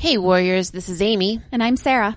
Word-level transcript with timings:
Hey, 0.00 0.16
Warriors, 0.16 0.70
this 0.70 0.88
is 0.88 1.02
Amy. 1.02 1.42
And 1.52 1.62
I'm 1.62 1.76
Sarah. 1.76 2.16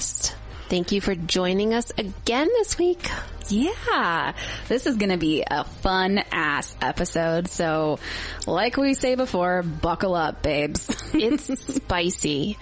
Thank 0.00 0.92
you 0.92 1.00
for 1.00 1.14
joining 1.14 1.74
us 1.74 1.90
again 1.98 2.46
this 2.46 2.78
week. 2.78 3.10
Yeah, 3.48 4.34
this 4.68 4.86
is 4.86 4.96
going 4.96 5.10
to 5.10 5.16
be 5.16 5.42
a 5.44 5.64
fun 5.64 6.18
ass 6.30 6.76
episode. 6.80 7.48
So, 7.48 7.98
like 8.46 8.76
we 8.76 8.94
say 8.94 9.16
before, 9.16 9.62
buckle 9.62 10.14
up, 10.14 10.42
babes. 10.42 10.88
It's 11.14 11.74
spicy. 11.74 12.56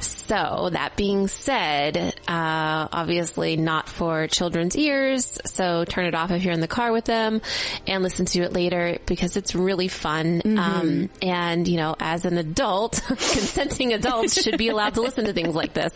So 0.00 0.70
that 0.70 0.96
being 0.96 1.28
said, 1.28 1.96
uh, 2.28 2.88
obviously 2.92 3.56
not 3.56 3.88
for 3.88 4.26
children's 4.26 4.76
ears. 4.76 5.38
So 5.46 5.84
turn 5.84 6.06
it 6.06 6.14
off 6.14 6.30
if 6.30 6.44
you're 6.44 6.52
in 6.52 6.60
the 6.60 6.68
car 6.68 6.92
with 6.92 7.04
them 7.04 7.40
and 7.86 8.02
listen 8.02 8.26
to 8.26 8.42
it 8.42 8.52
later 8.52 8.98
because 9.06 9.36
it's 9.36 9.54
really 9.54 9.88
fun. 9.88 10.42
Um, 10.58 11.10
and 11.22 11.66
you 11.66 11.76
know, 11.76 11.96
as 11.98 12.24
an 12.24 12.38
adult, 12.38 13.02
consenting 13.06 13.92
adults 13.92 14.42
should 14.42 14.58
be 14.58 14.68
allowed 14.68 14.94
to 14.94 15.00
listen 15.00 15.24
to 15.24 15.32
things 15.32 15.54
like 15.54 15.72
this. 15.72 15.92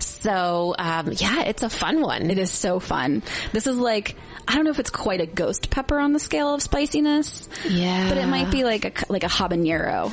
So, 0.00 0.74
um, 0.78 1.12
yeah, 1.12 1.42
it's 1.44 1.62
a 1.62 1.70
fun 1.70 2.00
one. 2.00 2.30
It 2.30 2.38
is 2.38 2.50
so 2.50 2.80
fun. 2.80 3.22
This 3.52 3.66
is 3.66 3.76
like, 3.76 4.16
I 4.48 4.54
don't 4.54 4.64
know 4.64 4.70
if 4.70 4.78
it's 4.78 4.90
quite 4.90 5.20
a 5.20 5.26
ghost 5.26 5.70
pepper 5.70 5.98
on 5.98 6.12
the 6.12 6.20
scale 6.20 6.54
of 6.54 6.62
spiciness. 6.62 7.48
Yeah. 7.68 8.08
But 8.08 8.18
it 8.18 8.26
might 8.26 8.50
be 8.50 8.64
like 8.64 8.84
a, 8.84 9.12
like 9.12 9.24
a 9.24 9.28
habanero. 9.28 10.12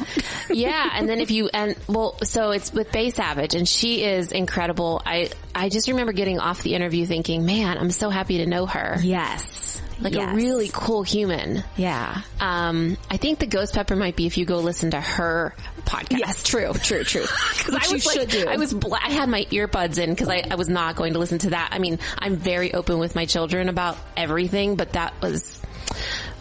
yeah, 0.50 0.89
and 0.94 1.08
then 1.08 1.20
if 1.20 1.31
you 1.31 1.50
and 1.53 1.76
well, 1.88 2.17
so 2.23 2.52
it's 2.52 2.73
with 2.73 2.92
Bay 2.92 3.09
Savage, 3.11 3.54
and 3.54 3.67
she 3.67 4.04
is 4.04 4.31
incredible. 4.31 5.02
I 5.06 5.30
I 5.54 5.70
just 5.70 5.88
remember 5.88 6.14
getting 6.14 6.39
off 6.39 6.64
the 6.64 6.73
interview 6.73 7.06
thinking, 7.06 7.45
man, 7.45 7.78
I'm 7.78 7.92
so 7.92 8.09
happy 8.09 8.39
to 8.39 8.45
know 8.45 8.66
her. 8.66 8.98
Yes. 9.02 9.81
Like 10.03 10.13
Yes. 10.13 10.33
a 10.33 10.35
really 10.35 10.69
cool 10.71 11.01
human. 11.03 11.63
Yeah. 11.77 12.21
Um, 12.39 12.97
I 13.09 13.17
think 13.17 13.39
the 13.39 13.45
ghost 13.47 13.73
pepper 13.73 13.95
might 13.95 14.15
be 14.15 14.25
if 14.25 14.37
you 14.37 14.45
go 14.45 14.57
listen 14.59 14.91
to 14.91 14.99
her 15.01 15.55
podcast. 15.85 16.19
Yes, 16.19 16.43
true, 16.43 16.73
true, 16.73 17.03
true. 17.03 17.25
Because 17.58 17.75
I 17.75 17.87
you 17.87 17.93
was 17.93 18.05
like, 18.05 18.19
should 18.19 18.30
do. 18.30 18.47
I 18.49 18.58
was, 18.58 18.73
bla- 18.73 18.99
I 19.02 19.11
had 19.11 19.30
my 19.30 19.45
earbuds 19.45 19.97
in 19.97 20.09
because 20.09 20.27
I, 20.30 20.43
I 20.52 20.55
was 20.55 20.67
not 20.69 20.95
going 20.95 21.13
to 21.13 21.19
listen 21.19 21.37
to 21.39 21.52
that. 21.52 21.69
I 21.71 21.80
mean, 21.80 21.99
I'm 22.19 22.36
very 22.36 22.73
open 22.73 22.99
with 22.99 23.15
my 23.15 23.25
children 23.25 23.69
about 23.69 23.97
everything, 24.17 24.75
but 24.75 24.93
that 24.93 25.13
was 25.21 25.61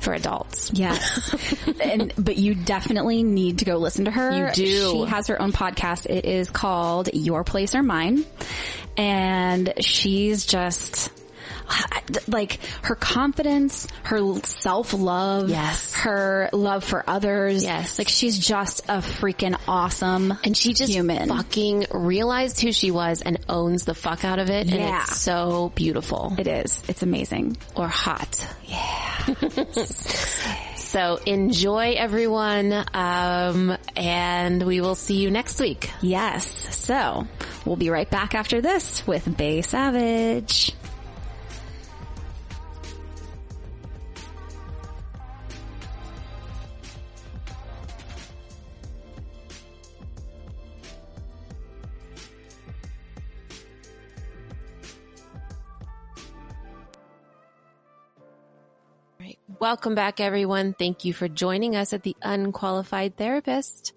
for 0.00 0.12
adults. 0.14 0.70
Yes. 0.74 1.34
and, 1.80 2.12
but 2.18 2.36
you 2.36 2.54
definitely 2.56 3.22
need 3.22 3.58
to 3.60 3.64
go 3.64 3.76
listen 3.76 4.06
to 4.06 4.10
her. 4.10 4.48
You 4.48 4.52
do. 4.52 4.90
She 4.90 5.04
has 5.04 5.28
her 5.28 5.40
own 5.40 5.52
podcast. 5.52 6.06
It 6.06 6.24
is 6.24 6.50
called 6.50 7.10
Your 7.12 7.44
Place 7.44 7.74
or 7.76 7.82
Mine. 7.84 8.24
And 8.96 9.72
she's 9.80 10.44
just, 10.44 11.10
like 12.28 12.58
her 12.82 12.94
confidence, 12.94 13.86
her 14.04 14.20
self-love, 14.44 15.48
Yes. 15.50 15.94
her 15.94 16.48
love 16.52 16.84
for 16.84 17.04
others. 17.06 17.62
Yes. 17.64 17.98
Like 17.98 18.08
she's 18.08 18.38
just 18.38 18.80
a 18.88 18.98
freaking 18.98 19.58
awesome 19.68 20.34
And 20.44 20.56
she 20.56 20.72
just 20.74 20.92
human. 20.92 21.28
fucking 21.28 21.86
realized 21.92 22.60
who 22.60 22.72
she 22.72 22.90
was 22.90 23.22
and 23.22 23.38
owns 23.48 23.84
the 23.84 23.94
fuck 23.94 24.24
out 24.24 24.38
of 24.38 24.50
it. 24.50 24.68
And 24.70 24.80
Yeah. 24.80 25.02
it's 25.02 25.20
so 25.20 25.72
beautiful. 25.74 26.34
It 26.38 26.46
is. 26.46 26.82
It's 26.88 27.02
amazing. 27.02 27.56
or 27.74 27.88
hot. 27.88 28.46
Yeah. 28.66 29.34
so 30.76 31.16
enjoy 31.26 31.92
everyone. 31.96 32.72
Um, 32.94 33.76
and 33.96 34.62
we 34.64 34.80
will 34.80 34.94
see 34.94 35.16
you 35.16 35.30
next 35.30 35.60
week. 35.60 35.90
Yes. 36.00 36.46
So 36.76 37.26
we'll 37.64 37.76
be 37.76 37.90
right 37.90 38.08
back 38.10 38.34
after 38.34 38.60
this 38.60 39.06
with 39.06 39.36
Bay 39.36 39.62
Savage. 39.62 40.72
Welcome 59.62 59.94
back 59.94 60.18
everyone. 60.18 60.74
Thank 60.76 61.04
you 61.04 61.12
for 61.12 61.28
joining 61.28 61.76
us 61.76 61.92
at 61.92 62.02
the 62.02 62.16
Unqualified 62.20 63.16
Therapist. 63.16 63.92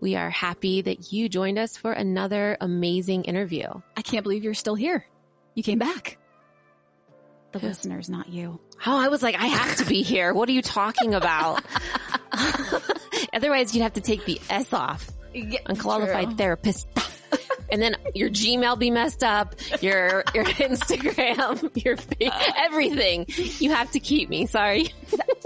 We 0.00 0.16
are 0.16 0.30
happy 0.30 0.80
that 0.80 1.12
you 1.12 1.28
joined 1.28 1.58
us 1.58 1.76
for 1.76 1.92
another 1.92 2.56
amazing 2.58 3.24
interview. 3.24 3.68
I 3.94 4.00
can't 4.00 4.22
believe 4.22 4.44
you're 4.44 4.54
still 4.54 4.76
here. 4.76 5.04
You 5.54 5.62
came 5.62 5.78
back. 5.78 6.16
The 7.52 7.58
listeners, 7.58 8.08
not 8.08 8.30
you. 8.30 8.60
Oh, 8.86 8.98
I 8.98 9.08
was 9.08 9.22
like, 9.22 9.34
I 9.34 9.44
have 9.44 9.76
to 9.76 9.84
be 9.84 10.00
here. 10.00 10.32
What 10.32 10.48
are 10.48 10.52
you 10.52 10.62
talking 10.62 11.12
about? 11.12 11.62
Otherwise, 13.34 13.74
you'd 13.74 13.82
have 13.82 13.92
to 13.92 14.00
take 14.00 14.24
the 14.24 14.40
S 14.48 14.72
off. 14.72 15.06
Unqualified 15.66 16.28
true. 16.28 16.36
therapist. 16.36 16.88
And 17.72 17.80
then 17.80 17.96
your 18.14 18.28
Gmail 18.30 18.78
be 18.78 18.90
messed 18.90 19.22
up, 19.22 19.54
your 19.80 20.24
your 20.34 20.44
Instagram, 20.44 21.84
your 21.84 21.96
everything. 22.56 23.26
You 23.58 23.70
have 23.70 23.90
to 23.92 24.00
keep 24.00 24.28
me. 24.28 24.46
Sorry. 24.46 24.92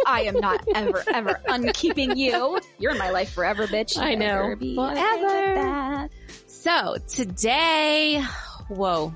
I 0.06 0.22
am 0.22 0.38
not 0.38 0.64
ever, 0.74 1.04
ever 1.12 1.40
unkeeping 1.48 2.16
you. 2.16 2.58
You're 2.78 2.92
in 2.92 2.98
my 2.98 3.10
life 3.10 3.32
forever, 3.32 3.66
bitch. 3.66 3.98
I 3.98 4.14
know. 4.14 4.42
Never 4.42 4.56
be 4.56 4.78
okay 4.78 5.20
Forever. 5.20 6.08
So 6.46 6.96
today, 7.08 8.22
whoa, 8.68 9.12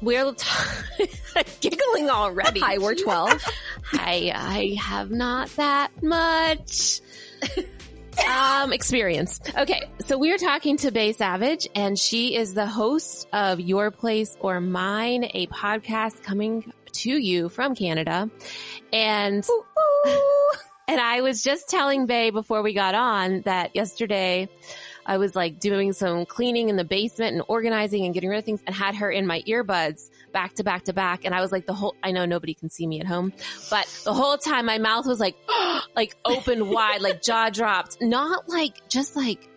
we're 0.00 0.32
t- 0.32 1.06
giggling 1.60 2.10
already. 2.10 2.60
Hi, 2.60 2.78
we're 2.78 2.94
12. 2.94 3.44
I 3.92 4.32
I 4.34 4.76
have 4.80 5.10
not 5.10 5.48
that 5.56 6.02
much 6.02 7.00
um 8.26 8.72
experience. 8.72 9.40
Okay, 9.56 9.88
so 10.06 10.18
we 10.18 10.32
are 10.32 10.38
talking 10.38 10.76
to 10.78 10.90
Bay 10.90 11.12
Savage 11.12 11.68
and 11.74 11.98
she 11.98 12.34
is 12.34 12.54
the 12.54 12.66
host 12.66 13.28
of 13.32 13.60
Your 13.60 13.90
Place 13.90 14.36
or 14.40 14.60
Mine, 14.60 15.30
a 15.34 15.46
podcast 15.48 16.22
coming 16.22 16.72
to 16.92 17.10
you 17.10 17.48
from 17.48 17.74
Canada. 17.74 18.30
And 18.92 19.46
and 20.88 21.00
I 21.00 21.20
was 21.20 21.42
just 21.42 21.68
telling 21.68 22.06
Bay 22.06 22.30
before 22.30 22.62
we 22.62 22.74
got 22.74 22.94
on 22.94 23.42
that 23.42 23.76
yesterday 23.76 24.48
I 25.08 25.16
was 25.16 25.34
like 25.34 25.58
doing 25.58 25.94
some 25.94 26.26
cleaning 26.26 26.68
in 26.68 26.76
the 26.76 26.84
basement 26.84 27.32
and 27.34 27.42
organizing 27.48 28.04
and 28.04 28.12
getting 28.12 28.28
rid 28.28 28.38
of 28.38 28.44
things 28.44 28.60
and 28.66 28.76
had 28.76 28.94
her 28.96 29.10
in 29.10 29.26
my 29.26 29.42
earbuds 29.48 30.10
back 30.32 30.54
to 30.54 30.64
back 30.64 30.84
to 30.84 30.92
back. 30.92 31.24
And 31.24 31.34
I 31.34 31.40
was 31.40 31.52
like 31.52 31.66
the 31.66 31.74
whole, 31.74 31.94
I 32.02 32.10
know 32.12 32.24
nobody 32.26 32.54
can 32.54 32.70
see 32.70 32.86
me 32.86 33.00
at 33.00 33.06
home, 33.06 33.32
but 33.70 33.86
the 34.04 34.12
whole 34.14 34.36
time 34.38 34.66
my 34.66 34.78
mouth 34.78 35.06
was 35.06 35.20
like, 35.20 35.36
like 35.96 36.16
open 36.24 36.68
wide, 36.70 37.00
like 37.02 37.22
jaw 37.22 37.50
dropped, 37.50 37.98
not 38.00 38.48
like, 38.48 38.88
just 38.88 39.16
like 39.16 39.48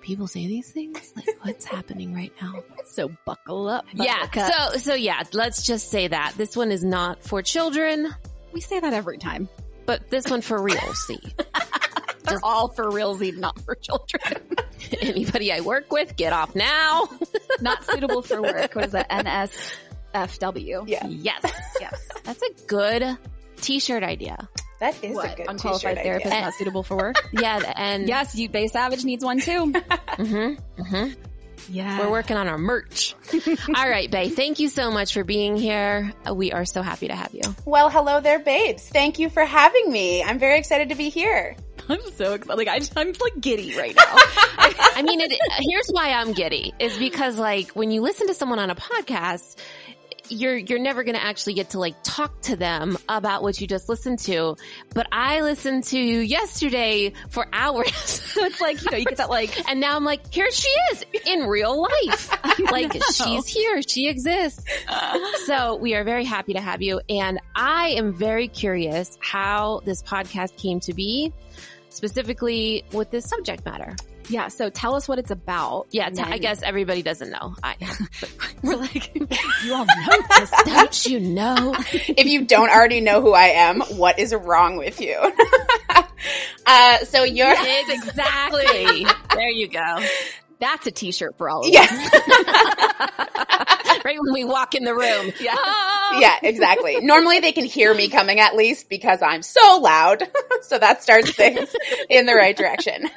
people 0.00 0.26
say 0.26 0.46
these 0.46 0.70
things. 0.70 1.12
Like 1.16 1.44
what's 1.44 1.64
happening 1.64 2.14
right 2.14 2.32
now? 2.40 2.62
So 2.84 3.10
buckle 3.24 3.68
up. 3.68 3.86
Yeah. 3.92 4.26
buttercup. 4.26 4.72
So, 4.72 4.78
so 4.78 4.94
yeah, 4.94 5.22
let's 5.32 5.64
just 5.66 5.90
say 5.90 6.08
that 6.08 6.34
this 6.36 6.56
one 6.56 6.70
is 6.70 6.84
not 6.84 7.22
for 7.22 7.42
children, 7.42 8.14
we 8.52 8.60
say 8.60 8.80
that 8.80 8.92
every 8.92 9.18
time. 9.18 9.48
but 9.84 10.08
this 10.10 10.28
one 10.30 10.40
for 10.40 10.60
real. 10.62 10.94
See, 10.94 11.18
They're 12.24 12.40
all 12.42 12.68
for 12.68 12.86
realsy, 12.86 13.36
not 13.36 13.60
for 13.60 13.74
children. 13.76 14.56
anybody 15.00 15.52
I 15.52 15.60
work 15.60 15.92
with, 15.92 16.16
get 16.16 16.32
off 16.32 16.54
now. 16.56 17.08
not 17.60 17.84
suitable 17.84 18.22
for 18.22 18.42
work. 18.42 18.74
What 18.74 18.86
is 18.86 18.92
that? 18.92 19.06
NSFW. 20.16 20.84
Yes. 20.86 21.42
Yes. 21.80 22.08
That's 22.24 22.42
a 22.42 22.66
good 22.66 23.18
t-shirt 23.60 24.02
idea. 24.02 24.48
That 24.80 24.94
is 25.04 25.16
a 25.16 25.34
good 25.36 25.46
Unqualified 25.48 25.96
t-shirt 25.96 26.04
therapist 26.04 26.32
idea. 26.32 26.40
not 26.44 26.54
suitable 26.54 26.82
for 26.82 26.96
work. 26.96 27.16
Yeah, 27.32 27.72
and 27.76 28.08
yes, 28.08 28.34
you 28.34 28.48
Bay 28.48 28.66
Savage 28.68 29.04
needs 29.04 29.22
one 29.24 29.40
too. 29.40 29.72
mm-hmm, 29.72 30.82
mm-hmm. 30.82 31.12
Yeah. 31.68 32.00
We're 32.00 32.10
working 32.10 32.36
on 32.36 32.48
our 32.48 32.58
merch. 32.58 33.14
All 33.74 33.88
right, 33.88 34.10
Bay, 34.10 34.28
thank 34.30 34.58
you 34.58 34.68
so 34.68 34.90
much 34.90 35.12
for 35.12 35.24
being 35.24 35.56
here. 35.56 36.12
We 36.32 36.52
are 36.52 36.64
so 36.64 36.80
happy 36.82 37.08
to 37.08 37.14
have 37.14 37.34
you. 37.34 37.42
Well, 37.64 37.90
hello 37.90 38.20
there, 38.20 38.38
babes. 38.38 38.88
Thank 38.88 39.18
you 39.18 39.28
for 39.28 39.44
having 39.44 39.90
me. 39.90 40.22
I'm 40.22 40.38
very 40.38 40.58
excited 40.58 40.90
to 40.90 40.94
be 40.94 41.08
here. 41.10 41.56
I'm 41.88 42.00
so 42.16 42.34
excited. 42.34 42.56
Like 42.56 42.68
I, 42.68 42.80
I'm 42.96 43.08
like 43.20 43.40
giddy 43.40 43.76
right 43.76 43.94
now. 43.94 44.04
I 44.08 45.02
mean, 45.04 45.20
it, 45.20 45.32
here's 45.60 45.88
why 45.90 46.10
I'm 46.12 46.32
giddy 46.32 46.72
is 46.78 46.96
because 46.98 47.38
like 47.38 47.70
when 47.72 47.90
you 47.90 48.00
listen 48.00 48.26
to 48.28 48.34
someone 48.34 48.58
on 48.58 48.70
a 48.70 48.74
podcast, 48.74 49.56
you're 50.30 50.56
you're 50.56 50.78
never 50.78 51.04
going 51.04 51.14
to 51.14 51.22
actually 51.22 51.54
get 51.54 51.70
to 51.70 51.78
like 51.78 51.94
talk 52.02 52.40
to 52.42 52.56
them 52.56 52.96
about 53.08 53.42
what 53.42 53.60
you 53.60 53.66
just 53.66 53.88
listened 53.88 54.18
to. 54.20 54.56
But 54.94 55.06
I 55.12 55.40
listened 55.40 55.84
to 55.84 55.98
yesterday 55.98 57.12
for 57.28 57.46
hours. 57.52 57.94
so 57.96 58.44
it's 58.44 58.60
like, 58.60 58.82
you 58.82 58.90
know, 58.90 58.96
you 58.98 59.04
get 59.04 59.18
that 59.18 59.30
like, 59.30 59.68
And 59.68 59.80
now 59.80 59.96
I'm 59.96 60.04
like, 60.04 60.32
here 60.32 60.50
she 60.50 60.68
is 60.92 61.04
in 61.26 61.46
real 61.46 61.82
life. 61.82 62.30
like 62.70 62.92
she's 63.12 63.46
here. 63.46 63.82
She 63.82 64.08
exists. 64.08 64.64
So 65.46 65.76
we 65.76 65.94
are 65.94 66.04
very 66.04 66.24
happy 66.24 66.54
to 66.54 66.60
have 66.60 66.82
you. 66.82 67.00
And 67.08 67.40
I 67.54 67.90
am 67.90 68.12
very 68.12 68.48
curious 68.48 69.18
how 69.20 69.80
this 69.84 70.02
podcast 70.02 70.56
came 70.56 70.80
to 70.80 70.94
be, 70.94 71.32
specifically 71.88 72.84
with 72.92 73.10
this 73.10 73.26
subject 73.26 73.64
matter. 73.64 73.96
Yeah. 74.28 74.48
So 74.48 74.70
tell 74.70 74.94
us 74.94 75.08
what 75.08 75.18
it's 75.18 75.30
about. 75.30 75.86
Yeah, 75.90 76.10
t- 76.10 76.22
I 76.22 76.38
guess 76.38 76.62
everybody 76.62 77.02
doesn't 77.02 77.30
know. 77.30 77.54
I, 77.62 77.76
we're 78.62 78.76
like, 78.76 79.14
you 79.14 79.74
all 79.74 79.84
know 79.86 80.18
this. 80.38 80.50
don't 80.64 81.06
you 81.06 81.20
know? 81.20 81.74
if 81.92 82.26
you 82.26 82.44
don't 82.44 82.70
already 82.70 83.00
know 83.00 83.20
who 83.20 83.32
I 83.32 83.46
am, 83.48 83.80
what 83.82 84.18
is 84.18 84.34
wrong 84.34 84.76
with 84.76 85.00
you? 85.00 85.16
uh, 86.66 86.98
so 87.04 87.24
you're, 87.24 87.54
Exactly. 87.88 89.06
there 89.34 89.50
you 89.50 89.68
go. 89.68 89.98
That's 90.58 90.86
a 90.86 90.90
t-shirt 90.90 91.36
for 91.36 91.50
all 91.50 91.60
of 91.60 91.66
us. 91.66 91.72
yes, 91.72 91.90
Right 94.04 94.18
when 94.20 94.32
we 94.32 94.44
walk 94.44 94.74
in 94.74 94.84
the 94.84 94.94
room. 94.94 95.32
Yeah. 95.40 95.54
Oh. 95.56 96.18
yeah, 96.20 96.36
exactly. 96.42 97.00
Normally 97.00 97.40
they 97.40 97.52
can 97.52 97.64
hear 97.64 97.92
me 97.92 98.08
coming 98.08 98.38
at 98.38 98.54
least 98.54 98.88
because 98.88 99.20
I'm 99.20 99.42
so 99.42 99.80
loud. 99.80 100.22
so 100.62 100.78
that 100.78 101.02
starts 101.02 101.32
things 101.32 101.74
in 102.08 102.26
the 102.26 102.34
right 102.34 102.56
direction. 102.56 103.08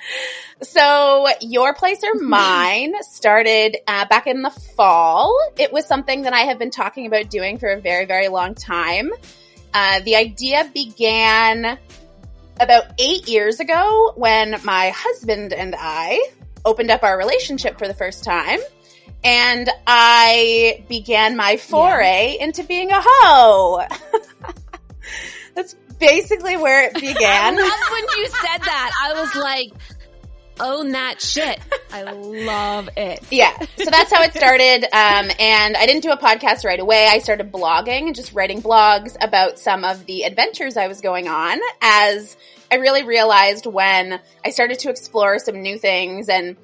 so 0.62 1.26
your 1.40 1.74
place 1.74 2.04
or 2.04 2.14
mine 2.14 2.94
started 3.02 3.78
uh, 3.86 4.06
back 4.06 4.26
in 4.26 4.42
the 4.42 4.50
fall. 4.50 5.36
It 5.56 5.72
was 5.72 5.86
something 5.86 6.22
that 6.22 6.32
I 6.32 6.42
have 6.42 6.58
been 6.58 6.70
talking 6.70 7.06
about 7.06 7.30
doing 7.30 7.58
for 7.58 7.68
a 7.68 7.80
very, 7.80 8.04
very 8.04 8.28
long 8.28 8.54
time. 8.54 9.10
Uh, 9.74 10.00
the 10.00 10.16
idea 10.16 10.70
began 10.72 11.78
about 12.60 12.84
eight 12.98 13.28
years 13.28 13.60
ago 13.60 14.12
when 14.16 14.56
my 14.64 14.90
husband 14.94 15.52
and 15.52 15.74
I 15.76 16.30
opened 16.68 16.90
up 16.90 17.02
our 17.02 17.16
relationship 17.16 17.78
for 17.78 17.88
the 17.88 17.94
first 17.94 18.22
time. 18.24 18.60
And 19.24 19.68
I 19.86 20.84
began 20.88 21.36
my 21.36 21.56
foray 21.56 22.36
into 22.38 22.62
being 22.62 22.90
a 22.92 23.00
hoe. 23.02 23.80
That's 25.54 25.74
basically 25.98 26.56
where 26.56 26.84
it 26.84 26.92
I 26.96 27.00
began. 27.00 27.56
love 27.56 27.80
when 27.90 28.04
you 28.16 28.26
said 28.28 28.58
that. 28.62 28.92
I 29.04 29.20
was 29.20 29.34
like, 29.34 29.72
own 30.60 30.90
that 30.92 31.20
shit. 31.22 31.58
I 31.92 32.02
love 32.02 32.90
it. 32.96 33.24
Yeah. 33.30 33.56
So 33.76 33.90
that's 33.90 34.12
how 34.12 34.22
it 34.22 34.34
started. 34.34 34.84
Um, 34.84 35.30
and 35.38 35.76
I 35.76 35.86
didn't 35.86 36.02
do 36.02 36.10
a 36.10 36.16
podcast 36.18 36.64
right 36.64 36.80
away. 36.80 37.06
I 37.08 37.18
started 37.20 37.52
blogging 37.52 38.06
and 38.06 38.14
just 38.14 38.32
writing 38.34 38.60
blogs 38.60 39.16
about 39.20 39.58
some 39.58 39.84
of 39.84 40.04
the 40.06 40.24
adventures 40.24 40.76
I 40.76 40.88
was 40.88 41.00
going 41.00 41.28
on 41.28 41.58
as 41.80 42.36
I 42.70 42.76
really 42.76 43.02
realized 43.02 43.66
when 43.66 44.20
I 44.44 44.50
started 44.50 44.80
to 44.80 44.90
explore 44.90 45.38
some 45.38 45.62
new 45.62 45.78
things 45.78 46.28
and 46.28 46.56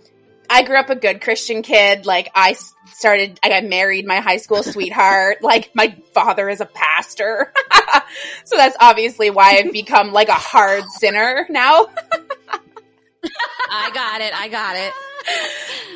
I 0.49 0.63
grew 0.63 0.77
up 0.77 0.91
a 0.91 0.97
good 0.97 1.21
Christian 1.21 1.63
kid. 1.63 2.07
Like 2.07 2.31
I 2.35 2.57
started, 2.93 3.41
I 3.43 3.49
got 3.49 3.65
married 3.65 4.07
my 4.07 4.21
high 4.21 4.37
school 4.37 4.63
sweetheart. 4.63 5.39
Like 5.43 5.71
my 5.75 5.97
father 6.13 6.49
is 6.49 6.61
a 6.61 6.67
pastor. 6.67 7.53
so 8.45 8.57
that's 8.57 8.77
obviously 8.81 9.31
why 9.31 9.59
I've 9.59 9.73
become 9.73 10.13
like 10.13 10.29
a 10.29 10.33
hard 10.33 10.85
sinner 10.91 11.47
now. 11.51 11.87
I 13.71 13.91
got 13.93 14.21
it. 14.21 14.35
I 14.35 14.49
got 14.49 14.77
it. 14.77 14.93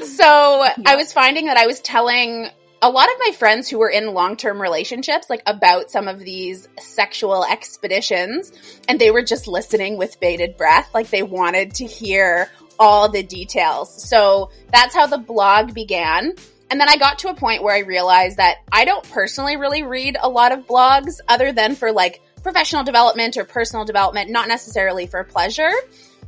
So 0.06 0.24
I 0.24 0.96
was 0.96 1.12
finding 1.12 1.46
that 1.46 1.56
I 1.56 1.66
was 1.66 1.80
telling 1.80 2.48
a 2.80 2.90
lot 2.90 3.08
of 3.08 3.14
my 3.18 3.32
friends 3.32 3.68
who 3.68 3.78
were 3.78 3.88
in 3.90 4.14
long-term 4.14 4.60
relationships, 4.60 5.28
like 5.28 5.42
about 5.46 5.90
some 5.90 6.06
of 6.06 6.20
these 6.20 6.68
sexual 6.78 7.44
expeditions, 7.44 8.52
and 8.88 9.00
they 9.00 9.10
were 9.10 9.22
just 9.22 9.48
listening 9.48 9.96
with 9.96 10.20
bated 10.20 10.56
breath. 10.56 10.88
Like 10.94 11.10
they 11.10 11.22
wanted 11.22 11.74
to 11.74 11.86
hear 11.86 12.50
all 12.78 13.08
the 13.08 13.22
details. 13.22 14.08
So 14.08 14.50
that's 14.72 14.94
how 14.94 15.06
the 15.06 15.18
blog 15.18 15.74
began. 15.74 16.34
And 16.70 16.80
then 16.80 16.88
I 16.88 16.96
got 16.96 17.20
to 17.20 17.30
a 17.30 17.34
point 17.34 17.62
where 17.62 17.74
I 17.74 17.80
realized 17.80 18.36
that 18.36 18.58
I 18.70 18.84
don't 18.84 19.08
personally 19.10 19.56
really 19.56 19.82
read 19.82 20.16
a 20.20 20.28
lot 20.28 20.52
of 20.52 20.66
blogs 20.66 21.18
other 21.26 21.52
than 21.52 21.74
for 21.74 21.92
like 21.92 22.20
professional 22.42 22.84
development 22.84 23.36
or 23.36 23.44
personal 23.44 23.84
development, 23.84 24.30
not 24.30 24.48
necessarily 24.48 25.06
for 25.06 25.24
pleasure. 25.24 25.72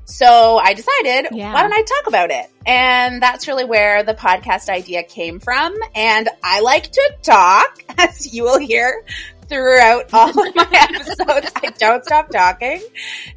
So 0.05 0.59
I 0.59 0.75
decided, 0.75 1.29
Yeah. 1.33 1.53
why 1.55 1.63
don't 1.63 1.73
I 1.73 1.83
talk 1.83 2.07
about 2.09 2.31
it? 2.31 2.47
And 2.67 3.23
that's 3.23 3.47
really 3.47 3.65
where 3.65 4.03
the 4.03 4.15
podcast 4.15 4.69
idea 4.69 5.03
came 5.05 5.39
from. 5.41 5.75
And 5.95 6.29
I 6.43 6.61
like 6.61 6.91
to 6.93 7.13
talk, 7.23 7.83
as 7.99 8.35
you 8.35 8.43
will 8.45 8.59
hear 8.59 9.05
throughout 9.49 10.13
all 10.13 10.31
of 10.31 10.55
my 10.55 10.69
episodes. 10.73 11.51
I 11.57 11.71
don't 11.79 12.05
stop 12.05 12.31
talking. 12.31 12.81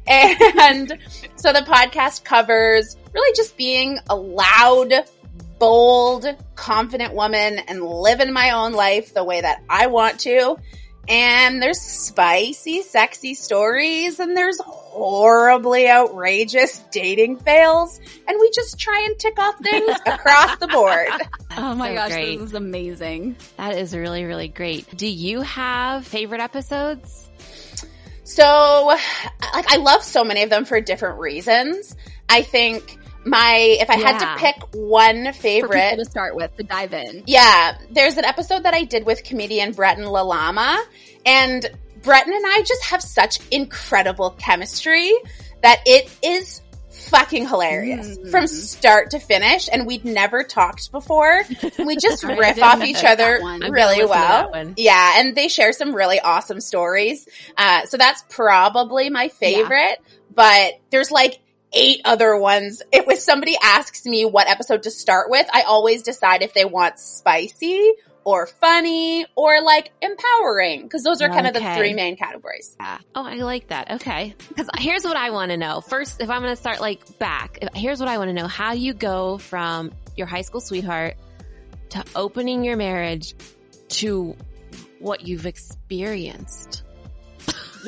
And 0.06 0.98
so 1.36 1.52
the 1.52 1.60
podcast 1.60 2.24
covers 2.24 2.96
really 3.12 3.32
just 3.36 3.56
being 3.56 3.98
a 4.10 4.16
loud, 4.16 4.92
bold, 5.58 6.26
confident 6.56 7.14
woman 7.14 7.58
and 7.68 7.82
living 7.84 8.32
my 8.32 8.50
own 8.50 8.72
life 8.72 9.14
the 9.14 9.24
way 9.24 9.40
that 9.40 9.62
I 9.68 9.86
want 9.88 10.20
to. 10.20 10.56
And 11.08 11.60
there's 11.62 11.80
spicy, 11.80 12.82
sexy 12.82 13.34
stories 13.34 14.18
and 14.20 14.36
there's 14.36 14.58
horribly 14.94 15.90
outrageous 15.90 16.78
dating 16.92 17.36
fails. 17.38 18.00
And 18.28 18.38
we 18.40 18.50
just 18.50 18.78
try 18.78 19.04
and 19.06 19.18
tick 19.18 19.38
off 19.40 19.58
things 19.58 19.90
across 20.06 20.56
the 20.58 20.68
board. 20.68 21.08
Oh 21.56 21.72
my 21.72 21.90
so 21.90 21.94
gosh, 21.94 22.10
great. 22.10 22.38
this 22.40 22.48
is 22.48 22.54
amazing. 22.54 23.36
That 23.58 23.78
is 23.78 23.94
really, 23.94 24.24
really 24.24 24.48
great. 24.48 24.96
Do 24.96 25.06
you 25.06 25.40
have 25.42 26.04
favorite 26.04 26.40
episodes? 26.40 27.30
So, 28.24 28.42
like, 28.86 29.70
I 29.72 29.76
love 29.76 30.02
so 30.02 30.24
many 30.24 30.42
of 30.42 30.50
them 30.50 30.64
for 30.64 30.80
different 30.80 31.20
reasons. 31.20 31.94
I 32.28 32.42
think 32.42 32.98
my, 33.24 33.76
if 33.80 33.88
I 33.88 33.94
had 33.94 34.18
to 34.18 34.40
pick 34.40 34.56
one 34.74 35.32
favorite, 35.32 35.90
people 35.90 36.04
to 36.04 36.10
start 36.10 36.34
with, 36.34 36.56
to 36.56 36.64
dive 36.64 36.92
in. 36.92 37.22
Yeah, 37.26 37.78
there's 37.92 38.16
an 38.16 38.24
episode 38.24 38.64
that 38.64 38.74
I 38.74 38.82
did 38.82 39.06
with 39.06 39.22
comedian 39.22 39.70
Breton 39.70 40.06
Lalama, 40.06 40.82
and 41.24 41.70
Breton 42.04 42.32
and 42.32 42.44
I 42.46 42.62
just 42.66 42.84
have 42.84 43.02
such 43.02 43.38
incredible 43.50 44.30
chemistry 44.38 45.12
that 45.62 45.80
it 45.86 46.10
is 46.22 46.60
fucking 46.90 47.46
hilarious 47.48 48.16
Mm. 48.18 48.30
from 48.30 48.46
start 48.46 49.10
to 49.10 49.18
finish. 49.18 49.68
And 49.72 49.86
we'd 49.86 50.04
never 50.04 50.42
talked 50.42 50.90
before. 50.92 51.42
We 51.78 51.96
just 51.96 52.24
I 52.24 52.34
riff 52.36 52.62
off 52.62 52.82
each 52.82 53.04
other 53.04 53.40
one. 53.40 53.54
I'm 53.54 53.60
gonna 53.60 53.72
really 53.72 54.04
well. 54.04 54.72
Yeah, 54.76 55.14
and 55.20 55.34
they 55.36 55.48
share 55.48 55.72
some 55.72 55.94
really 55.94 56.20
awesome 56.20 56.60
stories. 56.60 57.26
Uh, 57.56 57.84
so 57.86 57.96
that's 57.96 58.24
probably 58.28 59.10
my 59.10 59.28
favorite. 59.28 59.98
But 60.34 60.74
there's 60.90 61.10
like 61.10 61.40
eight 61.72 62.00
other 62.04 62.36
ones. 62.36 62.82
If 62.92 63.06
was 63.06 63.22
somebody 63.24 63.56
asks 63.62 64.04
me 64.06 64.24
what 64.24 64.48
episode 64.48 64.84
to 64.84 64.90
start 64.90 65.28
with. 65.30 65.46
I 65.52 65.62
always 65.62 66.02
decide 66.02 66.42
if 66.42 66.54
they 66.54 66.64
want 66.64 66.98
spicy 66.98 67.92
or 68.24 68.46
funny 68.46 69.26
or 69.36 69.62
like 69.62 69.92
empowering 70.00 70.82
because 70.82 71.02
those 71.02 71.20
are 71.20 71.28
kind 71.28 71.46
of 71.46 71.54
the 71.54 71.74
three 71.76 71.94
main 71.94 72.16
categories. 72.16 72.76
Yeah. 72.80 72.98
Oh, 73.14 73.24
I 73.24 73.34
like 73.36 73.68
that. 73.68 73.90
Okay. 73.92 74.34
Because 74.48 74.68
here's 74.78 75.04
what 75.04 75.16
I 75.16 75.30
want 75.30 75.50
to 75.50 75.56
know. 75.56 75.80
First, 75.80 76.20
if 76.20 76.30
I'm 76.30 76.42
going 76.42 76.52
to 76.52 76.60
start 76.60 76.80
like 76.80 77.18
back, 77.18 77.58
here's 77.74 78.00
what 78.00 78.08
I 78.08 78.18
want 78.18 78.28
to 78.28 78.32
know. 78.32 78.46
How 78.46 78.72
you 78.72 78.94
go 78.94 79.38
from 79.38 79.92
your 80.16 80.26
high 80.26 80.42
school 80.42 80.60
sweetheart 80.60 81.16
to 81.90 82.04
opening 82.14 82.64
your 82.64 82.76
marriage 82.76 83.34
to 83.88 84.36
what 84.98 85.26
you've 85.26 85.46
experienced. 85.46 86.83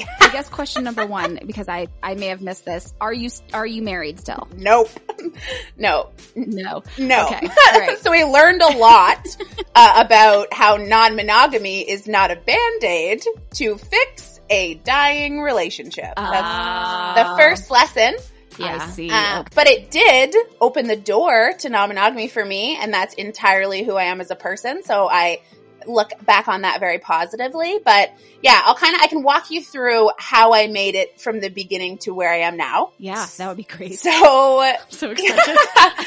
I 0.20 0.30
guess 0.32 0.48
question 0.48 0.84
number 0.84 1.06
one, 1.06 1.38
because 1.46 1.68
I, 1.68 1.88
I 2.02 2.14
may 2.14 2.26
have 2.28 2.40
missed 2.42 2.64
this. 2.64 2.92
Are 3.00 3.12
you, 3.12 3.30
are 3.52 3.66
you 3.66 3.82
married 3.82 4.20
still? 4.20 4.48
Nope. 4.56 4.90
no. 5.76 6.10
No. 6.34 6.82
No. 6.98 7.26
Okay. 7.26 7.46
All 7.74 7.80
right. 7.80 7.98
so 7.98 8.10
we 8.10 8.24
learned 8.24 8.62
a 8.62 8.76
lot 8.76 9.26
uh, 9.74 10.02
about 10.04 10.52
how 10.52 10.76
non-monogamy 10.76 11.88
is 11.88 12.06
not 12.06 12.30
a 12.30 12.36
band-aid 12.36 13.22
to 13.54 13.76
fix 13.78 14.40
a 14.48 14.74
dying 14.74 15.40
relationship. 15.40 16.12
That's 16.16 16.16
Ah. 16.44 17.14
the 17.36 17.42
first 17.42 17.70
lesson. 17.70 18.14
Yeah. 18.58 18.78
I 18.80 18.86
see. 18.90 19.10
Uh, 19.10 19.40
Okay. 19.40 19.48
But 19.54 19.66
it 19.68 19.90
did 19.90 20.34
open 20.60 20.86
the 20.86 20.96
door 20.96 21.52
to 21.58 21.68
non-monogamy 21.68 22.28
for 22.28 22.44
me, 22.44 22.76
and 22.80 22.92
that's 22.94 23.14
entirely 23.14 23.82
who 23.82 23.96
I 23.96 24.04
am 24.04 24.20
as 24.20 24.30
a 24.30 24.36
person. 24.36 24.82
So 24.82 25.08
I 25.10 25.40
look 25.86 26.10
back 26.24 26.48
on 26.48 26.62
that 26.62 26.80
very 26.80 26.98
positively. 26.98 27.78
But 27.84 28.12
yeah, 28.42 28.60
I'll 28.64 28.74
kind 28.74 28.94
of, 28.94 29.00
I 29.02 29.06
can 29.06 29.22
walk 29.22 29.50
you 29.50 29.62
through 29.62 30.10
how 30.18 30.52
I 30.52 30.66
made 30.66 30.94
it 30.94 31.20
from 31.20 31.40
the 31.40 31.48
beginning 31.48 31.98
to 31.98 32.14
where 32.14 32.30
I 32.30 32.38
am 32.38 32.56
now. 32.56 32.92
Yeah, 32.98 33.26
that 33.38 33.48
would 33.48 33.56
be 33.56 33.64
great. 33.64 33.98
So, 33.98 34.60
I'm 34.60 34.76
so 34.88 35.10
excited. 35.10 35.36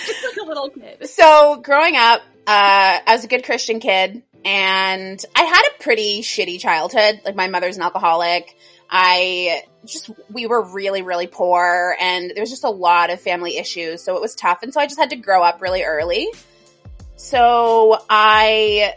Just 0.05 0.23
like 0.25 0.45
a 0.45 0.47
little 0.47 0.69
kid. 0.69 1.07
so 1.09 1.57
growing 1.57 1.95
up, 1.95 2.21
uh, 2.47 2.99
I 3.05 3.11
was 3.11 3.23
a 3.23 3.27
good 3.27 3.43
Christian 3.43 3.79
kid 3.79 4.23
and 4.45 5.23
I 5.35 5.43
had 5.43 5.61
a 5.61 5.83
pretty 5.83 6.21
shitty 6.21 6.59
childhood. 6.59 7.21
Like 7.25 7.35
my 7.35 7.47
mother's 7.47 7.77
an 7.77 7.83
alcoholic. 7.83 8.55
I 8.89 9.63
just, 9.85 10.09
we 10.31 10.47
were 10.47 10.63
really, 10.63 11.03
really 11.03 11.27
poor 11.27 11.95
and 11.99 12.31
there 12.33 12.41
was 12.41 12.49
just 12.49 12.63
a 12.63 12.69
lot 12.69 13.11
of 13.11 13.21
family 13.21 13.57
issues. 13.57 14.03
So 14.03 14.15
it 14.15 14.21
was 14.21 14.35
tough. 14.35 14.63
And 14.63 14.73
so 14.73 14.79
I 14.81 14.87
just 14.87 14.99
had 14.99 15.11
to 15.11 15.15
grow 15.15 15.43
up 15.43 15.61
really 15.61 15.83
early. 15.83 16.27
So 17.15 17.99
I, 18.09 18.95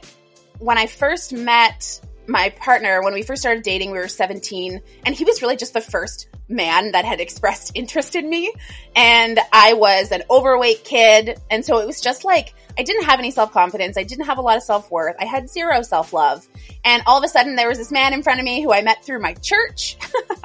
when 0.62 0.78
I 0.78 0.87
first 0.87 1.33
met 1.33 2.00
my 2.28 2.50
partner, 2.50 3.02
when 3.02 3.14
we 3.14 3.23
first 3.23 3.42
started 3.42 3.64
dating, 3.64 3.90
we 3.90 3.99
were 3.99 4.07
17 4.07 4.81
and 5.04 5.14
he 5.14 5.25
was 5.25 5.42
really 5.42 5.57
just 5.57 5.75
the 5.75 5.81
first 5.81 6.28
man 6.49 6.92
that 6.92 7.04
had 7.04 7.21
expressed 7.21 7.73
interest 7.75 8.14
in 8.14 8.28
me. 8.28 8.52
And 8.95 9.40
I 9.52 9.75
was 9.75 10.12
an 10.12 10.23
overweight 10.31 10.85
kid. 10.85 11.40
And 11.50 11.64
so 11.64 11.78
it 11.81 11.87
was 11.87 12.00
just 12.00 12.25
like, 12.25 12.54
I 12.78 12.85
didn't 12.85 13.04
have 13.04 13.19
any 13.19 13.33
self-confidence. 13.33 13.97
I 13.99 14.04
didn't 14.04 14.26
have 14.26 14.38
a 14.38 14.40
lot 14.40 14.57
of 14.57 14.62
self-worth. 14.62 15.16
I 15.19 15.25
had 15.25 15.50
zero 15.50 15.83
self-love. 15.83 16.47
And 16.85 17.02
all 17.07 17.19
of 17.19 17.25
a 17.25 17.28
sudden 17.28 17.57
there 17.57 17.69
was 17.69 17.78
this 17.78 17.90
man 17.90 18.14
in 18.14 18.23
front 18.23 18.38
of 18.38 18.45
me 18.45 18.62
who 18.62 18.73
I 18.73 18.83
met 18.83 19.04
through 19.04 19.21
my 19.21 19.35
church. 19.35 19.97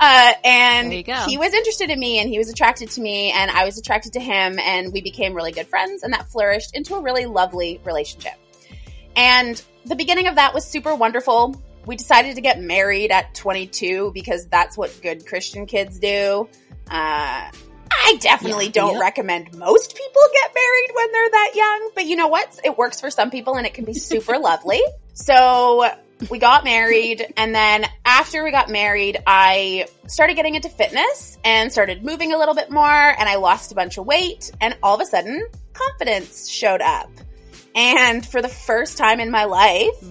uh, 0.00 0.32
and 0.44 0.90
There 0.90 0.98
you 0.98 1.04
go. 1.04 1.14
he 1.28 1.38
was 1.38 1.54
interested 1.54 1.90
in 1.90 2.00
me 2.00 2.18
and 2.18 2.28
he 2.28 2.38
was 2.38 2.50
attracted 2.50 2.90
to 2.90 3.00
me 3.00 3.30
and 3.30 3.48
I 3.48 3.64
was 3.64 3.78
attracted 3.78 4.14
to 4.14 4.20
him 4.20 4.58
and 4.58 4.92
we 4.92 5.02
became 5.02 5.34
really 5.34 5.52
good 5.52 5.68
friends 5.68 6.02
and 6.02 6.12
that 6.14 6.28
flourished 6.28 6.74
into 6.74 6.96
a 6.96 7.00
really 7.00 7.26
lovely 7.26 7.80
relationship. 7.84 8.34
And 9.16 9.60
the 9.84 9.96
beginning 9.96 10.26
of 10.28 10.34
that 10.36 10.54
was 10.54 10.64
super 10.66 10.94
wonderful. 10.94 11.60
We 11.86 11.96
decided 11.96 12.34
to 12.34 12.40
get 12.40 12.60
married 12.60 13.10
at 13.12 13.34
22 13.34 14.10
because 14.12 14.46
that's 14.46 14.76
what 14.76 14.96
good 15.02 15.26
Christian 15.26 15.66
kids 15.66 15.98
do. 15.98 16.48
Uh, 16.90 17.50
I 17.90 18.16
definitely 18.20 18.66
Yeah. 18.66 18.72
don't 18.72 19.00
recommend 19.00 19.56
most 19.56 19.96
people 19.96 20.22
get 20.32 20.54
married 20.54 20.88
when 20.94 21.12
they're 21.12 21.30
that 21.30 21.50
young, 21.54 21.90
but 21.94 22.04
you 22.06 22.16
know 22.16 22.28
what? 22.28 22.58
It 22.64 22.76
works 22.76 23.00
for 23.00 23.10
some 23.10 23.30
people 23.30 23.54
and 23.54 23.66
it 23.66 23.74
can 23.74 23.84
be 23.84 23.94
super 23.94 24.38
lovely. 24.38 24.80
So 25.14 25.88
we 26.30 26.38
got 26.38 26.64
married 26.64 27.32
and 27.36 27.54
then 27.54 27.86
after 28.04 28.42
we 28.44 28.50
got 28.50 28.68
married, 28.68 29.18
I 29.26 29.86
started 30.08 30.34
getting 30.34 30.54
into 30.56 30.68
fitness 30.68 31.38
and 31.44 31.70
started 31.72 32.04
moving 32.04 32.32
a 32.32 32.38
little 32.38 32.54
bit 32.54 32.70
more 32.70 32.86
and 32.90 33.28
I 33.28 33.36
lost 33.36 33.72
a 33.72 33.74
bunch 33.74 33.96
of 33.98 34.06
weight 34.06 34.50
and 34.60 34.76
all 34.82 34.94
of 34.96 35.00
a 35.00 35.06
sudden 35.06 35.46
confidence 35.72 36.48
showed 36.48 36.80
up. 36.82 37.10
And 37.76 38.24
for 38.26 38.40
the 38.42 38.48
first 38.48 38.96
time 38.98 39.20
in 39.20 39.30
my 39.30 39.44
life, 39.44 40.02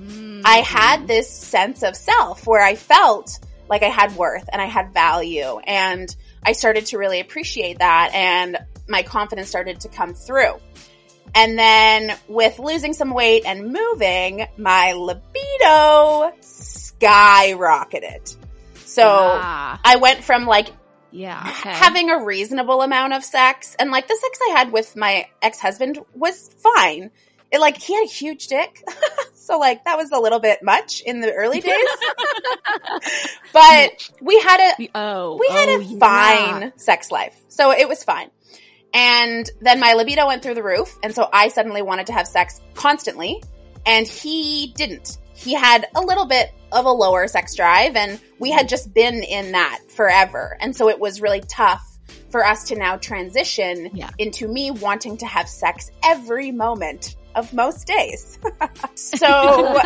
I 0.45 0.57
had 0.57 1.07
this 1.07 1.27
sense 1.29 1.81
of 1.81 1.95
self 1.95 2.45
where 2.45 2.61
I 2.63 2.75
felt 2.75 3.39
like 3.67 3.81
I 3.81 3.87
had 3.89 4.15
worth 4.15 4.47
and 4.53 4.61
I 4.61 4.65
had 4.65 4.93
value 4.93 5.57
and 5.65 6.15
I 6.43 6.51
started 6.51 6.85
to 6.87 6.99
really 6.99 7.19
appreciate 7.19 7.79
that 7.79 8.11
and 8.13 8.59
my 8.87 9.01
confidence 9.01 9.49
started 9.49 9.79
to 9.81 9.89
come 9.89 10.13
through. 10.13 10.59
And 11.33 11.57
then 11.57 12.15
with 12.27 12.59
losing 12.59 12.93
some 12.93 13.09
weight 13.09 13.43
and 13.47 13.73
moving, 13.73 14.45
my 14.57 14.93
libido 14.93 16.31
skyrocketed. 16.41 18.35
So 18.85 19.03
Ah, 19.07 19.81
I 19.83 19.95
went 19.95 20.23
from 20.23 20.45
like 20.45 20.67
yeah. 21.11 21.41
Okay. 21.59 21.69
having 21.71 22.09
a 22.11 22.23
reasonable 22.23 22.81
amount 22.81 23.13
of 23.13 23.23
sex 23.23 23.75
and 23.79 23.89
like 23.89 24.07
the 24.07 24.17
sex 24.21 24.39
I 24.49 24.51
had 24.57 24.71
with 24.71 24.95
my 24.95 25.27
ex-husband 25.41 25.99
was 26.13 26.53
fine. 26.61 27.09
It 27.51 27.59
like 27.59 27.77
he 27.77 27.93
had 27.93 28.03
a 28.03 28.09
huge 28.09 28.47
dick. 28.47 28.83
so 29.33 29.57
like 29.59 29.85
that 29.85 29.97
was 29.97 30.11
a 30.11 30.19
little 30.19 30.39
bit 30.39 30.63
much 30.63 31.01
in 31.01 31.21
the 31.21 31.31
early 31.31 31.61
days. 31.61 31.87
but 33.53 34.09
we 34.21 34.39
had 34.39 34.73
a 34.79 34.89
oh, 34.95 35.37
we 35.37 35.47
had 35.47 35.69
oh, 35.69 35.79
a 35.79 35.83
yeah. 35.83 35.99
fine 35.99 36.73
sex 36.77 37.11
life. 37.11 37.35
So 37.49 37.71
it 37.71 37.87
was 37.87 38.03
fine. 38.03 38.29
And 38.93 39.49
then 39.59 39.81
my 39.81 39.93
libido 39.93 40.25
went 40.25 40.41
through 40.41 40.55
the 40.55 40.63
roof. 40.63 40.97
And 41.03 41.13
so 41.13 41.27
I 41.31 41.49
suddenly 41.49 41.81
wanted 41.81 42.07
to 42.07 42.13
have 42.13 42.27
sex 42.27 42.61
constantly. 42.75 43.43
And 43.85 44.07
he 44.07 44.73
didn't. 44.75 45.17
He 45.33 45.53
had 45.53 45.85
a 45.95 46.01
little 46.01 46.25
bit 46.25 46.53
of 46.71 46.85
a 46.85 46.91
lower 46.91 47.27
sex 47.27 47.55
drive 47.55 47.97
and 47.97 48.19
we 48.39 48.51
had 48.51 48.69
just 48.69 48.93
been 48.93 49.21
in 49.21 49.51
that 49.51 49.81
forever. 49.89 50.57
And 50.61 50.73
so 50.73 50.89
it 50.89 50.97
was 50.97 51.21
really 51.21 51.41
tough 51.41 51.99
for 52.29 52.45
us 52.45 52.65
to 52.69 52.75
now 52.75 52.95
transition 52.95 53.91
Yeah. 53.93 54.09
into 54.17 54.47
me 54.47 54.71
wanting 54.71 55.17
to 55.17 55.25
have 55.25 55.49
sex 55.49 55.91
every 56.03 56.51
moment 56.51 57.17
of 57.35 57.53
most 57.53 57.87
days. 57.87 58.39
so 58.95 59.27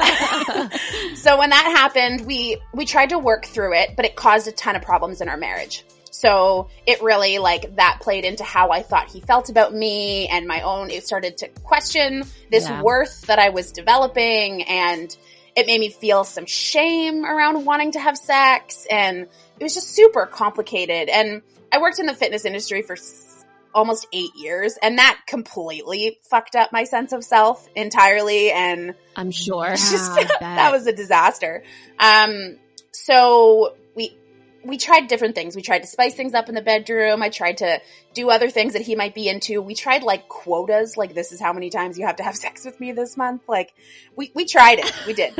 so 1.16 1.38
when 1.38 1.50
that 1.50 1.74
happened, 1.78 2.26
we 2.26 2.58
we 2.74 2.86
tried 2.86 3.10
to 3.10 3.20
work 3.20 3.46
through 3.46 3.74
it, 3.76 3.96
but 3.96 4.06
it 4.06 4.16
caused 4.16 4.48
a 4.48 4.52
ton 4.52 4.76
of 4.76 4.82
problems 4.82 5.22
in 5.22 5.30
our 5.30 5.38
marriage. 5.38 5.84
So 6.12 6.70
it 6.86 7.02
really 7.02 7.38
like 7.40 7.78
that 7.78 8.00
played 8.02 8.26
into 8.26 8.44
how 8.44 8.72
I 8.72 8.82
thought 8.82 9.10
he 9.10 9.22
felt 9.22 9.50
about 9.50 9.74
me 9.74 10.28
and 10.28 10.48
my 10.48 10.62
own. 10.62 10.90
It 10.92 11.06
started 11.06 11.38
to 11.38 11.48
question 11.64 12.24
this 12.52 12.68
Yeah. 12.68 12.82
worth 12.82 13.22
that 13.28 13.40
I 13.40 13.50
was 13.50 13.72
developing 13.72 14.64
and 14.64 15.16
it 15.56 15.66
made 15.66 15.80
me 15.80 15.90
feel 15.90 16.26
some 16.26 16.46
shame 16.46 17.26
around 17.26 17.66
wanting 17.66 17.94
to 17.94 18.00
have 18.00 18.18
sex 18.18 18.86
and 18.90 19.28
it 19.60 19.64
was 19.64 19.74
just 19.74 19.96
super 19.96 20.26
complicated. 20.26 21.08
And 21.10 21.42
I 21.72 21.80
worked 21.80 22.00
in 22.00 22.06
the 22.06 22.14
fitness 22.14 22.44
industry 22.46 22.82
for 22.82 22.96
almost 23.74 24.08
eight 24.12 24.36
years 24.36 24.78
and 24.82 24.98
that 24.98 25.22
completely 25.28 26.20
fucked 26.24 26.56
up 26.56 26.72
my 26.72 26.84
sense 26.84 27.14
of 27.14 27.24
self 27.24 27.68
entirely 27.76 28.52
and 28.52 28.96
I'm 29.16 29.32
sure. 29.32 29.70
just 29.70 30.16
bet. 30.16 30.40
that 30.40 30.72
was 30.72 30.88
a 30.88 30.94
disaster. 30.94 31.64
Um, 32.00 32.58
so 32.92 33.76
we 33.96 34.18
we 34.64 34.78
tried 34.78 35.08
different 35.08 35.36
things. 35.36 35.56
We 35.56 35.62
tried 35.62 35.80
to 35.80 35.88
spice 35.88 36.16
things 36.16 36.34
up 36.34 36.50
in 36.50 36.56
the 36.56 36.62
bedroom. 36.62 37.22
I 37.22 37.30
tried 37.30 37.58
to 37.58 37.82
do 38.14 38.30
other 38.30 38.50
things 38.50 38.74
that 38.74 38.82
he 38.82 38.96
might 38.96 39.16
be 39.16 39.30
into. 39.30 39.62
We 39.62 39.76
tried 39.76 40.04
like 40.04 40.28
quotas, 40.28 40.98
like 40.98 41.14
this 41.14 41.32
is 41.32 41.40
how 41.40 41.54
many 41.54 41.70
times 41.70 41.98
you 41.98 42.06
have 42.06 42.18
to 42.18 42.24
have 42.24 42.36
sex 42.46 42.66
with 42.66 42.80
me 42.80 42.92
this 42.92 43.18
month. 43.18 43.44
Like 43.48 43.74
we 44.16 44.32
we 44.34 44.46
tried 44.46 44.80
it. 44.80 44.94
We 45.06 45.14
did. 45.14 45.34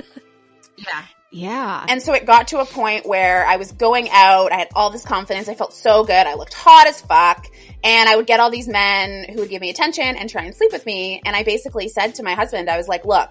Yeah. 0.78 1.06
Yeah. 1.32 1.86
And 1.88 2.02
so 2.02 2.14
it 2.14 2.26
got 2.26 2.50
to 2.50 2.60
a 2.60 2.66
point 2.66 3.06
where 3.06 3.46
I 3.46 3.58
was 3.58 3.72
going 3.72 4.10
out. 4.12 4.52
I 4.52 4.58
had 4.58 4.70
all 4.76 4.90
this 4.90 5.06
confidence. 5.06 5.48
I 5.48 5.54
felt 5.54 5.74
so 5.74 6.04
good. 6.04 6.14
I 6.14 6.34
looked 6.34 6.54
hot 6.54 6.88
as 6.88 7.02
fuck. 7.02 7.46
And 7.84 8.10
I 8.10 8.16
would 8.16 8.26
get 8.26 8.40
all 8.40 8.50
these 8.50 8.68
men 8.68 9.26
who 9.30 9.42
would 9.42 9.50
give 9.50 9.62
me 9.62 9.70
attention 9.70 10.04
and 10.04 10.30
try 10.30 10.44
and 10.44 10.56
sleep 10.56 10.72
with 10.72 10.86
me. 10.86 11.22
And 11.24 11.36
I 11.36 11.44
basically 11.44 11.88
said 11.88 12.16
to 12.16 12.24
my 12.24 12.34
husband, 12.34 12.70
I 12.70 12.78
was 12.78 12.88
like, 12.88 13.06
look, 13.06 13.30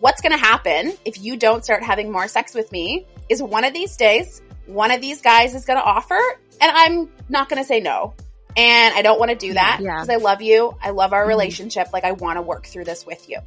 what's 0.00 0.20
going 0.20 0.32
to 0.32 0.38
happen 0.38 0.92
if 1.04 1.20
you 1.22 1.36
don't 1.36 1.62
start 1.62 1.82
having 1.82 2.10
more 2.10 2.28
sex 2.28 2.54
with 2.54 2.72
me 2.72 3.06
is 3.28 3.42
one 3.42 3.64
of 3.64 3.72
these 3.72 3.96
days, 3.96 4.42
one 4.66 4.90
of 4.90 5.00
these 5.00 5.20
guys 5.20 5.54
is 5.54 5.64
going 5.64 5.78
to 5.78 5.84
offer 5.84 6.18
and 6.60 6.72
I'm 6.74 7.10
not 7.28 7.48
going 7.48 7.62
to 7.62 7.66
say 7.66 7.80
no. 7.80 8.14
And 8.56 8.94
I 8.94 9.02
don't 9.02 9.18
want 9.18 9.30
to 9.30 9.36
do 9.36 9.50
mm, 9.50 9.54
that 9.54 9.80
Yeah. 9.80 9.94
because 9.94 10.08
I 10.08 10.16
love 10.16 10.40
you. 10.40 10.76
I 10.82 10.90
love 10.90 11.12
our 11.12 11.22
mm-hmm. 11.22 11.28
relationship. 11.28 11.88
Like 11.92 12.04
I 12.04 12.12
want 12.12 12.38
to 12.38 12.42
work 12.42 12.66
through 12.66 12.84
this 12.84 13.04
with 13.04 13.28
you. 13.28 13.40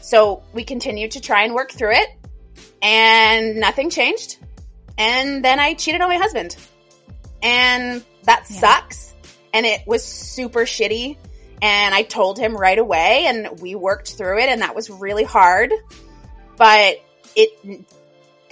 So 0.00 0.42
we 0.52 0.64
continued 0.64 1.12
to 1.12 1.20
try 1.20 1.44
and 1.44 1.54
work 1.54 1.72
through 1.72 1.94
it 1.94 2.08
and 2.82 3.56
nothing 3.56 3.90
changed. 3.90 4.36
And 4.98 5.44
then 5.44 5.58
I 5.60 5.74
cheated 5.74 6.00
on 6.00 6.08
my 6.08 6.16
husband. 6.16 6.56
And 7.42 8.04
that 8.24 8.44
Yeah. 8.48 8.60
sucks. 8.60 9.14
And 9.52 9.66
it 9.66 9.82
was 9.86 10.04
super 10.04 10.60
shitty. 10.62 11.16
And 11.62 11.94
I 11.94 12.02
told 12.02 12.38
him 12.38 12.56
right 12.56 12.78
away 12.78 13.24
and 13.26 13.60
we 13.60 13.74
worked 13.74 14.12
through 14.12 14.40
it 14.40 14.48
and 14.48 14.62
that 14.62 14.74
was 14.74 14.90
really 14.90 15.24
hard. 15.24 15.72
But 16.56 17.00
it, 17.34 17.50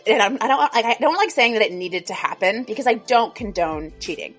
and 0.06 0.22
I'm- 0.22 0.38
I 0.40 0.48
don't 0.48 0.74
like, 0.74 0.84
I 0.84 0.96
don't 1.00 1.16
like 1.16 1.30
saying 1.30 1.54
that 1.54 1.62
it 1.62 1.72
needed 1.72 2.06
to 2.06 2.14
happen 2.14 2.64
because 2.64 2.86
I 2.86 2.94
don't 2.94 3.34
condone 3.34 3.92
cheating. 4.00 4.34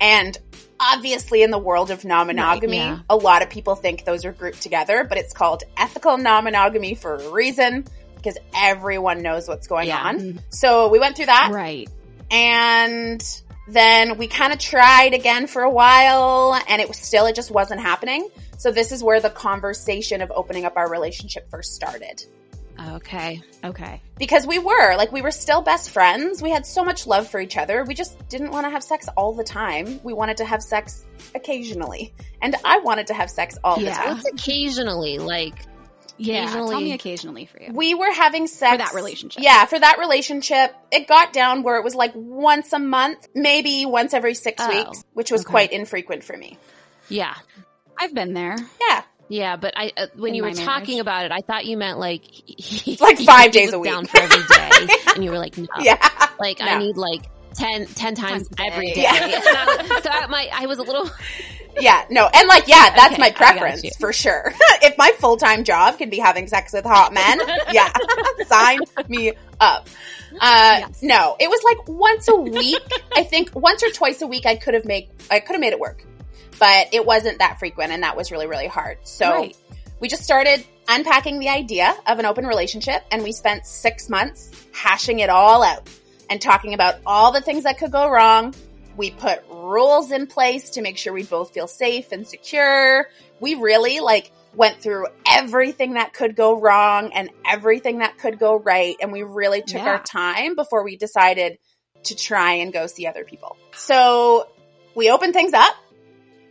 And 0.00 0.36
obviously 0.80 1.42
in 1.42 1.50
the 1.50 1.58
world 1.58 1.90
of 1.90 2.04
non-monogamy, 2.04 2.78
Right, 2.78 2.84
yeah. 2.86 2.98
a 3.10 3.16
lot 3.16 3.42
of 3.42 3.50
people 3.50 3.74
think 3.74 4.04
those 4.04 4.24
are 4.24 4.32
grouped 4.32 4.62
together, 4.62 5.04
but 5.08 5.18
it's 5.18 5.32
called 5.32 5.64
ethical 5.76 6.16
non-monogamy 6.18 6.94
for 6.94 7.14
a 7.16 7.30
reason 7.30 7.84
because 8.18 8.36
everyone 8.54 9.22
knows 9.22 9.48
what's 9.48 9.66
going 9.66 9.88
Yeah. 9.88 10.02
on. 10.02 10.18
Mm-hmm. 10.18 10.38
So 10.50 10.88
we 10.88 10.98
went 10.98 11.16
through 11.16 11.26
that 11.26 11.50
right. 11.52 11.88
and 12.30 13.22
then 13.68 14.16
we 14.18 14.28
kind 14.28 14.52
of 14.52 14.58
tried 14.58 15.14
again 15.14 15.46
for 15.46 15.62
a 15.62 15.70
while 15.70 16.58
and 16.68 16.80
it 16.80 16.88
was 16.88 16.96
still, 16.98 17.26
it 17.26 17.34
just 17.34 17.50
wasn't 17.50 17.80
happening. 17.80 18.28
So 18.56 18.70
this 18.72 18.92
is 18.92 19.02
where 19.04 19.20
the 19.20 19.30
conversation 19.30 20.20
of 20.22 20.30
opening 20.34 20.64
up 20.64 20.76
our 20.76 20.90
relationship 20.90 21.48
first 21.50 21.74
started 21.74 22.24
Okay. 22.94 23.42
Okay. 23.64 24.00
because 24.18 24.46
we 24.46 24.58
were 24.60 24.94
like 24.96 25.10
we 25.10 25.20
were 25.20 25.32
still 25.32 25.62
best 25.62 25.90
friends 25.90 26.40
we 26.40 26.50
had 26.50 26.64
so 26.64 26.84
much 26.84 27.08
love 27.08 27.28
for 27.28 27.40
each 27.40 27.56
other 27.56 27.82
we 27.84 27.92
just 27.92 28.16
didn't 28.28 28.52
want 28.52 28.66
to 28.66 28.70
have 28.70 28.84
sex 28.84 29.08
all 29.16 29.32
the 29.34 29.42
time 29.42 29.98
we 30.04 30.12
wanted 30.12 30.36
to 30.36 30.44
have 30.44 30.62
sex 30.62 31.04
occasionally 31.34 32.14
and 32.40 32.54
i 32.64 32.78
wanted 32.78 33.04
to 33.08 33.14
have 33.14 33.28
sex 33.30 33.58
all 33.64 33.80
the 33.80 33.90
time 33.90 34.14
What's 34.14 34.26
occasionally 34.28 35.18
like? 35.18 35.54
Yeah. 36.18 36.46
Tell 36.46 36.64
Occasionally- 36.64 36.84
me 36.84 36.92
occasionally 36.92 37.46
for 37.46 37.62
you. 37.62 37.72
we 37.72 37.94
were 37.94 38.12
having 38.12 38.46
sex 38.48 38.72
For 38.72 38.78
that 38.78 38.94
relationship. 38.94 39.42
yeah 39.42 39.64
for 39.66 39.78
that 39.78 39.98
relationship 39.98 40.74
it 40.90 41.06
got 41.06 41.32
down 41.32 41.62
where 41.62 41.76
it 41.76 41.84
was 41.84 41.94
like 41.94 42.12
once 42.14 42.72
a 42.72 42.78
month 42.78 43.28
maybe 43.34 43.86
once 43.86 44.12
every 44.14 44.34
six 44.34 44.56
Oh, 44.62 44.68
weeks 44.68 45.04
which 45.14 45.30
was 45.30 45.42
okay. 45.42 45.50
quite 45.50 45.72
infrequent 45.72 46.24
for 46.24 46.36
me 46.36 46.58
Yeah. 47.08 47.34
I've 47.98 48.14
been 48.14 48.32
there. 48.34 48.56
yeah 48.88 49.02
Yeah, 49.28 49.56
but 49.56 49.74
I 49.76 49.92
uh, 49.96 50.06
when 50.16 50.30
In 50.30 50.34
you 50.36 50.42
were 50.42 50.48
marriage. 50.50 50.64
talking 50.64 51.00
about 51.00 51.24
it, 51.26 51.32
I 51.32 51.40
thought 51.42 51.66
you 51.66 51.76
meant 51.76 51.98
like 51.98 52.22
he, 52.46 52.96
Like 53.00 53.18
five 53.20 53.50
days 53.52 53.72
a 53.72 53.78
was 53.78 53.86
down 53.88 54.02
week. 54.02 54.10
for 54.10 54.20
every 54.22 54.42
day, 54.46 54.94
and 55.14 55.24
you 55.24 55.30
were 55.30 55.38
like, 55.38 55.56
no, 55.58 55.66
Yeah. 55.80 55.98
like 56.40 56.60
No. 56.60 56.66
I 56.66 56.78
need 56.78 56.96
like 56.96 57.22
10, 57.54 57.86
10 57.86 58.14
times 58.14 58.48
Times 58.48 58.48
every 58.72 58.86
day. 58.88 58.94
day. 58.94 59.02
Yeah. 59.02 59.40
And 59.48 59.56
I 59.56 59.76
was- 59.94 60.02
so 60.04 60.10
I, 60.10 60.26
my 60.28 60.48
I 60.52 60.66
was 60.66 60.78
a 60.78 60.82
little 60.82 61.10
Yeah, 61.80 62.04
no, 62.10 62.28
and 62.32 62.48
like, 62.48 62.66
yeah, 62.66 62.90
that's 62.94 63.12
Okay, 63.14 63.20
my 63.20 63.30
preference 63.30 63.96
for 63.96 64.12
sure. 64.12 64.52
if 64.82 64.96
my 64.98 65.12
full 65.18 65.36
time 65.36 65.64
job 65.64 65.98
can 65.98 66.10
be 66.10 66.18
having 66.18 66.46
sex 66.48 66.72
with 66.72 66.84
hot 66.84 67.12
men, 67.12 67.40
yeah, 67.72 67.92
sign 68.46 68.80
me 69.08 69.32
up. 69.60 69.88
Uh, 70.40 70.88
no, 71.02 71.36
it 71.38 71.48
was 71.48 71.60
like 71.64 71.88
once 71.88 72.28
a 72.28 72.34
week. 72.36 72.82
I 73.14 73.22
think 73.22 73.54
once 73.54 73.82
or 73.82 73.90
twice 73.90 74.22
a 74.22 74.26
week, 74.26 74.44
I 74.46 74.56
could 74.56 74.74
have 74.74 74.84
made, 74.84 75.08
I 75.30 75.40
could 75.40 75.52
have 75.54 75.60
made 75.60 75.72
it 75.72 75.80
work, 75.80 76.04
but 76.58 76.88
it 76.92 77.04
wasn't 77.06 77.38
that 77.38 77.58
frequent, 77.58 77.92
and 77.92 78.02
that 78.02 78.16
was 78.16 78.30
really, 78.32 78.46
really 78.46 78.66
hard. 78.66 78.98
So 79.04 79.30
Right. 79.30 79.56
we 80.00 80.08
just 80.08 80.22
started 80.24 80.64
unpacking 80.88 81.38
the 81.38 81.48
idea 81.48 81.94
of 82.06 82.18
an 82.18 82.26
open 82.26 82.46
relationship, 82.46 83.04
and 83.10 83.22
we 83.22 83.32
spent 83.32 83.66
six 83.66 84.08
months 84.08 84.50
hashing 84.72 85.20
it 85.20 85.30
all 85.30 85.62
out 85.62 85.88
and 86.30 86.40
talking 86.42 86.74
about 86.74 86.96
all 87.06 87.32
the 87.32 87.40
things 87.40 87.64
that 87.64 87.78
could 87.78 87.90
go 87.92 88.08
wrong. 88.08 88.54
We 88.98 89.12
put 89.12 89.44
rules 89.48 90.10
in 90.10 90.26
place 90.26 90.70
to 90.70 90.82
make 90.82 90.98
sure 90.98 91.12
we 91.12 91.22
both 91.22 91.54
feel 91.54 91.68
safe 91.68 92.10
and 92.10 92.26
secure. 92.26 93.06
We 93.38 93.54
really 93.54 94.00
like 94.00 94.32
went 94.54 94.82
through 94.82 95.06
everything 95.24 95.94
that 95.94 96.12
could 96.12 96.34
go 96.34 96.60
wrong 96.60 97.12
and 97.12 97.30
everything 97.46 97.98
that 98.00 98.18
could 98.18 98.40
go 98.40 98.58
right. 98.58 98.96
And 99.00 99.12
we 99.12 99.22
really 99.22 99.62
took 99.62 99.82
Yeah. 99.82 99.90
our 99.90 100.02
time 100.02 100.56
before 100.56 100.82
we 100.82 100.96
decided 100.96 101.58
to 102.04 102.16
try 102.16 102.54
and 102.54 102.72
go 102.72 102.88
see 102.88 103.06
other 103.06 103.24
people. 103.24 103.56
So 103.72 104.48
we 104.96 105.10
opened 105.10 105.32
things 105.32 105.52
up 105.52 105.76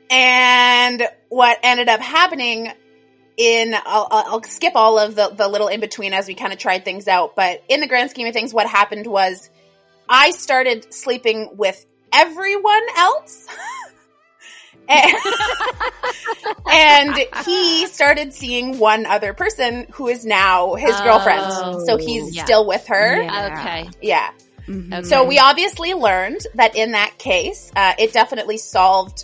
and 0.09 1.03
what 1.27 1.59
ended 1.63 1.89
up 1.89 1.99
happening 1.99 2.71
in 3.35 3.75
I'll, 3.75 4.07
I'll 4.09 4.43
skip 4.43 4.73
all 4.75 4.97
of 4.99 5.15
the, 5.15 5.29
the 5.35 5.49
little 5.49 5.67
in 5.67 5.81
between 5.81 6.13
as 6.13 6.27
we 6.27 6.33
kind 6.33 6.53
of 6.53 6.59
tried 6.59 6.85
things 6.85 7.07
out 7.07 7.35
but 7.35 7.61
in 7.67 7.81
the 7.81 7.87
grand 7.87 8.09
scheme 8.09 8.25
of 8.25 8.33
things 8.33 8.53
what 8.53 8.67
happened 8.67 9.05
was 9.05 9.49
i 10.09 10.31
started 10.31 10.91
sleeping 10.93 11.51
with 11.57 11.85
everyone 12.13 12.83
else 12.97 13.47
and, 14.89 15.15
and 16.71 17.17
he 17.45 17.85
started 17.87 18.33
seeing 18.33 18.79
one 18.79 19.05
other 19.05 19.33
person 19.33 19.85
who 19.91 20.07
is 20.07 20.25
now 20.25 20.75
his 20.75 20.95
Oh, 20.99 21.03
girlfriend 21.03 21.85
so 21.85 21.97
he's 21.97 22.33
yeah. 22.35 22.43
still 22.45 22.65
with 22.65 22.87
her 22.87 23.21
Yeah. 23.21 23.59
okay. 23.59 23.89
yeah 24.01 24.31
Mhm. 24.67 24.93
Okay. 24.93 25.07
so 25.07 25.23
we 25.25 25.39
obviously 25.39 25.93
learned 25.93 26.41
that 26.55 26.75
in 26.75 26.91
that 26.91 27.17
case, 27.17 27.71
uh, 27.73 27.93
it 27.97 28.11
definitely 28.11 28.57
solved 28.57 29.23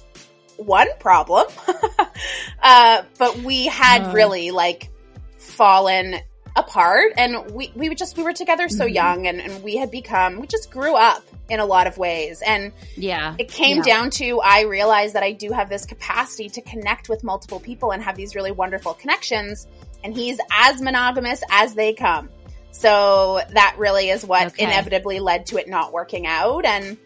one 0.56 0.88
problem, 1.02 1.48
uh, 2.64 3.02
but 3.18 3.38
we 3.40 3.66
had 3.66 4.08
Oh. 4.08 4.14
really 4.14 4.52
like 4.52 4.90
fallen 5.38 6.16
apart, 6.56 7.14
and 7.18 7.52
we 7.52 7.72
we 7.76 7.90
were 7.90 7.96
just 7.96 8.18
we 8.18 8.24
were 8.24 8.34
together 8.34 8.70
so 8.70 8.86
Mhm. 8.86 8.94
young, 8.94 9.28
and, 9.28 9.42
and 9.42 9.64
we 9.64 9.76
had 9.78 9.90
become 9.92 10.40
we 10.40 10.48
just 10.48 10.70
grew 10.72 10.96
up 10.96 11.24
in 11.50 11.60
a 11.60 11.66
lot 11.66 11.88
of 11.88 11.98
ways, 11.98 12.42
and 12.46 12.72
Yeah. 12.96 13.36
it 13.38 13.50
came 13.50 13.78
Yeah. 13.78 13.84
down 13.84 14.10
to 14.12 14.40
I 14.42 14.62
realized 14.62 15.14
that 15.16 15.24
I 15.24 15.32
do 15.32 15.52
have 15.52 15.70
this 15.70 15.86
capacity 15.86 16.50
to 16.50 16.62
connect 16.62 17.10
with 17.10 17.24
multiple 17.24 17.60
people 17.60 17.92
and 17.92 18.02
have 18.04 18.16
these 18.16 18.36
really 18.36 18.52
wonderful 18.52 18.94
connections. 18.94 19.68
And 20.04 20.14
he's 20.14 20.38
as 20.52 20.82
monogamous 20.82 21.42
as 21.50 21.74
they 21.76 21.94
come. 21.94 22.30
So 22.72 23.42
that 23.52 23.76
really 23.78 24.10
is 24.10 24.26
what 24.26 24.48
Okay. 24.48 24.64
inevitably 24.64 25.20
led 25.20 25.46
to 25.48 25.58
it 25.58 25.68
not 25.70 25.94
working 25.94 26.28
out. 26.28 26.66
And 26.66 26.98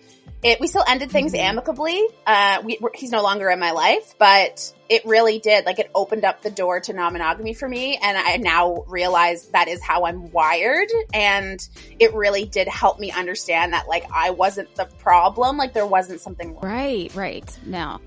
it, 0.44 0.60
we 0.60 0.68
still 0.68 0.84
ended 0.88 1.10
things 1.12 1.34
Mhm. 1.34 1.40
amicably. 1.40 2.02
Uh, 2.26 2.62
we, 2.64 2.78
we're- 2.80 2.96
he's 2.98 3.12
no 3.12 3.24
longer 3.24 3.50
in 3.50 3.60
my 3.60 3.72
life, 3.72 4.14
but 4.20 4.74
it 4.88 5.04
really 5.06 5.40
did. 5.40 5.66
Like 5.66 5.80
it 5.80 5.90
opened 5.96 6.24
up 6.24 6.42
the 6.44 6.52
door 6.52 6.80
to 6.82 6.94
non-monogamy 6.94 7.54
for 7.56 7.68
me. 7.68 7.98
And 8.02 8.18
I 8.18 8.38
now 8.38 8.86
realize 8.88 9.48
that 9.48 9.68
is 9.68 9.82
how 9.84 10.06
I'm 10.06 10.32
wired. 10.32 10.90
And 11.14 11.60
it 12.00 12.14
really 12.14 12.46
did 12.46 12.68
help 12.68 13.00
me 13.00 13.12
understand 13.12 13.74
that 13.74 13.88
like 13.88 14.06
I 14.14 14.30
wasn't 14.30 14.74
the 14.76 14.86
problem. 14.86 15.58
Like 15.58 15.74
there 15.74 15.88
wasn't 15.88 16.22
something 16.22 16.54
wrong. 16.54 16.62
Right, 16.64 17.14
right. 17.16 17.60
Now, 17.66 18.00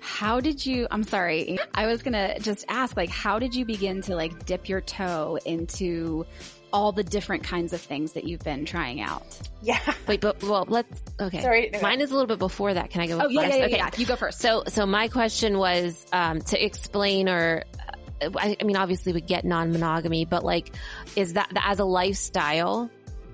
how 0.00 0.40
did 0.40 0.64
you, 0.64 0.86
I'm 0.90 1.02
sorry, 1.04 1.58
I 1.74 1.86
was 1.86 2.02
gonna 2.02 2.38
just 2.40 2.64
ask, 2.68 2.96
like, 2.96 3.10
how 3.10 3.38
did 3.38 3.54
you 3.54 3.64
begin 3.66 4.00
to 4.02 4.16
like 4.16 4.46
dip 4.46 4.68
your 4.68 4.80
toe 4.80 5.38
into 5.44 6.24
all 6.72 6.92
the 6.92 7.02
different 7.02 7.44
kinds 7.44 7.72
of 7.72 7.80
things 7.80 8.12
that 8.12 8.24
you've 8.24 8.40
been 8.40 8.64
trying 8.64 9.00
out? 9.00 9.24
Yeah. 9.62 9.80
Wait, 10.06 10.20
but 10.20 10.42
well, 10.42 10.64
let's 10.68 11.02
okay. 11.20 11.42
Sorry. 11.42 11.70
Mine 11.82 12.00
is 12.00 12.10
a 12.10 12.14
little 12.14 12.26
bit 12.26 12.38
before 12.38 12.74
that. 12.74 12.90
Can 12.90 13.00
I 13.00 13.06
go? 13.06 13.20
Oh, 13.20 13.28
yeah, 13.28 13.42
first? 13.42 13.52
yeah, 13.52 13.58
yeah, 13.58 13.66
okay. 13.66 13.76
yeah. 13.76 13.90
You 13.96 14.06
go 14.06 14.16
first. 14.16 14.40
So, 14.40 14.64
so 14.68 14.86
my 14.86 15.08
question 15.08 15.58
was 15.58 16.06
um, 16.12 16.40
to 16.42 16.64
explain, 16.64 17.28
or 17.28 17.64
uh, 18.22 18.30
I, 18.36 18.56
I 18.60 18.64
mean, 18.64 18.76
obviously 18.76 19.12
we 19.12 19.20
get 19.20 19.44
non-monogamy, 19.44 20.26
but 20.26 20.44
like, 20.44 20.74
is 21.16 21.34
that 21.34 21.50
as 21.56 21.78
a 21.78 21.84
lifestyle? 21.84 22.90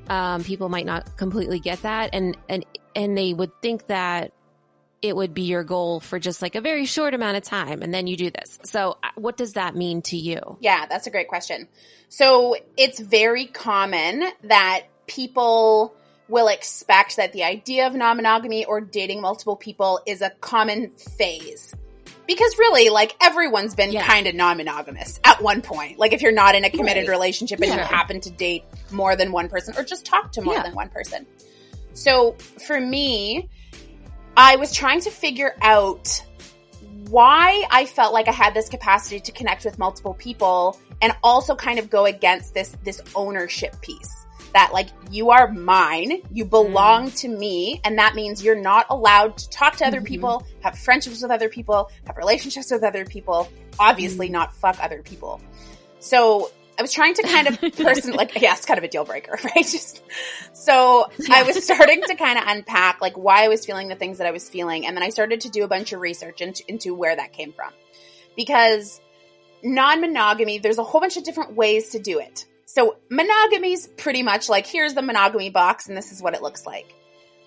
Um, 0.09 0.45
people 0.45 0.69
might 0.69 0.87
not 0.87 1.17
completely 1.17 1.59
get 1.61 1.83
that, 1.83 2.11
and 2.13 2.37
and 2.49 2.65
and 2.95 3.17
they 3.17 3.33
would 3.33 3.51
think 3.63 3.87
that 3.87 4.33
it 5.05 5.15
would 5.15 5.35
be 5.35 5.43
your 5.43 5.65
goal 5.65 6.01
for 6.01 6.19
just 6.19 6.41
like 6.41 6.55
a 6.55 6.63
very 6.63 6.87
short 6.87 7.13
amount 7.13 7.37
of 7.37 7.43
time, 7.43 7.83
and 7.83 7.93
then 7.93 8.07
you 8.07 8.17
do 8.17 8.31
this. 8.31 8.59
So, 8.65 8.97
uh, 9.03 9.09
what 9.17 9.37
does 9.37 9.53
that 9.53 9.77
mean 9.77 10.01
to 10.03 10.17
you? 10.17 10.57
Yeah, 10.61 10.87
that's 10.87 11.07
a 11.07 11.11
great 11.11 11.29
question. 11.29 11.69
So 12.09 12.57
it's 12.79 12.99
very 12.99 13.45
common 13.45 14.25
that 14.45 14.85
people 15.07 15.95
will 16.29 16.49
expect 16.49 17.19
that 17.19 17.35
the 17.35 17.45
idea 17.45 17.87
of 17.87 17.95
non-monogamy 17.95 18.65
or 18.65 18.81
dating 18.81 19.21
multiple 19.21 19.57
people 19.57 20.01
is 20.07 20.23
a 20.23 20.31
common 20.41 20.93
phase. 20.93 21.75
Because 22.27 22.57
really, 22.59 22.89
like 22.89 23.15
everyone's 23.23 23.75
been 23.75 23.93
Yeah. 23.93 24.07
kind 24.07 24.27
of 24.27 24.35
non-monogamous 24.35 25.21
at 25.23 25.43
one 25.43 25.61
point. 25.61 25.99
Like 25.99 26.15
if 26.15 26.23
you're 26.23 26.33
not 26.33 26.55
in 26.55 26.65
a 26.65 26.71
committed 26.71 27.03
Right. 27.09 27.11
relationship 27.15 27.61
and 27.61 27.71
you 27.71 27.79
happen 27.79 28.23
to 28.23 28.31
date 28.31 28.65
more 28.91 29.17
than 29.17 29.33
one 29.33 29.51
person 29.51 29.75
or 29.77 29.85
just 29.85 30.07
talk 30.07 30.33
to 30.33 30.41
more 30.41 30.55
Yeah. 30.55 30.63
than 30.63 30.75
one 30.75 30.89
person. 30.89 31.27
So 31.93 32.37
for 32.67 32.81
me, 32.81 33.51
I 34.37 34.57
was 34.57 34.73
trying 34.73 35.01
to 35.03 35.11
figure 35.11 35.55
out 35.63 36.23
why 37.09 37.65
I 37.71 37.87
felt 37.87 38.13
like 38.13 38.29
I 38.29 38.33
had 38.33 38.55
this 38.55 38.69
capacity 38.69 39.21
to 39.21 39.33
connect 39.33 39.65
with 39.65 39.79
multiple 39.79 40.15
people 40.15 40.79
and 41.03 41.13
also 41.23 41.55
kind 41.55 41.79
of 41.79 41.91
go 41.91 42.07
against 42.07 42.55
this 42.55 42.77
this 42.83 43.01
ownership 43.15 43.81
piece 43.81 44.27
that 44.55 44.73
like 44.73 44.89
you 45.11 45.31
are 45.31 45.51
mine, 45.53 46.23
you 46.33 46.45
belong 46.45 47.11
to 47.13 47.29
me, 47.29 47.81
and 47.85 47.99
that 47.99 48.15
means 48.15 48.43
you're 48.43 48.61
not 48.61 48.87
allowed 48.89 49.37
to 49.37 49.51
talk 49.51 49.77
to 49.77 49.87
other 49.87 50.01
Mhm. 50.01 50.07
people, 50.07 50.47
have 50.63 50.79
friendships 50.79 51.21
with 51.23 51.31
other 51.31 51.49
people, 51.49 51.91
have 52.07 52.17
relationships 52.17 52.71
with 52.71 52.85
other 52.85 53.05
people, 53.05 53.49
obviously 53.79 54.29
not 54.29 54.55
fuck 54.55 54.77
other 54.81 55.03
people. 55.03 55.41
So 55.99 56.51
I 56.79 56.83
was 56.83 56.93
trying 56.93 57.15
to 57.15 57.23
kind 57.23 57.47
of 57.47 57.61
person 57.77 58.15
like 58.15 58.41
yeah, 58.41 58.55
it's 58.55 58.67
kind 58.67 58.79
of 58.79 58.85
a 58.85 58.89
deal 58.89 59.05
breaker, 59.05 59.39
right? 59.45 59.65
Just 59.65 60.03
so 60.53 61.09
I 61.31 61.43
was 61.45 61.63
starting 61.65 62.03
to 62.03 62.15
kind 62.15 62.39
of 62.39 62.45
unpack 62.47 63.01
like 63.01 63.17
why 63.17 63.45
I 63.45 63.49
was 63.49 63.65
feeling 63.65 63.89
the 63.89 63.97
things 63.97 64.19
that 64.19 64.27
I 64.27 64.31
was 64.31 64.49
feeling, 64.49 64.87
and 64.87 64.97
then 64.97 65.03
I 65.03 65.11
started 65.11 65.43
to 65.43 65.51
do 65.51 65.65
a 65.65 65.69
bunch 65.69 65.93
of 65.93 66.01
research 66.01 66.41
into, 66.41 66.65
into 66.69 66.95
where 66.95 67.15
that 67.15 67.33
came 67.33 67.53
from. 67.53 67.73
Because 68.37 69.01
non-monogamy, 69.63 70.59
there's 70.59 70.79
a 70.79 70.85
whole 70.85 71.01
bunch 71.01 71.17
of 71.17 71.25
different 71.25 71.55
ways 71.55 71.91
to 71.91 71.99
do 71.99 72.19
it. 72.19 72.47
So 72.67 72.97
monogamy's 73.09 73.87
pretty 73.87 74.23
much 74.23 74.49
like 74.49 74.67
here's 74.67 74.95
the 74.95 75.03
monogamy 75.03 75.51
box, 75.51 75.89
and 75.89 75.97
this 75.97 76.13
is 76.13 76.21
what 76.21 76.35
it 76.35 76.43
looks 76.43 76.67
like. 76.67 76.93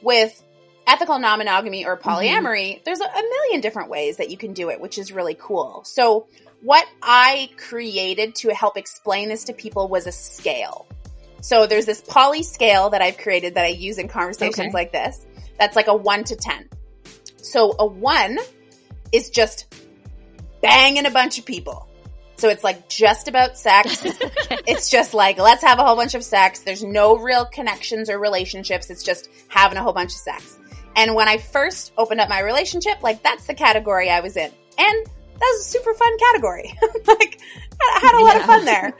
With 0.02 0.42
ethical 0.88 1.20
non-monogamy 1.20 1.86
or 1.86 1.98
mm-hmm. 1.98 2.10
polyamory, 2.10 2.84
there's 2.86 3.02
a, 3.02 3.06
a 3.06 3.22
million 3.22 3.62
different 3.62 3.90
ways 3.90 4.18
that 4.18 4.32
you 4.32 4.38
can 4.38 4.54
do 4.54 4.70
it, 4.70 4.80
which 4.80 4.98
is 4.98 5.12
really 5.12 5.36
cool. 5.36 5.84
So 5.86 6.28
what 6.62 6.86
I 7.02 7.50
created 7.58 8.36
to 8.36 8.54
help 8.54 8.78
explain 8.78 9.30
this 9.30 9.46
to 9.46 9.54
people 9.54 9.88
was 9.88 10.08
a 10.08 10.12
scale. 10.12 10.88
So 11.41 11.67
there's 11.67 11.86
this 11.86 12.02
poly 12.02 12.43
scale 12.43 12.89
that 12.89 13.02
I've 13.02 13.17
created 13.17 13.56
that 13.56 13.63
I 13.65 13.70
use 13.70 14.00
in 14.00 14.08
conversations 14.08 14.60
Okay. 14.60 14.72
like 14.72 14.91
this. 14.91 15.26
That's 15.60 15.76
like 15.76 15.88
a 15.88 15.96
one 15.96 16.24
to 16.26 16.36
10. 16.36 16.70
So 17.38 17.76
a 17.80 17.86
one 17.86 18.38
is 19.12 19.30
just 19.30 19.74
banging 20.62 21.06
a 21.06 21.12
bunch 21.12 21.38
of 21.38 21.46
people. 21.46 21.88
So 22.36 22.50
it's 22.50 22.63
like 22.63 22.88
just 22.89 23.28
about 23.28 23.58
sex. 23.58 24.04
It's 24.70 24.89
just 24.89 25.13
like, 25.13 25.38
let's 25.38 25.63
have 25.63 25.80
a 25.80 25.84
whole 25.86 25.96
bunch 25.96 26.13
of 26.13 26.24
sex. 26.24 26.60
There's 26.60 26.84
no 26.84 27.17
real 27.17 27.46
connections 27.46 28.10
or 28.10 28.20
relationships. 28.20 28.89
It's 28.89 29.02
just 29.04 29.30
having 29.48 29.78
a 29.78 29.82
whole 29.84 29.93
bunch 29.93 30.12
of 30.12 30.17
sex. 30.20 30.58
And 30.96 31.15
when 31.15 31.28
I 31.30 31.38
first 31.38 31.93
opened 31.98 32.20
up 32.20 32.28
my 32.28 32.41
relationship, 32.41 33.02
like 33.02 33.24
that's 33.24 33.48
the 33.48 33.54
category 33.54 34.10
I 34.10 34.20
was 34.20 34.36
in. 34.36 34.52
And 34.78 35.08
that 35.39 35.54
was 35.58 35.65
a 35.65 35.69
super 35.69 35.93
fun 35.93 36.17
category. 36.17 36.73
like 37.08 37.39
I 37.82 38.00
had 38.02 38.13
a 38.19 38.23
lot 38.23 38.36
of 38.38 38.43
fun 38.43 38.65
there. 38.65 38.93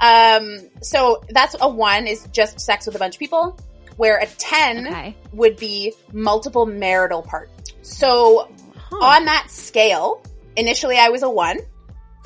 Um, 0.00 0.70
so 0.82 1.22
that's 1.28 1.56
a 1.60 1.68
one 1.68 2.06
is 2.06 2.26
just 2.32 2.60
sex 2.60 2.86
with 2.86 2.94
a 2.96 2.98
bunch 2.98 3.16
of 3.16 3.18
people, 3.18 3.58
where 3.96 4.18
a 4.18 4.26
10 4.26 4.86
Okay. 4.88 5.16
would 5.32 5.56
be 5.56 5.92
multiple 6.12 6.64
marital 6.66 7.22
partners. 7.22 7.54
So 7.82 8.50
Huh. 8.76 8.96
on 9.04 9.24
that 9.26 9.48
scale, 9.50 10.22
initially 10.56 10.96
I 10.96 11.10
was 11.10 11.22
a 11.22 11.30
one. 11.30 11.58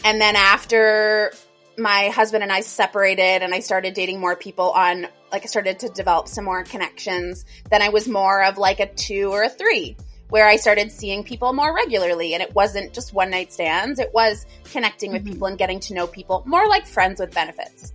And 0.05 0.20
then 0.20 0.37
after 0.37 1.33
my 1.77 2.09
husband 2.09 2.42
and 2.42 2.53
I 2.53 2.61
separated 2.61 3.42
and 3.42 3.53
I 3.55 3.59
started 3.61 3.94
dating 3.94 4.20
more 4.20 4.37
people 4.37 4.70
on, 4.70 5.07
like 5.33 5.42
I 5.42 5.46
started 5.46 5.81
to 5.81 5.88
develop 5.88 6.29
some 6.29 6.44
more 6.44 6.62
connections, 6.64 7.44
then 7.70 7.83
I 7.83 7.88
was 7.88 8.07
more 8.09 8.44
of 8.44 8.57
like 8.57 8.81
a 8.81 8.87
two 8.87 9.31
or 9.33 9.42
a 9.42 9.48
three, 9.48 9.96
where 10.31 10.47
I 10.49 10.57
started 10.57 10.91
seeing 10.91 11.23
people 11.25 11.53
more 11.53 11.75
regularly 11.75 12.35
and 12.35 12.43
it 12.43 12.55
wasn't 12.55 12.93
just 12.93 13.13
one 13.13 13.31
night 13.31 13.53
stands. 13.53 13.99
It 13.99 14.13
was 14.13 14.47
connecting 14.73 15.13
with 15.13 15.23
Mhm. 15.25 15.33
people 15.33 15.47
and 15.49 15.59
getting 15.59 15.81
to 15.81 15.95
know 15.95 16.07
people 16.07 16.43
more 16.47 16.67
like 16.69 16.87
friends 16.87 17.21
with 17.21 17.33
benefits. 17.35 17.93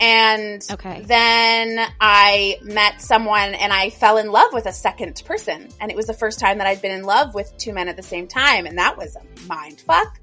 And 0.00 0.60
Okay. 0.70 1.02
then 1.02 1.78
I 2.00 2.58
met 2.62 3.00
someone 3.00 3.54
and 3.54 3.72
I 3.72 3.90
fell 3.90 4.16
in 4.18 4.32
love 4.32 4.52
with 4.52 4.66
a 4.66 4.72
second 4.72 5.22
person. 5.24 5.68
And 5.80 5.90
it 5.92 5.96
was 5.96 6.06
the 6.06 6.14
first 6.14 6.40
time 6.40 6.58
that 6.58 6.66
I'd 6.66 6.82
been 6.82 6.90
in 6.90 7.04
love 7.04 7.34
with 7.34 7.56
two 7.56 7.72
men 7.72 7.88
at 7.88 7.96
the 7.96 8.02
same 8.02 8.26
time. 8.26 8.66
And 8.66 8.78
that 8.78 8.98
was 8.98 9.16
a 9.16 9.22
mind 9.46 9.80
fuck. 9.80 10.18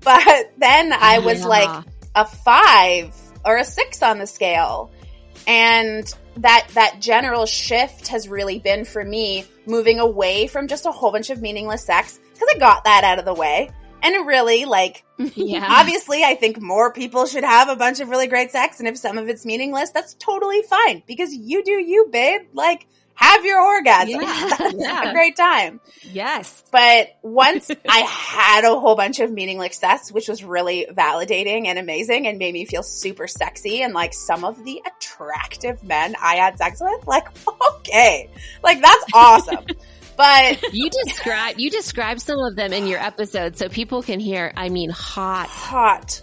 But 0.00 0.52
then 0.58 0.92
I 0.92 1.18
was 1.18 1.40
Yeah. 1.40 1.46
like 1.48 1.84
a 2.14 2.24
five 2.24 3.12
or 3.44 3.56
a 3.56 3.64
six 3.64 4.02
on 4.02 4.18
the 4.18 4.26
scale. 4.28 4.92
And 5.48 6.06
that, 6.38 6.68
that 6.74 7.00
general 7.00 7.46
shift 7.46 8.08
has 8.08 8.28
really 8.28 8.58
been 8.58 8.84
for 8.84 9.04
me 9.04 9.46
moving 9.66 10.00
away 10.00 10.46
from 10.46 10.68
just 10.68 10.86
a 10.86 10.90
whole 10.90 11.12
bunch 11.12 11.30
of 11.30 11.40
meaningless 11.40 11.84
sex 11.84 12.18
because 12.32 12.48
I 12.54 12.58
got 12.58 12.84
that 12.84 13.04
out 13.04 13.18
of 13.18 13.24
the 13.24 13.34
way. 13.34 13.70
And 14.02 14.14
it 14.14 14.26
really 14.26 14.66
like 14.66 15.04
yeah. 15.34 15.66
Obviously, 15.80 16.24
I 16.24 16.34
think 16.34 16.60
more 16.60 16.92
people 16.92 17.26
should 17.26 17.44
have 17.44 17.68
a 17.68 17.76
bunch 17.76 18.00
of 18.00 18.08
really 18.08 18.26
great 18.26 18.50
sex, 18.50 18.80
and 18.80 18.88
if 18.88 18.98
some 18.98 19.18
of 19.18 19.28
it's 19.28 19.44
meaningless, 19.44 19.90
that's 19.90 20.14
totally 20.14 20.62
fine 20.62 21.02
because 21.06 21.32
you 21.32 21.62
do 21.62 21.72
you, 21.72 22.08
babe. 22.10 22.42
Like, 22.52 22.86
have 23.14 23.44
your 23.44 23.60
orgasm. 23.60 24.20
Yeah, 24.20 24.70
yeah. 24.74 25.10
a 25.10 25.12
great 25.12 25.36
time. 25.36 25.80
Yes. 26.02 26.62
But 26.70 27.16
once 27.22 27.70
I 27.88 27.98
had 28.00 28.64
a 28.64 28.78
whole 28.78 28.96
bunch 28.96 29.20
of 29.20 29.30
meaningless 29.30 29.76
sex, 29.78 30.10
which 30.12 30.28
was 30.28 30.42
really 30.44 30.86
validating 30.90 31.66
and 31.66 31.78
amazing 31.78 32.26
and 32.26 32.38
made 32.38 32.52
me 32.52 32.64
feel 32.66 32.82
super 32.82 33.26
sexy 33.26 33.82
and 33.82 33.94
like 33.94 34.12
some 34.14 34.44
of 34.44 34.62
the 34.64 34.82
attractive 34.86 35.82
men 35.82 36.14
I 36.20 36.36
had 36.36 36.58
sex 36.58 36.80
with, 36.80 37.06
like, 37.06 37.26
okay, 37.76 38.30
like 38.62 38.80
that's 38.80 39.04
awesome. 39.14 39.64
but 40.16 40.72
You 40.72 40.90
describe 40.90 41.58
you 41.58 41.70
describe 41.70 42.20
some 42.20 42.38
of 42.38 42.56
them 42.56 42.72
in 42.72 42.86
your 42.86 43.00
episode 43.00 43.56
so 43.56 43.68
people 43.68 44.02
can 44.02 44.20
hear. 44.20 44.52
I 44.56 44.68
mean, 44.68 44.90
hot. 44.90 45.48
hot, 45.48 46.20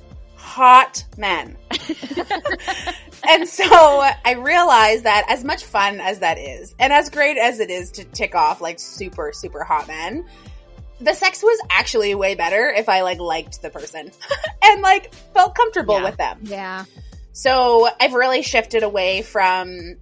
hot 0.51 1.05
men. 1.17 1.55
and 3.27 3.47
so 3.47 3.63
I 3.65 4.33
realized 4.37 5.05
that 5.05 5.25
as 5.29 5.43
much 5.43 5.63
fun 5.63 5.99
as 6.01 6.19
that 6.19 6.37
is, 6.37 6.75
and 6.79 6.91
as 6.91 7.09
great 7.09 7.37
as 7.37 7.59
it 7.59 7.69
is 7.69 7.91
to 7.93 8.03
tick 8.03 8.35
off 8.35 8.59
like 8.61 8.77
super, 8.79 9.31
super 9.33 9.63
hot 9.63 9.87
men, 9.87 10.25
the 10.99 11.13
sex 11.13 11.41
was 11.41 11.57
actually 11.69 12.13
way 12.15 12.35
better 12.35 12.69
if 12.69 12.89
I 12.89 13.01
like 13.01 13.19
liked 13.19 13.61
the 13.61 13.69
person 13.69 14.11
and 14.63 14.81
like 14.81 15.13
felt 15.33 15.55
comfortable 15.55 15.95
Yeah. 15.95 16.03
with 16.03 16.17
them. 16.17 16.39
Yeah. 16.43 16.85
So 17.33 17.87
I've 17.99 18.13
really 18.13 18.41
shifted 18.41 18.83
away 18.83 19.21
from 19.21 19.95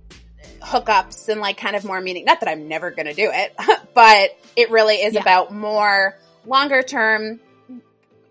hookups 0.62 1.29
and 1.29 1.39
like 1.41 1.57
kind 1.57 1.75
of 1.75 1.85
more 1.85 2.01
meaning, 2.01 2.25
not 2.25 2.39
that 2.39 2.49
I'm 2.49 2.67
never 2.67 2.89
going 2.91 3.05
to 3.05 3.13
do 3.13 3.29
it, 3.31 3.55
but 3.93 4.31
it 4.55 4.71
really 4.71 4.95
is 4.95 5.13
Yeah. 5.13 5.21
about 5.21 5.53
more 5.53 6.17
longer 6.45 6.81
term, 6.81 7.39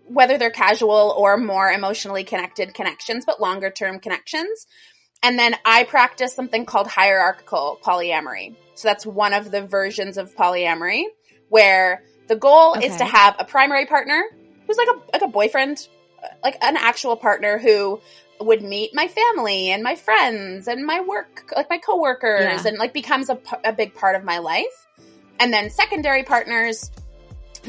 whether 0.09 0.37
they're 0.37 0.49
casual 0.49 1.13
or 1.17 1.37
more 1.37 1.69
emotionally 1.71 2.23
connected 2.23 2.73
connections, 2.73 3.25
but 3.25 3.39
longer 3.39 3.69
term 3.69 3.99
connections. 3.99 4.67
And 5.21 5.37
then 5.37 5.55
I 5.65 5.83
practice 5.83 6.33
something 6.33 6.65
called 6.65 6.87
hierarchical 6.87 7.79
polyamory. 7.83 8.55
So 8.75 8.87
that's 8.87 9.05
one 9.05 9.33
of 9.33 9.51
the 9.51 9.61
versions 9.61 10.17
of 10.17 10.35
polyamory 10.35 11.03
where 11.49 12.03
the 12.27 12.35
goal 12.35 12.73
is 12.75 12.95
to 12.97 13.05
have 13.05 13.35
a 13.39 13.45
primary 13.45 13.85
partner 13.85 14.23
who's 14.65 14.77
like 14.77 14.87
a, 14.87 14.99
like 15.13 15.21
a 15.21 15.27
boyfriend, 15.27 15.87
like 16.43 16.57
an 16.61 16.77
actual 16.77 17.15
partner 17.15 17.57
who 17.57 17.99
would 18.39 18.61
meet 18.61 18.95
my 18.95 19.07
family 19.07 19.71
and 19.71 19.83
my 19.83 19.95
friends 19.95 20.67
and 20.67 20.85
my 20.85 21.01
work, 21.01 21.51
like 21.55 21.69
my 21.69 21.77
coworkers, 21.77 22.63
Yeah. 22.63 22.67
and 22.67 22.77
like 22.77 22.93
becomes 22.93 23.29
a, 23.29 23.37
a 23.65 23.73
big 23.73 23.93
part 23.93 24.15
of 24.15 24.23
my 24.23 24.37
life. 24.37 24.87
And 25.39 25.51
then 25.51 25.69
secondary 25.69 26.23
partners 26.23 26.89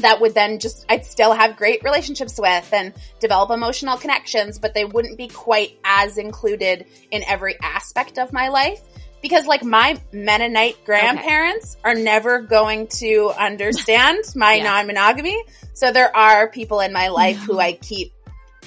that 0.01 0.21
would 0.21 0.33
then 0.33 0.59
just, 0.59 0.85
I'd 0.89 1.05
still 1.05 1.33
have 1.33 1.57
great 1.57 1.83
relationships 1.83 2.39
with 2.39 2.71
and 2.73 2.93
develop 3.19 3.51
emotional 3.51 3.97
connections, 3.97 4.59
but 4.59 4.73
they 4.73 4.85
wouldn't 4.85 5.17
be 5.17 5.27
quite 5.27 5.77
as 5.83 6.17
included 6.17 6.85
in 7.11 7.23
every 7.27 7.57
aspect 7.61 8.17
of 8.19 8.31
my 8.33 8.49
life. 8.49 8.79
Because 9.21 9.45
like 9.45 9.63
my 9.63 10.01
Mennonite 10.11 10.83
grandparents 10.83 11.77
are 11.83 11.93
never 11.93 12.41
going 12.41 12.87
to 12.99 13.31
understand 13.37 14.19
my 14.35 14.55
Yeah. 14.55 14.63
non-monogamy. 14.63 15.39
So 15.73 15.91
there 15.91 16.15
are 16.15 16.49
people 16.49 16.79
in 16.79 16.91
my 16.91 17.09
life 17.09 17.37
who 17.45 17.59
I 17.59 17.73
keep 17.73 18.13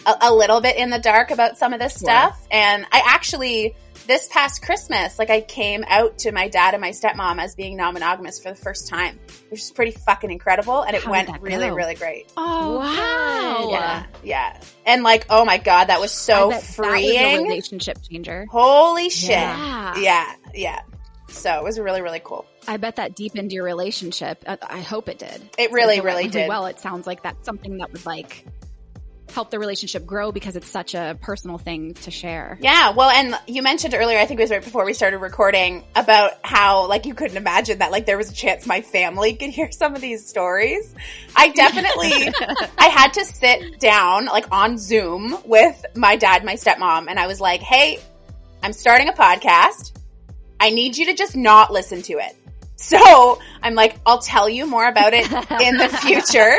a, 0.06 0.14
a 0.22 0.34
little 0.34 0.60
bit 0.60 0.76
in 0.76 0.90
the 0.90 0.98
dark 1.00 1.30
about 1.32 1.58
some 1.58 1.72
of 1.72 1.80
this 1.80 2.00
Yeah. 2.00 2.30
stuff. 2.30 2.46
And 2.52 2.86
I 2.92 3.02
actually, 3.06 3.74
this 4.06 4.28
past 4.28 4.62
Christmas, 4.62 5.18
like 5.18 5.30
I 5.30 5.40
came 5.40 5.84
out 5.86 6.18
to 6.18 6.32
my 6.32 6.48
dad 6.48 6.74
and 6.74 6.80
my 6.80 6.90
stepmom 6.90 7.40
as 7.42 7.54
being 7.54 7.76
non-monogamous 7.76 8.40
for 8.40 8.50
the 8.50 8.56
first 8.56 8.88
time, 8.88 9.18
which 9.50 9.60
is 9.60 9.70
pretty 9.70 9.92
fucking 9.92 10.30
incredible. 10.30 10.82
And 10.82 10.94
it 10.96 11.02
How 11.02 11.10
went 11.10 11.42
really, 11.42 11.68
go? 11.68 11.74
really 11.74 11.94
great. 11.94 12.30
Oh, 12.36 12.78
Wow. 12.78 13.68
Yeah. 13.70 14.06
Yeah. 14.22 14.60
And 14.86 15.02
like, 15.02 15.26
oh 15.30 15.44
my 15.44 15.58
God, 15.58 15.86
that 15.86 16.00
was 16.00 16.12
I 16.12 16.34
so 16.34 16.50
bet 16.50 16.62
That 16.62 16.78
was 16.78 17.04
a 17.10 17.42
relationship 17.42 17.98
changer. 18.02 18.46
Holy 18.50 19.10
shit. 19.10 19.30
Yeah. 19.30 19.96
Yeah. 19.98 20.34
Yeah. 20.54 20.80
So 21.28 21.56
it 21.58 21.64
was 21.64 21.80
really, 21.80 22.00
really 22.02 22.20
cool. 22.22 22.46
I 22.68 22.76
bet 22.76 22.96
that 22.96 23.16
deepened 23.16 23.52
your 23.52 23.64
relationship. 23.64 24.44
I, 24.46 24.58
I 24.62 24.80
hope 24.80 25.08
it 25.08 25.18
did. 25.18 25.42
It 25.58 25.72
really, 25.72 25.96
It 25.96 26.04
really 26.04 26.28
did. 26.28 26.48
Well, 26.48 26.66
it 26.66 26.78
sounds 26.78 27.06
like 27.06 27.22
that's 27.22 27.44
something 27.44 27.78
that 27.78 27.92
would 27.92 28.06
like 28.06 28.46
help 29.34 29.50
the 29.50 29.58
relationship 29.58 30.06
grow 30.06 30.30
because 30.30 30.54
it's 30.54 30.70
such 30.70 30.94
a 30.94 31.18
personal 31.20 31.58
thing 31.58 31.94
to 31.94 32.10
share. 32.12 32.56
Yeah, 32.60 32.90
well, 32.90 33.10
and 33.10 33.36
you 33.48 33.62
mentioned 33.62 33.92
earlier, 33.92 34.18
I 34.18 34.26
think 34.26 34.38
it 34.38 34.44
was 34.44 34.50
right 34.52 34.62
before 34.62 34.84
we 34.84 34.92
started 34.92 35.18
recording, 35.18 35.82
about 35.96 36.32
how, 36.42 36.86
like, 36.86 37.04
you 37.04 37.14
couldn't 37.14 37.36
imagine 37.36 37.78
that, 37.78 37.90
like, 37.90 38.06
there 38.06 38.16
was 38.16 38.30
a 38.30 38.34
chance 38.34 38.64
my 38.64 38.80
family 38.80 39.34
could 39.34 39.50
hear 39.50 39.72
some 39.72 39.96
of 39.96 40.00
these 40.00 40.24
stories. 40.24 40.94
I 41.34 41.48
definitely, 41.48 42.32
I 42.78 42.86
had 42.86 43.14
to 43.14 43.24
sit 43.24 43.80
down, 43.80 44.26
like, 44.26 44.46
on 44.52 44.78
Zoom 44.78 45.36
with 45.44 45.84
my 45.96 46.14
dad, 46.14 46.44
my 46.44 46.54
stepmom, 46.54 47.06
and 47.08 47.18
I 47.18 47.26
was 47.26 47.40
like, 47.40 47.60
hey, 47.60 47.98
I'm 48.62 48.72
starting 48.72 49.08
a 49.08 49.12
podcast. 49.12 49.98
I 50.60 50.70
need 50.70 50.96
you 50.96 51.06
to 51.06 51.14
just 51.14 51.34
not 51.34 51.72
listen 51.72 52.02
to 52.02 52.14
it. 52.14 52.36
So 52.76 53.40
I'm 53.62 53.74
like, 53.74 53.96
I'll 54.06 54.20
tell 54.20 54.48
you 54.48 54.66
more 54.66 54.86
about 54.86 55.12
it 55.12 55.24
in 55.60 55.76
the 55.76 55.88
future, 56.02 56.54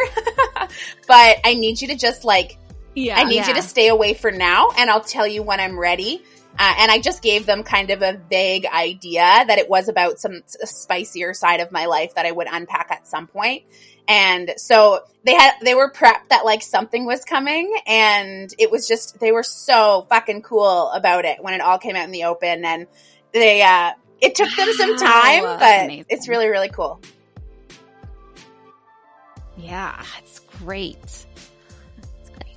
but 1.07 1.39
I 1.45 1.53
need 1.53 1.81
you 1.81 1.87
to 1.87 1.95
just, 1.95 2.25
like, 2.25 2.57
Yeah. 2.95 3.19
I 3.19 3.25
need 3.25 3.45
you 3.45 3.53
to 3.53 3.61
stay 3.61 3.89
away 3.89 4.13
for 4.13 4.31
now 4.31 4.71
and 4.77 4.89
I'll 4.89 5.01
tell 5.03 5.27
you 5.27 5.43
when 5.43 5.59
I'm 5.59 5.77
ready. 5.77 6.23
Uh, 6.57 6.73
and 6.79 6.89
I 6.89 6.99
just 6.99 7.21
gave 7.21 7.45
them 7.45 7.63
kind 7.63 7.91
of 7.91 8.01
a 8.01 8.13
vague 8.29 8.65
idea 8.65 9.19
that 9.19 9.57
it 9.57 9.69
was 9.69 9.89
about 9.89 10.19
some 10.19 10.41
spicier 10.47 11.33
side 11.33 11.59
of 11.59 11.69
my 11.71 11.85
life 11.85 12.15
that 12.15 12.25
I 12.25 12.31
would 12.31 12.47
unpack 12.49 12.91
at 12.91 13.05
some 13.07 13.27
point. 13.27 13.63
And 14.07 14.53
so 14.55 15.03
they 15.25 15.33
had, 15.33 15.55
they 15.61 15.75
were 15.75 15.91
prepped 15.91 16.29
that 16.29 16.45
like 16.45 16.61
something 16.61 17.05
was 17.05 17.25
coming 17.25 17.75
and 17.85 18.53
it 18.57 18.71
was 18.71 18.87
just, 18.87 19.19
they 19.19 19.33
were 19.33 19.43
so 19.43 20.05
fucking 20.09 20.43
cool 20.43 20.89
about 20.91 21.25
it 21.25 21.43
when 21.43 21.53
it 21.53 21.61
all 21.61 21.77
came 21.77 21.97
out 21.97 22.05
in 22.05 22.11
the 22.11 22.23
open 22.23 22.63
and 22.63 22.87
they, 23.33 23.61
uh, 23.61 23.91
it 24.21 24.35
took 24.35 24.49
them 24.55 24.71
some 24.73 24.97
time, 24.97 25.43
but 25.43 25.83
amazing. 25.85 26.05
it's 26.07 26.29
really, 26.29 26.47
really 26.47 26.69
cool. 26.69 27.01
Yeah. 29.57 30.01
it's 30.19 30.39
great. 30.39 31.24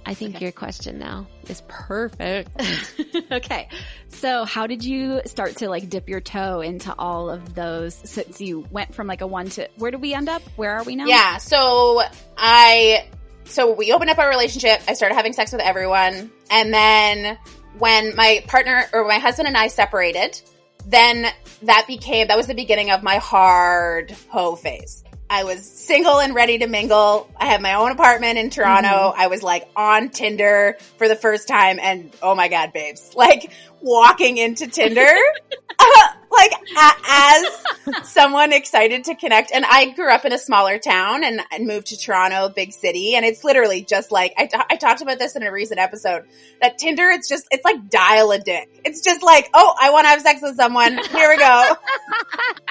I 0.09 0.15
think 0.15 0.41
your 0.41 0.53
question 0.53 0.99
now 0.99 1.27
is 1.49 1.63
perfect. 1.69 2.51
okay. 3.31 3.69
So 4.09 4.47
how 4.47 4.67
did 4.67 4.83
you 4.83 5.21
start 5.27 5.57
to 5.57 5.69
like 5.69 5.91
dip 5.91 6.09
your 6.09 6.23
toe 6.23 6.63
into 6.63 6.95
all 6.99 7.29
of 7.29 7.55
those 7.55 7.95
since 8.05 8.41
you 8.41 8.67
went 8.71 8.95
from 8.95 9.07
like 9.07 9.21
a 9.21 9.27
one 9.27 9.51
to 9.51 9.69
where 9.77 9.91
did 9.91 10.01
we 10.01 10.15
end 10.15 10.31
up? 10.31 10.41
Where 10.57 10.71
are 10.79 10.83
we 10.83 10.97
now? 10.97 11.05
Yeah. 11.05 11.37
So 11.37 12.01
I, 12.39 13.07
so 13.45 13.75
we 13.75 13.93
opened 13.93 14.09
up 14.09 14.19
our 14.19 14.31
relationship. 14.31 14.81
I 14.89 14.95
started 14.95 15.15
having 15.15 15.35
sex 15.35 15.53
with 15.53 15.61
everyone. 15.61 16.31
And 16.51 16.73
then 16.73 17.37
when 17.79 18.17
my 18.17 18.43
partner 18.47 18.85
or 18.95 19.07
my 19.07 19.19
husband 19.19 19.47
and 19.47 19.59
I 19.59 19.67
separated, 19.67 20.41
then 20.87 21.27
that 21.65 21.85
became, 21.87 22.29
that 22.29 22.37
was 22.39 22.47
the 22.47 22.55
beginning 22.55 22.91
of 22.91 23.03
my 23.03 23.17
hard 23.17 24.17
hoe 24.31 24.57
phase. 24.57 25.05
I 25.31 25.45
was 25.45 25.63
single 25.65 26.21
and 26.21 26.35
ready 26.35 26.59
to 26.59 26.67
mingle. 26.67 27.31
I 27.37 27.47
had 27.47 27.61
my 27.61 27.75
own 27.75 27.91
apartment 27.93 28.39
in 28.39 28.51
Toronto. 28.51 28.89
Mm-hmm. 28.89 29.21
I 29.21 29.27
was 29.27 29.43
like 29.43 29.69
on 29.77 30.09
Tinder 30.09 30.77
for 30.97 31.09
the 31.09 31.17
first 31.17 31.49
time 31.49 31.79
and 31.81 32.15
oh 32.23 32.35
my 32.35 32.49
God, 32.49 32.73
babes, 32.73 33.13
like 33.17 33.53
walking 33.81 34.39
into 34.39 34.67
Tinder, 34.67 35.01
uh, 35.79 36.09
like 36.33 36.53
a- 36.53 36.93
as 37.09 38.09
someone 38.11 38.53
excited 38.53 39.05
to 39.05 39.15
connect. 39.15 39.53
And 39.53 39.65
I 39.65 39.91
grew 39.91 40.11
up 40.11 40.25
in 40.25 40.33
a 40.33 40.39
smaller 40.39 40.79
town 40.79 41.23
and, 41.25 41.41
and 41.53 41.67
moved 41.67 41.89
to 41.89 41.99
Toronto, 41.99 42.49
big 42.49 42.73
city. 42.73 43.15
And 43.15 43.25
it's 43.25 43.45
literally 43.45 43.83
just 43.83 44.11
like, 44.11 44.33
I 44.37 44.49
I 44.71 44.77
talked 44.77 45.03
about 45.03 45.19
this 45.19 45.37
in 45.37 45.43
a 45.43 45.53
recent 45.53 45.79
episode 45.79 46.25
that 46.61 46.79
Tinder, 46.79 47.09
it's 47.11 47.29
just, 47.29 47.47
it's 47.51 47.65
like 47.65 47.89
dial 47.91 48.33
a 48.33 48.39
dick. 48.39 48.81
It's 48.85 49.03
just 49.03 49.23
like, 49.23 49.51
oh, 49.53 49.75
I 49.81 49.91
want 49.91 50.05
to 50.05 50.09
have 50.09 50.23
sex 50.23 50.41
with 50.43 50.57
someone. 50.57 50.97
Here 50.97 51.29
we 51.29 51.37
go. 51.37 51.77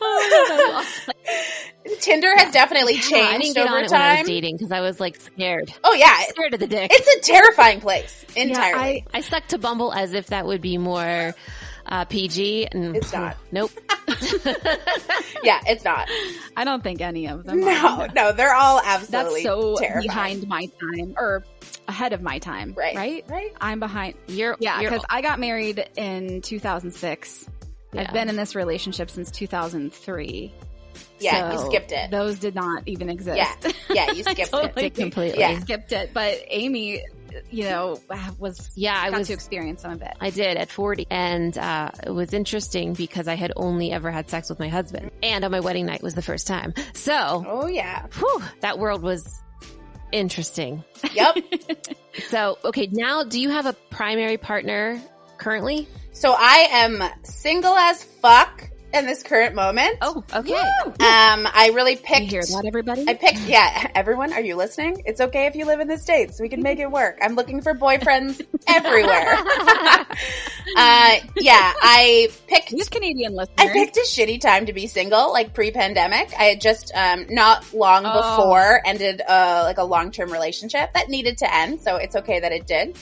Oh, 0.00 0.84
Tinder 2.00 2.32
has 2.36 2.52
definitely 2.52 2.94
I 2.94 2.96
didn't 3.00 3.10
changed 3.40 3.54
get 3.54 3.66
over 3.66 3.76
on 3.78 3.84
it 3.84 3.90
when 3.90 4.00
I 4.00 4.10
was 4.10 4.16
time. 4.18 4.26
dating 4.26 4.56
because 4.56 4.72
I 4.72 4.80
was 4.80 5.00
like 5.00 5.20
scared. 5.20 5.72
Oh 5.84 5.94
yeah, 5.94 6.22
it- 6.22 6.30
Scared 6.30 6.54
of 6.54 6.60
the 6.60 6.66
dick. 6.66 6.90
it's 6.92 7.28
a 7.28 7.32
terrifying 7.32 7.80
place 7.80 8.24
Yeah. 8.36 8.58
I, 8.58 9.04
I 9.12 9.20
stuck 9.20 9.46
to 9.48 9.58
Bumble 9.58 9.92
as 9.92 10.12
if 10.14 10.28
that 10.28 10.46
would 10.46 10.60
be 10.60 10.78
more 10.78 11.34
uh, 11.86 12.04
PG. 12.06 12.66
And 12.70 12.96
It's 12.96 13.12
not. 13.12 13.36
Nope. 13.50 13.70
yeah, 15.42 15.60
it's 15.66 15.84
not. 15.84 16.08
I 16.56 16.64
don't 16.64 16.82
think 16.82 17.00
any 17.00 17.26
of 17.28 17.44
them. 17.44 17.60
No, 17.60 18.00
are. 18.02 18.08
no, 18.14 18.32
they're 18.32 18.54
all 18.54 18.80
absolutely 18.84 19.42
that's 19.42 19.44
so 19.44 19.76
terrifying. 19.76 20.40
behind 20.40 20.48
my 20.48 20.66
time 20.80 21.14
or 21.16 21.44
ahead 21.88 22.12
of 22.12 22.22
my 22.22 22.38
time. 22.38 22.74
Right. 22.76 22.94
Right. 22.94 23.24
Right. 23.28 23.52
I'm 23.60 23.80
behind. 23.80 24.14
You're 24.28 24.56
Yeah, 24.60 24.80
because 24.80 25.02
I 25.10 25.20
got 25.22 25.40
married 25.40 25.84
in 25.96 26.40
2006. 26.42 27.46
Yeah. 27.92 28.02
I've 28.02 28.12
been 28.12 28.28
in 28.28 28.36
this 28.36 28.54
relationship 28.54 29.10
since 29.10 29.30
2003. 29.30 30.52
Yeah, 31.20 31.52
you 31.52 31.58
skipped 31.58 31.92
it. 31.92 32.10
Those 32.10 32.38
did 32.38 32.54
not 32.54 32.82
even 32.86 33.08
exist. 33.08 33.36
Yeah. 33.36 33.72
Yeah, 33.90 34.12
you 34.12 34.24
I 34.26 34.32
skipped 34.34 34.50
totally 34.50 34.86
it. 34.86 34.94
completely. 34.94 35.40
Yeah. 35.40 35.58
skipped 35.60 35.92
it. 35.92 36.10
But 36.12 36.42
Amy, 36.48 37.04
you 37.50 37.64
know, 37.64 37.98
was 38.38 38.70
yeah, 38.74 38.98
I 39.00 39.10
got 39.10 39.20
was 39.20 39.28
to 39.28 39.34
experience 39.34 39.82
some 39.82 39.92
of 39.92 40.02
it. 40.02 40.12
I 40.20 40.30
did 40.30 40.56
at 40.56 40.70
40. 40.70 41.06
And 41.10 41.56
uh, 41.56 41.90
it 42.04 42.10
was 42.10 42.32
interesting 42.34 42.92
because 42.94 43.28
I 43.28 43.36
had 43.36 43.52
only 43.56 43.92
ever 43.92 44.10
had 44.10 44.28
sex 44.28 44.50
with 44.50 44.58
my 44.58 44.68
husband. 44.68 45.10
And 45.22 45.44
on 45.44 45.50
my 45.50 45.60
wedding 45.60 45.86
night 45.86 46.02
was 46.02 46.14
the 46.14 46.22
first 46.22 46.46
time. 46.46 46.74
So, 46.94 47.44
Oh 47.46 47.66
yeah. 47.68 48.06
whew, 48.18 48.42
that 48.60 48.78
world 48.78 49.02
was 49.02 49.40
interesting. 50.10 50.84
Yep. 51.12 51.36
So, 52.28 52.58
okay, 52.62 52.90
now 52.92 53.24
do 53.24 53.40
you 53.40 53.48
have 53.48 53.64
a 53.64 53.72
primary 53.88 54.36
partner 54.36 55.00
currently? 55.42 55.88
so 56.12 56.32
I 56.36 56.68
am 56.70 57.02
single 57.24 57.74
as 57.74 58.02
fuck 58.02 58.68
in 58.94 59.06
this 59.06 59.22
current 59.22 59.54
moment. 59.54 59.96
Oh, 60.02 60.22
okay. 60.34 60.52
Um, 60.52 61.48
I 61.50 61.70
really 61.74 61.92
You 61.92 61.96
picked. 61.96 62.30
hear 62.30 62.42
that, 62.42 62.64
everybody? 62.66 63.06
I 63.08 63.14
picked, 63.14 63.40
yeah, 63.40 63.90
everyone, 63.94 64.34
are 64.34 64.40
you 64.42 64.54
listening? 64.54 65.02
It's 65.06 65.18
okay 65.22 65.46
if 65.46 65.56
you 65.56 65.64
live 65.64 65.80
in 65.80 65.88
the 65.88 65.96
States. 65.96 66.38
We 66.38 66.50
can 66.50 66.60
make 66.62 66.78
it 66.78 66.90
work. 66.90 67.18
I'm 67.22 67.34
looking 67.34 67.62
for 67.62 67.72
boyfriends 67.74 68.44
everywhere. 68.68 69.32
uh, 70.76 71.16
yeah, 71.40 71.72
I 71.80 72.28
picked 72.46 72.72
Use 72.72 72.90
Canadian 72.90 73.34
listeners. 73.34 73.56
I 73.58 73.68
picked 73.72 73.96
a 73.96 74.00
shitty 74.00 74.40
time 74.42 74.66
to 74.66 74.74
be 74.74 74.86
single, 74.86 75.32
like 75.32 75.54
pre-pandemic. 75.54 76.32
I 76.38 76.44
had 76.44 76.60
just 76.60 76.92
um, 76.94 77.26
not 77.30 77.72
long 77.72 78.02
Oh. 78.04 78.36
before 78.36 78.80
ended 78.86 79.22
uh, 79.26 79.62
like 79.64 79.78
a 79.78 79.84
long-term 79.84 80.30
relationship 80.30 80.92
that 80.92 81.08
needed 81.08 81.38
to 81.38 81.52
end, 81.54 81.80
so 81.80 81.96
it's 81.96 82.14
okay 82.16 82.40
that 82.40 82.52
it 82.52 82.66
did. 82.66 82.98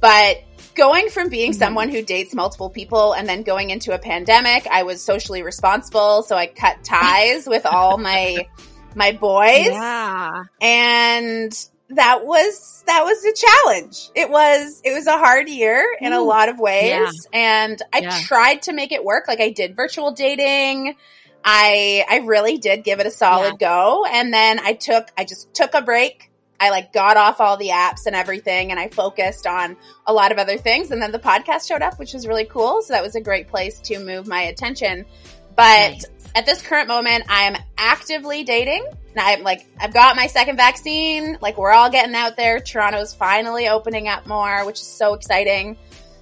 But 0.00 0.42
going 0.74 1.08
from 1.10 1.28
being 1.28 1.52
Mhm. 1.52 1.58
someone 1.58 1.88
who 1.88 2.02
dates 2.02 2.34
multiple 2.34 2.70
people 2.70 3.12
and 3.12 3.28
then 3.28 3.42
going 3.42 3.70
into 3.70 3.92
a 3.92 3.98
pandemic, 3.98 4.66
I 4.70 4.82
was 4.84 5.02
socially 5.02 5.42
responsible, 5.42 6.22
so 6.22 6.36
I 6.36 6.46
cut 6.46 6.82
ties 6.84 7.46
with 7.46 7.66
all 7.66 7.98
my 7.98 8.46
my 8.94 9.12
boys 9.12 9.68
Yeah. 9.70 10.42
and 10.60 11.66
that 11.90 12.24
was 12.24 12.82
that 12.86 13.04
was 13.04 13.24
a 13.24 13.32
challenge. 13.34 14.10
It 14.14 14.30
was 14.30 14.80
it 14.84 14.92
was 14.92 15.06
a 15.06 15.18
hard 15.18 15.48
year 15.48 15.84
in 16.00 16.12
a 16.12 16.20
lot 16.20 16.48
of 16.48 16.58
ways, 16.58 16.90
Yeah. 16.90 17.10
and 17.32 17.82
I 17.92 17.98
Yeah. 18.00 18.18
tried 18.24 18.62
to 18.62 18.72
make 18.72 18.92
it 18.92 19.04
work. 19.04 19.28
Like 19.28 19.40
I 19.40 19.50
did 19.50 19.76
virtual 19.76 20.10
dating. 20.12 20.96
I 21.44 22.04
I 22.08 22.18
really 22.18 22.56
did 22.58 22.84
give 22.84 23.00
it 23.00 23.06
a 23.06 23.10
solid 23.10 23.58
go, 23.58 24.04
and 24.10 24.32
then 24.32 24.58
I 24.58 24.72
took 24.74 25.08
I 25.18 25.24
just 25.24 25.52
took 25.54 25.74
a 25.74 25.82
break. 25.82 26.30
I 26.62 26.70
like 26.70 26.92
got 26.92 27.16
off 27.16 27.40
all 27.40 27.56
the 27.56 27.70
apps 27.70 28.06
and 28.06 28.14
everything, 28.14 28.70
and 28.70 28.78
I 28.78 28.86
focused 28.86 29.48
on 29.48 29.76
a 30.06 30.12
lot 30.12 30.30
of 30.30 30.38
other 30.38 30.56
things. 30.56 30.92
And 30.92 31.02
then 31.02 31.10
the 31.10 31.18
podcast 31.18 31.66
showed 31.66 31.82
up, 31.82 31.98
which 31.98 32.12
was 32.12 32.24
really 32.24 32.44
cool. 32.44 32.82
So 32.82 32.92
that 32.92 33.02
was 33.02 33.16
a 33.16 33.20
great 33.20 33.48
place 33.48 33.80
to 33.80 33.98
move 33.98 34.28
my 34.28 34.42
attention. 34.42 35.04
But 35.56 35.90
Nice. 35.90 36.04
at 36.36 36.46
this 36.46 36.62
current 36.62 36.86
moment, 36.86 37.24
I 37.28 37.48
am 37.48 37.56
actively 37.76 38.44
dating. 38.44 38.86
Now 39.16 39.26
I'm 39.26 39.42
like, 39.42 39.66
I've 39.80 39.92
got 39.92 40.14
my 40.14 40.28
second 40.28 40.56
vaccine. 40.56 41.36
Like 41.40 41.58
we're 41.58 41.72
all 41.72 41.90
getting 41.90 42.14
out 42.14 42.36
there. 42.36 42.60
Toronto's 42.60 43.12
finally 43.12 43.66
opening 43.66 44.06
up 44.06 44.28
more, 44.28 44.64
which 44.64 44.78
is 44.78 44.86
so 44.86 45.14
exciting. 45.14 45.76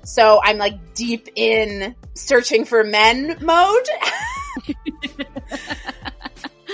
So 0.04 0.40
I'm 0.42 0.56
like 0.56 0.94
deep 0.94 1.28
in 1.36 1.94
searching 2.14 2.64
for 2.64 2.82
men 2.82 3.36
mode. 3.42 3.88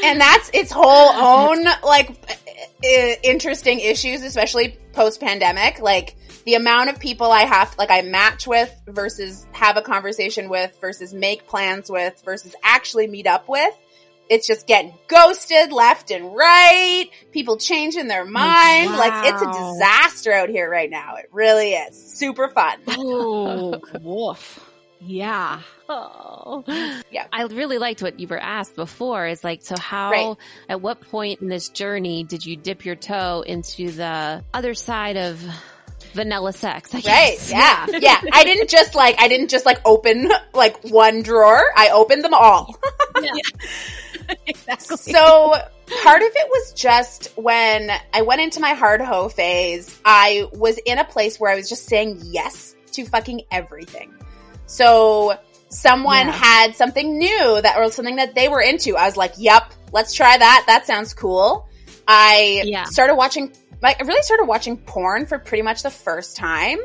and 0.04 0.20
that's 0.20 0.50
its 0.54 0.70
whole 0.70 1.10
own 1.10 1.64
like 1.82 2.16
Uh, 2.86 3.14
interesting 3.22 3.80
issues, 3.80 4.22
especially 4.22 4.78
post 4.92 5.20
pandemic. 5.20 5.80
Like 5.80 6.16
the 6.44 6.54
amount 6.54 6.90
of 6.90 7.00
people 7.00 7.30
I 7.32 7.42
have, 7.42 7.74
like 7.78 7.90
I 7.90 8.02
match 8.02 8.46
with 8.46 8.74
versus 8.86 9.46
have 9.52 9.76
a 9.76 9.82
conversation 9.82 10.48
with 10.48 10.78
versus 10.80 11.12
make 11.12 11.46
plans 11.48 11.90
with 11.90 12.22
versus 12.24 12.54
actually 12.62 13.06
meet 13.08 13.26
up 13.26 13.48
with. 13.48 13.74
It's 14.28 14.46
just 14.46 14.66
getting 14.66 14.92
ghosted 15.08 15.72
left 15.72 16.10
and 16.10 16.34
right. 16.34 17.06
People 17.30 17.58
changing 17.58 18.08
their 18.08 18.24
mind. 18.24 18.92
Like 18.92 19.32
it's 19.32 19.42
a 19.42 19.46
disaster 19.46 20.32
out 20.32 20.48
here 20.48 20.68
right 20.68 20.90
now. 20.90 21.16
It 21.16 21.28
really 21.32 21.74
is. 21.74 21.96
Super 21.96 22.48
fun. 22.48 22.78
Oh, 22.88 23.80
woof. 24.02 24.65
Yeah. 25.00 25.60
Oh. 25.88 26.64
Yeah. 27.10 27.26
I 27.32 27.42
really 27.44 27.78
liked 27.78 28.02
what 28.02 28.18
you 28.18 28.26
were 28.28 28.38
asked 28.38 28.74
before 28.76 29.26
is 29.26 29.44
like, 29.44 29.62
so 29.62 29.76
how, 29.78 30.10
Right. 30.10 30.36
at 30.68 30.80
what 30.80 31.00
point 31.00 31.40
in 31.42 31.48
this 31.48 31.68
journey 31.68 32.24
did 32.24 32.44
you 32.44 32.56
dip 32.56 32.84
your 32.84 32.96
toe 32.96 33.42
into 33.46 33.90
the 33.90 34.42
other 34.54 34.74
side 34.74 35.16
of 35.16 35.40
vanilla 36.14 36.52
sex? 36.52 36.94
I 36.94 36.98
Right. 36.98 37.02
guess? 37.04 37.50
Yeah. 37.52 37.86
Yeah. 38.00 38.20
I 38.32 38.44
didn't 38.44 38.70
just 38.70 38.94
like, 38.94 39.20
I 39.20 39.28
didn't 39.28 39.48
just 39.48 39.66
like 39.66 39.80
open 39.84 40.30
like 40.54 40.82
one 40.84 41.22
drawer. 41.22 41.62
I 41.76 41.90
opened 41.90 42.24
them 42.24 42.34
all. 42.34 42.74
exactly. 44.46 44.96
So 44.96 45.54
part 46.02 46.22
of 46.22 46.28
it 46.34 46.48
was 46.48 46.72
just 46.72 47.28
when 47.36 47.90
I 48.12 48.22
went 48.22 48.40
into 48.40 48.60
my 48.60 48.74
hard 48.74 49.00
hoe 49.00 49.28
phase, 49.28 49.96
I 50.04 50.48
was 50.52 50.78
in 50.78 50.98
a 50.98 51.04
place 51.04 51.38
where 51.38 51.50
I 51.50 51.54
was 51.54 51.68
just 51.68 51.84
saying 51.86 52.20
yes 52.24 52.74
to 52.92 53.04
fucking 53.04 53.42
everything. 53.52 54.12
So 54.66 55.38
someone 55.68 56.26
Yeah. 56.26 56.32
had 56.32 56.76
something 56.76 57.18
new 57.18 57.60
that 57.60 57.76
or 57.78 57.90
something 57.90 58.16
that 58.16 58.34
they 58.34 58.48
were 58.48 58.60
into. 58.60 58.96
I 58.96 59.06
was 59.06 59.16
like, 59.16 59.32
yep, 59.36 59.72
let's 59.92 60.12
try 60.12 60.36
that. 60.36 60.64
That 60.66 60.86
sounds 60.86 61.14
cool. 61.14 61.68
I 62.06 62.62
Yeah. 62.64 62.84
started 62.84 63.16
watching, 63.16 63.52
like, 63.82 64.00
I 64.00 64.06
really 64.06 64.22
started 64.22 64.44
watching 64.44 64.76
porn 64.76 65.26
for 65.26 65.38
pretty 65.38 65.62
much 65.62 65.82
the 65.82 65.90
first 65.90 66.36
time. 66.36 66.78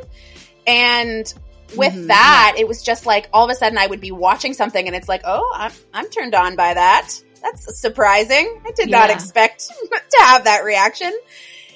And 0.67 1.31
with 1.75 1.93
Mhm, 1.93 2.07
that, 2.07 2.55
it 2.57 2.67
was 2.67 2.83
just 2.83 3.05
like 3.05 3.29
all 3.33 3.45
of 3.45 3.49
a 3.51 3.55
sudden 3.55 3.77
I 3.77 3.87
would 3.87 4.01
be 4.01 4.11
watching 4.11 4.53
something 4.53 4.85
and 4.85 4.95
it's 4.95 5.07
like, 5.07 5.21
oh, 5.23 5.51
I'm, 5.55 5.71
I'm 5.93 6.09
turned 6.09 6.35
on 6.35 6.55
by 6.55 6.73
that. 6.73 7.09
That's 7.41 7.79
surprising. 7.79 8.61
I 8.65 8.71
did 8.71 8.89
not 8.89 9.09
expect 9.09 9.67
to 9.91 10.17
have 10.23 10.43
that 10.43 10.63
reaction. 10.63 11.11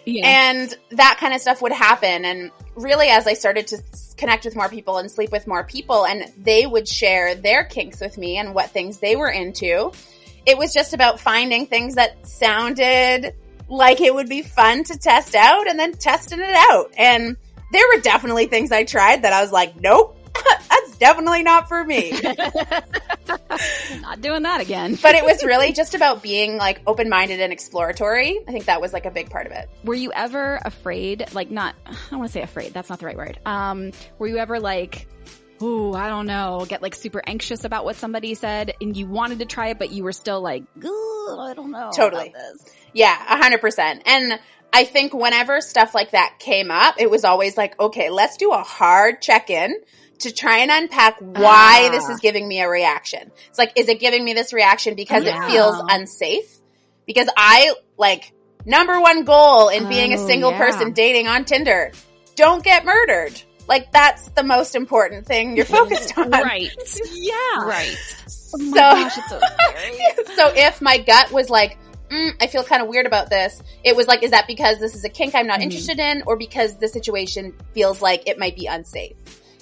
Yeah. 0.06 0.52
And 0.52 0.78
that 0.91 1.18
kind 1.20 1.34
of 1.34 1.41
stuff 1.41 1.62
would 1.62 1.72
happen. 1.72 2.26
And 2.26 2.52
really, 2.76 3.08
as 3.08 3.28
I 3.28 3.34
started 3.34 3.68
to 3.68 3.82
connect 4.18 4.46
with 4.46 4.56
more 4.56 4.70
people 4.70 4.98
and 4.98 5.10
sleep 5.10 5.32
with 5.32 5.48
more 5.48 5.63
people, 5.63 6.06
and 6.06 6.32
they 6.38 6.65
would 6.65 6.88
share 6.88 7.36
their 7.36 7.63
kinks 7.63 8.00
with 8.00 8.18
me 8.18 8.38
and 8.38 8.54
what 8.54 8.70
things 8.70 9.00
they 9.00 9.15
were 9.15 9.30
into, 9.30 9.91
it 10.46 10.58
was 10.58 10.74
just 10.74 10.94
about 10.94 11.20
finding 11.20 11.65
things 11.65 11.96
that 11.96 12.28
sounded 12.28 13.34
like 13.68 14.00
it 14.00 14.13
would 14.13 14.30
be 14.30 14.44
fun 14.44 14.84
to 14.84 14.98
test 14.98 15.34
out 15.34 15.68
and 15.68 15.80
then 15.80 15.94
testing 15.94 16.39
it 16.39 16.56
out. 16.56 16.91
And 16.98 17.36
there 17.72 17.84
were 17.94 18.02
definitely 18.02 18.46
things 18.46 18.72
I 18.72 18.84
tried 18.84 19.24
that 19.24 19.34
I 19.34 19.41
was 19.41 19.52
like, 19.52 19.80
nope, 19.80 20.18
definitely 21.06 21.44
not 21.44 21.68
for 21.68 21.84
me. 21.84 22.12
Not 24.02 24.22
doing 24.22 24.44
that 24.44 24.62
again. 24.62 24.98
but 25.02 25.15
it 25.15 25.24
was 25.24 25.44
really 25.44 25.72
just 25.72 25.94
about 25.96 26.24
being 26.24 26.58
like 26.58 26.82
open 26.88 27.10
minded 27.10 27.39
and 27.39 27.54
exploratory. 27.54 28.39
I 28.48 28.52
think 28.52 28.65
that 28.65 28.82
was 28.82 28.91
like 28.91 29.06
a 29.06 29.12
big 29.12 29.30
part 29.30 29.46
of 29.46 29.52
it. 29.52 29.70
Were 29.84 29.94
you 29.94 30.12
ever 30.12 30.60
afraid? 30.63 31.26
Like, 31.34 31.52
not, 31.52 31.76
I 31.86 31.96
don't 32.10 32.20
want 32.20 32.30
to 32.30 32.34
say 32.34 32.41
afraid. 32.41 32.74
That's 32.74 32.89
not 32.89 33.00
the 33.00 33.06
right 33.06 33.18
word. 33.18 33.39
Um, 33.46 33.91
were 34.18 34.28
you 34.28 34.38
ever 34.38 34.60
like, 34.60 35.08
ooh, 35.62 35.94
I 35.94 36.10
don't 36.10 36.26
know, 36.26 36.65
get 36.68 36.82
like 36.82 36.96
super 36.96 37.22
anxious 37.26 37.63
about 37.63 37.86
what 37.86 37.96
somebody 37.96 38.34
said 38.34 38.74
and 38.82 38.98
you 38.98 39.06
wanted 39.08 39.39
to 39.39 39.46
try 39.46 39.70
it, 39.70 39.80
but 39.80 39.91
you 39.91 40.04
were 40.04 40.13
still 40.13 40.41
like, 40.41 40.63
I 40.78 41.54
don't 41.56 41.72
know. 41.72 41.91
Totally. 41.96 42.34
Yeah, 42.94 43.15
a 43.15 43.38
hundred 43.38 43.62
percent. 43.62 44.04
And 44.06 44.39
I 44.74 44.84
think 44.86 45.13
whenever 45.13 45.62
stuff 45.62 45.96
like 45.96 46.12
that 46.12 46.36
came 46.39 46.72
up, 46.72 46.96
it 46.98 47.10
was 47.10 47.24
always 47.24 47.58
like, 47.58 47.80
okay, 47.80 48.10
let's 48.10 48.38
do 48.38 48.52
a 48.52 48.62
hard 48.62 49.22
check 49.22 49.50
in 49.50 49.74
to 50.19 50.32
try 50.34 50.60
and 50.60 50.71
unpack 50.71 51.17
why 51.19 51.88
Ah. 51.88 51.91
this 51.91 52.08
is 52.10 52.19
giving 52.19 52.47
me 52.47 52.62
a 52.62 52.69
reaction. 52.69 53.32
It's 53.49 53.58
like, 53.58 53.73
is 53.75 53.89
it 53.89 53.99
giving 53.99 54.23
me 54.23 54.34
this 54.34 54.54
reaction 54.54 54.95
because 54.95 55.23
Yeah. 55.23 55.45
it 55.47 55.51
feels 55.51 55.82
unsafe? 55.89 56.49
Because 57.06 57.28
I 57.38 57.73
like 57.97 58.32
number 58.65 58.99
one 58.99 59.23
goal 59.25 59.69
in 59.69 59.88
being 59.89 60.13
a 60.13 60.17
Oh, 60.21 60.28
single 60.28 60.51
yeah. 60.51 60.58
person 60.58 60.93
dating 60.93 61.28
on 61.28 61.45
Tinder, 61.45 61.91
don't 62.36 62.63
get 62.63 62.86
murdered. 62.86 63.39
Like 63.67 63.91
that's 63.91 64.30
the 64.30 64.43
most 64.43 64.75
important 64.75 65.25
thing 65.25 65.56
you're 65.58 65.65
focused 65.65 66.17
on. 66.17 66.30
Right. 66.32 66.69
Yeah. 67.13 67.34
Right. 67.63 67.95
Oh 68.54 68.58
my 68.58 68.65
So- 68.65 68.73
gosh, 68.73 69.17
it's 69.17 69.30
so 69.30 69.39
so 70.36 70.54
if 70.56 70.82
my 70.82 70.97
gut 70.99 71.32
was 71.32 71.49
like, 71.49 71.78
mm, 72.10 72.32
I 72.39 72.47
feel 72.47 72.63
kind 72.63 72.82
of 72.82 72.88
weird 72.88 73.06
about 73.08 73.30
this, 73.30 73.62
it 73.84 73.95
was 73.95 74.08
like, 74.08 74.21
is 74.23 74.32
that 74.32 74.45
because 74.47 74.80
this 74.80 74.95
is 74.95 75.04
a 75.04 75.10
kink 75.10 75.34
I'm 75.36 75.47
not 75.47 75.60
Mhm. 75.60 75.63
interested 75.63 75.99
in, 75.99 76.23
or 76.28 76.38
because 76.38 76.78
the 76.78 76.88
situation 76.88 77.54
feels 77.73 78.01
like 78.01 78.28
it 78.30 78.38
might 78.38 78.56
be 78.56 78.67
unsafe? 78.67 79.15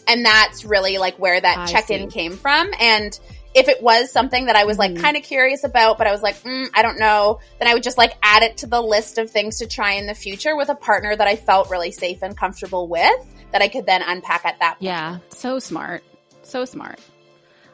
And 0.07 0.25
that's 0.25 0.65
really 0.65 0.97
like 0.97 1.17
where 1.17 1.39
that 1.39 1.69
check 1.69 1.89
in 1.89 2.09
came 2.09 2.37
from. 2.37 2.69
And 2.79 3.17
if 3.55 3.67
it 3.67 3.83
was 3.83 4.11
something 4.11 4.47
that 4.47 4.55
I 4.55 4.65
was 4.65 4.77
like 4.79 4.91
Mhm. 4.93 5.01
kind 5.01 5.15
of 5.15 5.23
curious 5.23 5.63
about, 5.63 5.97
but 5.99 6.07
I 6.07 6.11
was 6.11 6.21
like, 6.23 6.41
mm, 6.43 6.67
I 6.73 6.81
don't 6.81 6.97
know, 6.99 7.39
then 7.59 7.67
I 7.67 7.73
would 7.75 7.83
just 7.83 7.97
like 7.97 8.13
add 8.23 8.41
it 8.41 8.57
to 8.57 8.67
the 8.67 8.81
list 8.81 9.17
of 9.19 9.29
things 9.29 9.59
to 9.59 9.67
try 9.67 9.93
in 9.93 10.07
the 10.07 10.15
future 10.15 10.55
with 10.55 10.69
a 10.69 10.75
partner 10.75 11.15
that 11.15 11.27
I 11.27 11.35
felt 11.35 11.69
really 11.69 11.91
safe 11.91 12.23
and 12.23 12.35
comfortable 12.35 12.87
with 12.87 13.13
that 13.51 13.61
I 13.61 13.67
could 13.67 13.85
then 13.85 14.01
unpack 14.01 14.45
at 14.45 14.59
that 14.59 14.79
point. 14.79 14.81
Yeah. 14.81 15.19
So 15.29 15.59
smart. 15.59 16.03
So 16.41 16.65
smart. 16.65 16.99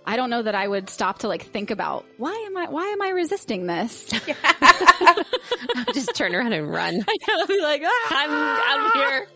I 0.10 0.16
don't 0.16 0.32
know 0.32 0.42
that 0.42 0.56
I 0.56 0.68
would 0.68 0.90
stop 0.90 1.20
to 1.20 1.28
like 1.28 1.44
think 1.44 1.70
about 1.70 2.04
why 2.18 2.34
am 2.48 2.58
I 2.58 2.68
why 2.68 2.88
am 2.88 3.00
I 3.00 3.10
resisting 3.10 3.68
this? 3.68 4.10
just 5.94 6.16
turn 6.16 6.34
around 6.34 6.52
and 6.54 6.68
run. 6.68 7.06
I'll 7.30 7.46
be 7.46 7.62
like, 7.62 7.84
ah! 7.86 8.08
I'm 8.10 8.32
I'm 8.32 8.92
here. 9.00 9.28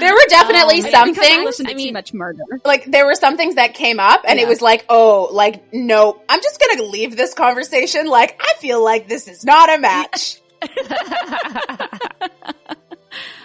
There 0.00 0.12
were 0.12 0.26
definitely 0.28 0.82
I- 0.82 0.90
some 0.90 1.10
because 1.10 1.24
I 1.24 1.28
things, 1.28 1.44
listen 1.44 1.66
to 1.66 1.72
I 1.72 1.74
mean- 1.76 1.88
too 1.88 1.92
much 1.92 2.12
murder. 2.12 2.42
like 2.64 2.84
there 2.86 3.06
were 3.06 3.14
some 3.14 3.36
things 3.36 3.54
that 3.54 3.74
came 3.74 4.00
up 4.00 4.22
and 4.26 4.40
it 4.40 4.48
was 4.48 4.60
like, 4.60 4.86
oh, 4.88 5.28
like, 5.30 5.72
no, 5.72 6.20
I'm 6.28 6.40
just 6.42 6.60
gonna 6.60 6.82
leave 6.82 7.16
this 7.16 7.32
conversation. 7.34 8.08
Like, 8.08 8.40
I 8.40 8.54
feel 8.58 8.82
like 8.82 9.06
this 9.08 9.28
is 9.28 9.44
not 9.44 9.72
a 9.72 9.78
match. 9.78 10.40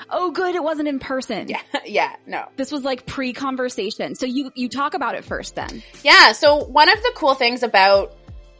Oh, 0.09 0.31
good, 0.31 0.55
it 0.55 0.63
wasn't 0.63 0.87
in 0.87 0.99
person. 0.99 1.47
yeah, 1.49 1.61
yeah, 1.85 2.15
no. 2.27 2.45
This 2.57 2.71
was 2.71 2.83
like 2.83 3.05
pre-conversation. 3.05 4.15
So 4.15 4.25
you 4.25 4.51
you 4.55 4.69
talk 4.69 4.93
about 4.93 5.15
it 5.15 5.25
first 5.25 5.55
then. 5.55 5.83
Yeah, 6.03 6.31
so 6.33 6.57
one 6.63 6.89
of 6.89 7.01
the 7.01 7.11
cool 7.15 7.33
things 7.35 7.63
about 7.63 8.15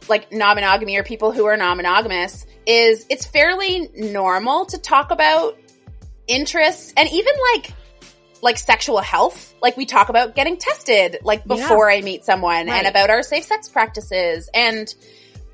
like 0.08 0.32
non-monogamy 0.32 0.96
or 0.96 1.02
people 1.02 1.32
who 1.32 1.46
are 1.46 1.56
non-monogamous 1.56 2.46
is 2.66 3.06
it's 3.10 3.26
fairly 3.26 3.88
normal 3.94 4.66
to 4.66 4.78
talk 4.78 5.10
about 5.10 5.58
interests 6.26 6.92
and 6.96 7.08
even 7.10 7.32
like 7.54 7.72
like 8.42 8.58
sexual 8.58 8.98
health. 9.00 9.54
Like 9.62 9.76
we 9.76 9.86
talk 9.86 10.08
about 10.08 10.34
getting 10.34 10.56
tested 10.58 11.18
like 11.22 11.40
Yeah. 11.46 11.56
before 11.56 11.90
I 11.90 12.02
meet 12.02 12.24
someone 12.24 12.68
and 12.68 12.86
about 12.86 13.10
our 13.10 13.22
safe 13.22 13.44
sex 13.44 13.68
practices 13.68 14.48
and 14.54 14.92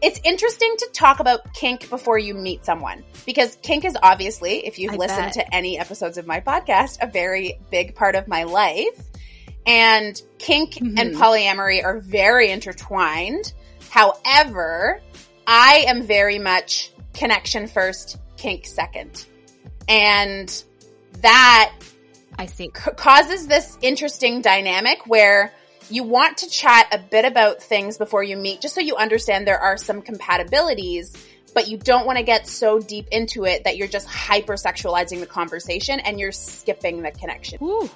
it's 0.03 0.21
interesting 0.25 0.75
to 0.79 0.89
talk 0.93 1.21
about 1.21 1.55
kink 1.55 1.89
before 1.89 2.19
you 2.19 2.35
meet 2.35 2.65
someone 2.65 3.05
because 3.25 3.57
kink 3.63 3.85
is 3.85 3.97
obviously, 4.03 4.67
if 4.67 4.79
you've 4.79 4.95
I 4.95 4.97
listened 4.97 5.25
bet. 5.27 5.33
to 5.35 5.55
any 5.55 5.79
episodes 5.79 6.19
of 6.19 6.27
my 6.27 6.41
podcast, 6.41 6.99
a 7.01 7.07
very 7.07 7.59
big 7.71 7.95
part 7.95 8.15
of 8.17 8.27
my 8.29 8.43
life. 8.45 9.01
And 9.65 10.21
kink 10.39 10.77
and 10.79 10.97
Mhm. 10.99 11.15
polyamory 11.15 11.85
are 11.85 12.01
very 12.01 12.51
intertwined. 12.51 13.53
However, 13.91 15.01
I 15.47 15.85
am 15.87 16.03
very 16.03 16.39
much 16.41 16.91
connection 17.15 17.69
first, 17.69 18.17
kink 18.37 18.67
second. 18.67 19.25
And 19.89 20.65
that 21.21 21.73
I 22.39 22.47
c- 22.47 22.71
causes 22.97 23.47
this 23.47 23.79
interesting 23.83 24.41
dynamic 24.41 25.07
where 25.07 25.53
you 25.93 26.05
want 26.05 26.39
to 26.39 26.49
chat 26.49 26.89
a 26.93 26.99
bit 26.99 27.25
about 27.25 27.63
things 27.63 27.99
before 27.99 28.23
you 28.23 28.37
meet, 28.37 28.61
just 28.61 28.75
so 28.75 28.81
you 28.81 28.97
understand 28.97 29.47
there 29.47 29.59
are 29.59 29.77
some 29.77 30.01
compatibilities, 30.01 31.17
but 31.55 31.69
you 31.69 31.77
don't 31.77 32.07
want 32.07 32.19
to 32.19 32.25
get 32.25 32.47
so 32.47 32.81
deep 32.81 33.09
into 33.13 33.45
it 33.45 33.65
that 33.65 33.77
you're 33.77 33.89
just 33.89 34.09
hypersexualizing 34.09 35.21
the 35.21 35.27
conversation 35.27 36.01
and 36.01 36.19
you're 36.19 36.33
skipping 36.33 37.03
the 37.03 37.11
connection. 37.11 37.59
Ooh, 37.63 37.91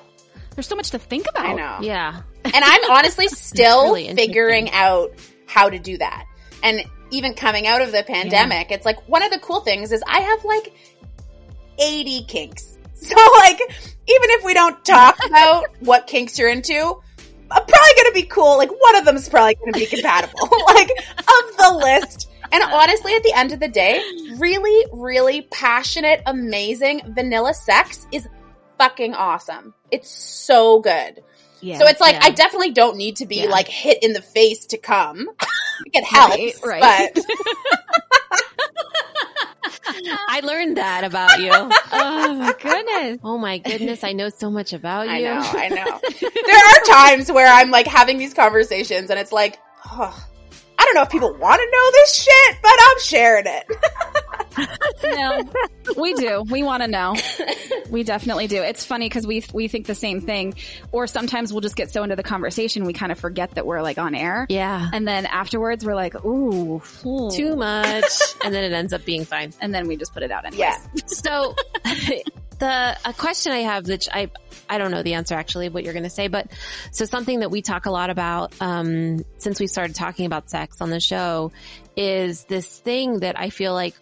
there's 0.54 0.66
so 0.66 0.76
much 0.76 0.90
to 0.90 0.98
think 0.98 1.26
about. 1.28 1.46
I 1.46 1.52
know. 1.54 1.78
Yeah. 1.80 2.20
And 2.44 2.54
I'm 2.64 2.90
honestly 2.90 3.28
still 3.28 3.94
really 3.94 4.14
figuring 4.14 4.70
out 4.70 5.12
how 5.46 5.70
to 5.70 5.78
do 5.78 5.96
that. 5.98 6.26
And 6.62 6.84
even 7.10 7.34
coming 7.34 7.66
out 7.66 7.80
of 7.80 7.92
the 7.92 8.02
pandemic, 8.02 8.70
it's 8.72 8.84
like 8.84 9.08
one 9.08 9.22
of 9.22 9.30
the 9.30 9.38
cool 9.38 9.60
things 9.60 9.92
is 9.92 10.02
I 10.06 10.20
have 10.20 10.44
like 10.44 10.72
80 11.78 12.24
kinks. 12.24 12.72
So 12.98 13.14
like, 13.14 13.60
even 13.60 14.30
if 14.30 14.44
we 14.44 14.54
don't 14.54 14.82
talk 14.82 15.18
about 15.26 15.66
what 15.80 16.06
kinks 16.06 16.38
you're 16.38 16.48
into, 16.48 16.98
I'm 17.50 17.64
probably 17.64 17.94
gonna 17.96 18.12
be 18.14 18.22
cool. 18.24 18.58
Like 18.58 18.70
one 18.70 18.96
of 18.96 19.04
them 19.04 19.16
is 19.16 19.28
probably 19.28 19.54
gonna 19.56 19.72
be 19.72 19.86
compatible. 19.86 20.48
like 20.66 20.90
of 20.90 21.56
the 21.56 21.80
list. 21.82 22.30
And 22.52 22.62
honestly, 22.62 23.12
at 23.14 23.22
the 23.24 23.32
end 23.34 23.52
of 23.52 23.60
the 23.60 23.68
day, 23.68 24.00
really, 24.36 24.86
really 24.92 25.42
passionate, 25.42 26.22
amazing 26.26 27.02
vanilla 27.14 27.52
sex 27.54 28.06
is 28.12 28.28
fucking 28.78 29.14
awesome. 29.14 29.74
It's 29.90 30.08
so 30.10 30.80
good. 30.80 31.22
Yeah. 31.60 31.78
So 31.78 31.86
it's 31.86 32.00
like 32.00 32.14
yeah. 32.14 32.20
I 32.24 32.30
definitely 32.30 32.70
don't 32.72 32.96
need 32.96 33.16
to 33.16 33.26
be 33.26 33.36
Yeah. 33.42 33.48
like 33.48 33.66
hit 33.66 34.02
in 34.02 34.12
the 34.12 34.22
face 34.22 34.66
to 34.66 34.78
come. 34.78 35.26
it 35.92 36.04
helps, 36.04 36.62
Right, 36.64 36.80
right. 36.82 37.10
but 37.14 37.24
I 40.28 40.40
learned 40.42 40.76
that 40.76 41.04
about 41.04 41.40
you. 41.40 41.50
oh 41.52 42.34
my 42.34 42.54
goodness. 42.60 43.18
Oh 43.24 43.38
my 43.38 43.58
goodness, 43.58 44.04
I 44.04 44.12
know 44.12 44.28
so 44.28 44.50
much 44.50 44.72
about 44.72 45.08
I 45.08 45.18
you. 45.18 45.24
know, 45.26 45.40
I 45.42 45.68
know. 45.68 46.00
there 46.46 46.66
are 46.66 46.80
times 46.84 47.30
where 47.30 47.46
I'm 47.46 47.70
like 47.70 47.86
having 47.86 48.18
these 48.18 48.34
conversations 48.34 49.10
and 49.10 49.18
it's 49.18 49.32
like, 49.32 49.58
oh, 49.86 50.26
I 50.78 50.84
don't 50.84 50.94
know 50.94 51.02
if 51.02 51.10
people 51.10 51.32
want 51.34 51.60
to 51.60 51.70
know 51.70 51.90
this 51.92 52.14
shit, 52.14 52.56
but 52.62 52.72
I'm 52.78 53.00
sharing 53.00 53.46
it. 53.46 53.66
No, 55.04 55.42
we 55.96 56.14
do. 56.14 56.42
We 56.48 56.62
want 56.62 56.82
to 56.82 56.88
know. 56.88 57.14
We 57.90 58.02
definitely 58.02 58.46
do. 58.48 58.62
It's 58.62 58.84
funny 58.84 59.06
because 59.08 59.26
we 59.26 59.44
we 59.52 59.68
think 59.68 59.86
the 59.86 59.94
same 59.94 60.20
thing, 60.20 60.54
or 60.92 61.06
sometimes 61.06 61.52
we'll 61.52 61.60
just 61.60 61.76
get 61.76 61.90
so 61.90 62.02
into 62.02 62.16
the 62.16 62.22
conversation 62.22 62.84
we 62.84 62.92
kind 62.92 63.12
of 63.12 63.18
forget 63.18 63.52
that 63.52 63.66
we're 63.66 63.82
like 63.82 63.98
on 63.98 64.14
air, 64.14 64.46
Yeah. 64.48 64.88
and 64.92 65.06
then 65.06 65.26
afterwards 65.26 65.84
we're 65.84 65.94
like, 65.94 66.14
ooh, 66.24 66.82
ooh. 67.04 67.30
Too 67.30 67.56
much. 67.56 68.04
and 68.44 68.54
then 68.54 68.64
it 68.64 68.72
ends 68.72 68.92
up 68.92 69.04
being 69.04 69.24
fine. 69.24 69.52
and 69.60 69.74
then 69.74 69.86
we 69.88 69.96
just 69.96 70.12
put 70.12 70.22
it 70.22 70.30
out 70.30 70.44
anyway. 70.44 70.66
Yeah. 70.68 70.78
So 71.06 71.54
the 72.58 72.96
a 73.04 73.12
question 73.12 73.52
I 73.52 73.58
have 73.58 73.86
which 73.86 74.08
I 74.10 74.30
I 74.68 74.78
don't 74.78 74.90
know 74.90 75.02
the 75.02 75.14
answer 75.14 75.34
actually 75.34 75.68
what 75.68 75.84
you're 75.84 75.92
going 75.92 76.02
to 76.04 76.10
say, 76.10 76.28
but 76.28 76.50
so 76.90 77.04
something 77.04 77.40
that 77.40 77.50
we 77.50 77.62
talk 77.62 77.86
a 77.86 77.90
lot 77.90 78.10
about 78.10 78.54
um, 78.60 79.24
since 79.38 79.60
we 79.60 79.66
started 79.66 79.94
talking 79.94 80.26
about 80.26 80.50
sex 80.50 80.80
on 80.80 80.90
the 80.90 81.00
show 81.00 81.52
is 81.96 82.44
this 82.44 82.66
thing 82.80 83.20
that 83.20 83.38
I 83.38 83.50
feel 83.50 83.72
like 83.74 83.94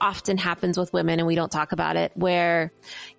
often 0.00 0.36
happens 0.36 0.78
with 0.78 0.92
women 0.92 1.18
and 1.18 1.26
we 1.26 1.34
don't 1.34 1.50
talk 1.50 1.72
about 1.72 1.96
it 1.96 2.12
where 2.14 2.72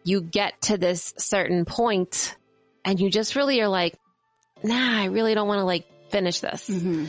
you 0.04 0.22
get 0.22 0.62
to 0.64 0.78
this 0.78 1.14
certain 1.18 1.66
point 1.66 2.36
and 2.86 3.00
you 3.00 3.10
just 3.10 3.36
really 3.36 3.62
are 3.62 3.68
like, 3.68 3.96
nah, 4.64 5.02
I 5.02 5.06
really 5.06 5.34
don't 5.36 5.48
want 5.48 5.60
to 5.60 5.66
like 5.66 5.86
finish 6.10 6.40
this 6.40 6.70
Mm-hmm. 6.70 7.06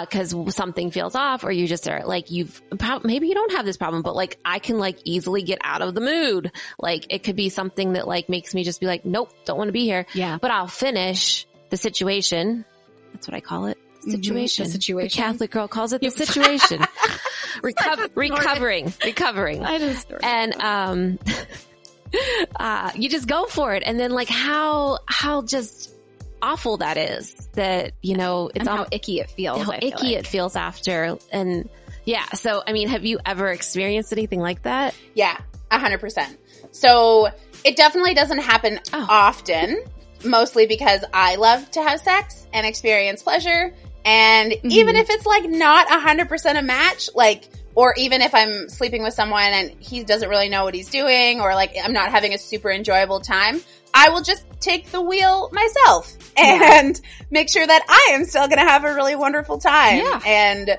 because 0.00 0.54
something 0.54 0.90
feels 0.92 1.14
off, 1.14 1.42
or 1.44 1.50
you 1.50 1.66
just 1.66 1.88
are 1.88 2.04
like 2.06 2.30
you've 2.30 2.62
maybe 3.02 3.28
you 3.28 3.34
don't 3.34 3.52
have 3.52 3.66
this 3.66 3.76
problem, 3.76 4.02
but 4.02 4.14
like 4.14 4.38
I 4.44 4.58
can 4.60 4.78
like 4.78 4.98
easily 5.04 5.42
get 5.42 5.58
out 5.64 5.82
of 5.82 5.94
the 5.94 6.00
mood. 6.00 6.52
Like 6.78 7.06
it 7.10 7.24
could 7.24 7.36
be 7.36 7.48
something 7.48 7.94
that 7.94 8.06
like 8.06 8.28
makes 8.28 8.54
me 8.54 8.62
just 8.64 8.80
be 8.80 8.86
like, 8.86 9.04
nope, 9.04 9.30
don't 9.44 9.58
want 9.58 9.68
to 9.68 9.72
be 9.72 9.84
here. 9.84 10.06
Yeah. 10.14 10.38
But 10.40 10.50
I'll 10.52 10.68
finish 10.68 11.46
the 11.70 11.76
situation. 11.76 12.64
That's 13.12 13.26
what 13.26 13.34
I 13.34 13.40
call 13.40 13.66
it. 13.66 13.78
Situation. 14.12 14.64
the 14.64 14.70
situation. 14.70 15.08
The 15.08 15.22
Catholic 15.22 15.50
girl 15.50 15.68
calls 15.68 15.92
it 15.92 16.00
the 16.00 16.10
situation. 16.26 16.80
Reco- 17.62 18.10
recovering, 18.14 18.92
recovering 19.04 19.64
I 19.64 19.78
just 19.78 20.12
and 20.22 20.54
um 20.62 21.18
uh 22.56 22.90
you 22.94 23.08
just 23.08 23.26
go 23.26 23.44
for 23.46 23.74
it 23.74 23.82
and 23.84 23.98
then 23.98 24.12
like 24.12 24.28
how 24.28 24.98
how 25.06 25.42
just 25.42 25.92
awful 26.40 26.76
that 26.78 26.96
is 26.96 27.34
that 27.54 27.92
you 28.00 28.16
know 28.16 28.48
it's 28.48 28.60
and 28.60 28.68
how 28.68 28.78
all 28.78 28.86
icky 28.92 29.18
it 29.20 29.30
feels. 29.30 29.62
how 29.62 29.72
I 29.72 29.80
feel 29.80 29.88
icky 29.92 30.06
like. 30.14 30.16
it 30.18 30.26
feels 30.26 30.54
after 30.56 31.18
and 31.32 31.68
yeah 32.04 32.24
so 32.34 32.62
i 32.66 32.72
mean 32.72 32.88
have 32.88 33.04
you 33.04 33.18
ever 33.26 33.48
experienced 33.48 34.12
anything 34.12 34.40
like 34.40 34.62
that 34.62 34.94
Yeah, 35.14 35.36
a 35.70 35.78
hundred 35.78 36.00
percent. 36.00 36.38
So 36.70 37.28
it 37.64 37.76
definitely 37.76 38.14
doesn't 38.14 38.38
happen 38.38 38.78
Oh. 38.92 39.06
often, 39.08 39.82
mostly 40.24 40.66
because 40.66 41.02
I 41.12 41.34
love 41.36 41.68
to 41.72 41.82
have 41.82 41.98
sex 42.00 42.46
and 42.52 42.64
experience 42.66 43.22
pleasure. 43.22 43.74
And 44.04 44.52
even 44.64 44.96
if 44.96 45.10
it's 45.10 45.26
like 45.26 45.44
not 45.48 45.90
a 45.90 45.98
hundred 46.00 46.28
percent 46.28 46.56
a 46.58 46.62
match, 46.62 47.10
like, 47.14 47.48
or 47.74 47.94
even 47.96 48.22
if 48.22 48.34
I'm 48.34 48.68
sleeping 48.68 49.02
with 49.02 49.14
someone 49.14 49.42
and 49.42 49.70
he 49.80 50.02
doesn't 50.02 50.28
really 50.28 50.48
know 50.48 50.64
what 50.64 50.74
he's 50.74 50.88
doing, 50.90 51.40
or 51.40 51.54
like 51.54 51.76
I'm 51.82 51.92
not 51.92 52.10
having 52.10 52.32
a 52.34 52.38
super 52.38 52.70
enjoyable 52.70 53.20
time, 53.20 53.60
I 53.92 54.10
will 54.10 54.22
just 54.22 54.44
take 54.60 54.90
the 54.90 55.00
wheel 55.00 55.50
myself 55.52 56.16
and 56.36 56.98
make 57.30 57.48
sure 57.50 57.66
that 57.66 57.84
I 57.88 58.14
am 58.14 58.24
still 58.24 58.46
going 58.48 58.58
to 58.58 58.64
have 58.64 58.84
a 58.84 58.94
really 58.94 59.14
wonderful 59.16 59.58
time. 59.58 59.98
Yeah. 59.98 60.20
And 60.26 60.78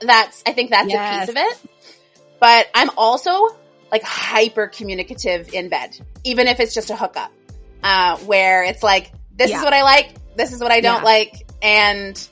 that's, 0.00 0.42
I 0.46 0.52
think 0.52 0.70
that's 0.70 0.92
a 0.92 1.18
piece 1.18 1.28
of 1.28 1.36
it. 1.36 1.58
But 2.38 2.68
I'm 2.74 2.90
also 2.96 3.48
like 3.92 4.02
hyper 4.02 4.66
communicative 4.68 5.52
in 5.52 5.68
bed, 5.68 5.98
even 6.24 6.46
if 6.46 6.60
it's 6.60 6.72
just 6.74 6.90
a 6.90 6.96
hookup, 6.96 7.32
uh, 7.82 8.16
where 8.18 8.62
it's 8.64 8.82
like, 8.82 9.10
this 9.36 9.50
Yeah. 9.50 9.58
is 9.58 9.64
what 9.64 9.72
I 9.74 9.82
like, 9.82 10.14
this 10.36 10.52
is 10.52 10.60
what 10.60 10.70
I 10.70 10.80
don't 10.80 11.00
Yeah. 11.00 11.04
like. 11.04 11.46
And 11.60 12.28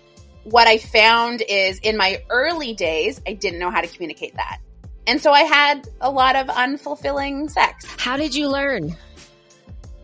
what 0.51 0.67
I 0.67 0.79
found 0.79 1.43
is 1.47 1.79
in 1.81 1.97
my 1.97 2.23
early 2.31 2.75
days, 2.75 3.21
I 3.27 3.35
didn't 3.35 3.59
know 3.59 3.71
how 3.71 3.81
to 3.81 3.87
communicate 3.89 4.35
that. 4.37 4.59
And 5.07 5.21
so 5.23 5.33
I 5.33 5.43
had 5.43 5.89
a 6.01 6.11
lot 6.11 6.37
of 6.37 6.49
unfulfilling 6.49 7.51
sex. 7.51 7.87
how 7.99 8.17
did 8.17 8.35
you 8.35 8.49
learn 8.49 8.97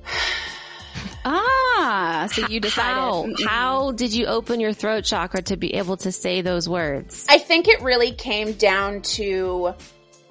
Ah, 1.26 2.28
so 2.30 2.46
you 2.48 2.60
decided. 2.60 3.38
how, 3.40 3.48
how 3.48 3.92
did 3.92 4.12
you 4.12 4.26
open 4.26 4.60
your 4.60 4.74
throat 4.74 5.04
chakra 5.04 5.40
to 5.42 5.56
be 5.56 5.74
able 5.74 5.96
to 5.98 6.12
say 6.12 6.42
those 6.42 6.68
words 6.68 7.24
I 7.30 7.38
think 7.38 7.66
it 7.66 7.80
really 7.80 8.12
came 8.12 8.52
down 8.52 9.00
to 9.02 9.74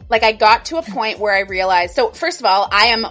like 0.09 0.21
I 0.23 0.33
got 0.33 0.65
to 0.65 0.77
a 0.77 0.83
point 0.83 1.17
where 1.19 1.33
I 1.33 1.41
realized 1.41 1.95
so 1.95 2.11
first 2.11 2.39
of 2.39 2.45
all, 2.45 2.67
I 2.71 2.87
am 2.87 3.07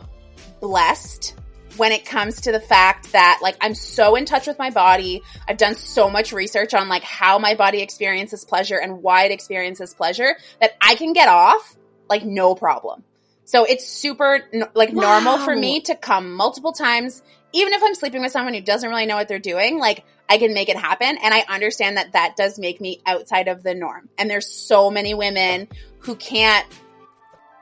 blessed 0.60 1.34
when 1.76 1.92
it 1.92 2.04
comes 2.04 2.42
to 2.42 2.52
the 2.52 2.60
fact 2.60 3.12
that 3.12 3.40
like 3.42 3.56
I'm 3.60 3.74
so 3.74 4.16
in 4.16 4.24
touch 4.24 4.46
with 4.46 4.58
my 4.58 4.70
body. 4.70 5.22
I've 5.48 5.56
done 5.56 5.74
so 5.74 6.10
much 6.10 6.32
research 6.32 6.74
on 6.74 6.88
like 6.88 7.02
how 7.02 7.38
my 7.38 7.54
body 7.54 7.80
experiences 7.80 8.44
pleasure 8.44 8.78
and 8.78 9.02
why 9.02 9.24
it 9.24 9.32
experiences 9.32 9.94
pleasure 9.94 10.36
that 10.60 10.72
I 10.80 10.94
can 10.94 11.12
get 11.12 11.28
off 11.28 11.76
like 12.08 12.24
no 12.24 12.54
problem. 12.54 13.04
So 13.44 13.64
it's 13.64 13.86
super 13.86 14.40
like 14.74 14.92
normal 14.92 15.38
for 15.38 15.54
me 15.54 15.80
to 15.82 15.94
come 15.94 16.34
multiple 16.34 16.72
times 16.72 17.22
even 17.52 17.72
if 17.72 17.82
I'm 17.82 17.94
sleeping 17.94 18.22
with 18.22 18.32
someone 18.32 18.54
who 18.54 18.60
doesn't 18.60 18.88
really 18.88 19.06
know 19.06 19.16
what 19.16 19.28
they're 19.28 19.38
doing, 19.38 19.78
like 19.78 20.04
I 20.28 20.38
can 20.38 20.54
make 20.54 20.68
it 20.68 20.76
happen. 20.76 21.18
And 21.22 21.34
I 21.34 21.44
understand 21.48 21.96
that 21.96 22.12
that 22.12 22.36
does 22.36 22.58
make 22.58 22.80
me 22.80 23.00
outside 23.06 23.48
of 23.48 23.62
the 23.62 23.74
norm. 23.74 24.08
And 24.18 24.30
there's 24.30 24.50
so 24.50 24.90
many 24.90 25.14
women 25.14 25.68
who 26.00 26.16
can't 26.16 26.66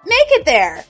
make 0.06 0.28
it 0.30 0.44
there. 0.44 0.84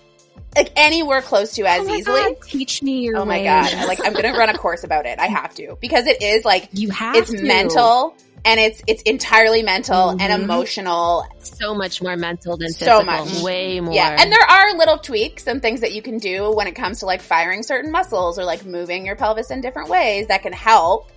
Like 0.57 0.73
anywhere 0.77 1.23
close 1.23 1.55
to 1.55 1.65
as 1.65 1.81
Oh 1.81 1.85
my 1.85 1.97
easily. 1.97 2.21
God, 2.23 2.35
teach 2.43 2.83
me 2.83 3.01
your 3.03 3.19
Oh 3.19 3.25
my 3.25 3.39
ways. 3.39 3.45
god! 3.45 3.87
Like 3.87 4.05
I'm 4.05 4.13
gonna 4.13 4.33
run 4.33 4.49
a 4.49 4.59
course 4.59 4.83
about 4.85 5.07
it. 5.07 5.19
I 5.19 5.27
have 5.27 5.55
to 5.55 5.77
because 5.81 6.07
it 6.07 6.21
is 6.23 6.45
like 6.45 6.69
You 6.73 6.91
have 6.91 7.15
it's 7.17 7.31
to. 7.31 7.43
mental 7.43 8.17
and 8.45 8.59
it's 8.59 8.83
it's 8.89 9.03
entirely 9.03 9.63
mental 9.63 10.09
and 10.11 10.21
Mhm. 10.21 10.43
emotional. 10.43 11.25
So 11.43 11.75
much 11.75 12.03
more 12.03 12.17
mental 12.17 12.57
than 12.57 12.71
So 12.71 13.03
much. 13.05 13.43
Way 13.43 13.81
more. 13.81 13.95
Yeah, 13.95 14.17
and 14.19 14.33
there 14.33 14.43
are 14.43 14.75
little 14.77 14.99
tweaks 14.99 15.47
and 15.47 15.63
things 15.63 15.83
that 15.83 15.93
you 15.93 16.03
can 16.03 16.19
do 16.19 16.51
when 16.53 16.67
it 16.67 16.73
comes 16.75 17.01
to 17.01 17.07
like 17.07 17.21
firing 17.21 17.63
certain 17.63 17.93
muscles 17.93 18.39
or 18.39 18.45
like 18.45 18.65
moving 18.65 19.07
your 19.07 19.15
pelvis 19.17 19.51
in 19.53 19.61
different 19.61 19.89
ways 19.89 20.27
that 20.29 20.43
can 20.43 20.53
help, 20.53 21.11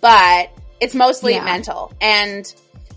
but 0.00 0.50
it's 0.80 0.94
mostly 0.94 1.34
Yeah. 1.34 1.44
mental. 1.44 1.92
And 2.00 2.50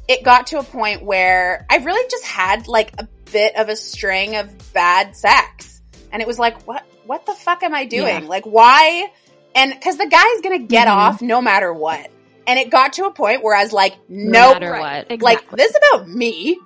it 0.08 0.24
got 0.24 0.48
to 0.48 0.60
a 0.60 0.64
point 0.64 1.04
where 1.04 1.66
I 1.70 1.78
really 1.78 2.08
just 2.10 2.26
had 2.26 2.68
like 2.68 2.94
a 2.98 3.08
bit 3.32 3.56
of 3.56 3.68
a 3.70 3.76
string 3.76 4.36
of 4.36 4.74
bad 4.74 5.16
sex. 5.16 5.71
And 6.12 6.22
it 6.22 6.28
was 6.28 6.40
like, 6.40 6.62
what 6.68 6.84
what 7.06 7.26
the 7.26 7.34
fuck 7.34 7.64
am 7.64 7.74
I 7.74 7.86
doing? 7.86 8.24
Yeah. 8.24 8.30
Like 8.30 8.46
why? 8.46 9.10
And 9.56 9.80
cuz 9.82 9.98
the 9.98 10.08
guy's 10.08 10.42
going 10.42 10.60
to 10.60 10.66
get 10.66 10.88
Mhm. 10.88 10.92
off 10.96 11.22
no 11.22 11.42
matter 11.42 11.74
what. 11.74 12.10
And 12.48 12.58
it 12.60 12.70
got 12.70 12.94
to 12.94 13.06
a 13.06 13.12
point 13.12 13.44
where 13.44 13.56
I 13.56 13.64
was 13.64 13.74
like, 13.74 13.96
no 14.10 14.52
nope. 14.52 14.62
matter 14.62 14.72
Right. 14.72 15.10
what. 15.10 15.22
Like 15.22 15.50
this 15.52 15.72
is 15.72 15.78
about 15.78 16.08
me, 16.10 16.58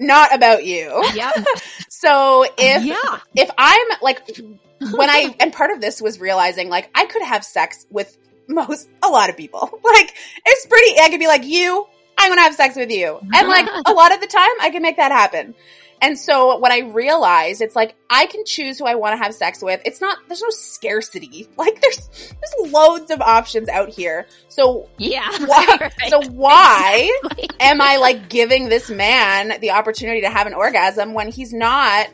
not 0.00 0.34
about 0.34 0.64
you. 0.64 1.04
Yep. 1.14 1.34
So 1.88 2.44
if 2.58 2.84
yeah. 2.84 3.18
if 3.34 3.50
I'm 3.56 3.86
like 4.02 4.20
when 4.92 5.08
I 5.08 5.34
and 5.40 5.52
part 5.52 5.70
of 5.70 5.80
this 5.80 6.02
was 6.02 6.20
realizing 6.20 6.68
like 6.68 6.90
I 6.94 7.06
could 7.06 7.22
have 7.22 7.44
sex 7.44 7.86
with 7.90 8.14
most 8.46 8.88
a 9.02 9.08
lot 9.08 9.30
of 9.30 9.36
people. 9.36 9.60
Like 9.84 10.14
it's 10.44 10.66
pretty 10.66 11.00
I 11.00 11.08
could 11.08 11.20
be 11.20 11.26
like 11.28 11.44
you, 11.44 11.86
I'm 12.18 12.30
gonna 12.30 12.42
have 12.42 12.54
sex 12.54 12.76
with 12.76 12.90
you. 12.90 13.18
And 13.34 13.48
like 13.48 13.66
a 13.86 13.92
lot 13.92 14.12
of 14.14 14.20
the 14.20 14.26
time 14.26 14.50
I 14.60 14.68
can 14.70 14.82
make 14.82 14.96
that 14.98 15.12
happen. 15.12 15.54
And 16.02 16.18
so 16.18 16.58
when 16.58 16.70
I 16.72 16.80
realized 16.80 17.60
it's 17.62 17.74
like 17.76 17.94
I 18.10 18.26
can 18.26 18.44
choose 18.44 18.78
who 18.78 18.84
I 18.84 18.94
want 18.96 19.14
to 19.18 19.22
have 19.24 19.34
sex 19.34 19.62
with. 19.62 19.80
It's 19.84 20.00
not 20.00 20.18
there's 20.28 20.42
no 20.42 20.50
scarcity. 20.50 21.48
Like 21.56 21.80
there's 21.80 22.08
there's 22.28 22.72
loads 22.72 23.10
of 23.10 23.20
options 23.22 23.68
out 23.68 23.88
here. 23.88 24.26
So 24.48 24.88
Yeah. 24.98 25.28
why 25.46 25.76
Right. 25.80 25.92
so 26.10 26.20
why 26.30 27.10
am 27.60 27.80
I 27.80 27.96
like 27.96 28.28
giving 28.28 28.68
this 28.68 28.90
man 28.90 29.60
the 29.60 29.70
opportunity 29.72 30.20
to 30.22 30.28
have 30.30 30.46
an 30.46 30.54
orgasm 30.54 31.14
when 31.14 31.30
he's 31.30 31.52
not 31.52 32.08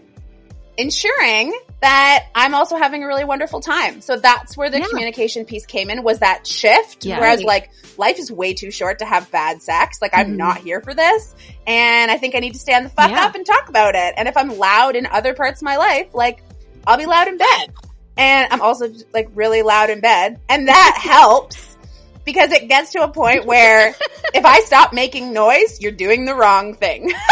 ensuring 0.76 1.58
that 1.80 2.26
I'm 2.34 2.54
also 2.54 2.76
having 2.76 3.02
a 3.04 3.06
really 3.06 3.24
wonderful 3.24 3.60
time? 3.60 4.00
So 4.00 4.16
that's 4.16 4.56
where 4.56 4.68
the 4.70 4.78
Yeah. 4.80 4.86
communication 4.88 5.44
piece 5.44 5.64
came 5.66 5.88
in 5.90 6.02
was 6.02 6.18
that 6.20 6.46
shift 6.46 7.04
Yeah. 7.04 7.18
where 7.18 7.28
I 7.28 7.32
was 7.32 7.40
Right. 7.40 7.46
like, 7.46 7.70
life 7.96 8.18
is 8.18 8.30
way 8.30 8.52
too 8.54 8.70
short 8.70 8.98
to 9.00 9.04
have 9.06 9.30
bad 9.30 9.62
sex. 9.62 9.98
Like 10.02 10.12
I'm 10.14 10.32
Mhm. 10.32 10.36
not 10.36 10.58
here 10.58 10.80
for 10.80 10.94
this. 10.94 11.34
And 11.66 12.10
I 12.10 12.18
think 12.18 12.34
I 12.34 12.38
need 12.40 12.52
to 12.54 12.58
stand 12.60 12.84
the 12.86 12.90
fuck 12.90 13.10
Yeah. 13.10 13.24
up 13.24 13.34
and 13.34 13.44
talk 13.46 13.68
about 13.68 13.94
it. 13.94 14.14
And 14.16 14.28
if 14.28 14.36
I'm 14.36 14.58
loud 14.58 14.96
in 14.96 15.06
other 15.06 15.34
parts 15.34 15.60
of 15.62 15.64
my 15.64 15.76
life, 15.76 16.08
like 16.12 16.42
I'll 16.86 16.98
be 16.98 17.06
loud 17.06 17.28
in 17.28 17.36
bed. 17.38 17.72
And 18.16 18.48
I'm 18.52 18.60
also 18.60 18.88
like 19.14 19.28
really 19.34 19.62
loud 19.62 19.88
in 19.90 20.00
bed. 20.00 20.38
And 20.48 20.68
that 20.68 20.98
helps 21.00 21.76
because 22.24 22.52
it 22.52 22.68
gets 22.68 22.92
to 22.92 23.02
a 23.02 23.08
point 23.08 23.46
where 23.46 23.94
if 24.34 24.44
I 24.44 24.60
stop 24.60 24.92
making 24.92 25.32
noise, 25.32 25.80
you're 25.80 25.92
doing 25.92 26.26
the 26.26 26.34
wrong 26.34 26.74
thing. 26.74 27.10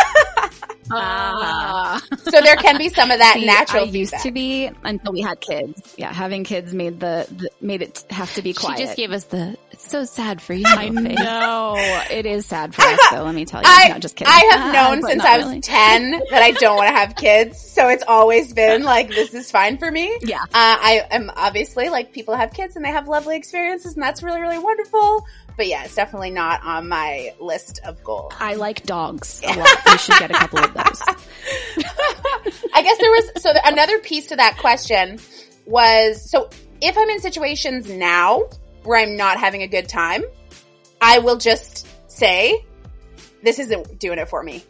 Ah. 0.91 2.01
so 2.25 2.41
there 2.41 2.57
can 2.57 2.79
be 2.79 2.89
some 2.89 3.11
of 3.11 3.19
that 3.19 3.35
See, 3.35 3.47
natural 3.47 3.85
I 3.85 3.87
used 3.87 4.11
feedback. 4.13 4.23
to 4.23 4.33
be 4.33 4.71
until 4.85 5.13
we 5.13 5.21
had 5.21 5.41
kids. 5.41 5.95
Yeah, 5.97 6.13
having 6.13 6.45
kids 6.45 6.75
made 6.75 7.01
the, 7.01 7.27
the 7.31 7.51
made 7.61 7.83
it 7.83 8.05
have 8.11 8.33
to 8.35 8.43
be 8.43 8.53
quiet. 8.53 8.79
She 8.79 8.85
just 8.85 8.97
gave 8.97 9.13
us 9.13 9.25
the, 9.25 9.57
it's 9.71 9.89
so 9.91 10.05
sad 10.05 10.41
for 10.41 10.55
you. 10.55 10.65
I 10.67 10.91
face. 10.91 11.19
know 11.19 11.75
it 12.11 12.27
is 12.27 12.47
sad 12.47 12.75
for 12.75 12.83
us, 12.83 13.01
though. 13.11 13.25
Let 13.25 13.35
me 13.35 13.45
tell 13.45 13.61
you. 13.63 13.69
I, 13.69 13.89
no, 13.89 13.99
just 13.99 14.17
kidding. 14.17 14.33
I 14.33 14.49
have 14.53 14.73
known 15.01 15.03
since 15.03 15.23
I 15.23 15.37
was 15.39 15.47
really. 15.47 15.61
10 15.61 16.11
that 16.31 16.43
I 16.43 16.53
don't 16.53 16.77
want 16.77 16.89
to 16.89 16.95
have 16.95 17.17
kids. 17.17 17.61
So 17.61 17.89
it's 17.89 18.05
always 18.07 18.53
been 18.53 18.83
like, 18.83 19.09
this 19.09 19.35
is 19.35 19.51
fine 19.51 19.79
for 19.79 19.91
me. 19.91 20.17
Yeah. 20.23 20.43
Uh, 20.43 20.49
I 20.55 21.07
am 21.11 21.31
obviously 21.37 21.89
like 21.89 22.13
people 22.13 22.35
have 22.35 22.53
kids 22.53 22.77
and 22.77 22.85
they 22.85 22.91
have 22.91 23.09
lovely 23.09 23.37
experiences 23.37 23.95
and 23.95 24.03
that's 24.03 24.23
really, 24.23 24.41
really 24.41 24.59
wonderful. 24.59 25.27
But 25.59 25.67
yeah, 25.67 25.85
it's 25.85 25.95
definitely 25.97 26.31
not 26.31 26.63
on 26.65 26.89
my 26.89 27.35
list 27.41 27.81
of 27.85 28.03
goals. 28.05 28.33
I 28.39 28.55
like 28.55 28.85
dogs 28.87 29.43
a 29.45 29.49
lot. 29.59 29.69
You 29.87 29.99
should 29.99 30.19
get 30.19 30.31
a 30.31 30.35
couple 30.35 30.61
of 30.61 30.73
those. 30.73 31.03
I 32.75 32.83
guess 32.83 32.99
there 32.99 33.11
was 33.11 33.43
so 33.43 33.53
the, 33.53 33.61
another 33.67 33.99
piece 33.99 34.27
to 34.29 34.37
that 34.37 34.57
question 34.59 35.19
was 35.67 36.31
so 36.31 36.49
if 36.81 36.97
I'm 36.97 37.11
in 37.11 37.21
situations 37.21 37.91
now 37.91 38.45
where 38.85 38.99
I'm 39.01 39.17
not 39.17 39.39
having 39.39 39.63
a 39.63 39.67
good 39.67 39.89
time, 39.89 40.23
I 41.03 41.19
will 41.19 41.37
just 41.39 41.87
say 42.09 42.65
this 43.43 43.59
isn't 43.59 43.99
doing 43.99 44.19
it 44.19 44.29
for 44.29 44.43
me. 44.43 44.63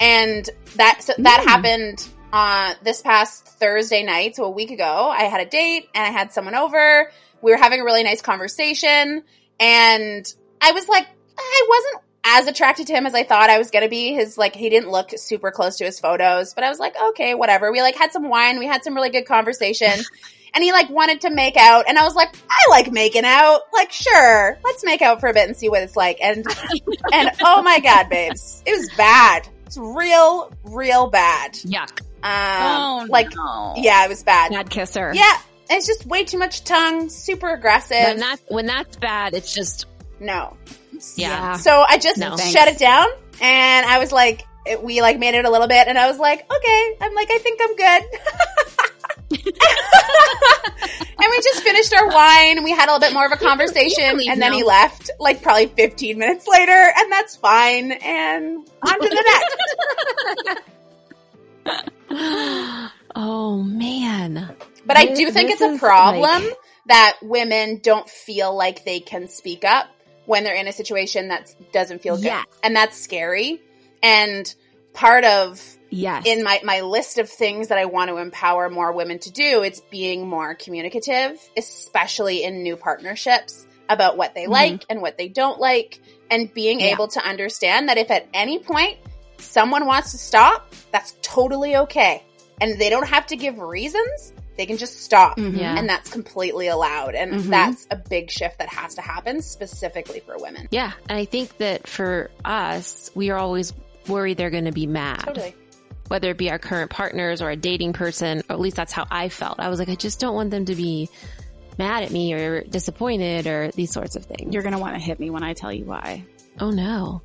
And 0.00 0.48
that 0.76 1.02
so 1.02 1.12
that 1.18 1.42
Mm. 1.44 1.50
happened 1.50 2.08
uh 2.32 2.74
this 2.82 3.02
past 3.02 3.46
Thursday 3.46 4.02
night, 4.04 4.36
so 4.36 4.44
a 4.44 4.50
week 4.50 4.70
ago. 4.70 5.10
I 5.14 5.24
had 5.24 5.42
a 5.46 5.50
date 5.50 5.88
and 5.94 6.02
I 6.02 6.10
had 6.18 6.32
someone 6.32 6.54
over. 6.54 7.12
We 7.42 7.50
were 7.50 7.58
having 7.58 7.80
a 7.80 7.84
really 7.84 8.04
nice 8.04 8.22
conversation 8.22 9.22
and 9.60 10.34
I 10.60 10.72
was 10.72 10.88
like 10.88 11.06
I 11.38 11.66
wasn't 11.68 12.04
as 12.24 12.46
attracted 12.46 12.86
to 12.88 12.92
him 12.92 13.06
as 13.06 13.14
I 13.14 13.22
thought 13.22 13.50
I 13.50 13.58
was 13.58 13.70
going 13.70 13.84
to 13.84 13.88
be. 13.88 14.12
His 14.14 14.36
like 14.36 14.54
he 14.54 14.68
didn't 14.68 14.90
look 14.90 15.10
super 15.16 15.50
close 15.50 15.76
to 15.78 15.84
his 15.84 16.00
photos, 16.00 16.54
but 16.54 16.64
I 16.64 16.68
was 16.68 16.78
like, 16.78 16.94
okay, 17.10 17.34
whatever. 17.34 17.72
We 17.72 17.80
like 17.80 17.96
had 17.96 18.12
some 18.12 18.28
wine, 18.28 18.58
we 18.58 18.66
had 18.66 18.84
some 18.84 18.94
really 18.94 19.10
good 19.10 19.26
conversation. 19.26 20.00
and 20.54 20.64
he 20.64 20.72
like 20.72 20.90
wanted 20.90 21.22
to 21.22 21.30
make 21.30 21.56
out 21.56 21.84
and 21.88 21.98
I 21.98 22.02
was 22.04 22.14
like, 22.14 22.34
I 22.48 22.70
like 22.70 22.92
making 22.92 23.24
out. 23.24 23.62
Like, 23.72 23.92
sure, 23.92 24.58
let's 24.64 24.84
make 24.84 25.02
out 25.02 25.20
for 25.20 25.28
a 25.28 25.32
bit 25.32 25.46
and 25.48 25.56
see 25.56 25.68
what 25.68 25.82
it's 25.82 25.96
like. 25.96 26.18
And 26.22 26.46
and 27.12 27.30
oh 27.42 27.62
my 27.62 27.80
god, 27.80 28.08
babes. 28.08 28.62
It 28.66 28.72
was 28.72 28.90
bad. 28.96 29.48
It's 29.66 29.78
real 29.78 30.52
real 30.64 31.08
bad. 31.08 31.52
Yuck. 31.54 32.00
Um 32.22 33.08
like 33.08 33.34
no. 33.34 33.74
yeah, 33.76 34.04
it 34.04 34.08
was 34.08 34.22
bad. 34.22 34.50
Bad 34.50 34.68
kisser. 34.68 35.12
Yeah, 35.14 35.38
it's 35.70 35.86
just 35.86 36.04
way 36.06 36.24
too 36.24 36.38
much 36.38 36.64
tongue, 36.64 37.08
super 37.08 37.48
aggressive. 37.52 37.96
When 37.96 38.18
that, 38.18 38.36
when 38.48 38.66
that's 38.66 38.96
bad, 38.96 39.34
it's 39.34 39.54
just, 39.54 39.86
no. 40.18 40.56
yeah. 41.16 41.56
So 41.56 41.84
I 41.88 41.98
just 41.98 42.18
No. 42.18 42.36
shut 42.36 42.68
it 42.68 42.78
down 42.78 43.06
and 43.40 43.86
I 43.86 43.98
was 43.98 44.12
like, 44.12 44.46
it, 44.66 44.82
we 44.82 45.00
like 45.00 45.18
made 45.18 45.34
it 45.34 45.44
a 45.46 45.50
little 45.50 45.68
bit 45.68 45.88
and 45.88 45.96
I 45.98 46.06
was 46.08 46.18
like, 46.18 46.40
okay, 46.52 46.96
I'm 47.00 47.14
like, 47.14 47.30
I 47.30 47.38
think 47.38 47.60
I'm 47.62 47.76
good. 47.76 48.02
and 51.20 51.30
we 51.30 51.36
just 51.42 51.62
finished 51.62 51.94
our 51.94 52.08
wine. 52.08 52.62
We 52.64 52.70
had 52.72 52.88
a 52.88 52.92
little 52.92 53.00
bit 53.00 53.14
more 53.14 53.24
of 53.24 53.32
a 53.32 53.36
conversation 53.36 54.18
leave 54.18 54.30
and 54.30 54.42
then 54.42 54.50
now. 54.52 54.58
he 54.58 54.64
left 54.64 55.10
like 55.18 55.40
probably 55.42 55.66
15 55.66 56.18
minutes 56.18 56.46
later 56.48 56.72
and 56.96 57.10
that's 57.12 57.36
fine. 57.36 57.92
And 57.92 58.68
on 58.82 59.00
to 59.00 59.08
the 59.08 60.62
next. 61.66 61.90
oh 63.16 63.62
man. 63.62 64.54
But 64.86 64.96
I 64.96 65.06
do 65.14 65.30
think 65.30 65.50
it's 65.50 65.60
a 65.60 65.78
problem 65.78 66.22
like- 66.22 66.56
that 66.86 67.18
women 67.22 67.80
don't 67.82 68.08
feel 68.08 68.54
like 68.56 68.84
they 68.84 69.00
can 69.00 69.28
speak 69.28 69.64
up 69.64 69.86
when 70.26 70.44
they're 70.44 70.54
in 70.54 70.68
a 70.68 70.72
situation 70.72 71.28
that 71.28 71.54
doesn't 71.72 72.02
feel 72.02 72.16
good. 72.16 72.24
Yes. 72.24 72.46
And 72.62 72.74
that's 72.74 72.96
scary. 72.96 73.60
And 74.02 74.52
part 74.92 75.24
of 75.24 75.62
Yes. 75.90 76.22
in 76.24 76.44
my, 76.44 76.60
my 76.62 76.80
list 76.82 77.18
of 77.18 77.28
things 77.28 77.68
that 77.68 77.78
I 77.78 77.84
want 77.86 78.10
to 78.10 78.16
empower 78.16 78.70
more 78.70 78.92
women 78.92 79.18
to 79.20 79.30
do, 79.30 79.62
it's 79.62 79.80
being 79.90 80.28
more 80.28 80.54
communicative, 80.54 81.38
especially 81.56 82.44
in 82.44 82.62
new 82.62 82.76
partnerships 82.76 83.66
about 83.88 84.16
what 84.16 84.34
they 84.34 84.44
mm-hmm. 84.44 84.52
like 84.52 84.84
and 84.88 85.02
what 85.02 85.18
they 85.18 85.28
don't 85.28 85.58
like 85.60 86.00
and 86.30 86.52
being 86.54 86.80
Yeah. 86.80 86.92
able 86.92 87.08
to 87.08 87.26
understand 87.26 87.88
that 87.88 87.98
if 87.98 88.10
at 88.10 88.28
any 88.32 88.60
point 88.60 88.98
someone 89.38 89.84
wants 89.86 90.12
to 90.12 90.18
stop, 90.18 90.72
that's 90.92 91.16
totally 91.22 91.76
okay. 91.76 92.22
And 92.60 92.78
they 92.78 92.88
don't 92.90 93.08
have 93.08 93.26
to 93.28 93.36
give 93.36 93.58
reasons. 93.58 94.32
They 94.56 94.66
can 94.66 94.76
just 94.76 95.02
stop. 95.02 95.38
Mhm. 95.38 95.58
Yeah. 95.58 95.76
And 95.78 95.88
that's 95.88 96.10
completely 96.10 96.68
allowed. 96.68 97.14
And 97.14 97.32
Mhm. 97.32 97.48
that's 97.50 97.86
a 97.90 97.96
big 97.96 98.30
shift 98.30 98.58
that 98.58 98.68
has 98.68 98.94
to 98.96 99.00
happen 99.00 99.40
specifically 99.42 100.20
for 100.20 100.36
women. 100.38 100.68
Yeah. 100.70 100.92
And 101.08 101.18
I 101.18 101.24
think 101.24 101.56
that 101.58 101.86
for 101.86 102.30
us, 102.44 103.10
we 103.14 103.30
are 103.30 103.38
always 103.38 103.72
worried 104.08 104.36
they're 104.36 104.50
going 104.50 104.64
to 104.66 104.72
be 104.72 104.86
mad. 104.86 105.22
Totally. 105.24 105.54
Whether 106.08 106.30
it 106.30 106.36
be 106.38 106.50
our 106.50 106.58
current 106.58 106.90
partners 106.90 107.40
or 107.40 107.50
a 107.50 107.56
dating 107.56 107.92
person, 107.92 108.42
or 108.50 108.54
at 108.54 108.60
least 108.60 108.76
that's 108.76 108.92
how 108.92 109.06
I 109.10 109.28
felt. 109.28 109.60
I 109.60 109.68
was 109.68 109.78
like, 109.78 109.88
I 109.88 109.94
just 109.94 110.18
don't 110.20 110.34
want 110.34 110.50
them 110.50 110.64
to 110.66 110.74
be 110.74 111.08
mad 111.78 112.02
at 112.02 112.10
me 112.10 112.34
or 112.34 112.62
disappointed 112.62 113.46
or 113.46 113.70
these 113.70 113.92
sorts 113.92 114.16
of 114.16 114.24
things. 114.26 114.52
You're 114.52 114.62
gonna 114.64 114.78
want 114.80 114.94
to 114.96 115.00
hit 115.00 115.18
me 115.20 115.30
when 115.30 115.42
I 115.44 115.54
tell 115.54 115.72
you 115.72 115.84
why. 115.84 116.24
oh 116.58 116.70
no. 116.70 117.22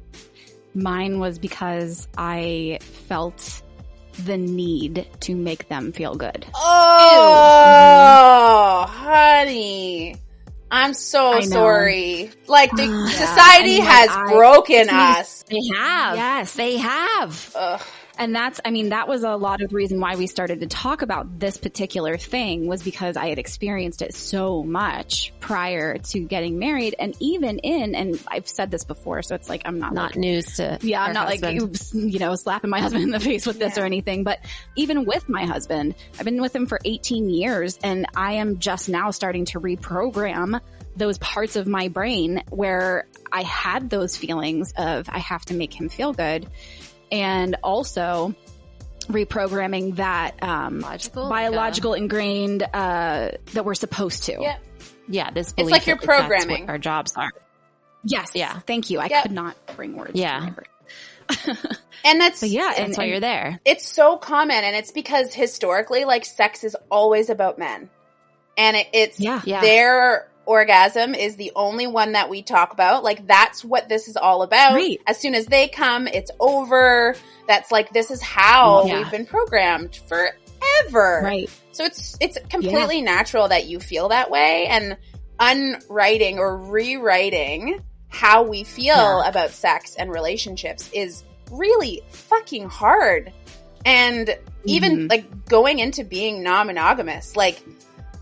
Mine 0.73 1.19
was 1.19 1.39
because 1.39 2.07
I 2.17 2.79
felt 3.07 3.61
the 4.23 4.37
need 4.37 5.07
to 5.21 5.35
make 5.35 5.67
them 5.69 5.91
feel 5.91 6.15
good. 6.15 6.45
Oh, 7.75 8.85
honey. 8.87 10.15
I'm 10.71 10.93
so 10.93 11.39
sorry. 11.41 12.31
Like 12.47 12.71
the 12.71 12.83
Yeah. 12.87 13.05
society 13.07 13.75
And, 13.77 13.85
like, 13.85 13.93
has 13.95 14.09
I- 14.09 14.25
broken 14.31 14.89
us. 14.89 15.43
They 15.43 15.61
have. 15.77 16.15
Yes. 16.17 16.53
They 16.53 16.77
have. 16.77 17.51
Ugh. 17.55 17.81
And 18.17 18.35
that's, 18.35 18.59
I 18.63 18.71
mean, 18.71 18.89
that 18.89 19.07
was 19.07 19.23
a 19.23 19.35
lot 19.35 19.61
of 19.61 19.69
the 19.69 19.75
reason 19.75 19.99
why 19.99 20.15
we 20.15 20.27
started 20.27 20.61
to 20.61 20.67
talk 20.67 21.01
about 21.01 21.39
this 21.39 21.57
particular 21.57 22.17
thing 22.17 22.67
was 22.67 22.81
because 22.83 23.17
I 23.17 23.27
had 23.29 23.39
experienced 23.39 24.01
it 24.01 24.13
so 24.13 24.63
much 24.63 25.33
prior 25.39 25.97
to 25.97 26.19
getting 26.21 26.57
married 26.59 26.95
and 26.97 27.15
even 27.19 27.59
in, 27.59 27.93
and 27.95 28.19
I've 28.27 28.47
said 28.47 28.71
this 28.71 28.83
before, 28.83 29.21
so 29.21 29.35
it's 29.35 29.49
like, 29.49 29.63
I'm 29.65 29.79
not, 29.79 29.93
Not 29.93 30.11
like, 30.11 30.15
news 30.17 30.55
to 30.57 30.77
yeah, 30.81 31.03
I'm 31.03 31.13
not 31.13 31.27
husband. 31.29 31.61
like, 31.93 32.13
you 32.13 32.19
know, 32.19 32.35
slapping 32.35 32.69
my 32.69 32.79
husband 32.79 33.03
in 33.03 33.11
the 33.11 33.19
face 33.31 33.45
with 33.45 33.59
this 33.59 33.75
Yeah. 33.77 33.83
or 33.83 33.85
anything, 33.85 34.23
but 34.23 34.39
even 34.75 35.05
with 35.05 35.27
my 35.29 35.45
husband, 35.45 35.95
I've 36.17 36.25
been 36.25 36.41
with 36.41 36.55
him 36.55 36.67
for 36.67 36.79
18 36.85 37.29
years 37.29 37.77
and 37.83 38.05
I 38.15 38.33
am 38.33 38.59
just 38.59 38.89
now 38.89 39.11
starting 39.11 39.45
to 39.45 39.59
reprogram 39.59 40.59
those 40.95 41.17
parts 41.17 41.57
of 41.57 41.67
my 41.67 41.89
brain 41.89 42.41
where 42.49 43.05
I 43.31 43.41
had 43.43 43.89
those 43.89 44.15
feelings 44.15 44.73
of 44.77 45.09
I 45.09 45.19
have 45.19 45.43
to 45.45 45.53
make 45.53 45.73
him 45.73 45.89
feel 45.89 46.13
good 46.13 46.47
and 47.11 47.55
also 47.63 48.33
reprogramming 49.07 49.97
that 49.97 50.41
um 50.41 50.79
Biological, 50.79 51.29
biological 51.29 51.93
ingrained 51.93 52.63
uh 52.63 53.31
that 53.53 53.65
we're 53.65 53.75
supposed 53.75 54.23
to. 54.23 54.37
Yeah. 54.41 54.57
yeah, 55.07 55.31
this 55.31 55.53
It's 55.57 55.69
like 55.69 55.85
you're 55.85 55.97
that's 55.97 56.07
what 56.07 56.17
programming. 56.27 56.69
our 56.69 56.77
jobs 56.77 57.13
are. 57.15 57.31
Yes. 58.03 58.31
Yeah. 58.33 58.59
Thank 58.59 58.89
you. 58.89 58.99
I 58.99 59.07
Yep. 59.07 59.23
could 59.23 59.31
not 59.31 59.55
bring 59.75 59.95
words. 59.95 60.11
Yeah. 60.15 60.39
To 60.39 60.45
my 60.45 60.49
brain. 60.51 61.57
And 62.07 62.21
that's 62.21 62.39
But 62.41 62.49
yeah, 62.49 62.67
That's 62.67 62.79
and, 62.79 62.95
why 62.97 63.03
and- 63.05 63.11
you're 63.11 63.19
there. 63.19 63.59
it's 63.65 63.87
so 63.87 64.15
common 64.17 64.63
and 64.63 64.75
it's 64.75 64.91
because 64.91 65.33
historically 65.33 66.05
like 66.05 66.23
sex 66.23 66.63
is 66.63 66.75
always 66.91 67.31
about 67.31 67.57
men 67.57 67.89
and 68.57 68.77
it, 68.77 68.87
it's 68.93 69.19
Yeah. 69.19 69.41
Yeah. 69.43 69.61
their 69.61 70.29
orgasm 70.45 71.13
is 71.15 71.35
the 71.35 71.51
only 71.55 71.87
one 71.87 72.13
that 72.13 72.29
we 72.29 72.41
talk 72.41 72.73
about 72.73 73.03
like 73.03 73.25
that's 73.27 73.63
what 73.63 73.89
this 73.89 74.07
is 74.07 74.15
all 74.17 74.41
about 74.41 74.73
Right. 74.75 74.99
as 75.07 75.17
soon 75.19 75.35
as 75.35 75.45
they 75.45 75.67
come 75.67 76.07
it's 76.07 76.31
over 76.39 77.15
that's 77.47 77.71
like 77.71 77.91
this 77.91 78.11
is 78.11 78.21
how 78.21 78.85
Yeah. 78.85 78.99
we've 78.99 79.11
been 79.11 79.25
programmed 79.25 79.95
forever 80.07 81.21
right. 81.23 81.49
so 81.71 81.83
it's 81.85 82.17
it's 82.19 82.37
completely 82.49 83.01
natural 83.01 83.47
that 83.47 83.65
you 83.67 83.79
feel 83.79 84.09
that 84.09 84.29
way 84.31 84.65
and 84.67 84.97
unwriting 85.39 86.39
or 86.39 86.57
rewriting 86.57 87.81
how 88.09 88.43
we 88.43 88.63
feel 88.63 88.95
Yeah. 88.95 89.27
about 89.27 89.51
sex 89.51 89.95
and 89.95 90.09
relationships 90.11 90.89
is 90.93 91.23
really 91.51 92.01
fucking 92.09 92.69
hard. 92.69 93.31
And 93.85 94.35
even 94.63 94.97
Mhm. 95.07 95.09
like 95.09 95.45
going 95.47 95.79
into 95.79 96.03
being 96.03 96.41
non-monogamous, 96.41 97.35
like 97.35 97.61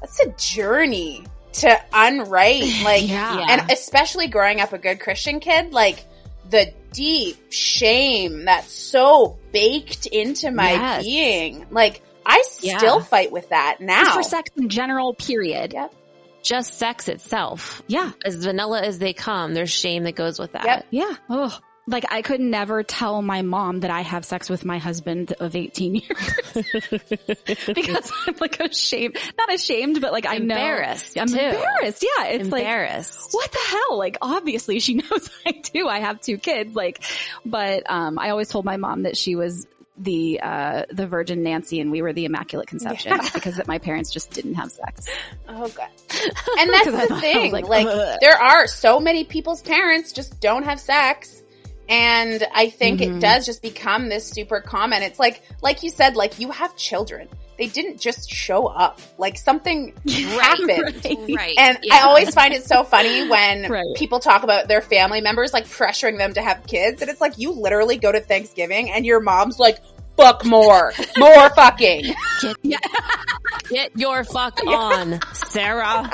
that's 0.02 0.20
a 0.22 0.30
journey 0.32 1.24
to 1.54 1.82
unwrite 1.94 2.64
like 2.84 3.08
Yeah. 3.08 3.46
and 3.50 3.72
especially 3.72 4.28
growing 4.28 4.60
up 4.62 4.74
a 4.74 4.78
good 4.78 5.00
Christian 5.00 5.40
kid, 5.40 5.74
like 5.74 6.04
the 6.50 6.74
deep 6.92 7.38
shame 7.52 8.46
that's 8.46 8.72
so 8.72 9.38
baked 9.52 10.06
into 10.06 10.52
my 10.52 10.72
Yes. 10.74 11.04
being. 11.04 11.66
Like 11.72 12.02
I 12.26 12.44
Yeah. 12.62 12.78
still 12.78 13.00
fight 13.02 13.32
with 13.32 13.50
that 13.50 13.78
Just 13.80 13.88
now. 13.88 14.14
for 14.16 14.24
sex 14.24 14.50
in 14.58 14.70
general, 14.70 15.14
period. 15.14 15.74
Yep. 15.74 15.94
Just 16.44 16.78
sex 16.78 17.08
itself. 17.08 17.82
Yeah. 17.88 18.06
Mm-hmm. 18.08 18.20
As 18.26 18.36
vanilla 18.36 18.82
as 18.82 19.00
they 19.00 19.14
come, 19.14 19.54
there's 19.54 19.72
shame 19.72 20.04
that 20.04 20.16
goes 20.16 20.40
with 20.40 20.52
that. 20.54 20.66
Yep. 20.66 20.86
Yeah. 20.92 21.14
Oh, 21.30 21.58
like 21.86 22.06
I 22.12 22.22
could 22.22 22.40
never 22.40 22.82
tell 22.84 23.22
my 23.22 23.42
mom 23.42 23.82
that 23.82 23.92
I 23.92 24.02
have 24.02 24.24
sex 24.24 24.50
with 24.50 24.64
my 24.64 24.78
husband 24.78 25.34
of 25.40 25.56
18 25.56 25.96
years 25.96 26.54
because 27.74 28.12
I'm 28.26 28.36
like 28.40 28.60
ashamed, 28.60 29.18
not 29.38 29.54
ashamed, 29.54 30.00
but 30.00 30.12
like 30.14 30.26
I 30.26 30.38
know 30.38 30.56
Embarrassed, 30.56 31.18
I'm 31.18 31.28
too. 31.28 31.38
embarrassed. 31.40 32.04
Yeah. 32.18 32.26
It's 32.28 32.50
like, 32.50 32.62
Embarrassed. 32.62 33.30
what 33.32 33.52
the 33.52 33.60
hell? 33.68 33.98
Like, 33.98 34.18
obviously 34.22 34.80
she 34.80 34.94
knows 34.96 35.30
I 35.46 35.52
do. 35.74 35.88
I 35.88 36.00
have 36.00 36.22
two 36.22 36.38
kids. 36.38 36.74
Like, 36.74 37.04
but, 37.46 37.84
um, 37.92 38.18
I 38.18 38.30
always 38.30 38.48
told 38.48 38.64
my 38.66 38.78
mom 38.78 39.04
that 39.04 39.18
she 39.18 39.36
was 39.36 39.68
the, 39.98 40.40
uh, 40.42 40.84
the 40.90 41.06
Virgin 41.06 41.44
Nancy 41.44 41.80
and 41.82 41.92
we 41.92 42.02
were 42.02 42.14
the 42.14 42.26
Immaculate 42.26 42.68
Conception 42.68 43.20
because 43.34 43.58
that 43.58 43.68
my 43.68 43.78
parents 43.78 44.12
just 44.12 44.32
didn't 44.32 44.56
have 44.56 44.72
sex. 44.72 45.08
Oh 45.50 45.68
god. 45.68 45.90
And 46.60 46.70
that's 46.72 47.10
the 47.10 47.20
thing. 47.20 47.52
like, 47.52 47.68
Like, 47.68 47.88
there 48.22 48.42
are 48.42 48.68
so 48.68 49.00
many 49.00 49.24
people's 49.26 49.62
parents 49.62 50.14
just 50.14 50.40
don't 50.40 50.64
have 50.64 50.80
sex. 50.80 51.42
And 51.90 52.48
I 52.54 52.70
think 52.70 53.00
Mhm. 53.02 53.18
it 53.18 53.20
does 53.20 53.46
just 53.46 53.62
become 53.62 54.10
this 54.10 54.28
super 54.28 54.62
common. 54.62 55.04
It's 55.04 55.20
like 55.20 55.42
like 55.62 55.84
you 55.84 55.90
said, 55.90 56.16
like 56.16 56.40
you 56.40 56.52
have 56.52 56.76
children. 56.76 57.28
They 57.58 57.68
didn't 57.68 58.00
just 58.00 58.32
show 58.32 58.66
up. 58.68 59.00
Like 59.18 59.38
something 59.38 59.94
happened. 60.10 60.70
Right. 61.06 61.18
Right. 61.38 61.56
And 61.58 61.78
yeah. 61.84 61.96
I 61.96 62.02
always 62.04 62.34
find 62.34 62.54
it 62.54 62.64
so 62.66 62.84
funny 62.84 63.28
when 63.30 63.70
Right. 63.70 63.84
people 63.96 64.20
talk 64.20 64.44
about 64.44 64.68
their 64.68 64.82
family 64.82 65.22
members 65.22 65.54
like 65.54 65.66
pressuring 65.68 66.18
them 66.18 66.34
to 66.34 66.42
have 66.42 66.66
kids. 66.66 67.02
And 67.02 67.12
it's 67.12 67.22
like 67.22 67.38
you 67.38 67.52
literally 67.52 67.98
go 67.98 68.12
to 68.12 68.20
Thanksgiving 68.22 68.90
and 68.92 69.06
your 69.06 69.20
mom's 69.20 69.60
like, 69.60 69.78
fuck 70.18 70.44
more. 70.46 70.94
More 71.18 71.50
fucking. 71.52 72.14
Get 73.70 73.92
your 73.98 74.24
fuck 74.24 74.60
on, 74.66 75.20
Sarah. 75.34 76.10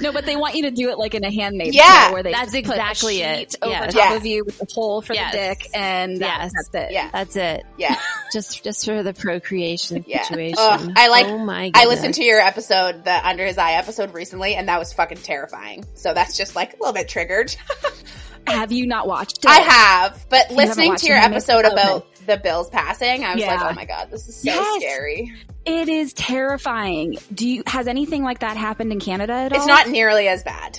No, 0.00 0.12
but 0.12 0.24
they 0.26 0.36
want 0.36 0.54
you 0.54 0.62
to 0.62 0.70
do 0.70 0.90
it 0.90 0.98
like 0.98 1.14
in 1.14 1.24
a 1.24 1.32
Handmaid. 1.32 1.74
Yeah, 1.74 2.12
where 2.12 2.22
they 2.22 2.32
that's 2.32 2.50
put 2.52 2.54
a 2.54 2.58
exactly 2.58 3.14
sheet 3.16 3.22
it. 3.24 3.54
over 3.62 3.70
Yes. 3.72 3.94
top 3.94 3.94
Yes. 4.10 4.16
of 4.16 4.26
you 4.26 4.44
with 4.44 4.62
a 4.62 4.66
hole 4.72 5.02
for 5.02 5.14
Yes. 5.14 5.32
the 5.32 5.38
dick, 5.38 5.70
and 5.74 6.18
that, 6.20 6.38
Yes. 6.42 6.52
that's 6.54 6.84
it. 6.86 6.92
Yeah. 6.92 7.10
That's 7.12 7.36
it. 7.36 7.64
Yeah. 7.78 7.96
Just, 8.32 8.64
just 8.64 8.84
for 8.84 9.04
the 9.04 9.12
procreation 9.14 10.04
Yeah. 10.08 10.22
situation. 10.24 10.56
Ugh, 10.58 10.92
I 10.96 11.06
like- 11.08 11.26
Oh 11.26 11.38
my 11.38 11.70
I 11.72 11.86
listened 11.86 12.14
to 12.14 12.24
your 12.24 12.40
episode, 12.40 13.04
the 13.04 13.26
Under 13.28 13.46
His 13.46 13.58
Eye 13.58 13.74
episode 13.74 14.12
recently, 14.12 14.56
and 14.56 14.68
that 14.68 14.78
was 14.80 14.92
fucking 14.92 15.18
terrifying. 15.18 15.84
So 15.94 16.12
that's 16.14 16.36
just 16.36 16.56
like 16.56 16.72
a 16.72 16.76
little 16.80 16.92
bit 16.94 17.08
triggered. 17.08 17.54
Have 18.48 18.72
you 18.72 18.86
not 18.86 19.06
watched 19.06 19.38
it? 19.38 19.46
I 19.48 19.60
have, 19.60 20.26
but 20.28 20.50
listening 20.50 20.96
to 20.96 21.06
your 21.06 21.16
episode 21.16 21.62
Tale? 21.62 21.72
about 21.72 22.06
the 22.26 22.36
Bills 22.36 22.70
passing, 22.70 23.24
I 23.24 23.34
was 23.34 23.44
like, 23.44 23.60
oh 23.60 23.72
my 23.74 23.84
god, 23.84 24.10
this 24.10 24.28
is 24.28 24.36
so 24.36 24.42
Yes. 24.50 24.82
scary. 24.82 25.32
It 25.64 25.88
is 25.88 26.12
terrifying. 26.12 27.16
Do 27.32 27.48
you 27.48 27.62
has 27.66 27.88
anything 27.88 28.22
like 28.22 28.40
that 28.40 28.56
happened 28.56 28.92
in 28.92 29.00
Canada 29.00 29.32
at 29.32 29.52
all? 29.52 29.58
It's 29.58 29.66
not 29.66 29.88
nearly 29.88 30.28
as 30.28 30.42
bad. 30.42 30.78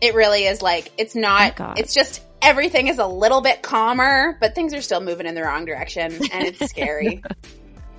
It 0.00 0.14
really 0.14 0.44
is 0.44 0.62
like, 0.62 0.90
it's 0.98 1.14
not, 1.14 1.56
God. 1.56 1.78
it's 1.78 1.94
just 1.94 2.22
everything 2.40 2.88
is 2.88 2.98
a 2.98 3.06
little 3.06 3.40
bit 3.40 3.62
calmer, 3.62 4.36
but 4.40 4.54
things 4.54 4.74
are 4.74 4.80
still 4.82 5.00
moving 5.00 5.26
in 5.26 5.34
the 5.36 5.42
wrong 5.42 5.64
direction, 5.64 6.12
and 6.32 6.46
it's 6.46 6.68
scary. 6.70 7.22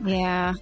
Yeah. 0.06 0.56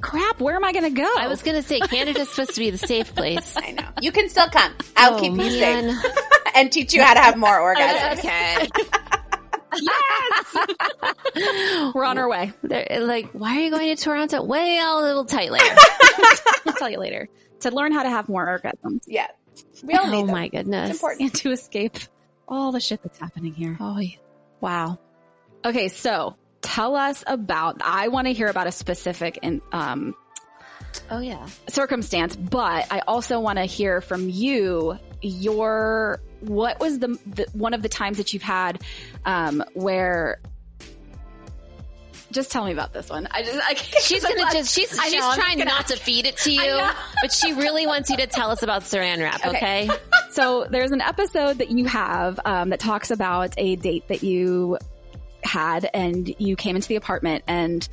Crap. 0.00 0.40
Where 0.40 0.56
am 0.56 0.64
I 0.64 0.72
going 0.72 0.84
to 0.94 0.98
go? 0.98 1.08
I 1.18 1.28
was 1.28 1.42
gonna 1.42 1.62
say 1.62 1.78
Canada's 1.80 2.30
supposed 2.30 2.54
to 2.54 2.60
be 2.60 2.70
the 2.70 2.78
safe 2.78 3.14
place. 3.14 3.54
I 3.62 3.72
know. 3.72 3.86
You 4.00 4.12
can 4.12 4.30
still 4.30 4.48
come. 4.48 4.72
I'll 4.96 5.16
Oh, 5.16 5.20
keep 5.20 5.32
you 5.32 5.36
man. 5.36 5.94
safe 5.94 6.12
and 6.54 6.72
teach 6.72 6.94
you 6.94 7.02
how 7.02 7.12
to 7.12 7.20
have 7.20 7.36
more 7.36 7.50
orgasms. 7.50 8.18
Okay. 8.20 8.68
We're 11.94 12.04
on 12.04 12.18
our 12.18 12.28
way. 12.28 12.52
They're 12.62 13.00
like, 13.00 13.30
why 13.32 13.56
are 13.56 13.60
you 13.60 13.70
going 13.70 13.94
to 13.94 14.02
Toronto? 14.02 14.42
Well, 14.44 15.00
a 15.00 15.04
little 15.04 15.24
tight 15.24 15.50
later. 15.50 15.74
I'll 16.66 16.74
tell 16.74 16.90
you 16.90 16.98
later. 16.98 17.28
To 17.60 17.70
learn 17.70 17.92
how 17.92 18.02
to 18.02 18.10
have 18.10 18.28
more 18.28 18.46
orgasms 18.46 19.00
Yeah. 19.06 19.28
We 19.84 19.94
all 19.94 20.08
need 20.08 20.22
oh 20.22 20.26
them. 20.26 20.34
my 20.34 20.48
goodness. 20.48 20.90
It's 20.90 20.98
important. 20.98 21.22
and 21.22 21.34
to 21.40 21.50
escape 21.52 21.96
all 22.48 22.72
the 22.72 22.80
shit 22.80 23.02
that's 23.02 23.18
happening 23.18 23.52
here. 23.54 23.76
Oh, 23.80 23.98
yeah. 23.98 24.16
wow. 24.60 24.98
Okay, 25.64 25.88
so 25.88 26.36
tell 26.60 26.96
us 26.96 27.22
about. 27.26 27.80
I 27.84 28.08
want 28.08 28.26
to 28.26 28.32
hear 28.32 28.48
about 28.48 28.66
a 28.66 28.72
specific 28.72 29.38
in, 29.42 29.60
um, 29.72 30.14
Oh 31.10 31.20
yeah. 31.20 31.46
circumstance, 31.68 32.34
but 32.36 32.86
I 32.92 33.00
also 33.06 33.40
want 33.40 33.58
to 33.58 33.64
hear 33.64 34.00
from 34.00 34.28
you 34.28 34.98
your 35.22 36.20
what 36.40 36.80
was 36.80 36.98
the, 36.98 37.18
the 37.26 37.46
one 37.52 37.72
of 37.74 37.82
the 37.82 37.88
times 37.88 38.18
that 38.18 38.32
you've 38.32 38.42
had 38.42 38.82
um, 39.24 39.64
where. 39.74 40.40
Just 42.30 42.50
tell 42.50 42.64
me 42.64 42.72
about 42.72 42.94
this 42.94 43.10
one. 43.10 43.28
I 43.30 43.42
just 43.42 43.58
I 43.58 43.74
can't, 43.74 44.02
She's 44.02 44.24
gonna 44.36 44.50
just 44.50 44.74
she's 44.74 44.98
I 44.98 45.08
she's 45.08 45.20
know, 45.20 45.34
trying 45.34 45.58
not 45.58 45.88
to 45.88 45.96
feed 45.96 46.26
it 46.26 46.38
to 46.38 46.50
you, 46.50 46.80
but 47.20 47.30
she 47.30 47.52
really 47.52 47.86
wants 47.86 48.08
you 48.08 48.16
to 48.16 48.26
tell 48.26 48.50
us 48.50 48.62
about 48.62 48.82
saran 48.82 49.18
wrap. 49.18 49.44
Okay. 49.46 49.88
So 50.30 50.66
there's 50.70 50.92
an 50.92 51.02
episode 51.02 51.58
that 51.58 51.70
you 51.70 51.84
have 51.84 52.40
um, 52.46 52.70
that 52.70 52.80
talks 52.80 53.10
about 53.10 53.52
a 53.58 53.76
date 53.76 54.08
that 54.08 54.22
you 54.22 54.78
had, 55.44 55.90
and 55.92 56.34
you 56.38 56.56
came 56.56 56.74
into 56.74 56.88
the 56.88 56.96
apartment, 56.96 57.44
and 57.46 57.86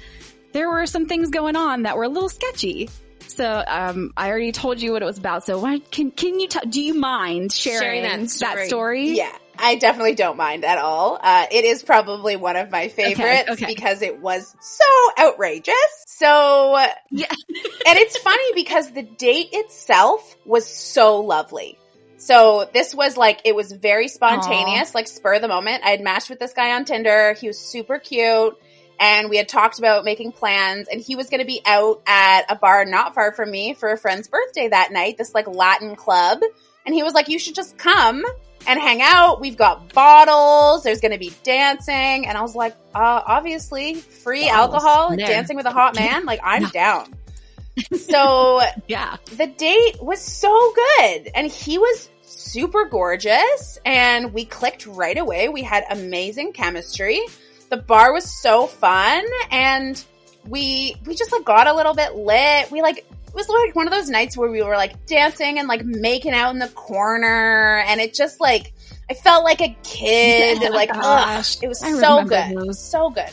there 0.53 0.69
were 0.69 0.85
some 0.85 1.05
things 1.05 1.31
going 1.31 1.57
on 1.57 1.83
that 1.83 1.97
were 1.97 2.03
a 2.05 2.07
little 2.07 2.29
sketchy. 2.29 2.89
So 3.27 3.63
um, 3.67 4.13
I 4.17 4.29
already 4.29 4.51
told 4.51 4.81
you 4.81 4.91
what 4.91 5.01
it 5.01 5.05
was 5.05 5.17
about. 5.17 5.45
So 5.45 5.59
why, 5.59 5.79
can 5.79 6.11
can 6.11 6.39
you 6.39 6.47
t- 6.47 6.67
do 6.67 6.81
you 6.81 6.93
mind 6.93 7.51
sharing, 7.51 8.03
Sharing 8.03 8.03
that 8.03 8.29
story. 8.29 8.67
story? 8.67 9.09
Yeah, 9.11 9.31
I 9.57 9.75
definitely 9.75 10.15
don't 10.15 10.37
mind 10.37 10.65
at 10.65 10.77
all. 10.77 11.19
Uh, 11.21 11.45
it 11.51 11.65
is 11.65 11.83
probably 11.83 12.35
one 12.35 12.55
of 12.55 12.71
my 12.71 12.87
favorites 12.87 13.49
okay. 13.49 13.65
because 13.65 14.01
it 14.01 14.19
was 14.19 14.55
so 14.61 14.85
outrageous. 15.19 15.75
So, 16.07 16.77
Yeah. 17.11 17.27
and 17.29 17.97
it's 17.97 18.17
funny 18.17 18.53
because 18.55 18.91
the 18.91 19.03
date 19.03 19.49
itself 19.53 20.35
was 20.45 20.65
so 20.67 21.21
lovely. 21.21 21.77
So 22.17 22.69
this 22.73 22.93
was 22.93 23.15
like, 23.15 23.41
it 23.45 23.55
was 23.55 23.71
very 23.71 24.09
spontaneous, 24.09 24.93
like 24.93 25.07
spur 25.07 25.35
of 25.35 25.41
the 25.41 25.47
moment. 25.47 25.83
I 25.85 25.91
had 25.91 26.01
matched 26.01 26.29
with 26.29 26.39
this 26.39 26.51
guy 26.51 26.73
on 26.73 26.83
Tinder. 26.83 27.33
He 27.33 27.47
was 27.47 27.57
super 27.57 27.97
cute. 27.97 28.57
And 28.99 29.29
we 29.29 29.37
had 29.37 29.47
talked 29.47 29.79
about 29.79 30.03
making 30.03 30.33
plans 30.33 30.87
and 30.91 30.99
he 30.99 31.15
was 31.15 31.29
going 31.29 31.39
to 31.39 31.45
be 31.45 31.61
out 31.65 32.01
at 32.05 32.43
a 32.49 32.55
bar 32.55 32.83
not 32.85 33.13
far 33.15 33.31
from 33.31 33.49
me 33.49 33.73
for 33.73 33.91
a 33.91 33.97
friend's 33.97 34.27
birthday 34.27 34.67
that 34.67 34.91
night, 34.91 35.17
this 35.17 35.33
like 35.33 35.47
Latin 35.47 35.95
club. 35.95 36.41
And 36.85 36.93
he 36.95 37.03
was 37.03 37.13
like, 37.13 37.29
you 37.29 37.39
should 37.39 37.55
just 37.55 37.77
come 37.77 38.23
and 38.67 38.79
hang 38.79 39.01
out. 39.01 39.39
We've 39.39 39.55
got 39.57 39.93
bottles. 39.93 40.83
There's 40.83 40.99
going 40.99 41.13
to 41.13 41.17
be 41.17 41.33
dancing. 41.43 42.27
And 42.27 42.37
I 42.37 42.41
was 42.41 42.55
like, 42.55 42.75
uh, 42.93 43.21
obviously 43.25 43.95
free 43.95 44.47
Bottles. 44.49 44.83
alcohol, 44.83 45.15
dancing 45.15 45.55
with 45.55 45.65
a 45.65 45.71
hot 45.71 45.95
man. 45.95 46.25
Like 46.25 46.41
I'm 46.43 46.63
down. 46.73 47.13
So 47.93 48.61
Yeah. 48.87 49.15
the 49.37 49.47
date 49.47 50.03
was 50.03 50.19
so 50.19 50.73
good 50.75 51.29
and 51.33 51.49
he 51.49 51.77
was 51.77 52.09
super 52.23 52.85
gorgeous 52.85 53.79
and 53.85 54.33
we 54.33 54.43
clicked 54.43 54.85
right 54.85 55.17
away. 55.17 55.47
We 55.47 55.63
had 55.63 55.85
amazing 55.89 56.51
chemistry. 56.51 57.21
The 57.69 57.77
bar 57.77 58.13
was 58.13 58.41
so 58.41 58.67
fun 58.67 59.23
and 59.51 60.03
we 60.47 60.95
we 61.05 61.15
just 61.15 61.31
like 61.31 61.45
got 61.45 61.67
a 61.67 61.73
little 61.73 61.93
bit 61.93 62.15
lit. 62.15 62.71
We 62.71 62.81
like 62.81 62.99
it 62.99 63.35
was 63.35 63.47
like 63.47 63.75
one 63.75 63.85
of 63.87 63.93
those 63.93 64.09
nights 64.09 64.35
where 64.35 64.49
we 64.49 64.63
were 64.63 64.75
like 64.75 65.05
dancing 65.05 65.59
and 65.59 65.67
like 65.67 65.85
making 65.85 66.33
out 66.33 66.51
in 66.51 66.59
the 66.59 66.67
corner 66.69 67.83
and 67.87 68.01
it 68.01 68.13
just 68.13 68.39
like 68.41 68.73
I 69.09 69.13
felt 69.13 69.43
like 69.43 69.61
a 69.61 69.75
kid. 69.83 70.57
Oh 70.63 70.69
my 70.69 70.75
like 70.75 70.93
gosh. 70.93 71.57
ugh, 71.57 71.63
it 71.63 71.67
was 71.67 71.83
I 71.83 71.91
so 71.93 72.23
good. 72.23 72.57
those. 72.57 72.79
So 72.79 73.09
good. 73.11 73.29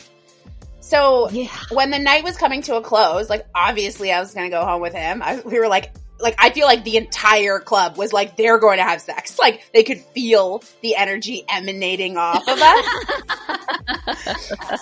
So 0.79 1.29
Yeah. 1.31 1.49
when 1.71 1.89
the 1.91 1.99
night 1.99 2.23
was 2.23 2.37
coming 2.37 2.61
to 2.63 2.75
a 2.75 2.81
close, 2.81 3.29
like 3.29 3.45
obviously 3.55 4.11
I 4.11 4.19
was 4.19 4.33
gonna 4.33 4.49
go 4.49 4.63
home 4.63 4.81
with 4.81 4.93
him. 4.93 5.21
I, 5.23 5.39
we 5.41 5.59
were 5.59 5.67
like, 5.67 5.91
like 6.19 6.35
I 6.37 6.49
feel 6.49 6.65
like 6.65 6.83
the 6.83 6.97
entire 6.97 7.59
club 7.59 7.97
was 7.97 8.13
like 8.13 8.37
they're 8.37 8.59
going 8.59 8.77
to 8.77 8.83
have 8.83 9.01
sex. 9.01 9.37
Like 9.39 9.69
they 9.73 9.83
could 9.83 9.99
feel 9.99 10.63
the 10.81 10.95
energy 10.95 11.45
emanating 11.49 12.17
off 12.17 12.47
of 12.47 12.59
us. 12.59 12.85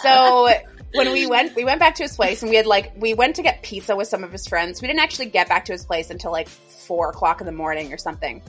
so 0.02 0.50
when 0.94 1.12
we 1.12 1.28
went, 1.28 1.56
we 1.56 1.66
went 1.66 1.80
back 1.80 1.96
to 1.96 2.04
his 2.04 2.16
place 2.16 2.42
and 2.42 2.50
we 2.50 2.56
had 2.56 2.66
like 2.66 2.94
we 2.96 3.14
went 3.14 3.36
to 3.36 3.42
get 3.42 3.64
pizza 3.64 3.96
with 3.96 4.08
some 4.08 4.24
of 4.24 4.32
his 4.32 4.48
friends. 4.48 4.82
We 4.82 4.88
didn't 4.88 5.02
actually 5.02 5.28
get 5.28 5.50
back 5.50 5.66
to 5.66 5.74
his 5.74 5.86
place 5.86 6.10
until 6.10 6.32
like 6.32 6.48
four 6.48 7.10
o'clock 7.10 7.42
in 7.42 7.46
the 7.46 7.52
morning 7.52 7.94
or 7.94 7.98
something. 7.98 8.42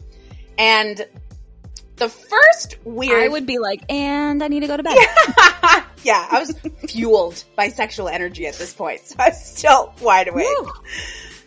And 0.58 1.06
the 1.96 2.08
first 2.08 2.76
weird 2.84 3.24
I 3.24 3.28
would 3.28 3.46
be 3.46 3.58
like, 3.58 3.82
and 3.90 4.42
I 4.42 4.48
need 4.48 4.60
to 4.60 4.66
go 4.66 4.76
to 4.76 4.82
bed. 4.82 4.96
yeah, 6.04 6.26
I 6.30 6.38
was 6.38 6.56
fueled 6.88 7.42
by 7.56 7.68
sexual 7.68 8.08
energy 8.08 8.46
at 8.46 8.54
this 8.54 8.74
point, 8.74 9.06
so 9.06 9.16
I 9.18 9.30
was 9.30 9.44
still 9.44 9.94
wide 10.00 10.28
awake. 10.28 10.46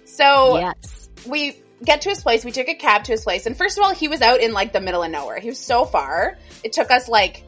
So 0.06 0.58
Yes. 0.58 0.99
We 1.28 1.58
get 1.84 2.02
to 2.02 2.10
his 2.10 2.22
place, 2.22 2.44
we 2.44 2.52
took 2.52 2.68
a 2.68 2.76
cab 2.76 3.06
to 3.06 3.12
his 3.12 3.24
place, 3.24 3.46
and 3.46 3.58
first 3.58 3.78
of 3.78 3.84
all, 3.84 3.94
he 3.94 4.08
was 4.08 4.22
out 4.22 4.42
in 4.42 4.54
like 4.54 4.74
the 4.74 4.82
middle 4.82 5.04
of 5.04 5.12
nowhere. 5.12 5.40
He 5.40 5.50
was 5.50 5.60
so 5.60 5.86
far. 5.86 6.38
It 6.64 6.74
took 6.74 6.92
us 6.92 7.08
like 7.08 7.44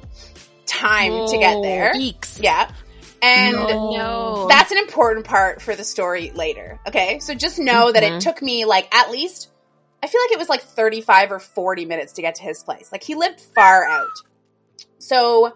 time 0.66 1.28
to 1.28 1.38
get 1.38 1.62
there. 1.62 1.94
Eeks. 1.94 2.42
Yeah. 2.42 2.72
And 3.24 3.56
No. 3.56 4.48
that's 4.50 4.72
an 4.72 4.78
important 4.80 5.26
part 5.26 5.62
for 5.62 5.76
the 5.76 5.84
story 5.84 6.32
later. 6.32 6.80
Okay. 6.88 7.20
So 7.20 7.34
just 7.36 7.60
know 7.60 7.92
that 7.92 8.02
it 8.04 8.14
Mhm. 8.14 8.20
took 8.22 8.42
me 8.42 8.66
like 8.66 8.94
at 8.96 9.12
least, 9.12 9.50
I 10.02 10.08
feel 10.08 10.22
like 10.24 10.32
it 10.32 10.40
was 10.40 10.50
like 10.50 10.62
35 10.64 11.32
or 11.32 11.40
40 11.40 11.86
minutes 11.86 12.14
to 12.14 12.22
get 12.22 12.36
to 12.36 12.42
his 12.44 12.64
place. 12.64 12.90
Like 12.92 13.04
he 13.04 13.14
lived 13.16 13.40
far 13.54 13.86
out. 13.86 14.10
So 14.98 15.54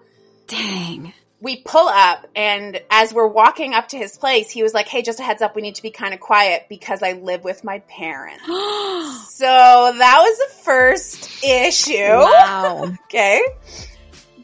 Dang. 0.48 1.12
We 1.46 1.58
pull 1.58 1.88
up 1.88 2.26
and 2.36 2.82
as 2.90 3.14
we're 3.14 3.28
walking 3.28 3.74
up 3.76 3.88
to 3.90 3.98
his 3.98 4.18
place, 4.18 4.50
he 4.50 4.64
was 4.64 4.74
like, 4.74 4.88
Hey, 4.88 5.04
just 5.04 5.20
a 5.20 5.24
heads 5.24 5.42
up. 5.44 5.56
We 5.56 5.62
need 5.62 5.76
to 5.76 5.84
be 5.84 5.92
kind 5.92 6.14
of 6.14 6.20
quiet 6.20 6.66
because 6.70 7.04
I 7.04 7.14
live 7.14 7.44
with 7.44 7.64
my 7.64 7.80
parents. 7.88 8.44
So 9.36 9.46
that 9.46 10.18
was 10.22 10.38
the 10.38 10.64
first 10.64 11.44
issue. 11.44 11.94
Wow. 12.08 12.94
Okay. 13.06 13.42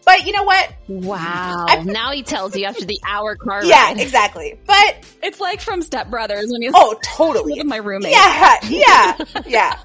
But 0.06 0.26
you 0.26 0.34
know 0.34 0.44
what? 0.44 0.74
Wow. 0.88 1.66
I- 1.70 1.84
now 1.84 2.12
he 2.12 2.24
tells 2.24 2.56
you 2.56 2.66
after 2.66 2.86
the 2.86 3.00
hour 3.08 3.36
car 3.36 3.64
Yeah, 3.64 3.86
ride. 3.88 4.00
exactly. 4.00 4.60
But 4.66 4.98
It's 5.24 5.40
like 5.40 5.62
from 5.62 5.82
Step 5.82 6.10
Brothers 6.10 6.48
when 6.52 6.62
you 6.62 6.72
oh, 6.74 6.96
totally. 7.04 7.54
with 7.58 7.66
my 7.68 7.78
roommate. 7.78 8.12
Yeah, 8.12 8.58
yeah, 8.64 9.18
yeah. 9.48 9.80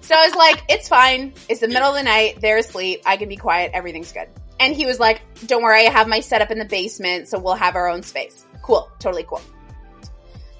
So 0.00 0.14
I 0.16 0.24
was 0.26 0.34
like, 0.34 0.64
it's 0.68 0.88
fine. 0.88 1.34
It's 1.48 1.60
the 1.60 1.68
middle 1.68 1.88
of 1.90 1.94
the 1.94 2.02
night. 2.02 2.40
They're 2.40 2.58
asleep. 2.58 3.02
I 3.06 3.16
can 3.16 3.28
be 3.28 3.36
quiet. 3.36 3.70
Everything's 3.74 4.10
good. 4.12 4.28
And 4.60 4.74
he 4.74 4.86
was 4.86 4.98
like, 4.98 5.22
don't 5.46 5.62
worry. 5.62 5.86
I 5.86 5.90
have 5.90 6.08
my 6.08 6.20
setup 6.20 6.50
in 6.50 6.58
the 6.58 6.64
basement, 6.64 7.28
so 7.28 7.38
we'll 7.38 7.54
have 7.54 7.76
our 7.76 7.88
own 7.88 8.02
space. 8.02 8.44
Cool. 8.62 8.90
Totally 8.98 9.24
cool. 9.24 9.40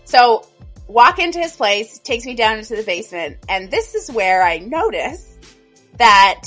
So 0.04 0.46
walk 0.86 1.18
into 1.18 1.38
his 1.38 1.54
place, 1.54 1.98
takes 1.98 2.24
me 2.24 2.34
down 2.34 2.58
into 2.58 2.76
the 2.76 2.82
basement, 2.82 3.38
and 3.48 3.70
this 3.70 3.94
is 3.94 4.10
where 4.10 4.42
I 4.42 4.58
notice 4.58 5.36
that 5.98 6.44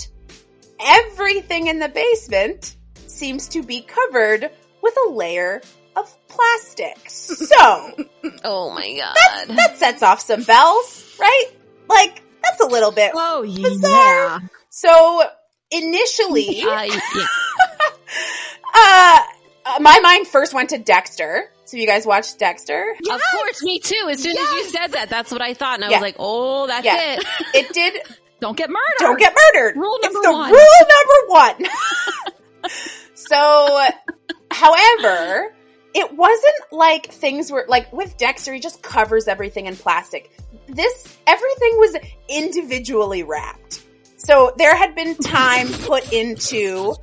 everything 0.79 1.67
in 1.67 1.79
the 1.79 1.89
basement 1.89 2.75
seems 3.07 3.49
to 3.49 3.61
be 3.61 3.81
covered 3.81 4.49
with 4.81 4.97
a 5.07 5.11
layer 5.11 5.61
of 5.95 6.27
plastic. 6.27 6.97
So 7.09 7.55
Oh 8.43 8.71
my 8.73 8.97
god. 8.97 9.55
that 9.55 9.77
sets 9.77 10.01
off 10.01 10.21
some 10.21 10.43
bells, 10.43 11.15
right? 11.19 11.45
Like, 11.87 12.23
that's 12.41 12.61
a 12.61 12.67
little 12.67 12.91
bit. 12.91 13.11
Oh 13.13 13.43
Bizarre. 13.43 14.41
So, 14.69 15.23
initially, 15.71 16.61
Uh, 16.63 16.83
yeah. 16.83 16.99
uh, 18.75 19.19
my 19.79 19.99
mind 19.99 20.27
first 20.27 20.53
went 20.53 20.69
to 20.71 20.77
Dexter. 20.77 21.51
So, 21.65 21.77
you 21.77 21.87
guys 21.87 22.05
watched 22.05 22.37
Dexter? 22.39 22.95
Of 23.09 23.21
course, 23.37 23.63
me 23.63 23.79
too. 23.79 24.07
As 24.09 24.21
soon 24.21 24.35
as 24.37 24.51
you 24.51 24.63
said 24.65 24.87
that, 24.93 25.09
that's 25.09 25.31
what 25.31 25.41
I 25.41 25.53
thought. 25.53 25.75
And 25.75 25.85
I 25.85 25.89
Yeah. 25.89 25.95
was 25.97 26.01
like, 26.01 26.15
oh, 26.19 26.67
that's 26.67 26.85
Yeah. 26.85 27.13
it. 27.17 27.25
It 27.53 27.73
did 27.73 28.01
Don't 28.41 28.57
get 28.57 28.69
murdered. 28.69 28.81
don't 28.99 29.19
get 29.19 29.33
murdered. 29.53 29.77
Rule 29.77 29.97
it's 30.01 30.13
number 30.13 30.27
the 30.27 30.33
one. 30.33 30.51
rule 30.51 31.61
number 31.61 31.69
one. 32.67 32.71
so, 33.13 33.87
however, 34.51 35.53
it 35.93 36.13
wasn't 36.13 36.55
like 36.71 37.07
things 37.11 37.51
were 37.51 37.65
like 37.67 37.91
with 37.93 38.17
Dexter, 38.17 38.53
he 38.53 38.59
just 38.59 38.81
covers 38.81 39.27
everything 39.27 39.65
in 39.67 39.75
plastic. 39.77 40.31
This, 40.67 41.17
everything 41.27 41.71
was 41.77 41.95
individually 42.29 43.23
wrapped. 43.23 43.83
So 44.25 44.53
there 44.57 44.75
had 44.75 44.93
been 44.95 45.15
time 45.15 45.67
put 45.67 46.13
into 46.13 46.93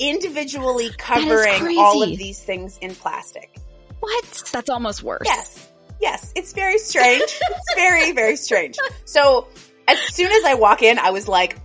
individually 0.00 0.90
covering 0.96 1.78
all 1.78 2.02
of 2.02 2.16
these 2.16 2.40
things 2.40 2.78
in 2.78 2.94
plastic. 2.94 3.54
What? 4.00 4.42
That's 4.52 4.70
almost 4.70 5.02
worse. 5.02 5.26
Yes. 5.26 5.68
Yes. 6.00 6.32
It's 6.34 6.52
very 6.54 6.78
strange. 6.78 7.22
it's 7.22 7.74
very, 7.76 8.12
very 8.12 8.36
strange. 8.36 8.78
So 9.04 9.48
as 9.86 9.98
soon 10.14 10.32
as 10.32 10.44
I 10.44 10.54
walk 10.54 10.82
in, 10.82 10.98
I 10.98 11.10
was 11.10 11.28
like, 11.28 11.58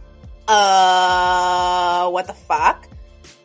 uh, 0.47 2.09
what 2.09 2.27
the 2.27 2.33
fuck? 2.33 2.87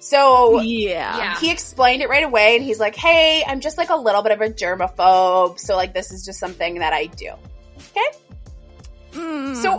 So 0.00 0.60
Yeah. 0.60 1.16
Yeah. 1.16 1.38
he 1.38 1.52
explained 1.52 2.02
it 2.02 2.08
right 2.08 2.24
away 2.24 2.56
and 2.56 2.64
he's 2.64 2.80
like, 2.80 2.96
hey, 2.96 3.44
I'm 3.46 3.60
just 3.60 3.78
like 3.78 3.90
a 3.90 3.96
little 3.96 4.22
bit 4.22 4.32
of 4.32 4.40
a 4.40 4.48
germaphobe. 4.50 5.60
So 5.60 5.76
like 5.76 5.94
this 5.94 6.10
is 6.10 6.24
just 6.24 6.40
something 6.40 6.80
that 6.80 6.92
I 6.92 7.06
do. 7.06 7.30
Okay. 7.76 8.18
So 9.12 9.78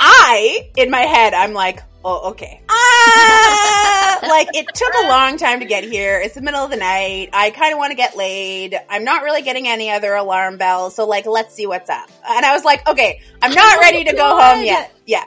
I, 0.00 0.70
in 0.76 0.90
my 0.90 1.00
head, 1.02 1.32
I'm 1.34 1.52
like, 1.52 1.80
oh, 2.04 2.30
okay. 2.30 2.60
Ah, 2.68 4.18
like 4.28 4.48
it 4.54 4.66
took 4.74 4.92
a 5.04 5.08
long 5.08 5.36
time 5.36 5.60
to 5.60 5.66
get 5.66 5.84
here. 5.84 6.20
It's 6.20 6.34
the 6.34 6.40
middle 6.42 6.60
of 6.64 6.70
the 6.70 6.76
night. 6.76 7.30
I 7.32 7.50
kind 7.50 7.72
of 7.72 7.78
want 7.78 7.90
to 7.92 7.96
get 7.96 8.16
laid. 8.16 8.76
I'm 8.88 9.04
not 9.04 9.22
really 9.22 9.42
getting 9.42 9.68
any 9.68 9.90
other 9.90 10.14
alarm 10.14 10.58
bells. 10.58 10.96
So 10.96 11.06
like, 11.06 11.26
let's 11.26 11.54
see 11.54 11.66
what's 11.66 11.88
up. 11.88 12.10
And 12.28 12.44
I 12.44 12.52
was 12.54 12.64
like, 12.64 12.86
okay, 12.88 13.20
I'm 13.40 13.52
not 13.54 13.78
ready 13.80 14.04
to 14.04 14.12
go 14.12 14.40
home 14.40 14.64
yet. 14.64 14.92
Yeah. 15.06 15.24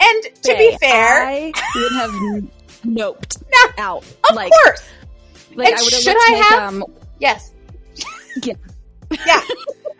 And 0.00 0.22
to 0.42 0.54
be 0.56 0.76
fair, 0.78 1.24
I 1.26 1.52
would 1.74 1.92
have 1.92 2.10
noped 2.84 3.42
out. 3.78 4.04
of 4.28 4.36
like, 4.36 4.52
course, 4.64 4.86
like 5.54 5.68
And 5.68 5.76
I 5.78 5.82
would 5.82 5.92
have 5.92 6.02
should 6.02 6.16
I 6.16 6.32
like, 6.32 6.44
have? 6.44 6.74
um, 6.74 6.84
yes. 7.18 7.52
yeah. 8.44 8.54
Yeah, 9.26 9.40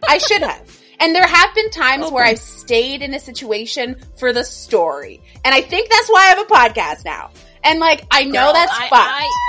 I 0.06 0.18
should 0.18 0.42
have. 0.42 0.77
And 1.00 1.14
there 1.14 1.26
have 1.26 1.54
been 1.54 1.70
times 1.70 2.06
Okay. 2.06 2.14
where 2.14 2.24
I've 2.24 2.38
stayed 2.38 3.02
in 3.02 3.14
a 3.14 3.20
situation 3.20 3.96
for 4.18 4.32
the 4.32 4.44
story. 4.44 5.22
And 5.44 5.54
I 5.54 5.60
think 5.60 5.90
that's 5.90 6.08
why 6.08 6.20
I 6.22 6.26
have 6.26 6.38
a 6.40 6.44
podcast 6.44 7.04
now. 7.04 7.30
And 7.62 7.78
like, 7.80 8.04
I 8.10 8.24
know 8.24 8.44
Girl, 8.46 8.52
that's 8.52 8.72
I, 8.72 8.88
fun. 8.88 9.00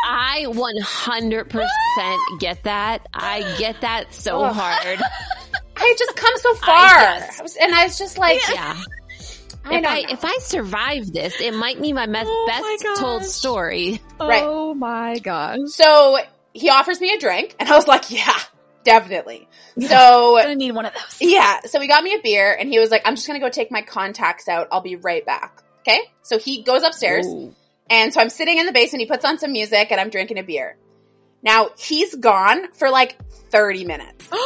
I, 0.06 0.44
I 0.44 0.46
100% 1.34 2.18
get 2.40 2.64
that. 2.64 3.08
I 3.14 3.56
get 3.58 3.82
that 3.82 4.14
so 4.14 4.42
Ugh. 4.42 4.56
hard. 4.56 5.00
I 5.78 5.96
just 5.98 6.16
come 6.16 6.34
so 6.38 6.52
I 6.52 6.56
far. 6.66 7.20
just- 7.28 7.40
I 7.40 7.44
was, 7.44 7.56
and 7.56 7.74
I 7.76 7.84
was 7.86 7.98
just 7.98 8.18
like, 8.18 8.40
Yeah. 8.50 8.76
I 9.66 9.78
if 9.78 9.86
I 9.86 10.02
know. 10.02 10.08
if 10.14 10.26
I 10.26 10.38
survive 10.40 11.12
this, 11.12 11.40
it 11.42 11.54
might 11.54 11.80
be 11.82 11.94
my 11.94 12.08
me- 12.08 12.20
Oh 12.26 12.46
my 12.48 12.78
best 12.82 13.00
told 13.00 13.22
gosh. 13.22 13.30
story. 13.30 14.02
Right. 14.20 14.42
Oh 14.44 14.74
my 14.74 15.20
gosh. 15.20 15.58
so 15.68 16.18
he 16.54 16.70
offers 16.70 17.00
me 17.00 17.12
a 17.14 17.20
drink 17.20 17.56
and 17.60 17.70
I 17.70 17.76
was 17.76 17.88
like, 17.88 18.10
yeah, 18.10 18.38
definitely. 18.84 19.48
So 19.82 20.38
I'm 20.38 20.44
gonna 20.44 20.56
need 20.56 20.72
one 20.72 20.86
of 20.86 20.94
those. 20.94 21.18
yeah, 21.22 21.62
so 21.62 21.80
he 21.80 21.88
got 21.88 22.04
me 22.04 22.14
a 22.14 22.22
beer 22.22 22.54
and 22.60 22.68
he 22.68 22.80
was 22.80 22.90
like, 22.92 23.02
I'm 23.06 23.16
just 23.16 23.26
going 23.28 23.40
to 23.40 23.46
go 23.46 23.50
take 23.50 23.72
my 23.72 23.82
contacts 23.82 24.50
out. 24.50 24.68
I'll 24.74 24.82
be 24.82 24.98
right 24.98 25.26
back. 25.26 25.62
Okay. 25.88 26.02
So 26.22 26.38
he 26.38 26.64
goes 26.64 26.84
upstairs 26.84 27.26
Ooh. 27.26 27.56
And 27.90 28.14
so 28.14 28.20
I'm 28.20 28.30
sitting 28.30 28.58
in 28.58 28.66
the 28.66 28.74
basement, 28.74 29.00
he 29.02 29.06
puts 29.08 29.24
on 29.24 29.40
some 29.40 29.54
music 29.54 29.88
and 29.92 30.02
I'm 30.02 30.10
drinking 30.10 30.38
a 30.38 30.44
beer. 30.44 30.76
Now 31.42 31.70
he's 31.78 32.14
gone 32.16 32.72
for 32.74 32.90
like 32.90 33.18
30 33.52 33.86
minutes. 33.86 34.28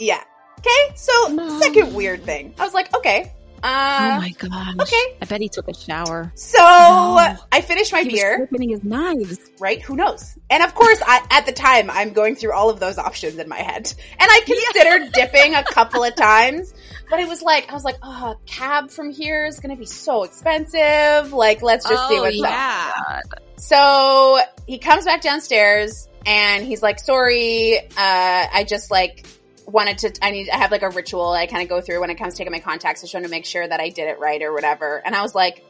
Yeah. 0.00 0.22
Okay. 0.58 0.96
So 0.96 1.28
No. 1.28 1.60
second 1.60 1.94
weird 1.94 2.24
thing. 2.24 2.54
I 2.58 2.64
was 2.64 2.74
like, 2.74 2.94
okay, 2.96 3.32
Uh, 3.62 4.12
oh 4.16 4.20
my 4.20 4.30
gosh. 4.38 4.74
okay. 4.80 5.16
I 5.20 5.26
bet 5.28 5.40
he 5.40 5.48
took 5.48 5.68
a 5.68 5.74
shower. 5.74 6.32
so 6.34 6.58
I 6.58 7.60
finished 7.62 7.92
my 7.92 8.04
beer, 8.04 8.42
opening 8.42 8.70
his 8.70 8.82
knives. 8.82 9.38
right? 9.58 9.80
Who 9.82 9.96
knows? 9.96 10.38
And 10.48 10.62
of 10.62 10.74
course, 10.74 11.00
I, 11.06 11.24
at 11.30 11.46
the 11.46 11.52
time, 11.52 11.90
I'm 11.90 12.12
going 12.12 12.36
through 12.36 12.52
all 12.52 12.70
of 12.70 12.80
those 12.80 12.98
options 12.98 13.38
in 13.38 13.48
my 13.48 13.58
head. 13.58 13.92
And 14.18 14.28
I 14.30 14.40
considered 14.46 15.12
dipping 15.12 15.54
a 15.54 15.62
couple 15.64 16.02
of 16.04 16.14
times, 16.16 16.72
but 17.10 17.20
it 17.20 17.28
was 17.28 17.42
like, 17.42 17.70
I 17.70 17.74
was 17.74 17.84
like, 17.84 17.96
oh, 18.02 18.30
a 18.32 18.36
cab 18.46 18.90
from 18.90 19.10
here 19.10 19.44
is 19.46 19.60
going 19.60 19.74
to 19.74 19.78
be 19.78 19.86
so 19.86 20.22
expensive. 20.24 21.32
Like, 21.32 21.62
let's 21.62 21.88
just 21.88 22.08
see 22.08 22.18
Oh, 22.18 22.22
what's 22.22 22.42
up. 22.42 23.42
So 23.56 24.38
he 24.66 24.78
comes 24.78 25.04
back 25.04 25.20
downstairs 25.20 26.08
and 26.26 26.64
he's 26.64 26.82
like, 26.82 26.98
sorry, 26.98 27.78
uh, 27.78 27.84
I 27.96 28.64
just 28.66 28.90
like 28.90 29.26
wanted 29.70 29.98
to, 29.98 30.12
I 30.22 30.30
need, 30.30 30.50
I 30.50 30.56
have 30.56 30.70
like 30.70 30.82
a 30.82 30.90
ritual 30.90 31.30
I 31.30 31.46
kind 31.46 31.62
of 31.62 31.68
go 31.68 31.80
through 31.80 32.00
when 32.00 32.10
it 32.10 32.16
comes 32.16 32.34
to 32.34 32.38
taking 32.38 32.52
my 32.52 32.60
contacts. 32.60 33.02
I 33.02 33.04
just 33.04 33.14
want 33.14 33.24
to 33.24 33.30
make 33.30 33.44
sure 33.46 33.66
that 33.66 33.80
I 33.80 33.88
did 33.88 34.08
it 34.08 34.18
right 34.18 34.42
or 34.42 34.52
whatever. 34.52 35.02
And 35.04 35.14
I 35.14 35.22
was 35.22 35.34
like, 35.34 35.64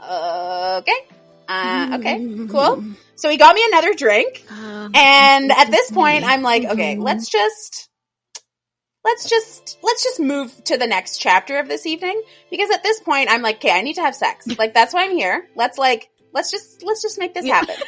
uh, 0.00 0.82
okay. 0.82 1.16
Uh, 1.48 1.98
okay, 1.98 2.46
cool. 2.50 2.84
So 3.14 3.30
he 3.30 3.36
got 3.36 3.54
me 3.54 3.64
another 3.68 3.94
drink. 3.94 4.44
Um, 4.50 4.92
And 4.94 5.52
at 5.52 5.70
this 5.70 5.90
point, 5.90 6.24
I'm 6.24 6.42
like, 6.42 6.64
okay, 6.64 6.96
let's 6.96 7.28
just, 7.28 7.88
let's 9.04 9.28
just, 9.28 9.78
let's 9.82 10.02
just 10.02 10.20
move 10.20 10.52
to 10.64 10.76
the 10.76 10.86
next 10.86 11.18
chapter 11.18 11.58
of 11.58 11.68
this 11.68 11.86
evening. 11.86 12.20
Because 12.50 12.70
at 12.70 12.82
this 12.82 13.00
point, 13.00 13.30
I'm 13.30 13.42
like, 13.42 13.56
okay, 13.56 13.70
I 13.70 13.82
need 13.82 13.94
to 13.94 14.02
have 14.02 14.14
sex. 14.14 14.46
Like, 14.58 14.74
that's 14.74 14.92
why 14.92 15.04
I'm 15.04 15.16
here. 15.16 15.48
Let's 15.54 15.78
like, 15.78 16.10
let's 16.34 16.50
just, 16.50 16.82
let's 16.82 17.00
just 17.02 17.18
make 17.18 17.32
this 17.34 17.46
happen. 17.46 17.76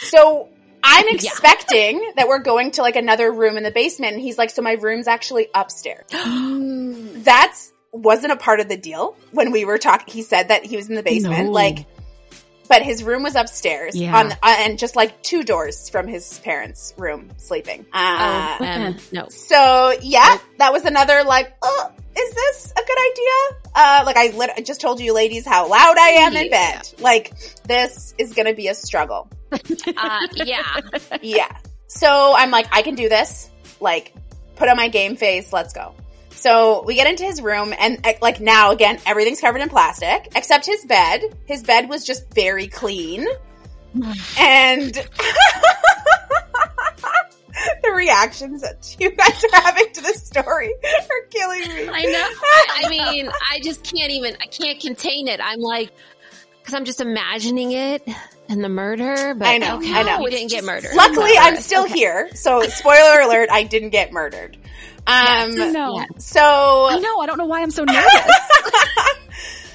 So 0.00 0.48
I'm 0.90 1.06
Yeah. 1.06 1.14
expecting 1.14 2.12
that 2.16 2.28
we're 2.28 2.38
going 2.40 2.70
to 2.72 2.82
like 2.82 2.96
another 2.96 3.30
room 3.30 3.56
in 3.56 3.62
the 3.62 3.70
basement. 3.70 4.14
And 4.14 4.22
he's 4.22 4.38
like, 4.38 4.50
so 4.50 4.62
my 4.62 4.72
room's 4.72 5.06
actually 5.06 5.48
upstairs. 5.54 6.06
That's 6.12 7.72
wasn't 7.92 8.32
a 8.32 8.36
part 8.36 8.60
of 8.60 8.68
the 8.68 8.76
deal 8.76 9.16
when 9.32 9.50
we 9.50 9.64
were 9.64 9.78
talking. 9.78 10.12
He 10.12 10.22
said 10.22 10.48
that 10.48 10.64
he 10.64 10.76
was 10.76 10.88
in 10.88 10.94
the 10.94 11.02
basement, 11.02 11.46
No. 11.46 11.52
like, 11.52 11.86
but 12.68 12.82
his 12.82 13.02
room 13.02 13.22
was 13.22 13.34
upstairs 13.34 13.94
Yeah. 13.96 14.16
on, 14.16 14.32
uh, 14.32 14.36
and 14.42 14.78
just 14.78 14.94
like 14.96 15.22
two 15.22 15.42
doors 15.42 15.88
from 15.88 16.06
his 16.06 16.38
parents' 16.40 16.92
room 16.98 17.30
sleeping. 17.38 17.86
Uh, 17.92 18.56
oh, 18.60 18.64
um, 18.66 18.96
no. 19.12 19.28
so 19.30 19.94
yeah, 20.02 20.38
that 20.58 20.72
was 20.72 20.84
another 20.84 21.24
like, 21.24 21.54
oh, 21.62 21.90
is 22.16 22.34
this 22.34 22.72
a 22.72 22.82
good 22.86 22.98
idea? 23.12 23.60
Uh, 23.74 24.02
like 24.06 24.16
I, 24.16 24.36
lit- 24.36 24.50
I 24.56 24.60
just 24.60 24.80
told 24.80 25.00
you 25.00 25.14
ladies 25.14 25.46
how 25.46 25.68
loud 25.68 25.96
I 25.98 26.08
am 26.20 26.36
in 26.36 26.50
bed. 26.50 26.88
Like 26.98 27.32
this 27.64 28.14
is 28.18 28.34
going 28.34 28.46
to 28.46 28.54
be 28.54 28.68
a 28.68 28.74
struggle. 28.74 29.30
Uh, 29.96 30.28
yeah. 30.34 30.80
yeah. 31.22 31.56
So 31.86 32.34
I'm 32.36 32.50
like, 32.50 32.66
I 32.70 32.82
can 32.82 32.94
do 32.94 33.08
this. 33.08 33.50
Like, 33.80 34.14
put 34.56 34.68
on 34.68 34.76
my 34.76 34.88
game 34.88 35.16
face. 35.16 35.52
Let's 35.52 35.72
go. 35.72 35.94
So 36.30 36.84
we 36.84 36.94
get 36.94 37.08
into 37.08 37.24
his 37.24 37.42
room 37.42 37.74
and 37.76 38.06
uh, 38.06 38.12
like 38.22 38.40
now 38.40 38.70
again, 38.70 39.00
everything's 39.06 39.40
covered 39.40 39.60
in 39.60 39.68
plastic 39.68 40.28
except 40.36 40.66
his 40.66 40.84
bed. 40.84 41.22
His 41.46 41.62
bed 41.64 41.88
was 41.88 42.04
just 42.04 42.32
very 42.32 42.68
clean. 42.68 43.26
and 44.38 44.94
the 47.82 47.90
reactions 47.92 48.62
that 48.62 48.96
you 49.00 49.10
guys 49.10 49.44
are 49.44 49.62
having 49.62 49.92
to 49.92 50.02
this 50.02 50.22
story 50.24 50.72
are 50.84 51.26
killing 51.30 51.60
me. 51.60 51.88
I 51.88 52.02
know. 52.02 52.28
I, 52.28 52.82
I 52.84 52.88
mean, 52.88 53.28
I 53.50 53.60
just 53.60 53.82
can't 53.82 54.12
even, 54.12 54.36
I 54.40 54.46
can't 54.46 54.80
contain 54.80 55.26
it. 55.28 55.40
I'm 55.42 55.60
like, 55.60 55.90
cause 56.68 56.74
I'm 56.74 56.84
just 56.84 57.00
imagining 57.00 57.72
it 57.72 58.06
and 58.50 58.62
the 58.62 58.68
murder, 58.68 59.34
but 59.34 59.48
I 59.48 59.56
know, 59.56 59.78
okay, 59.78 59.92
I 59.94 60.02
know. 60.02 60.20
we 60.24 60.30
didn't 60.30 60.50
get 60.50 60.64
murdered. 60.64 60.94
Luckily, 60.94 61.30
I'm 61.30 61.54
Whatever. 61.54 61.60
still 61.62 61.84
here. 61.86 62.28
So 62.34 62.60
spoiler 62.62 63.20
alert, 63.20 63.48
I 63.50 63.62
didn't 63.62 63.90
get 63.90 64.12
murdered. 64.12 64.58
Um, 65.06 65.54
no. 65.54 65.96
Yeah. 65.96 66.04
so 66.18 66.88
I 66.90 66.98
know. 66.98 67.20
I 67.20 67.26
don't 67.26 67.38
know 67.38 67.46
why 67.46 67.62
I'm 67.62 67.70
so 67.70 67.84
nervous. 67.84 68.12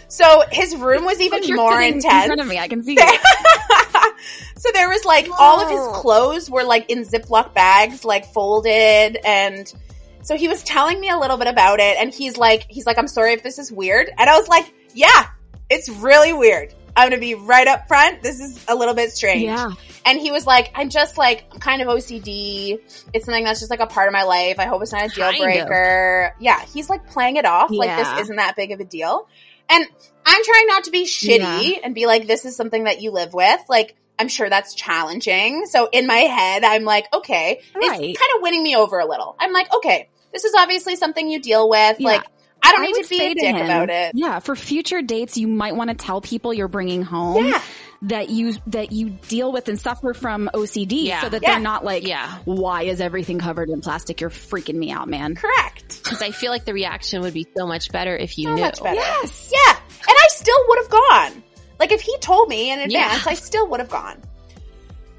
So 0.07 0.43
his 0.51 0.75
room 0.75 1.05
was 1.05 1.19
even 1.21 1.39
Like, 1.39 1.47
you're 1.47 1.57
more 1.57 1.81
intense. 1.81 2.05
in 2.05 2.25
front 2.27 2.39
of 2.41 2.45
me. 2.45 2.59
I 2.59 2.67
can 2.67 2.83
see 2.83 2.93
it. 2.99 4.15
so 4.57 4.69
there 4.71 4.87
was 4.87 5.03
like 5.05 5.27
all 5.39 5.59
of 5.59 5.71
his 5.71 6.01
clothes 6.01 6.51
were 6.51 6.63
like 6.63 6.91
in 6.91 7.03
Ziploc 7.03 7.55
bags, 7.55 8.05
like 8.05 8.31
folded 8.31 9.17
and 9.25 9.73
so 10.21 10.37
he 10.37 10.47
was 10.47 10.61
telling 10.61 10.99
me 11.01 11.09
a 11.09 11.17
little 11.17 11.37
bit 11.37 11.47
about 11.47 11.79
it 11.79 11.97
and 11.97 12.13
he's 12.13 12.37
like 12.37 12.67
he's 12.69 12.85
like 12.85 12.99
I'm 12.99 13.07
sorry 13.07 13.33
if 13.33 13.41
this 13.41 13.57
is 13.57 13.71
weird. 13.71 14.07
And 14.15 14.29
I 14.29 14.37
was 14.37 14.47
like, 14.47 14.71
"Yeah, 14.93 15.29
it's 15.71 15.89
really 15.89 16.31
weird. 16.31 16.75
I'm 16.95 17.09
going 17.09 17.19
to 17.19 17.25
be 17.25 17.35
right 17.35 17.67
up 17.67 17.87
front. 17.87 18.21
This 18.21 18.39
is 18.39 18.63
a 18.67 18.75
little 18.75 18.93
bit 18.93 19.11
strange." 19.11 19.43
Yeah. 19.43 19.71
And 20.05 20.19
he 20.19 20.31
was 20.31 20.45
like, 20.45 20.71
I'm 20.75 20.89
just 20.89 21.17
like, 21.17 21.45
I'm 21.53 21.59
kind 21.59 21.81
of 21.81 21.87
OCD. 21.87 22.77
It's 23.13 23.25
something 23.25 23.43
that's 23.45 23.59
just 23.61 23.69
like 23.71 23.79
a 23.79 23.87
part 23.87 24.07
of 24.07 24.13
my 24.13 24.23
life. 24.23 24.59
I 24.59 24.65
hope 24.65 24.81
it's 24.81 24.91
not 24.91 25.05
a 25.05 25.07
deal 25.07 25.31
Kind 25.31 25.37
of. 25.37 25.67
breaker. 25.67 26.35
Yeah, 26.41 26.59
he's 26.73 26.89
like 26.89 27.07
playing 27.07 27.37
it 27.37 27.45
off 27.45 27.71
like 27.71 27.97
this 27.97 28.21
isn't 28.23 28.35
that 28.35 28.55
big 28.57 28.71
of 28.71 28.79
a 28.81 28.83
deal. 28.85 29.27
And 29.69 29.85
I'm 30.25 30.43
trying 30.43 30.67
not 30.67 30.83
to 30.85 30.91
be 30.91 31.05
shitty 31.05 31.39
Yeah. 31.39 31.79
and 31.85 31.95
be 31.95 32.05
like, 32.05 32.27
this 32.27 32.43
is 32.43 32.55
something 32.55 32.83
that 32.83 33.01
you 33.01 33.11
live 33.11 33.33
with. 33.33 33.61
Like, 33.69 33.95
I'm 34.19 34.27
sure 34.27 34.49
that's 34.49 34.75
challenging. 34.75 35.65
So 35.67 35.87
in 35.91 36.05
my 36.05 36.17
head, 36.17 36.63
I'm 36.65 36.83
like, 36.83 37.05
okay, 37.13 37.61
Right. 37.73 38.01
it's 38.01 38.19
kind 38.19 38.31
of 38.35 38.41
winning 38.41 38.61
me 38.61 38.75
over 38.75 38.99
a 38.99 39.05
little. 39.07 39.35
I'm 39.39 39.53
like, 39.53 39.73
okay, 39.73 40.09
this 40.33 40.43
is 40.43 40.53
obviously 40.57 40.97
something 40.97 41.29
you 41.29 41.39
deal 41.41 41.69
with. 41.69 41.99
Yeah. 41.99 42.07
Like, 42.09 42.23
I 42.63 42.71
don't 42.71 42.81
I 42.81 42.85
need 42.85 42.91
would 42.93 43.03
to 43.03 43.09
be 43.09 43.17
say 43.17 43.25
a 43.31 43.35
to 43.35 43.39
dick 43.41 43.55
him, 43.55 43.65
about 43.65 43.89
it. 43.89 44.11
Yeah, 44.15 44.39
for 44.39 44.55
future 44.55 45.01
dates, 45.01 45.37
you 45.37 45.47
might 45.47 45.75
want 45.75 45.89
to 45.89 45.95
tell 45.95 46.21
people 46.21 46.53
you're 46.53 46.67
bringing 46.67 47.01
home 47.03 47.47
Yeah. 47.47 47.61
that 48.03 48.29
you 48.29 48.53
that 48.67 48.91
you 48.91 49.09
deal 49.27 49.51
with 49.51 49.67
and 49.67 49.79
suffer 49.79 50.13
from 50.13 50.49
OCD, 50.53 51.03
Yeah. 51.07 51.21
so 51.21 51.29
that 51.29 51.41
Yeah. 51.41 51.51
they're 51.51 51.59
not 51.61 51.83
like, 51.83 52.07
Yeah. 52.07 52.37
why 52.45 52.83
is 52.83 53.01
everything 53.01 53.39
covered 53.39 53.69
in 53.69 53.81
plastic? 53.81 54.21
You're 54.21 54.29
freaking 54.29 54.75
me 54.75 54.91
out, 54.91 55.07
man. 55.09 55.35
Correct. 55.35 56.03
Cause 56.03 56.21
I 56.21 56.31
feel 56.31 56.51
like 56.51 56.65
the 56.65 56.73
reaction 56.73 57.21
would 57.21 57.33
be 57.33 57.47
so 57.57 57.67
much 57.67 57.91
better 57.91 58.15
if 58.15 58.37
you 58.37 58.47
So 58.47 58.55
knew. 58.55 58.61
much 58.61 58.81
better. 58.81 58.95
Yes. 58.95 59.51
Yeah. 59.53 59.75
And 59.75 60.15
I 60.17 60.27
still 60.29 60.57
would 60.69 60.79
have 60.79 60.89
gone. 60.89 61.43
Like 61.79 61.91
if 61.91 62.01
he 62.01 62.17
told 62.19 62.47
me 62.49 62.71
in 62.71 62.79
Yeah. 62.89 63.05
advance, 63.07 63.27
I 63.27 63.33
still 63.33 63.67
would 63.67 63.79
have 63.81 63.89
gone. 63.89 64.21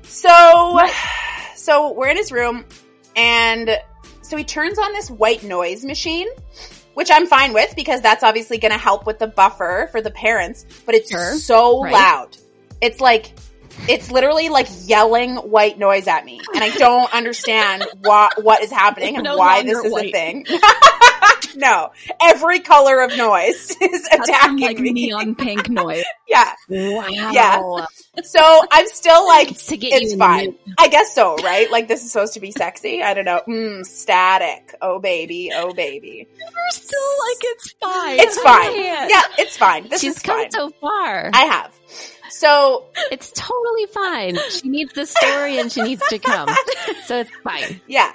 So, 0.02 0.80
so 1.56 1.92
we're 1.92 2.08
in 2.08 2.16
his 2.16 2.30
room 2.32 2.64
and 3.16 3.78
so 4.22 4.36
he 4.36 4.44
turns 4.44 4.78
on 4.78 4.92
this 4.92 5.10
white 5.10 5.42
noise 5.42 5.84
machine, 5.84 6.28
which 6.94 7.10
I'm 7.12 7.26
fine 7.26 7.52
with 7.52 7.74
because 7.76 8.00
that's 8.00 8.22
obviously 8.22 8.58
going 8.58 8.72
to 8.72 8.78
help 8.78 9.06
with 9.06 9.18
the 9.18 9.26
buffer 9.26 9.88
for 9.92 10.00
the 10.00 10.10
parents, 10.10 10.64
but 10.86 10.94
it's 10.94 11.10
Sure. 11.10 11.34
so 11.38 11.82
Right. 11.82 11.92
loud. 11.92 12.36
It's 12.80 13.00
like, 13.00 13.32
it's 13.88 14.10
literally 14.10 14.48
like 14.48 14.68
yelling 14.86 15.36
white 15.36 15.78
noise 15.78 16.06
at 16.06 16.24
me 16.24 16.40
and 16.54 16.62
I 16.64 16.70
don't 16.70 17.12
understand 17.14 17.84
what, 18.00 18.42
what 18.42 18.62
is 18.62 18.70
happening 18.70 19.16
and 19.16 19.24
No 19.24 19.36
why 19.36 19.62
this 19.62 19.78
is 19.78 19.92
a 19.92 20.10
thing. 20.10 20.46
no, 21.56 21.90
every 22.20 22.60
color 22.60 23.02
of 23.02 23.16
noise 23.16 23.70
is 23.80 24.02
That's 24.02 24.08
some, 24.10 24.20
attacking 24.22 24.58
like 24.60 24.78
me. 24.78 24.92
neon 24.92 25.34
pink 25.34 25.68
noise. 25.68 26.04
Yeah. 26.26 26.52
Wow. 26.70 27.06
Yeah. 27.32 27.84
So 28.24 28.40
I'm 28.72 28.88
still 28.88 29.26
like, 29.26 29.50
It's 29.50 29.66
to 29.66 29.76
get 29.76 30.00
it's 30.02 30.12
you 30.12 30.18
fine. 30.18 30.56
I 30.78 30.88
guess 30.88 31.14
so, 31.14 31.36
right? 31.36 31.70
Like 31.70 31.86
this 31.86 32.02
is 32.02 32.10
supposed 32.10 32.34
to 32.34 32.40
be 32.40 32.50
sexy. 32.50 33.02
I 33.02 33.12
don't 33.12 33.26
know. 33.26 33.42
Mm, 33.46 33.84
static. 33.84 34.74
Oh 34.80 34.98
baby. 34.98 35.50
Oh 35.54 35.74
baby. 35.74 36.26
You're 36.36 36.48
still 36.70 36.98
like 37.28 37.38
it's 37.42 37.72
fine. 37.72 38.18
It's 38.20 38.38
fine. 38.38 38.74
Yeah, 39.10 39.22
it's 39.38 39.56
fine. 39.58 39.88
This 39.90 40.00
She's 40.00 40.16
is 40.16 40.22
come 40.22 40.40
fine. 40.40 40.50
so 40.50 40.70
far. 40.80 41.30
I 41.34 41.42
have. 41.44 41.78
So 42.38 42.86
it's 43.12 43.30
totally 43.32 43.86
fine. 43.86 44.36
She 44.50 44.68
needs 44.68 44.92
the 44.92 45.06
story 45.06 45.58
and 45.58 45.70
she 45.70 45.82
needs 45.82 46.02
to 46.08 46.18
come. 46.18 46.48
So 47.06 47.20
it's 47.20 47.30
fine. 47.44 47.80
yeah. 47.86 48.14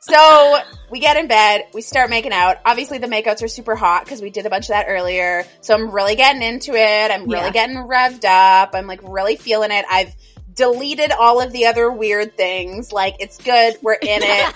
So 0.00 0.58
we 0.90 0.98
get 0.98 1.18
in 1.18 1.28
bed, 1.28 1.64
we 1.74 1.82
start 1.82 2.08
making 2.08 2.32
out. 2.32 2.56
Obviously 2.64 2.96
the 2.98 3.06
makeouts 3.06 3.42
are 3.42 3.48
super 3.48 3.76
hot 3.76 4.04
because 4.04 4.22
we 4.22 4.30
did 4.30 4.46
a 4.46 4.50
bunch 4.50 4.64
of 4.64 4.68
that 4.68 4.86
earlier. 4.88 5.44
So 5.60 5.74
I'm 5.74 5.90
really 5.90 6.14
getting 6.16 6.42
into 6.42 6.72
it. 6.74 7.10
I'm 7.10 7.24
really 7.28 7.44
Yeah. 7.46 7.50
getting 7.50 7.76
revved 7.76 8.24
up. 8.24 8.70
I'm 8.74 8.86
like 8.86 9.00
really 9.02 9.36
feeling 9.36 9.70
it. 9.72 9.84
I've 9.90 10.14
deleted 10.54 11.12
all 11.12 11.40
of 11.42 11.52
the 11.52 11.66
other 11.66 11.90
weird 11.90 12.36
things. 12.36 12.92
Like 12.92 13.16
it's 13.20 13.36
good. 13.42 13.76
We're 13.82 13.92
in 13.94 14.20
it. 14.22 14.54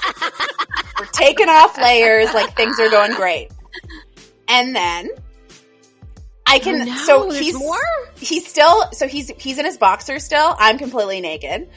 We're 0.98 1.06
taking 1.12 1.48
off 1.50 1.76
layers. 1.76 2.32
Like 2.32 2.56
things 2.56 2.80
are 2.80 2.88
going 2.90 3.12
great. 3.14 3.50
And 4.48 4.74
then 4.74 5.10
I 6.54 6.58
can, 6.60 6.82
Oh, 6.82 6.84
no, 6.84 6.96
so 6.96 7.30
he's, 7.30 7.54
more? 7.58 7.76
he's 8.18 8.46
still, 8.46 8.90
so 8.92 9.08
he's, 9.08 9.28
he's 9.38 9.58
in 9.58 9.64
his 9.64 9.76
boxer 9.78 10.18
still. 10.18 10.54
I'm 10.58 10.78
completely 10.78 11.20
naked 11.20 11.68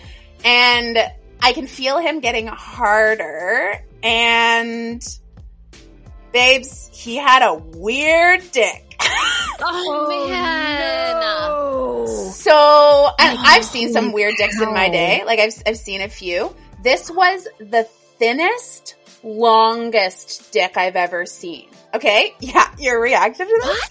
and 0.46 0.98
I 1.42 1.54
can 1.54 1.66
feel 1.68 1.98
him 1.98 2.20
getting 2.20 2.48
harder 2.48 3.84
and 4.04 5.02
babes, 6.32 6.90
he 6.94 7.16
had 7.16 7.42
a 7.42 7.56
weird 7.56 8.44
dick. 8.52 8.84
Oh, 9.60 10.28
man. 10.30 12.08
So, 12.32 13.10
and 13.20 13.40
I've 13.42 13.66
seen 13.66 13.92
some 13.92 14.12
weird 14.12 14.36
dicks 14.38 14.62
in 14.62 14.72
my 14.72 14.88
day. 14.90 15.24
Like 15.26 15.40
I've, 15.40 15.54
I've 15.66 15.78
seen 15.78 16.02
a 16.02 16.10
few. 16.10 16.56
This 16.84 17.10
was 17.10 17.48
the 17.60 17.84
thinnest, 18.20 18.96
longest 19.24 20.52
dick 20.52 20.78
I've 20.78 20.96
ever 20.96 21.26
seen. 21.26 21.70
Okay. 21.96 22.36
Yeah. 22.40 22.68
Your 22.78 23.02
reaction 23.02 23.48
to 23.48 23.62
this? 23.64 23.90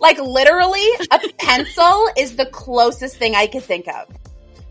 Like 0.00 0.18
literally 0.18 0.86
a 1.10 1.20
pencil 1.38 2.08
is 2.16 2.36
the 2.36 2.46
closest 2.46 3.16
thing 3.16 3.34
I 3.34 3.46
could 3.46 3.62
think 3.62 3.88
of. 3.88 4.08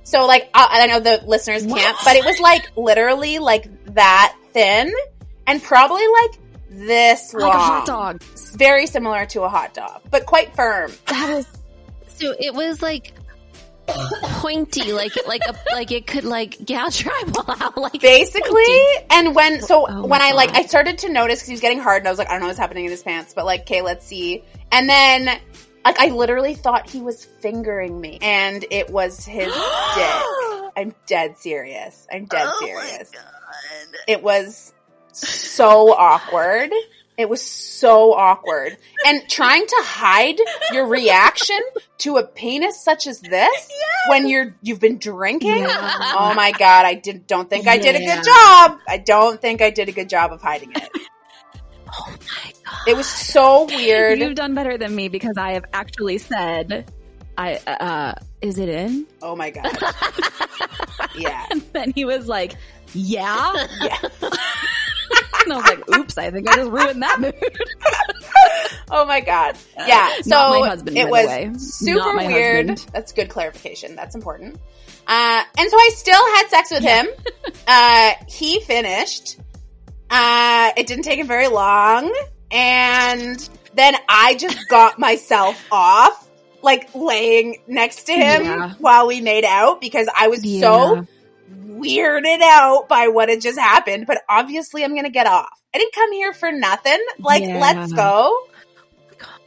So 0.04 0.26
like, 0.26 0.50
I, 0.54 0.82
I 0.82 0.88
know 0.88 1.00
the 1.00 1.24
listeners 1.26 1.66
can't, 1.66 1.98
but 2.04 2.16
it 2.16 2.24
was 2.24 2.40
like 2.40 2.76
literally 2.78 3.40
like 3.40 3.68
that 3.96 4.36
thin 4.54 4.94
and 5.48 5.62
probably 5.62 6.08
like 6.08 6.40
this 6.70 7.34
long. 7.34 7.50
Like 7.50 7.56
a 7.56 7.60
hot 7.60 7.86
dog. 7.86 8.24
Very 8.54 8.86
similar 8.86 9.26
to 9.28 9.44
a 9.44 9.50
hot 9.50 9.74
dog, 9.74 10.02
but 10.12 10.26
quite 10.26 10.56
firm. 10.56 10.92
That 11.08 11.36
was 11.36 11.48
so. 12.08 12.34
It 12.40 12.54
was 12.54 12.82
like 12.82 13.14
pointy, 13.88 14.94
like 14.94 15.14
like 15.28 15.42
a 15.48 15.56
like 15.72 15.92
it 15.92 16.08
could 16.08 16.24
like 16.24 16.58
gouge 16.66 17.04
your 17.04 17.14
eyeball 17.14 17.46
out, 17.60 17.78
like 17.78 18.02
Basically, 18.02 18.66
and 19.10 19.36
when, 19.36 19.62
so 19.62 19.86
Oh 19.88 20.06
when 20.06 20.22
I 20.22 20.32
like, 20.32 20.52
I 20.56 20.66
started 20.66 21.00
to 21.00 21.10
notice 21.10 21.40
because 21.40 21.48
he 21.48 21.54
was 21.54 21.62
getting 21.62 21.80
hard 21.80 22.00
and 22.02 22.08
I 22.08 22.12
was 22.12 22.20
like, 22.20 22.28
I 22.28 22.32
don't 22.32 22.42
know 22.42 22.48
what's 22.48 22.60
happening 22.60 22.86
in 22.86 22.92
his 22.92 23.04
pants, 23.04 23.34
but 23.34 23.46
like, 23.46 23.62
okay, 23.62 23.82
let's 23.82 24.06
see. 24.06 24.44
And 24.72 24.90
then, 24.90 25.26
like, 25.84 26.00
I 26.00 26.08
literally 26.10 26.56
thought 26.56 26.90
he 26.90 27.02
was 27.02 27.24
fingering 27.24 28.00
me 28.00 28.18
and 28.22 28.66
it 28.72 28.90
was 28.90 29.26
his 29.26 29.54
dick. 29.96 30.72
I'm 30.78 30.94
dead 31.06 31.38
serious. 31.38 32.08
I'm 32.12 32.26
dead 32.26 32.48
Oh 32.48 32.60
serious. 32.60 33.12
It 34.08 34.22
was 34.22 34.74
so 35.12 35.94
awkward. 35.94 36.72
It 37.18 37.30
was 37.30 37.42
so 37.42 38.14
awkward. 38.14 38.78
And 39.06 39.28
trying 39.30 39.66
to 39.66 39.76
hide 39.84 40.38
your 40.74 40.86
reaction 40.88 41.60
to 42.00 42.18
a 42.18 42.24
penis 42.28 42.84
such 42.84 43.08
as 43.08 43.22
this 43.22 43.70
when 44.10 44.28
you're 44.28 44.56
you've 44.62 44.82
been 44.82 44.98
drinking. 44.98 45.64
Yeah. 45.64 46.14
Oh 46.18 46.34
my 46.36 46.52
god, 46.52 46.86
I 46.86 46.96
did 46.96 47.26
don't 47.28 47.50
think 47.50 47.68
I 47.68 47.78
did 47.78 47.96
a 47.96 48.00
good 48.00 48.24
job. 48.24 48.80
I 48.88 48.98
don't 48.98 49.40
think 49.40 49.62
I 49.62 49.70
did 49.70 49.88
a 49.88 49.94
good 49.94 50.10
job 50.10 50.34
of 50.34 50.42
hiding 50.42 50.72
it. 50.74 50.90
Oh 51.98 52.10
my 52.10 52.52
god! 52.66 52.88
It 52.88 52.98
was 52.98 53.08
so 53.08 53.66
weird. 53.68 54.20
You've 54.20 54.36
done 54.36 54.54
better 54.54 54.78
than 54.78 54.94
me 54.94 55.08
because 55.08 55.38
I 55.38 55.54
have 55.54 55.64
actually 55.72 56.18
said, 56.18 56.92
"I 57.38 57.56
uh, 57.56 58.16
is 58.42 58.60
it 58.60 58.68
in?" 58.68 59.06
Oh 59.22 59.36
my 59.36 59.52
god. 59.52 59.78
Yeah. 61.18 61.46
And 61.52 61.62
then 61.72 61.94
he 61.96 62.04
was 62.04 62.28
like, 62.28 62.56
"Yeah," 62.94 63.54
Yeah. 63.82 63.98
and 65.46 65.54
I 65.54 65.58
was 65.58 65.66
like, 65.66 65.98
"Oops, 65.98 66.18
I 66.18 66.32
think 66.32 66.50
I 66.50 66.56
just 66.56 66.72
ruined 66.72 67.02
that 67.02 67.20
mood." 67.22 67.34
Oh 68.92 69.04
my 69.06 69.20
god. 69.20 69.58
Yeah. 69.76 70.10
So 70.22 70.30
Not 70.30 70.60
my 70.60 70.68
husband, 70.68 70.96
it 70.98 71.10
was 71.10 71.76
super 71.80 72.16
weird. 72.18 72.70
husband. 72.70 72.94
That's 72.94 73.12
good 73.14 73.30
clarification. 73.30 73.96
That's 73.96 74.14
important. 74.14 74.58
Uh, 75.08 75.44
and 75.58 75.70
so 75.70 75.76
I 75.78 75.90
still 75.96 76.24
had 76.36 76.48
sex 76.50 76.72
with 76.72 76.84
him. 76.84 77.08
Uh, 77.68 78.12
he 78.28 78.60
finished. 78.62 79.38
Uh, 80.10 80.72
it 80.78 80.86
didn't 80.86 81.04
take 81.04 81.20
him 81.20 81.26
very 81.28 81.48
long. 81.48 82.14
And 82.52 83.50
then 83.74 83.96
I 84.08 84.36
just 84.36 84.70
got 84.70 85.00
myself 85.00 85.60
off, 85.72 86.28
like 86.62 86.94
laying 86.94 87.64
next 87.68 88.04
to 88.04 88.14
him 88.14 88.44
Yeah. 88.46 88.74
while 88.78 89.08
we 89.08 89.20
made 89.20 89.46
out 89.46 89.82
because 89.82 90.08
I 90.16 90.28
was 90.28 90.46
Yeah. 90.46 90.62
so 90.62 91.08
weirded 91.76 92.42
out 92.42 92.88
by 92.90 93.08
what 93.10 93.30
had 93.30 93.42
just 93.42 93.60
happened. 93.60 94.06
But 94.08 94.22
obviously 94.30 94.84
I'm 94.84 94.92
going 94.92 95.06
to 95.06 95.10
get 95.12 95.28
off. 95.28 95.62
I 95.74 95.78
didn't 95.78 95.94
come 95.94 96.12
here 96.14 96.34
for 96.34 96.52
nothing. 96.52 97.00
Like, 97.20 97.44
Yeah. 97.44 97.60
let's 97.60 97.92
go. 97.94 98.48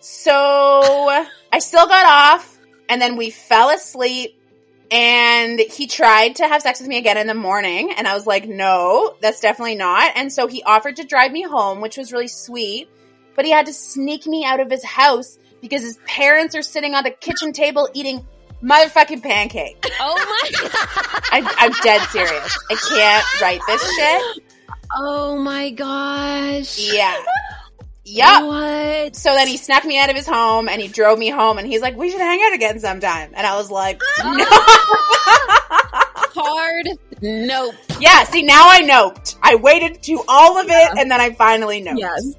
So 0.01 0.31
I 1.53 1.59
still 1.59 1.87
got 1.87 2.07
off 2.07 2.59
and 2.89 3.01
then 3.01 3.17
we 3.17 3.31
fell 3.31 3.71
asleep 3.71 4.41
and 4.91 5.59
he 5.61 5.87
tried 5.87 6.37
to 6.37 6.49
have 6.49 6.63
sex 6.63 6.81
with 6.81 6.89
me 6.89 6.97
again 6.99 7.19
in 7.19 7.27
the 7.27 7.35
morning 7.35 7.93
and 7.97 8.07
I 8.07 8.15
was 8.15 8.27
like, 8.27 8.49
no, 8.49 9.17
that's 9.21 9.41
definitely 9.41 9.75
not. 9.75 10.13
And 10.17 10.33
so 10.33 10.47
he 10.47 10.63
offered 10.63 10.97
to 10.97 11.05
drive 11.05 11.33
me 11.33 11.43
home, 11.43 11.81
which 11.81 11.97
was 11.97 12.13
really 12.13 12.29
sweet, 12.29 12.89
but 13.35 13.45
he 13.45 13.51
had 13.51 13.67
to 13.67 13.73
sneak 13.73 14.27
me 14.27 14.45
out 14.45 14.61
of 14.61 14.71
his 14.71 14.85
house 14.85 15.39
because 15.61 15.83
his 15.83 15.99
parents 16.07 16.55
are 16.55 16.63
sitting 16.63 16.95
on 16.95 17.05
the 17.05 17.11
kitchen 17.11 17.53
table 17.53 17.89
eating 17.93 18.27
motherfucking 18.63 19.23
pancake. 19.23 19.85
Oh 20.01 20.17
my 20.17 20.51
god! 20.61 21.23
I'm, 21.31 21.47
I'm 21.59 21.73
dead 21.83 22.01
serious. 22.11 22.59
I 22.71 22.75
can't 22.75 23.41
write 23.43 23.61
this 23.67 23.95
shit. 23.95 24.45
Oh 24.97 25.37
my 25.39 25.71
gosh! 25.71 26.79
Yeah. 26.93 27.17
Yep. 28.05 28.45
What? 28.45 29.17
So 29.17 29.35
then 29.35 29.49
he 29.49 29.59
snuck 29.59 29.85
me 29.85 29.99
out 29.99 30.09
of 30.09 30.17
his 30.17 30.27
home 30.27 30.67
and 30.69 30.81
he 30.81 30.89
drove 30.89 31.19
me 31.19 31.29
home 31.29 31.59
and 31.59 31.67
he's 31.67 31.83
like, 31.83 31.95
we 31.97 32.11
should 32.11 32.21
hang 32.21 32.41
out 32.43 32.55
again 32.55 32.79
sometime. 32.81 33.33
And 33.35 33.47
I 33.47 33.55
was 33.57 33.71
like, 33.71 34.01
no. 34.25 34.47
Hard? 36.41 36.89
Nope. 37.21 37.75
yeah, 38.01 38.25
see, 38.25 38.43
now 38.43 38.67
I 38.67 38.81
noped. 38.83 39.37
I 39.43 39.57
waited 39.57 40.03
to 40.05 40.23
all 40.27 40.57
of 40.59 40.67
it 40.71 40.99
and 40.99 41.11
then 41.11 41.21
I 41.21 41.33
finally 41.33 41.83
noped. 41.83 41.99
Yes. 41.99 42.35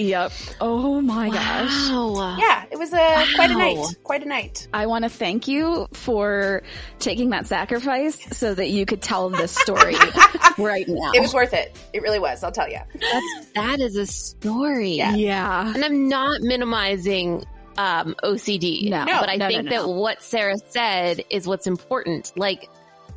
Yep. 0.00 0.32
Oh 0.60 1.00
my 1.00 1.28
gosh. 1.30 1.90
Wow. 1.90 2.36
Yeah, 2.38 2.64
it 2.70 2.78
was 2.78 2.92
a 2.92 3.24
quite 3.36 3.50
a 3.50 3.54
night. 3.56 3.78
Quite 4.02 4.22
a 4.22 4.28
night. 4.28 4.66
I 4.72 4.86
want 4.86 5.04
to 5.04 5.08
thank 5.10 5.46
you 5.48 5.86
for 5.92 6.62
taking 6.98 7.30
that 7.30 7.46
sacrifice 7.46 8.18
so 8.36 8.54
that 8.54 8.68
you 8.70 8.86
could 8.86 9.02
tell 9.02 9.28
this 9.30 9.54
story 9.54 9.94
right 10.58 10.86
now. 10.88 11.12
It 11.14 11.20
was 11.20 11.34
worth 11.34 11.52
it. 11.52 11.76
It 11.92 12.02
really 12.02 12.18
was, 12.18 12.42
I'll 12.42 12.52
tell 12.52 12.68
you. 12.68 12.78
That's 13.00 13.46
that 13.54 13.80
is 13.80 13.96
a 13.96 14.06
story. 14.06 14.92
Yeah. 14.92 15.14
yeah. 15.14 15.72
And 15.74 15.84
I'm 15.84 16.08
not 16.08 16.40
minimizing 16.42 17.44
um, 17.78 18.14
OCD. 18.22 18.90
No. 18.90 19.04
but 19.06 19.28
I 19.28 19.36
No, 19.36 19.46
no, 19.46 19.48
think 19.50 19.64
no, 19.64 19.70
that 19.70 19.86
no. 19.86 19.88
what 19.90 20.22
Sarah 20.22 20.56
said 20.68 21.24
is 21.30 21.46
what's 21.46 21.66
important. 21.66 22.32
Like, 22.36 22.68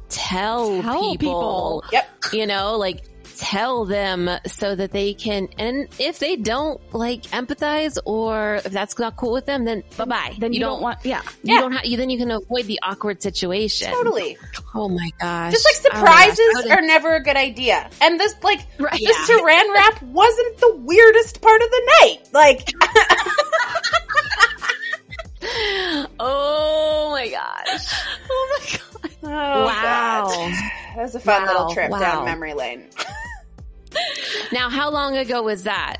tell, 0.09 0.81
Tell 0.81 1.01
people, 1.11 1.17
people. 1.17 1.83
Yep. 1.91 2.09
you 2.33 2.45
know, 2.47 2.77
like 2.77 3.03
tell 3.43 3.83
them 3.85 4.29
so 4.47 4.73
that 4.73 4.91
they 4.91 5.13
can. 5.13 5.49
And 5.57 5.87
if 5.99 6.17
they 6.19 6.37
don't 6.37 6.79
like 6.93 7.23
empathize 7.31 7.97
or 8.05 8.55
if 8.55 8.71
that's 8.71 8.97
not 8.97 9.17
cool 9.17 9.33
with 9.33 9.45
them, 9.45 9.65
then 9.65 9.83
bye 9.97 10.05
bye. 10.05 10.33
Then 10.39 10.53
you, 10.53 10.59
don't, 10.61 10.81
want, 10.81 10.99
yeah. 11.03 11.21
You 11.43 11.55
Yeah. 11.55 11.59
don't 11.61 11.71
have. 11.73 11.85
You 11.85 11.97
then 11.97 12.09
you 12.09 12.17
can 12.17 12.31
avoid 12.31 12.65
the 12.65 12.79
awkward 12.83 13.21
situation. 13.21 13.91
Totally. 13.91 14.37
Oh 14.73 14.87
my 14.89 15.09
gosh! 15.19 15.51
Just 15.51 15.65
like 15.65 15.75
Oh 15.93 15.97
surprises 15.99 16.39
would've- 16.55 16.71
are 16.71 16.81
never 16.81 17.15
a 17.15 17.21
good 17.23 17.35
idea. 17.37 17.89
And 18.01 18.19
this, 18.19 18.33
like, 18.43 18.61
Right. 18.79 18.99
this 18.99 19.17
saran 19.29 19.73
wrap 19.73 20.01
wasn't 20.03 20.57
the 20.59 20.75
weirdest 20.77 21.41
part 21.41 21.61
of 21.61 21.69
the 21.69 21.91
night. 22.01 22.19
Like, 22.31 22.73
Oh 26.19 27.09
my 27.11 27.27
gosh! 27.29 27.93
Oh 28.29 28.59
my 28.59 28.77
god. 28.77 29.11
oh, 29.23 29.65
wow. 29.65 30.27
God. 30.29 30.51
That 30.95 31.01
was 31.03 31.15
a 31.15 31.19
fun 31.19 31.41
Wow. 31.43 31.47
little 31.47 31.73
trip 31.73 31.91
Wow. 31.91 31.99
down 31.99 32.25
memory 32.25 32.53
lane. 32.53 32.87
Now, 34.51 34.69
how 34.69 34.91
long 34.91 35.17
ago 35.17 35.41
was 35.41 35.63
that? 35.63 35.97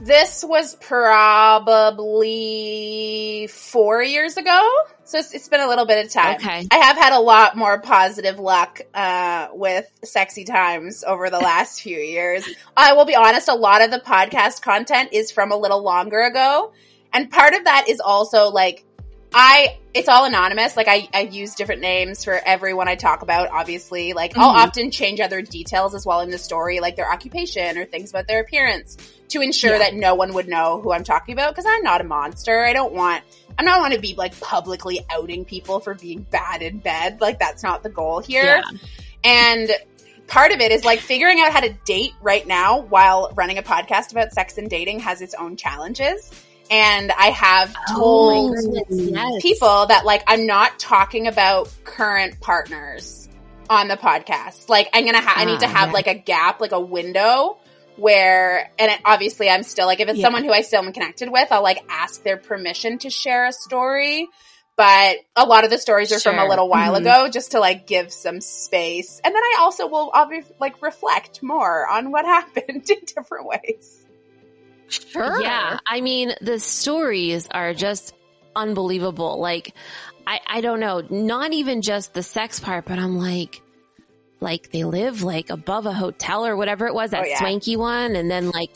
This 0.00 0.42
was 0.42 0.76
probably 0.76 1.98
four 3.48 4.02
years 4.02 4.38
ago. 4.38 4.66
So 5.04 5.18
it's, 5.18 5.34
it's 5.34 5.48
been 5.48 5.60
a 5.60 5.66
little 5.66 5.84
bit 5.84 6.06
of 6.06 6.12
time. 6.12 6.36
Okay. 6.36 6.66
I 6.70 6.76
have 6.76 6.96
had 6.96 7.12
a 7.12 7.18
lot 7.20 7.56
more 7.56 7.80
positive 7.80 8.38
luck 8.38 8.80
uh, 8.94 9.48
with 9.52 9.86
sexy 10.04 10.44
times 10.44 11.04
over 11.04 11.28
the 11.28 11.38
last 11.38 11.82
few 11.82 11.98
years. 11.98 12.48
I 12.76 12.94
will 12.94 13.04
be 13.04 13.14
honest, 13.14 13.48
a 13.48 13.54
lot 13.54 13.82
of 13.82 13.90
the 13.90 13.98
podcast 13.98 14.62
content 14.62 15.10
is 15.12 15.30
from 15.30 15.52
a 15.52 15.56
little 15.56 15.82
longer 15.82 16.22
ago. 16.22 16.72
And 17.12 17.28
part 17.30 17.54
of 17.54 17.64
that 17.64 17.88
is 17.88 18.00
also 18.00 18.48
like, 18.50 18.84
I, 19.32 19.78
it's 19.94 20.08
all 20.08 20.24
anonymous. 20.24 20.76
Like 20.76 20.88
I, 20.88 21.08
I 21.14 21.20
use 21.22 21.54
different 21.54 21.80
names 21.82 22.24
for 22.24 22.32
everyone 22.34 22.88
I 22.88 22.96
talk 22.96 23.22
about, 23.22 23.48
obviously. 23.50 24.12
Like 24.12 24.36
I'll 24.36 24.52
Mhm. 24.54 24.66
often 24.68 24.90
change 24.90 25.20
other 25.20 25.40
details 25.42 25.94
as 25.94 26.04
well 26.04 26.20
in 26.20 26.30
the 26.30 26.38
story, 26.38 26.80
like 26.80 26.96
their 26.96 27.10
occupation 27.10 27.78
or 27.78 27.84
things 27.84 28.10
about 28.10 28.26
their 28.26 28.40
appearance 28.40 28.96
to 29.28 29.40
ensure 29.40 29.72
Yeah. 29.72 29.78
that 29.78 29.94
no 29.94 30.16
one 30.16 30.34
would 30.34 30.48
know 30.48 30.80
who 30.80 30.92
I'm 30.92 31.04
talking 31.04 31.32
about 31.32 31.52
because 31.54 31.66
I'm 31.68 31.82
not 31.82 32.00
a 32.00 32.04
monster. 32.04 32.64
I 32.64 32.72
don't 32.72 32.92
want, 32.92 33.22
I 33.56 33.62
don't 33.62 33.80
want 33.80 33.94
to 33.94 34.00
be 34.00 34.14
like 34.16 34.38
publicly 34.40 35.00
outing 35.10 35.44
people 35.44 35.78
for 35.78 35.94
being 35.94 36.22
bad 36.22 36.62
in 36.62 36.78
bed. 36.78 37.20
Like 37.20 37.38
that's 37.38 37.62
not 37.62 37.82
the 37.84 37.90
goal 37.90 38.18
here. 38.20 38.42
Yeah. 38.64 38.78
And 39.22 39.70
part 40.26 40.50
of 40.50 40.60
it 40.60 40.72
is 40.72 40.84
like 40.84 40.98
figuring 41.00 41.40
out 41.40 41.52
how 41.52 41.60
to 41.60 41.72
date 41.84 42.12
right 42.20 42.46
now 42.46 42.80
while 42.80 43.32
running 43.36 43.58
a 43.58 43.62
podcast 43.62 44.10
about 44.10 44.32
sex 44.32 44.58
and 44.58 44.68
dating 44.68 45.00
has 45.00 45.20
its 45.22 45.34
own 45.34 45.56
challenges. 45.56 46.30
And 46.70 47.10
I 47.10 47.26
have 47.30 47.74
told 47.96 48.56
Oh 48.56 48.72
goodness, 48.72 49.10
yes. 49.10 49.42
people 49.42 49.86
that 49.86 50.04
like 50.04 50.22
I'm 50.28 50.46
not 50.46 50.78
talking 50.78 51.26
about 51.26 51.68
current 51.84 52.40
partners 52.40 53.28
on 53.68 53.88
the 53.88 53.96
podcast. 53.96 54.68
Like 54.68 54.88
I'm 54.92 55.04
gonna 55.04 55.20
ha- 55.20 55.34
I 55.36 55.44
need 55.46 55.60
to 55.60 55.66
Ah, 55.66 55.70
have 55.70 55.88
yeah. 55.88 55.94
like 55.94 56.06
a 56.06 56.14
gap, 56.14 56.60
like 56.60 56.72
a 56.72 56.80
window 56.80 57.58
where, 57.96 58.70
and 58.78 58.92
it, 58.92 59.00
obviously 59.04 59.50
I'm 59.50 59.62
still 59.64 59.86
like 59.86 60.00
if 60.00 60.08
it's 60.08 60.18
Yeah. 60.18 60.26
someone 60.26 60.44
who 60.44 60.52
I 60.52 60.62
still 60.62 60.82
am 60.82 60.92
connected 60.92 61.30
with, 61.30 61.50
I'll 61.50 61.62
like 61.62 61.82
ask 61.88 62.22
their 62.22 62.36
permission 62.36 62.98
to 62.98 63.10
share 63.10 63.46
a 63.46 63.52
story. 63.52 64.28
But 64.76 65.16
a 65.36 65.44
lot 65.44 65.64
of 65.64 65.70
the 65.70 65.76
stories 65.76 66.10
are 66.12 66.20
from 66.20 66.38
a 66.38 66.46
little 66.46 66.68
while 66.68 66.94
Mhm. 66.94 67.00
ago, 67.00 67.28
just 67.28 67.50
to 67.50 67.60
like 67.60 67.86
give 67.86 68.10
some 68.12 68.40
space. 68.40 69.20
And 69.22 69.34
then 69.34 69.42
I 69.42 69.56
also 69.60 69.86
will 69.88 70.10
obviously 70.14 70.54
like 70.60 70.80
reflect 70.80 71.42
more 71.42 71.86
on 71.86 72.10
what 72.12 72.24
happened 72.36 72.88
in 72.88 72.98
different 73.04 73.46
ways. 73.46 73.99
Sure. 74.90 75.40
Yeah. 75.40 75.78
I 75.86 76.00
mean, 76.00 76.32
the 76.40 76.58
stories 76.58 77.46
are 77.50 77.74
just 77.74 78.14
unbelievable. 78.54 79.40
Like, 79.40 79.74
I, 80.26 80.40
I 80.46 80.60
don't 80.60 80.80
know, 80.80 81.02
not 81.08 81.52
even 81.52 81.82
just 81.82 82.12
the 82.14 82.22
sex 82.22 82.60
part, 82.60 82.84
but 82.84 82.98
I'm 82.98 83.16
like, 83.18 83.62
like 84.40 84.70
they 84.72 84.84
live 84.84 85.22
like 85.22 85.50
above 85.50 85.86
a 85.86 85.92
hotel 85.92 86.46
or 86.46 86.56
whatever 86.56 86.86
it 86.86 86.94
was, 86.94 87.10
that 87.10 87.22
Oh, 87.22 87.26
yeah. 87.26 87.38
swanky 87.38 87.76
one. 87.76 88.16
And 88.16 88.30
then 88.30 88.50
like, 88.50 88.70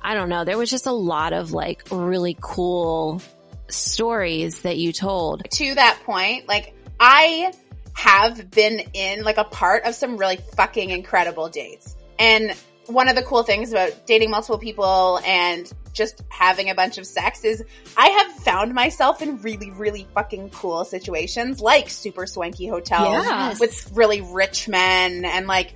I 0.00 0.14
don't 0.14 0.28
know, 0.28 0.44
there 0.44 0.56
was 0.58 0.70
just 0.70 0.86
a 0.86 0.92
lot 0.92 1.32
of 1.32 1.52
like 1.52 1.82
really 1.90 2.36
cool 2.40 3.20
stories 3.68 4.62
that 4.62 4.78
you 4.78 4.92
told. 4.92 5.48
to 5.50 5.74
that 5.74 6.00
point, 6.04 6.48
like 6.48 6.74
I 7.00 7.52
have 7.94 8.50
been 8.50 8.80
in 8.94 9.24
like 9.24 9.38
a 9.38 9.44
part 9.44 9.84
of 9.84 9.94
some 9.94 10.16
really 10.16 10.36
fucking 10.36 10.90
incredible 10.90 11.48
dates. 11.48 11.96
And 12.18 12.54
one 12.88 13.08
of 13.08 13.16
the 13.16 13.22
cool 13.22 13.42
things 13.42 13.70
about 13.70 14.06
dating 14.06 14.30
multiple 14.30 14.58
people 14.58 15.20
and 15.24 15.70
just 15.92 16.22
having 16.28 16.70
a 16.70 16.74
bunch 16.74 16.96
of 16.98 17.06
sex 17.06 17.44
is 17.44 17.62
I 17.96 18.06
have 18.08 18.32
found 18.44 18.74
myself 18.74 19.20
in 19.20 19.40
really, 19.42 19.70
really 19.70 20.06
fucking 20.14 20.50
cool 20.50 20.84
situations, 20.84 21.60
like 21.60 21.90
super 21.90 22.26
swanky 22.26 22.66
hotels 22.66 23.24
Yes. 23.24 23.60
with 23.60 23.90
really 23.94 24.20
rich 24.20 24.68
men 24.68 25.24
and 25.24 25.46
like, 25.46 25.74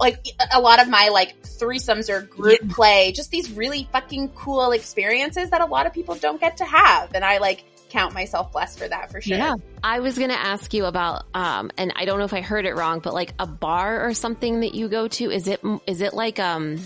like 0.00 0.24
a 0.54 0.60
lot 0.60 0.80
of 0.80 0.88
my 0.88 1.08
like 1.08 1.42
threesomes 1.42 2.08
or 2.08 2.22
group 2.22 2.68
play, 2.70 3.12
just 3.12 3.30
these 3.30 3.50
really 3.50 3.88
fucking 3.92 4.30
cool 4.30 4.72
experiences 4.72 5.50
that 5.50 5.60
a 5.60 5.66
lot 5.66 5.86
of 5.86 5.92
people 5.92 6.14
don't 6.14 6.40
get 6.40 6.58
to 6.58 6.64
have. 6.64 7.12
And 7.14 7.24
I 7.24 7.38
like 7.38 7.64
count 7.90 8.14
myself 8.14 8.52
blessed 8.52 8.78
for 8.78 8.88
that 8.88 9.10
for 9.10 9.20
sure. 9.20 9.36
Yeah. 9.36 9.54
I 9.82 10.00
was 10.00 10.16
going 10.18 10.30
to 10.30 10.38
ask 10.38 10.72
you 10.74 10.84
about, 10.84 11.24
um, 11.34 11.70
and 11.78 11.92
I 11.96 12.04
don't 12.04 12.18
know 12.18 12.24
if 12.24 12.34
I 12.34 12.40
heard 12.40 12.66
it 12.66 12.74
wrong, 12.74 13.00
but 13.00 13.14
like 13.14 13.34
a 13.38 13.46
bar 13.46 14.06
or 14.06 14.14
something 14.14 14.60
that 14.60 14.74
you 14.74 14.88
go 14.88 15.08
to. 15.08 15.30
Is 15.30 15.48
it, 15.48 15.60
is 15.86 16.00
it 16.00 16.14
like, 16.14 16.38
um, 16.38 16.78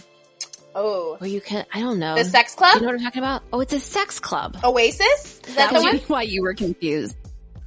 Oh, 0.75 1.17
where 1.19 1.29
you 1.29 1.41
can, 1.41 1.67
I 1.75 1.81
don't 1.81 1.99
know. 1.99 2.15
the 2.15 2.25
sex 2.25 2.55
club. 2.55 2.77
you 2.77 2.83
know 2.83 2.87
what 2.89 2.95
I'm 2.97 3.03
talking 3.03 3.19
about? 3.23 3.43
Oh, 3.53 3.59
it's 3.61 3.73
a 3.73 3.81
sex 3.81 4.21
club. 4.21 4.57
Oasis? 4.63 5.41
Is 5.49 5.55
that 5.57 5.73
the 5.73 5.81
That's 5.81 5.85
one? 5.85 5.97
why 6.07 6.23
you 6.23 6.43
were 6.43 6.55
confused. 6.55 7.17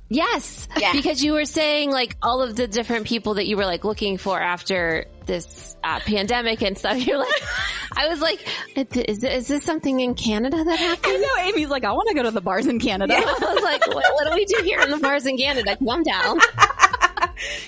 Yes. 0.09 0.67
Yeah. 0.77 0.91
Because 0.93 1.23
you 1.23 1.33
were 1.33 1.45
saying 1.45 1.91
like 1.91 2.15
all 2.21 2.41
of 2.41 2.55
the 2.55 2.67
different 2.67 3.05
people 3.07 3.33
that 3.35 3.47
you 3.47 3.57
were 3.57 3.65
like 3.65 3.83
looking 3.83 4.17
for 4.17 4.39
after 4.39 5.05
this 5.25 5.75
uh, 5.83 5.99
pandemic 5.99 6.61
and 6.61 6.77
stuff. 6.77 6.97
You're 7.05 7.19
like, 7.19 7.43
I 7.95 8.07
was 8.07 8.21
like, 8.21 8.45
is, 8.75 9.23
is 9.23 9.47
this 9.47 9.63
something 9.63 9.99
in 9.99 10.15
Canada 10.15 10.63
that 10.63 10.79
happened? 10.79 11.13
I 11.13 11.17
know 11.17 11.49
Amy's 11.49 11.69
like, 11.69 11.83
I 11.83 11.91
want 11.91 12.09
to 12.09 12.15
go 12.15 12.23
to 12.23 12.31
the 12.31 12.41
bars 12.41 12.67
in 12.67 12.79
Canada. 12.79 13.15
I 13.15 13.53
was 13.53 13.63
like, 13.63 13.87
what, 13.87 14.05
what 14.13 14.27
do 14.27 14.33
we 14.35 14.45
do 14.45 14.61
here 14.63 14.81
in 14.81 14.89
the 14.89 14.97
bars 14.97 15.25
in 15.25 15.37
Canada? 15.37 15.77
Come 15.77 16.03
down. 16.03 16.39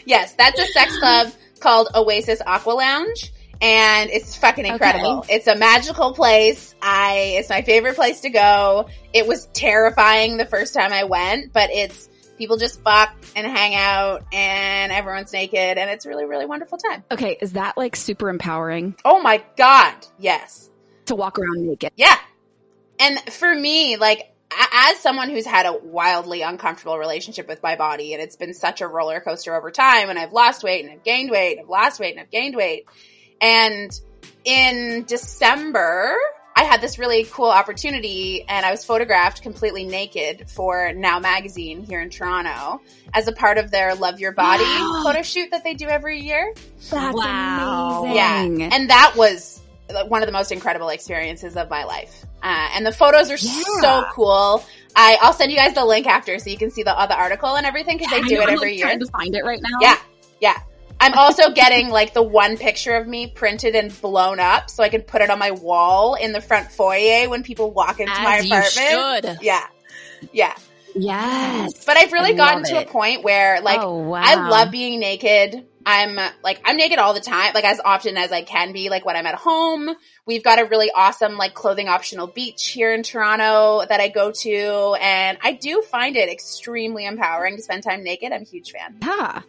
Yes, 0.06 0.34
that's 0.34 0.60
a 0.60 0.66
sex 0.68 0.98
club 1.00 1.32
called 1.60 1.90
Oasis 1.96 2.42
Aqua 2.46 2.72
Lounge. 2.72 3.32
And 3.62 4.10
it's 4.10 4.36
fucking 4.36 4.66
incredible. 4.66 5.26
It's 5.30 5.48
a 5.48 5.56
magical 5.56 6.14
place. 6.14 6.76
I, 6.82 7.38
it's 7.40 7.50
my 7.50 7.62
favorite 7.62 7.96
place 7.96 8.22
to 8.22 8.30
go. 8.30 8.90
It 9.14 9.28
was 9.28 9.48
terrifying 9.48 10.38
the 10.38 10.46
first 10.46 10.74
time 10.74 10.92
I 10.92 11.06
went, 11.06 11.54
but 11.54 11.72
it's, 11.72 12.10
people 12.38 12.58
just 12.58 12.82
fuck 12.82 13.14
and 13.36 13.46
hang 13.48 13.76
out 13.76 14.24
and 14.34 14.92
everyone's 14.92 15.32
naked 15.34 15.78
and 15.78 15.90
it's 15.90 16.06
a 16.06 16.10
really, 16.10 16.26
really 16.26 16.46
wonderful 16.46 16.78
time. 16.78 17.04
Okay, 17.12 17.38
is 17.42 17.54
that 17.54 17.78
like 17.78 17.96
super 17.96 18.30
empowering 18.30 18.96
Oh 19.06 19.22
my 19.22 19.44
God. 19.58 19.94
Yes. 20.20 20.70
to 21.06 21.16
walk 21.16 21.40
around 21.40 21.66
naked? 21.68 21.92
Yeah. 21.96 22.18
And 23.00 23.20
for 23.34 23.54
me, 23.54 23.98
like, 23.98 24.32
as 24.74 25.00
someone 25.00 25.30
who's 25.30 25.46
had 25.46 25.66
a 25.66 25.74
wildly 25.74 26.42
uncomfortable 26.42 26.98
relationship 26.98 27.48
with 27.48 27.62
my 27.62 27.76
body, 27.76 28.14
and 28.14 28.22
it's 28.24 28.38
been 28.38 28.54
such 28.54 28.80
a 28.80 28.88
roller 28.88 29.20
coaster 29.20 29.54
over 29.54 29.70
time, 29.70 30.10
and 30.10 30.18
I've 30.18 30.32
lost 30.32 30.64
weight 30.64 30.86
and 30.86 30.94
I've 30.94 31.04
gained 31.04 31.30
weight, 31.30 31.58
and 31.58 31.62
I've 31.62 31.70
lost 31.70 32.00
weight 32.00 32.12
and 32.12 32.22
I've 32.22 32.32
gained 32.32 32.56
weight. 32.56 32.86
And 33.42 33.92
in 34.46 35.04
December, 35.06 36.16
I 36.58 36.64
had 36.64 36.80
this 36.80 36.98
really 36.98 37.26
cool 37.26 37.50
opportunity 37.50 38.46
and 38.48 38.66
I 38.66 38.72
was 38.72 38.86
photographed 38.86 39.42
completely 39.42 39.84
naked 39.84 40.50
for 40.50 40.94
Now 40.94 41.20
Magazine 41.20 41.84
here 41.84 42.00
in 42.00 42.10
Toronto 42.10 42.82
as 43.14 43.28
a 43.28 43.34
part 43.34 43.58
of 43.58 43.72
their 43.72 43.94
Love 43.96 44.22
Your 44.22 44.32
Body 44.32 44.64
Wow. 44.64 45.02
photo 45.06 45.22
shoot 45.22 45.52
that 45.52 45.66
they 45.66 45.74
do 45.74 45.88
every 45.88 46.22
year. 46.22 46.54
That's 46.90 47.14
Wow. 47.14 48.04
amazing. 48.06 48.62
Yeah. 48.62 48.70
And 48.72 48.90
that 48.90 49.16
was 49.18 49.62
one 50.08 50.22
of 50.24 50.28
the 50.28 50.32
most 50.32 50.54
incredible 50.54 50.88
experiences 50.90 51.58
of 51.58 51.70
my 51.70 51.84
life. 51.84 52.26
Uh, 52.42 52.70
and 52.74 52.86
the 52.86 52.92
photos 52.94 53.30
are 53.30 53.36
Yeah. 53.38 53.62
so 53.82 54.06
cool. 54.14 54.64
I, 54.96 55.18
I'll 55.22 55.34
send 55.34 55.52
you 55.52 55.58
guys 55.58 55.74
the 55.74 55.84
link 55.84 56.08
after 56.08 56.40
so 56.40 56.50
you 56.50 56.58
can 56.58 56.72
see 56.72 56.84
the 56.84 56.98
other 56.98 57.16
article 57.16 57.56
and 57.58 57.66
everything 57.66 57.98
because 57.98 58.12
they 58.12 58.22
I 58.22 58.28
do 58.28 58.36
know, 58.36 58.42
it 58.42 58.48
I'm, 58.48 58.54
every 58.56 58.70
like, 58.70 58.78
year. 58.78 58.86
Trying 58.88 59.00
to 59.02 59.08
find 59.08 59.36
it 59.36 59.44
right 59.44 59.60
now. 59.62 59.78
Yeah. 59.82 59.98
Yeah. 60.40 60.58
I'm 61.00 61.14
also 61.14 61.52
getting 61.52 61.90
like 61.90 62.14
the 62.14 62.24
one 62.24 62.58
picture 62.58 62.96
of 62.96 63.08
me 63.08 63.28
printed 63.28 63.76
and 63.76 63.92
blown 64.02 64.40
up 64.40 64.70
so 64.70 64.84
I 64.84 64.90
can 64.90 65.02
put 65.02 65.22
it 65.22 65.30
on 65.30 65.40
my 65.40 65.52
wall 65.52 66.16
in 66.16 66.32
the 66.32 66.42
front 66.42 66.72
foyer 66.72 67.30
when 67.30 67.44
people 67.44 67.72
walk 67.72 68.00
into 68.00 68.14
my 68.14 68.38
As 68.38 68.46
you 68.46 68.56
apartment. 68.56 69.40
should. 69.40 69.46
Yeah. 69.46 69.68
Yeah. 70.32 70.56
Yes. 70.96 71.84
But 71.86 71.98
I've 71.98 72.14
really 72.14 72.34
I 72.34 72.38
gotten 72.38 72.64
to 72.66 72.78
it. 72.78 72.88
a 72.88 72.90
point 72.90 73.24
where 73.24 73.62
like 73.62 73.82
oh, 73.82 73.98
wow. 74.00 74.22
I 74.24 74.50
love 74.50 74.72
being 74.72 75.00
naked. 75.00 75.66
I'm 75.86 76.18
like 76.42 76.62
I'm 76.66 76.78
naked 76.78 76.98
all 76.98 77.14
the 77.14 77.20
time, 77.20 77.52
like 77.54 77.66
as 77.66 77.80
often 77.84 78.18
as 78.18 78.32
I 78.32 78.42
can 78.42 78.72
be. 78.72 78.90
Like 78.90 79.06
when 79.06 79.16
I'm 79.16 79.28
at 79.28 79.36
home, 79.36 79.90
we've 80.26 80.44
got 80.44 80.60
a 80.60 80.66
really 80.66 80.90
awesome 80.90 81.38
like 81.38 81.54
clothing 81.54 81.90
optional 81.90 82.28
beach 82.28 82.70
here 82.70 82.94
in 82.94 83.04
Toronto 83.04 83.86
that 83.88 84.00
I 84.00 84.08
go 84.08 84.32
to, 84.32 84.98
and 85.00 85.38
I 85.44 85.52
do 85.52 85.84
find 85.84 86.16
it 86.16 86.30
extremely 86.30 87.06
empowering 87.06 87.58
to 87.58 87.62
spend 87.62 87.84
time 87.84 88.04
naked. 88.04 88.32
I'm 88.32 88.42
a 88.42 88.46
huge 88.46 88.72
fan. 88.72 88.98
Yeah. 89.02 89.42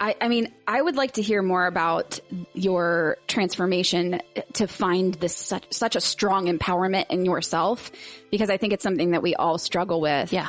I, 0.00 0.14
I 0.20 0.28
mean, 0.28 0.52
I 0.66 0.80
would 0.80 0.96
like 0.96 1.12
to 1.12 1.22
hear 1.22 1.42
more 1.42 1.66
about 1.66 2.20
your 2.54 3.18
transformation 3.26 4.20
to 4.54 4.66
find 4.66 5.14
this 5.14 5.34
such, 5.34 5.64
such 5.72 5.96
a 5.96 6.00
strong 6.00 6.46
empowerment 6.46 7.06
in 7.10 7.24
yourself 7.24 7.90
because 8.30 8.50
I 8.50 8.56
think 8.56 8.72
it's 8.72 8.82
something 8.82 9.12
that 9.12 9.22
we 9.22 9.34
all 9.34 9.58
struggle 9.58 10.00
with. 10.00 10.32
Yeah. 10.32 10.48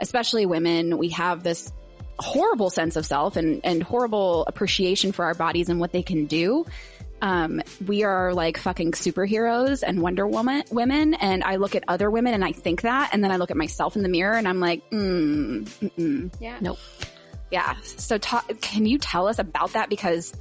Especially 0.00 0.46
women. 0.46 0.98
We 0.98 1.10
have 1.10 1.42
this 1.42 1.72
horrible 2.18 2.70
sense 2.70 2.96
of 2.96 3.04
self 3.04 3.36
and, 3.36 3.60
and 3.64 3.82
horrible 3.82 4.44
appreciation 4.46 5.12
for 5.12 5.24
our 5.24 5.34
bodies 5.34 5.68
and 5.68 5.78
what 5.80 5.92
they 5.92 6.02
can 6.02 6.26
do. 6.26 6.64
Um, 7.22 7.62
we 7.86 8.04
are 8.04 8.34
like 8.34 8.58
fucking 8.58 8.92
superheroes 8.92 9.82
and 9.86 10.02
Wonder 10.02 10.26
Woman 10.26 10.64
women. 10.70 11.14
And 11.14 11.42
I 11.44 11.56
look 11.56 11.74
at 11.74 11.84
other 11.88 12.10
women 12.10 12.34
and 12.34 12.44
I 12.44 12.52
think 12.52 12.82
that, 12.82 13.10
and 13.12 13.24
then 13.24 13.30
I 13.30 13.36
look 13.36 13.50
at 13.50 13.56
myself 13.56 13.96
in 13.96 14.02
the 14.02 14.08
mirror 14.08 14.34
and 14.34 14.46
I'm 14.46 14.60
like, 14.60 14.88
mm, 14.90 15.64
mm-mm. 15.64 16.32
Yeah. 16.40 16.58
Nope. 16.60 16.78
Yeah. 17.50 17.74
So 17.82 18.18
ta- 18.18 18.44
can 18.60 18.86
you 18.86 18.98
tell 18.98 19.28
us 19.28 19.38
about 19.38 19.72
that? 19.74 19.88
Because 19.88 20.32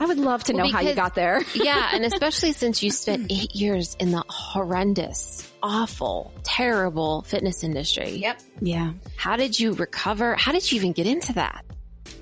I 0.00 0.06
would 0.06 0.18
love 0.18 0.44
to 0.44 0.52
know 0.52 0.64
Well, 0.64 0.72
how 0.72 0.80
you 0.80 0.94
got 0.94 1.14
there. 1.14 1.42
yeah, 1.54 1.90
and 1.92 2.04
especially 2.12 2.52
since 2.52 2.82
you 2.82 2.90
spent 2.90 3.30
eight 3.30 3.54
years 3.54 3.96
in 4.00 4.10
the 4.10 4.24
horrendous, 4.28 5.50
awful, 5.62 6.32
terrible 6.42 7.22
fitness 7.22 7.62
industry. 7.62 8.16
Yep. 8.16 8.40
Yeah. 8.60 8.92
How 9.16 9.36
did 9.36 9.58
you 9.58 9.72
recover? 9.74 10.34
How 10.34 10.52
did 10.52 10.70
you 10.70 10.76
even 10.76 10.92
get 10.92 11.06
into 11.06 11.34
that? 11.34 11.64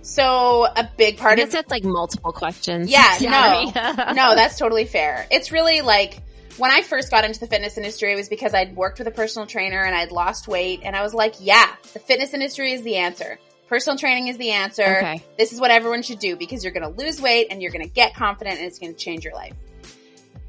So 0.02 0.64
a 0.64 0.88
big 0.96 1.18
I 1.18 1.22
part 1.22 1.36
guess 1.36 1.48
of 1.48 1.52
that's 1.52 1.70
like 1.70 1.84
multiple 1.84 2.32
questions. 2.32 2.90
Yeah, 2.90 3.12
Sorry. 3.16 3.66
no, 4.14 4.34
that's 4.34 4.58
totally 4.58 4.84
fair. 4.84 5.26
It's 5.30 5.52
really 5.52 5.80
like 5.80 6.20
when 6.56 6.70
I 6.70 6.82
first 6.82 7.10
got 7.10 7.24
into 7.24 7.40
the 7.40 7.46
fitness 7.46 7.78
industry, 7.78 8.12
it 8.12 8.16
was 8.16 8.28
because 8.28 8.52
I'd 8.52 8.76
worked 8.76 8.98
with 8.98 9.08
a 9.08 9.12
personal 9.12 9.46
trainer 9.46 9.82
and 9.82 9.94
I'd 9.94 10.12
lost 10.12 10.48
weight, 10.48 10.80
and 10.82 10.94
I 10.94 11.02
was 11.02 11.14
like, 11.14 11.36
yeah, 11.40 11.66
the 11.94 11.98
fitness 11.98 12.34
industry 12.34 12.72
is 12.72 12.82
the 12.82 12.96
answer. 12.96 13.38
Personal 13.70 13.96
training 13.96 14.26
is 14.26 14.36
the 14.36 14.50
answer. 14.50 14.82
Okay. 14.82 15.22
This 15.38 15.52
is 15.52 15.60
what 15.60 15.70
everyone 15.70 16.02
should 16.02 16.18
do 16.18 16.34
because 16.34 16.64
you're 16.64 16.72
going 16.72 16.92
to 16.92 17.04
lose 17.04 17.22
weight 17.22 17.46
and 17.52 17.62
you're 17.62 17.70
going 17.70 17.84
to 17.84 17.88
get 17.88 18.16
confident 18.16 18.56
and 18.58 18.66
it's 18.66 18.80
going 18.80 18.92
to 18.92 18.98
change 18.98 19.24
your 19.24 19.32
life. 19.32 19.54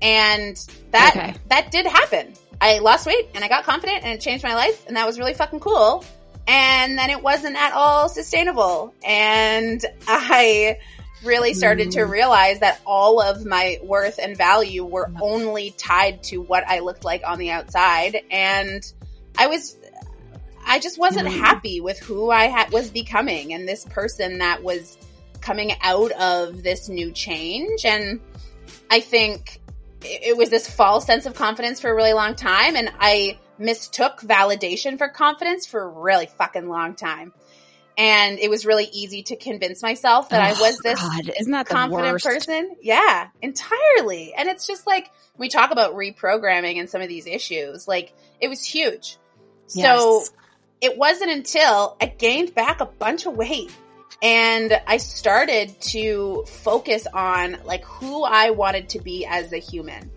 And 0.01 0.57
that 0.89 1.13
Okay. 1.15 1.35
that 1.49 1.69
did 1.69 1.85
happen. 1.85 2.33
I 2.59 2.79
lost 2.79 3.05
weight 3.05 3.29
and 3.35 3.43
I 3.43 3.47
got 3.47 3.63
confident 3.63 4.03
and 4.03 4.13
it 4.13 4.21
changed 4.21 4.43
my 4.43 4.55
life 4.55 4.87
and 4.87 4.97
that 4.97 5.05
was 5.05 5.19
really 5.19 5.35
fucking 5.35 5.59
cool. 5.59 6.03
And 6.47 6.97
then 6.97 7.11
it 7.11 7.21
wasn't 7.21 7.57
at 7.57 7.73
all 7.73 8.09
sustainable. 8.09 8.91
And 9.05 9.85
I 10.07 10.79
really 11.23 11.53
started 11.53 11.91
to 11.91 11.99
mm. 11.99 12.09
realize 12.09 12.61
that 12.61 12.81
all 12.87 13.21
of 13.21 13.45
my 13.45 13.77
worth 13.83 14.17
and 14.19 14.35
value 14.35 14.83
were 14.83 15.09
mm. 15.09 15.19
only 15.21 15.75
tied 15.77 16.23
to 16.23 16.37
what 16.37 16.63
I 16.67 16.79
looked 16.79 17.05
like 17.05 17.21
on 17.23 17.37
the 17.37 17.51
outside. 17.51 18.17
And 18.31 18.81
I 19.37 19.45
was, 19.45 19.77
I 20.71 20.79
just 20.79 20.97
wasn't 20.97 21.27
mm-hmm. 21.27 21.37
happy 21.37 21.81
with 21.81 21.99
who 21.99 22.31
I 22.31 22.47
ha- 22.47 22.69
was 22.71 22.89
becoming 22.89 23.51
and 23.51 23.67
this 23.67 23.83
person 23.83 24.37
that 24.37 24.63
was 24.63 24.97
coming 25.41 25.73
out 25.81 26.13
of 26.13 26.63
this 26.63 26.87
new 26.87 27.11
change. 27.11 27.83
And 27.83 28.21
I 28.89 29.01
think 29.01 29.59
it, 30.01 30.27
it 30.27 30.37
was 30.37 30.49
this 30.49 30.73
false 30.73 31.05
sense 31.05 31.25
of 31.25 31.35
confidence 31.35 31.81
for 31.81 31.91
a 31.91 31.93
really 31.93 32.13
long 32.13 32.35
time. 32.35 32.77
And 32.77 32.89
I 33.01 33.37
mistook 33.59 34.21
validation 34.21 34.97
for 34.97 35.09
confidence 35.09 35.65
for 35.65 35.81
a 35.81 35.87
really 35.89 36.27
fucking 36.37 36.69
long 36.69 36.95
time. 36.95 37.33
And 37.97 38.39
it 38.39 38.49
was 38.49 38.65
really 38.65 38.85
easy 38.93 39.23
to 39.23 39.35
convince 39.35 39.83
myself 39.83 40.29
that 40.29 40.41
I 40.41 40.53
Oh, 40.57 40.61
was 40.61 40.77
this 40.77 41.01
God, 41.01 41.33
isn't 41.37 41.51
that 41.51 41.67
confident 41.67 42.23
person. 42.23 42.77
Yeah, 42.81 43.27
entirely. 43.41 44.33
And 44.37 44.47
it's 44.47 44.65
just 44.65 44.87
like 44.87 45.11
we 45.37 45.49
talk 45.49 45.71
about 45.71 45.95
reprogramming 45.95 46.79
and 46.79 46.89
some 46.89 47.01
of 47.01 47.09
these 47.09 47.27
issues. 47.27 47.89
Like 47.89 48.13
it 48.39 48.47
was 48.47 48.63
huge. 48.63 49.17
So 49.67 50.19
Yes. 50.19 50.31
It 50.81 50.97
wasn't 50.97 51.31
until 51.31 51.95
I 52.01 52.07
gained 52.07 52.53
back 52.55 52.81
a 52.81 52.85
bunch 52.85 53.25
of 53.25 53.35
weight 53.37 53.71
and 54.23 54.79
I 54.87 54.97
started 54.97 55.79
to 55.81 56.43
focus 56.47 57.07
on 57.13 57.57
like 57.63 57.83
who 57.85 58.23
I 58.23 58.49
wanted 58.51 58.89
to 58.89 58.99
be 58.99 59.25
as 59.25 59.53
a 59.53 59.57
human. 59.57 60.11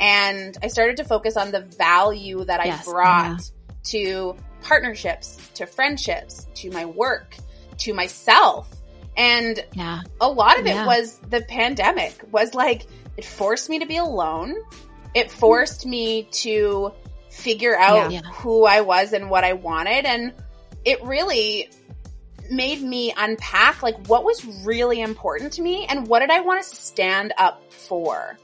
And 0.00 0.56
I 0.62 0.68
started 0.68 0.98
to 0.98 1.04
focus 1.04 1.36
on 1.36 1.50
the 1.50 1.60
value 1.60 2.44
that 2.44 2.60
I 2.60 2.66
Yes, 2.66 2.82
uh-huh. 2.86 2.92
brought 2.92 3.50
to 3.84 4.36
partnerships, 4.62 5.38
to 5.54 5.66
friendships, 5.66 6.46
to 6.54 6.70
my 6.70 6.84
work, 6.84 7.36
to 7.78 7.94
myself. 7.94 8.68
And 9.16 9.64
Yeah. 9.74 10.02
a 10.20 10.28
lot 10.28 10.60
of 10.60 10.66
it 10.66 10.74
Yeah. 10.74 10.86
was 10.86 11.18
the 11.30 11.40
pandemic 11.42 12.14
was 12.30 12.54
like 12.54 12.86
it 13.16 13.24
forced 13.24 13.68
me 13.68 13.80
to 13.80 13.86
be 13.86 13.96
alone 13.96 14.54
it 15.14 15.30
forced 15.30 15.86
me 15.86 16.24
to 16.30 16.92
figure 17.38 17.76
out 17.78 18.10
Yeah. 18.12 18.20
who 18.22 18.64
i 18.66 18.80
was 18.80 19.12
and 19.12 19.30
what 19.30 19.44
i 19.44 19.52
wanted 19.54 20.04
and 20.04 20.32
it 20.84 21.02
really 21.04 21.70
made 22.50 22.80
me 22.82 23.12
unpack 23.16 23.82
like 23.82 24.06
what 24.08 24.24
was 24.24 24.44
really 24.64 25.00
important 25.00 25.52
to 25.54 25.62
me 25.62 25.86
and 25.86 26.06
what 26.06 26.20
did 26.20 26.30
i 26.30 26.40
want 26.40 26.62
to 26.62 26.68
stand 26.76 27.32
up 27.38 27.72
for 27.72 28.36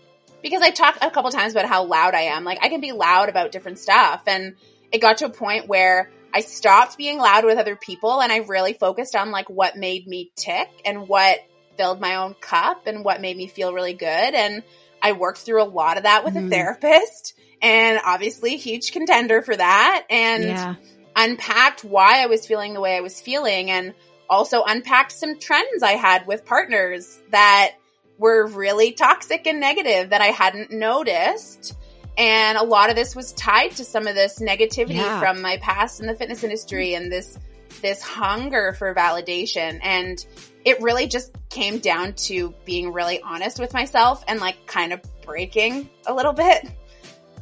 because 0.42 0.60
I 0.60 0.68
talked 0.72 1.02
a 1.02 1.10
couple 1.10 1.30
times 1.30 1.54
about 1.54 1.64
how 1.64 1.84
loud 1.84 2.12
I 2.12 2.24
am. 2.24 2.44
Like 2.44 2.58
I 2.62 2.68
can 2.68 2.82
be 2.82 2.92
loud 2.92 3.30
about 3.30 3.50
different 3.50 3.78
stuff. 3.78 4.24
And 4.26 4.56
it 4.92 4.98
got 4.98 5.16
to 5.18 5.24
a 5.24 5.30
point 5.30 5.68
where 5.68 6.10
I 6.34 6.40
stopped 6.42 6.98
being 6.98 7.16
loud 7.16 7.46
with 7.46 7.56
other 7.56 7.76
people 7.76 8.20
and 8.20 8.30
I 8.30 8.40
really 8.40 8.74
focused 8.74 9.16
on 9.16 9.30
like 9.30 9.48
what 9.48 9.74
made 9.78 10.06
me 10.06 10.32
tick 10.36 10.68
and 10.84 11.08
what 11.08 11.38
filled 11.78 11.98
my 11.98 12.16
own 12.16 12.34
cup 12.34 12.86
and 12.86 13.06
what 13.06 13.22
made 13.22 13.34
me 13.38 13.46
feel 13.46 13.72
really 13.72 13.94
good. 13.94 14.06
And 14.34 14.62
I 15.02 15.12
worked 15.12 15.38
through 15.38 15.62
a 15.62 15.64
lot 15.64 15.96
of 15.96 16.02
that 16.02 16.24
with 16.26 16.34
Mhm. 16.34 16.48
a 16.48 16.50
therapist 16.50 17.32
and 17.64 17.98
obviously 18.04 18.56
huge 18.56 18.92
contender 18.92 19.40
for 19.40 19.56
that. 19.56 20.04
And 20.10 20.44
yeah. 20.44 20.74
unpacked 21.16 21.82
why 21.82 22.22
I 22.22 22.26
was 22.26 22.46
feeling 22.46 22.74
the 22.74 22.80
way 22.80 22.94
I 22.94 23.00
was 23.00 23.20
feeling 23.20 23.70
and 23.70 23.94
also 24.28 24.62
unpacked 24.62 25.12
some 25.12 25.38
trends 25.38 25.82
I 25.82 25.92
had 25.92 26.26
with 26.26 26.44
partners 26.44 27.20
that 27.30 27.72
were 28.18 28.46
really 28.46 28.92
toxic 28.92 29.46
and 29.46 29.60
negative 29.60 30.10
that 30.10 30.20
I 30.20 30.26
hadn't 30.26 30.70
noticed. 30.72 31.74
And 32.18 32.58
a 32.58 32.62
lot 32.62 32.90
of 32.90 32.96
this 32.96 33.16
was 33.16 33.32
tied 33.32 33.72
to 33.72 33.84
some 33.84 34.06
of 34.06 34.14
this 34.14 34.40
negativity 34.40 34.96
Yeah. 34.96 35.18
from 35.18 35.40
my 35.40 35.56
past 35.56 36.00
in 36.00 36.06
the 36.06 36.14
fitness 36.14 36.44
industry 36.44 36.94
and 36.94 37.10
this 37.10 37.38
this 37.80 38.00
hunger 38.00 38.72
for 38.78 38.94
validation 38.94 39.80
and 39.82 40.24
it 40.64 40.80
really 40.80 41.08
just 41.08 41.34
came 41.50 41.78
down 41.78 42.12
to 42.14 42.54
being 42.64 42.92
really 42.92 43.20
honest 43.20 43.58
with 43.58 43.74
myself 43.74 44.24
and 44.28 44.40
like 44.40 44.64
kind 44.66 44.92
of 44.92 45.00
breaking 45.26 45.90
a 46.06 46.14
little 46.14 46.32
bit 46.32 46.66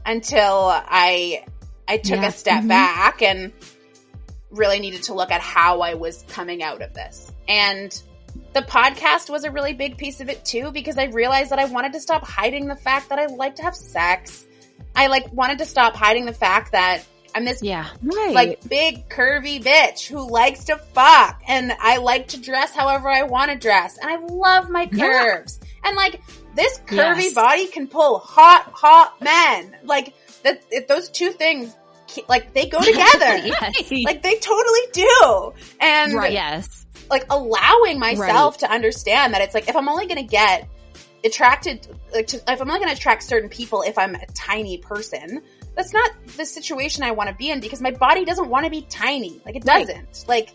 until 0.07 0.69
I 0.73 1.45
I 1.89 1.97
took 1.99 2.21
Yeah. 2.21 2.29
a 2.29 2.33
step 2.33 2.63
Mhm. 2.65 2.69
back 2.69 3.23
and 3.23 3.53
really 4.51 4.79
needed 4.81 5.05
to 5.05 5.15
look 5.15 5.31
at 5.31 5.41
how 5.41 5.81
I 5.81 5.95
was 5.95 6.25
coming 6.29 6.63
out 6.63 6.81
of 6.83 6.95
this. 6.95 7.31
And 7.49 7.93
the 8.53 8.63
podcast 8.63 9.31
was 9.31 9.45
a 9.45 9.51
really 9.51 9.73
big 9.73 9.97
piece 9.97 10.21
of 10.21 10.29
it 10.29 10.45
too 10.45 10.71
because 10.73 10.97
I 10.99 11.05
realized 11.05 11.51
that 11.51 11.59
I 11.59 11.65
wanted 11.67 11.93
to 11.95 12.01
stop 12.01 12.25
hiding 12.27 12.67
the 12.67 12.77
fact 12.77 13.09
that 13.09 13.19
I 13.19 13.27
like 13.27 13.57
to 13.57 13.63
have 13.63 13.75
sex. 13.75 14.47
I 14.95 15.07
like 15.09 15.33
wanted 15.33 15.59
to 15.59 15.65
stop 15.67 15.95
hiding 15.97 16.25
the 16.27 16.33
fact 16.35 16.73
that 16.73 17.03
I'm 17.35 17.45
this 17.47 17.63
Yeah. 17.63 17.87
Right. 18.03 18.33
like 18.35 18.69
big 18.69 19.09
curvy 19.09 19.63
bitch 19.63 20.07
who 20.07 20.31
likes 20.31 20.65
to 20.65 20.77
fuck 20.77 21.43
and 21.49 21.73
I 21.81 21.97
like 21.97 22.29
to 22.29 22.37
dress 22.39 22.73
however 22.75 23.09
I 23.09 23.23
want 23.23 23.51
to 23.51 23.57
dress 23.57 23.97
and 23.99 24.11
I 24.11 24.17
love 24.17 24.69
my 24.69 24.87
Yeah. 24.93 25.09
curves. 25.09 25.59
And 25.83 25.97
like 25.97 26.21
this 26.55 26.79
curvy 26.87 27.23
Yes. 27.25 27.35
body 27.35 27.67
can 27.69 27.87
pull 27.89 28.19
hot, 28.19 28.71
hot 28.75 29.21
men. 29.21 29.77
Like 29.85 30.15
that, 30.43 30.63
it- 30.71 30.89
those 30.89 31.09
two 31.09 31.31
things, 31.33 31.75
like 32.29 32.53
they 32.53 32.67
go 32.69 32.79
together. 32.83 33.37
yes. 33.47 33.91
Like 34.05 34.23
they 34.23 34.37
totally 34.37 34.81
do. 34.93 35.53
And 35.81 36.15
Right. 36.15 36.33
Yes. 36.33 36.87
like 37.11 37.25
allowing 37.31 37.99
myself 37.99 38.59
to 38.59 38.71
understand 38.71 39.35
that 39.35 39.43
it's 39.43 39.55
like 39.55 39.69
if 39.69 39.77
I'm 39.77 39.89
only 39.89 40.07
going 40.07 40.19
to 40.25 40.31
get 40.31 40.69
attracted, 41.25 41.87
like 42.13 42.27
to, 42.29 42.37
if 42.37 42.61
I'm 42.61 42.69
only 42.69 42.81
going 42.81 42.89
to 42.91 42.97
attract 42.97 43.23
certain 43.23 43.49
people 43.49 43.83
if 43.83 43.97
I'm 43.99 44.15
a 44.15 44.27
tiny 44.35 44.79
person, 44.79 45.43
that's 45.77 45.93
not 45.93 46.11
the 46.37 46.45
situation 46.45 47.03
I 47.03 47.13
want 47.13 47.31
to 47.31 47.35
be 47.37 47.51
in 47.51 47.61
because 47.61 47.81
my 47.81 47.93
body 47.93 48.25
doesn't 48.25 48.49
want 48.49 48.65
to 48.65 48.71
be 48.71 48.83
tiny. 48.83 49.41
Like 49.47 49.57
it 49.57 49.65
doesn't. 49.65 50.25
Like 50.29 50.53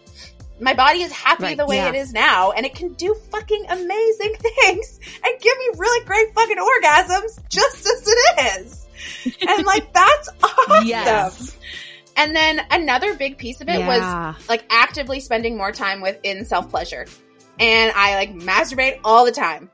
my 0.59 0.73
body 0.73 1.01
is 1.01 1.11
happy 1.11 1.43
Right, 1.43 1.57
the 1.57 1.65
way 1.65 1.77
yeah. 1.77 1.89
it 1.89 1.95
is 1.95 2.13
now 2.13 2.51
and 2.51 2.65
it 2.65 2.73
can 2.75 2.93
do 2.93 3.13
fucking 3.31 3.65
amazing 3.69 4.35
things 4.39 4.99
and 5.23 5.41
give 5.41 5.57
me 5.57 5.69
really 5.77 6.05
great 6.05 6.33
fucking 6.33 6.57
orgasms 6.57 7.39
just 7.49 7.85
as 7.87 8.07
it 8.07 8.61
is. 8.61 8.87
And 9.47 9.65
like 9.65 9.93
that's 9.93 10.29
awesome. 10.43 10.87
Yes. 10.87 11.57
And 12.15 12.35
then 12.35 12.59
another 12.71 13.15
big 13.15 13.37
piece 13.37 13.61
of 13.61 13.69
it 13.69 13.85
was 13.85 14.49
like 14.49 14.65
actively 14.71 15.19
spending 15.19 15.57
more 15.57 15.71
time 15.71 16.01
with 16.01 16.17
in 16.23 16.45
self 16.45 16.69
pleasure. 16.69 17.05
And 17.59 17.91
I 17.95 18.15
like 18.15 18.33
masturbate 18.33 18.99
all 19.03 19.25
the 19.25 19.31
time. 19.31 19.69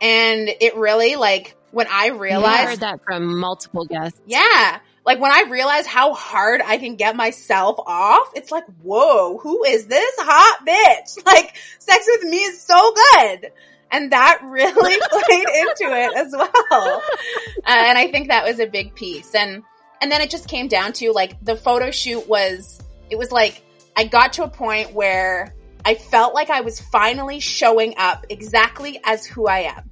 And 0.00 0.48
it 0.48 0.76
really 0.76 1.16
like 1.16 1.56
when 1.72 1.86
I 1.88 2.04
I 2.04 2.06
realized, 2.08 2.68
heard 2.68 2.80
that 2.80 3.00
from 3.04 3.38
multiple 3.38 3.84
guests. 3.84 4.20
yeah, 4.26 4.80
like 5.10 5.18
when 5.18 5.32
I 5.32 5.50
realize 5.50 5.88
how 5.88 6.14
hard 6.14 6.60
I 6.64 6.76
can 6.76 6.94
get 6.94 7.16
myself 7.16 7.80
off, 7.84 8.30
it's 8.36 8.52
like, 8.52 8.64
whoa, 8.80 9.38
who 9.38 9.64
is 9.64 9.86
this 9.86 10.14
hot 10.18 10.64
bitch? 10.64 11.18
Like 11.26 11.56
sex 11.80 12.06
with 12.06 12.30
me 12.30 12.36
is 12.38 12.62
so 12.62 12.94
good. 12.94 13.50
And 13.90 14.12
that 14.12 14.42
really 14.44 14.70
played 15.10 15.48
into 15.48 15.92
it 15.96 16.16
as 16.16 16.32
well. 16.32 17.02
Uh, 17.58 17.66
and 17.66 17.98
I 17.98 18.08
think 18.12 18.28
that 18.28 18.44
was 18.44 18.60
a 18.60 18.66
big 18.66 18.94
piece. 18.94 19.34
And, 19.34 19.64
and 20.00 20.12
then 20.12 20.20
it 20.20 20.30
just 20.30 20.48
came 20.48 20.68
down 20.68 20.92
to 20.94 21.10
like 21.10 21.44
the 21.44 21.56
photo 21.56 21.90
shoot 21.90 22.28
was, 22.28 22.80
it 23.10 23.18
was 23.18 23.32
like, 23.32 23.64
I 23.96 24.04
got 24.04 24.34
to 24.34 24.44
a 24.44 24.48
point 24.48 24.94
where 24.94 25.52
I 25.84 25.96
felt 25.96 26.34
like 26.34 26.50
I 26.50 26.60
was 26.60 26.80
finally 26.80 27.40
showing 27.40 27.94
up 27.98 28.26
exactly 28.28 29.00
as 29.02 29.26
who 29.26 29.48
I 29.48 29.72
am. 29.76 29.90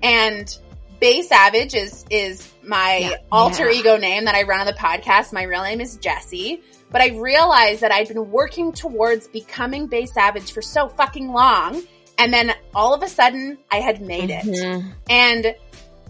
And 0.00 0.56
Bay 1.00 1.22
Savage 1.22 1.74
is, 1.74 2.04
is 2.10 2.46
my 2.62 2.96
Yeah. 2.98 3.10
alter 3.32 3.70
Yeah. 3.70 3.80
ego 3.80 3.96
name 3.96 4.26
that 4.26 4.34
I 4.34 4.42
run 4.42 4.60
on 4.60 4.66
the 4.66 4.72
podcast. 4.74 5.32
My 5.32 5.42
real 5.44 5.62
name 5.62 5.80
is 5.80 5.96
Jesse. 5.96 6.62
But 6.92 7.00
I 7.02 7.08
realized 7.08 7.80
that 7.82 7.92
I'd 7.92 8.08
been 8.08 8.30
working 8.30 8.72
towards 8.72 9.28
becoming 9.28 9.86
Bay 9.86 10.06
Savage 10.06 10.52
for 10.52 10.60
so 10.60 10.88
fucking 10.88 11.32
long. 11.32 11.82
And 12.18 12.34
then 12.34 12.52
all 12.74 12.92
of 12.94 13.02
a 13.02 13.08
sudden 13.08 13.58
I 13.70 13.76
had 13.76 14.02
made 14.02 14.28
it. 14.30 14.44
Mhm. 14.44 14.92
And 15.08 15.54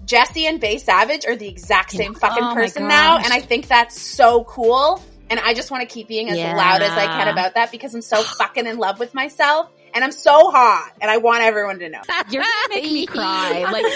Jesse 0.07 0.47
and 0.47 0.59
Bay 0.59 0.79
Savage 0.79 1.25
are 1.27 1.37
the 1.37 1.47
exact 1.47 1.93
same 1.93 2.15
fucking 2.15 2.43
Oh 2.43 2.55
person 2.55 2.89
now. 2.89 3.19
And 3.19 3.33
I 3.33 3.41
think 3.41 3.69
that's 3.69 4.01
so 4.01 4.43
cool. 4.45 5.01
And 5.29 5.39
I 5.39 5.55
just 5.55 5.71
want 5.71 5.89
to 5.89 5.95
keep 5.95 6.09
being 6.09 6.29
as 6.31 6.39
Yeah. 6.39 6.57
loud 6.57 6.83
as 6.83 6.91
I 6.91 7.07
can 7.07 7.29
about 7.29 7.55
that 7.55 7.71
because 7.71 7.95
I'm 7.95 8.03
so 8.03 8.23
fucking 8.23 8.67
in 8.67 8.79
love 8.79 8.99
with 8.99 9.15
myself. 9.15 9.69
And 9.95 10.05
I'm 10.05 10.13
so 10.13 10.51
hot. 10.51 10.93
And 11.01 11.11
I 11.11 11.17
want 11.19 11.43
everyone 11.43 11.79
to 11.81 11.89
know. 11.89 12.01
You're 12.31 12.43
gonna 12.43 12.69
make 12.71 12.85
me 12.85 13.07
cry. 13.07 13.65
Like 13.71 13.87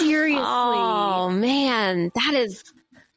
seriously. 0.00 0.42
Oh 0.44 1.30
man, 1.30 2.10
that 2.14 2.34
is 2.34 2.64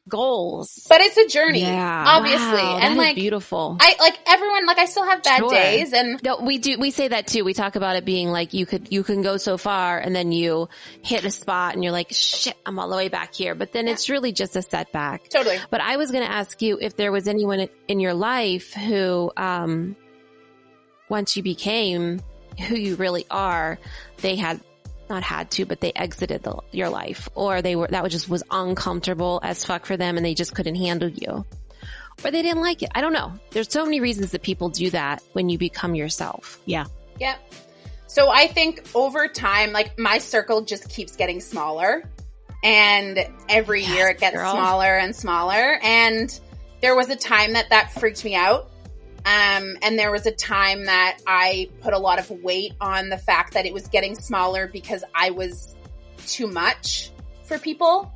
goals. 0.08 0.86
But 0.88 1.00
it's 1.00 1.16
a 1.16 1.26
journey. 1.26 1.62
Yeah. 1.62 2.04
Obviously. 2.06 2.46
Wow, 2.62 2.78
and 2.80 2.96
like, 2.96 3.16
beautiful. 3.16 3.76
I, 3.80 3.96
like 3.98 4.16
everyone, 4.28 4.64
like 4.66 4.78
I 4.78 4.84
still 4.84 5.04
have 5.04 5.22
bad 5.22 5.38
Sure. 5.38 5.50
days 5.50 5.92
and 5.92 6.22
No, 6.22 6.36
we 6.40 6.58
do. 6.58 6.76
We 6.78 6.90
say 6.92 7.08
that 7.08 7.26
too. 7.26 7.44
We 7.44 7.54
talk 7.54 7.76
about 7.76 7.96
it 7.96 8.04
being 8.04 8.28
like 8.28 8.54
you 8.54 8.66
could, 8.66 8.92
you 8.92 9.02
can 9.02 9.22
go 9.22 9.36
so 9.36 9.56
far, 9.56 9.98
and 9.98 10.14
then 10.14 10.30
you 10.32 10.68
hit 11.02 11.24
a 11.24 11.30
spot, 11.30 11.74
and 11.74 11.82
you're 11.82 11.92
like, 11.92 12.08
"Shit, 12.12 12.54
I'm 12.64 12.78
all 12.78 12.88
the 12.88 12.96
way 12.96 13.08
back 13.08 13.34
here." 13.34 13.54
But 13.54 13.72
then 13.72 13.88
it's 13.88 14.08
really 14.08 14.32
just 14.32 14.54
a 14.56 14.62
setback. 14.62 15.28
totally. 15.28 15.58
But 15.70 15.80
I 15.80 15.96
was 15.96 16.10
going 16.12 16.24
to 16.24 16.30
ask 16.32 16.62
you 16.62 16.78
if 16.80 16.96
there 16.96 17.10
was 17.10 17.26
anyone 17.26 17.68
in 17.88 17.98
your 18.00 18.14
life 18.14 18.72
who, 18.74 19.32
um, 19.36 19.96
once 21.08 21.36
you 21.36 21.42
became 21.42 22.20
who 22.68 22.76
you 22.76 22.96
really 22.96 23.26
are, 23.30 23.78
they 24.18 24.36
had 24.36 24.60
not 25.08 25.22
had 25.22 25.50
to, 25.52 25.64
but 25.64 25.80
they 25.80 25.92
exited 25.94 26.42
the, 26.42 26.58
your 26.72 26.88
life, 26.88 27.28
or 27.34 27.62
they 27.62 27.76
were 27.76 27.86
that 27.88 28.02
was 28.02 28.12
just 28.12 28.28
was 28.28 28.42
uncomfortable 28.50 29.40
as 29.42 29.64
fuck 29.64 29.86
for 29.86 29.96
them, 29.96 30.16
and 30.16 30.26
they 30.26 30.34
just 30.34 30.54
couldn't 30.54 30.74
handle 30.74 31.08
you, 31.08 31.44
or 32.24 32.30
they 32.30 32.42
didn't 32.42 32.62
like 32.62 32.82
it. 32.82 32.90
I 32.94 33.00
don't 33.00 33.12
know. 33.12 33.32
There's 33.50 33.70
so 33.70 33.84
many 33.84 34.00
reasons 34.00 34.32
that 34.32 34.42
people 34.42 34.68
do 34.68 34.90
that 34.90 35.22
when 35.32 35.48
you 35.48 35.58
become 35.58 35.94
yourself. 35.94 36.58
Yeah. 36.64 36.86
Yep. 37.20 37.38
So 38.08 38.30
I 38.30 38.46
think 38.46 38.86
over 38.94 39.28
time, 39.28 39.72
like 39.72 39.98
my 39.98 40.18
circle 40.18 40.62
just 40.62 40.88
keeps 40.88 41.16
getting 41.16 41.40
smaller 41.40 42.08
and 42.62 43.18
every 43.48 43.84
year 43.84 44.08
it 44.08 44.18
gets 44.18 44.36
girl. 44.36 44.52
smaller 44.52 44.96
and 44.96 45.14
smaller. 45.14 45.78
And 45.82 46.40
there 46.80 46.96
was 46.96 47.08
a 47.10 47.16
time 47.16 47.52
that 47.54 47.70
that 47.70 47.92
freaked 47.92 48.24
me 48.24 48.34
out. 48.34 48.70
Um, 49.26 49.76
and 49.82 49.98
there 49.98 50.12
was 50.12 50.24
a 50.26 50.30
time 50.30 50.84
that 50.86 51.18
I 51.26 51.68
put 51.80 51.92
a 51.92 51.98
lot 51.98 52.20
of 52.20 52.30
weight 52.30 52.74
on 52.80 53.08
the 53.08 53.18
fact 53.18 53.54
that 53.54 53.66
it 53.66 53.74
was 53.74 53.88
getting 53.88 54.14
smaller 54.14 54.68
because 54.68 55.02
I 55.12 55.30
was 55.30 55.74
too 56.26 56.46
much 56.46 57.10
for 57.44 57.58
people. 57.58 58.12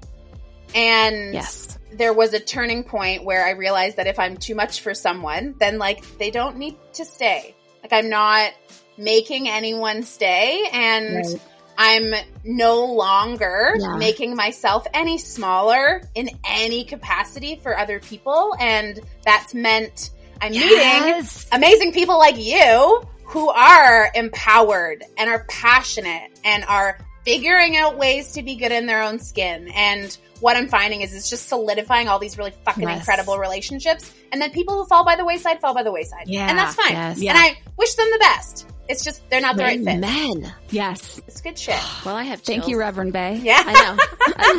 And 0.72 1.34
Yes. 1.34 1.78
there 1.92 2.12
was 2.12 2.32
a 2.32 2.38
turning 2.38 2.84
point 2.84 3.24
where 3.24 3.44
I 3.44 3.50
realized 3.50 3.96
that 3.96 4.06
if 4.06 4.20
I'm 4.20 4.36
too 4.36 4.54
much 4.54 4.82
for 4.82 4.94
someone, 4.94 5.56
then 5.58 5.78
like 5.78 6.18
they 6.18 6.30
don't 6.30 6.56
need 6.58 6.76
to 6.94 7.04
stay. 7.04 7.56
Like 7.82 7.92
I'm 7.92 8.08
not 8.08 8.52
making 8.96 9.48
anyone 9.48 10.04
stay 10.04 10.62
and 10.72 11.16
Right. 11.16 11.40
I'm 11.76 12.14
no 12.44 12.84
longer 12.84 13.74
Yeah. 13.80 13.96
making 13.96 14.36
myself 14.36 14.86
any 14.94 15.18
smaller 15.18 16.02
in 16.14 16.30
any 16.48 16.84
capacity 16.84 17.58
for 17.60 17.76
other 17.76 17.98
people. 17.98 18.54
And 18.60 19.00
that's 19.24 19.54
meant 19.54 20.10
I'm 20.40 20.52
meeting 20.52 21.26
amazing 21.52 21.92
people 21.92 22.18
like 22.18 22.36
you 22.38 23.02
who 23.24 23.48
are 23.50 24.10
empowered 24.14 25.04
and 25.18 25.30
are 25.30 25.44
passionate 25.48 26.30
and 26.44 26.64
are 26.64 26.98
figuring 27.24 27.76
out 27.76 27.96
ways 27.98 28.32
to 28.32 28.42
be 28.42 28.56
good 28.56 28.72
in 28.72 28.86
their 28.86 29.02
own 29.02 29.18
skin. 29.18 29.68
And 29.74 30.16
what 30.40 30.56
I'm 30.56 30.68
finding 30.68 31.02
is 31.02 31.14
it's 31.14 31.28
just 31.28 31.48
solidifying 31.48 32.08
all 32.08 32.18
these 32.18 32.38
really 32.38 32.52
fucking 32.64 32.88
Yes. 32.88 32.98
incredible 33.00 33.38
relationships. 33.38 34.10
And 34.32 34.40
then 34.40 34.50
people 34.50 34.74
who 34.74 34.86
fall 34.86 35.04
by 35.04 35.16
the 35.16 35.24
wayside 35.24 35.60
fall 35.60 35.74
by 35.74 35.82
the 35.82 35.92
wayside. 35.92 36.24
Yeah. 36.26 36.48
And 36.48 36.58
that's 36.58 36.74
fine. 36.74 36.92
Yes. 36.92 37.18
Yeah. 37.20 37.32
And 37.32 37.38
I 37.38 37.58
wish 37.76 37.94
them 37.94 38.08
the 38.10 38.18
best. 38.18 38.66
It's 38.88 39.04
just 39.04 39.28
they're 39.30 39.40
not 39.42 39.56
the 39.56 39.62
right 39.62 39.78
fit. 39.78 39.88
Amen. 39.88 40.52
Yes. 40.70 41.20
It's 41.28 41.40
good 41.42 41.56
shit. 41.58 41.78
Well, 42.04 42.16
I 42.16 42.24
have. 42.24 42.40
Thank 42.40 42.66
you. 42.66 42.78
Reverend 42.78 43.12
Bay. 43.12 43.38
Yeah. 43.42 43.62
I 43.64 43.72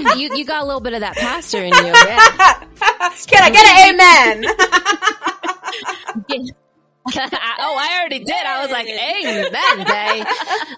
know. 0.06 0.14
You 0.16 0.36
you 0.36 0.46
got 0.46 0.62
a 0.62 0.66
little 0.66 0.80
bit 0.82 0.94
of 0.94 1.02
that 1.02 1.16
pastor 1.18 1.58
in 1.64 1.74
you. 1.74 1.82
Yeah. 1.82 2.64
Can 3.28 3.44
I 3.44 3.50
get 3.50 3.66
an 3.66 4.42
amen? 4.44 4.56
oh, 7.16 7.78
I 7.80 7.98
already 8.00 8.24
did. 8.24 8.46
I 8.46 8.62
was 8.62 8.72
like, 8.72 8.88
amen, 8.88 9.88
Bay. 9.88 10.24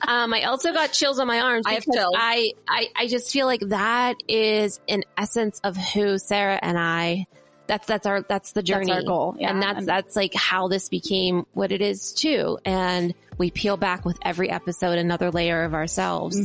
Um, 0.05 0.33
I 0.33 0.43
also 0.43 0.73
got 0.73 0.91
chills 0.91 1.17
on 1.19 1.27
my 1.27 1.39
arms 1.39 1.65
I 1.65 1.75
have 1.75 1.83
chills. 1.83 2.13
I, 2.17 2.51
I, 2.67 2.87
I 2.95 3.07
just 3.07 3.31
feel 3.31 3.45
like 3.45 3.61
that 3.67 4.15
is 4.27 4.79
an 4.89 5.03
essence 5.17 5.61
of 5.63 5.77
who 5.77 6.17
Sarah 6.17 6.59
and 6.61 6.77
I, 6.77 7.25
that's, 7.67 7.87
that's 7.87 8.05
our, 8.05 8.21
that's 8.21 8.51
the 8.51 8.61
journey. 8.63 8.91
our 8.91 9.01
goal, 9.01 9.35
yeah. 9.39 9.49
And 9.49 9.61
that's, 9.61 9.85
that's 9.85 10.15
like 10.17 10.33
how 10.33 10.67
this 10.67 10.89
became 10.89 11.45
what 11.53 11.71
it 11.71 11.81
is 11.81 12.11
too. 12.11 12.57
And 12.65 13.13
we 13.37 13.49
peel 13.49 13.77
back 13.77 14.03
with 14.05 14.17
every 14.21 14.49
episode 14.49 14.97
another 14.97 15.31
layer 15.31 15.63
of 15.63 15.73
ourselves. 15.73 16.35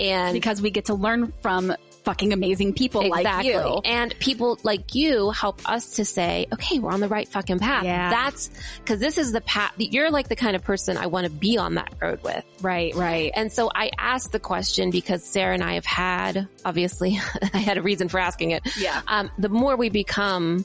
And 0.00 0.32
because 0.32 0.62
we 0.62 0.70
get 0.70 0.86
to 0.86 0.94
learn 0.94 1.32
from 1.42 1.74
fucking 2.06 2.32
amazing 2.32 2.72
people 2.72 3.06
like 3.08 3.44
you. 3.44 3.80
And 3.84 4.16
people 4.20 4.60
like 4.62 4.94
you 4.94 5.30
help 5.30 5.60
us 5.68 5.96
to 5.96 6.04
say, 6.04 6.46
okay, 6.52 6.78
we're 6.78 6.92
on 6.92 7.00
the 7.00 7.08
right 7.08 7.28
fucking 7.28 7.58
path. 7.58 7.82
Yeah. 7.82 8.10
That's 8.10 8.48
because 8.78 9.00
this 9.00 9.18
is 9.18 9.32
the 9.32 9.40
path. 9.40 9.72
You're 9.76 10.12
like 10.12 10.28
the 10.28 10.36
kind 10.36 10.54
of 10.54 10.62
person 10.62 10.96
I 10.96 11.06
want 11.06 11.24
to 11.24 11.32
be 11.32 11.58
on 11.58 11.74
that 11.74 11.92
road 12.00 12.22
with. 12.22 12.44
Right, 12.62 12.94
right. 12.94 13.32
And 13.34 13.52
so 13.52 13.68
I 13.74 13.90
asked 13.98 14.30
the 14.30 14.38
question 14.38 14.92
because 14.92 15.24
Sarah 15.24 15.54
and 15.54 15.64
I 15.64 15.74
have 15.74 15.84
had, 15.84 16.48
obviously, 16.64 17.18
I 17.52 17.58
had 17.58 17.76
a 17.76 17.82
reason 17.82 18.08
for 18.08 18.20
asking 18.20 18.52
it. 18.52 18.62
Yeah. 18.78 19.02
Um, 19.08 19.28
the 19.36 19.48
more 19.48 19.74
we 19.74 19.88
become 19.88 20.64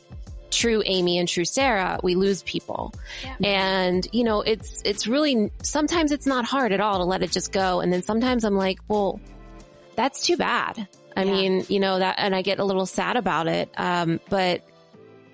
true 0.51 0.83
Amy 0.85 1.17
and 1.17 1.27
true 1.27 1.45
Sarah, 1.45 1.99
we 2.03 2.13
lose 2.13 2.43
people. 2.43 2.93
Yeah. 3.23 3.35
And, 3.49 4.07
you 4.11 4.23
know, 4.23 4.41
it's, 4.41 4.83
it's 4.85 5.07
really, 5.07 5.51
sometimes 5.63 6.11
it's 6.11 6.27
not 6.27 6.45
hard 6.45 6.71
at 6.71 6.81
all 6.81 6.99
to 6.99 7.05
let 7.05 7.23
it 7.23 7.31
just 7.31 7.51
go. 7.51 7.79
And 7.79 7.91
then 7.91 8.03
sometimes 8.03 8.43
I'm 8.43 8.55
like, 8.55 8.77
well, 8.87 9.19
that's 9.95 10.23
too 10.23 10.37
bad. 10.37 10.87
I 11.15 11.23
Yeah. 11.23 11.31
mean, 11.31 11.65
you 11.69 11.79
know, 11.79 11.99
that, 11.99 12.15
and 12.17 12.35
I 12.35 12.41
get 12.41 12.59
a 12.59 12.63
little 12.63 12.85
sad 12.85 13.17
about 13.17 13.47
it. 13.47 13.69
Um, 13.77 14.19
but, 14.29 14.61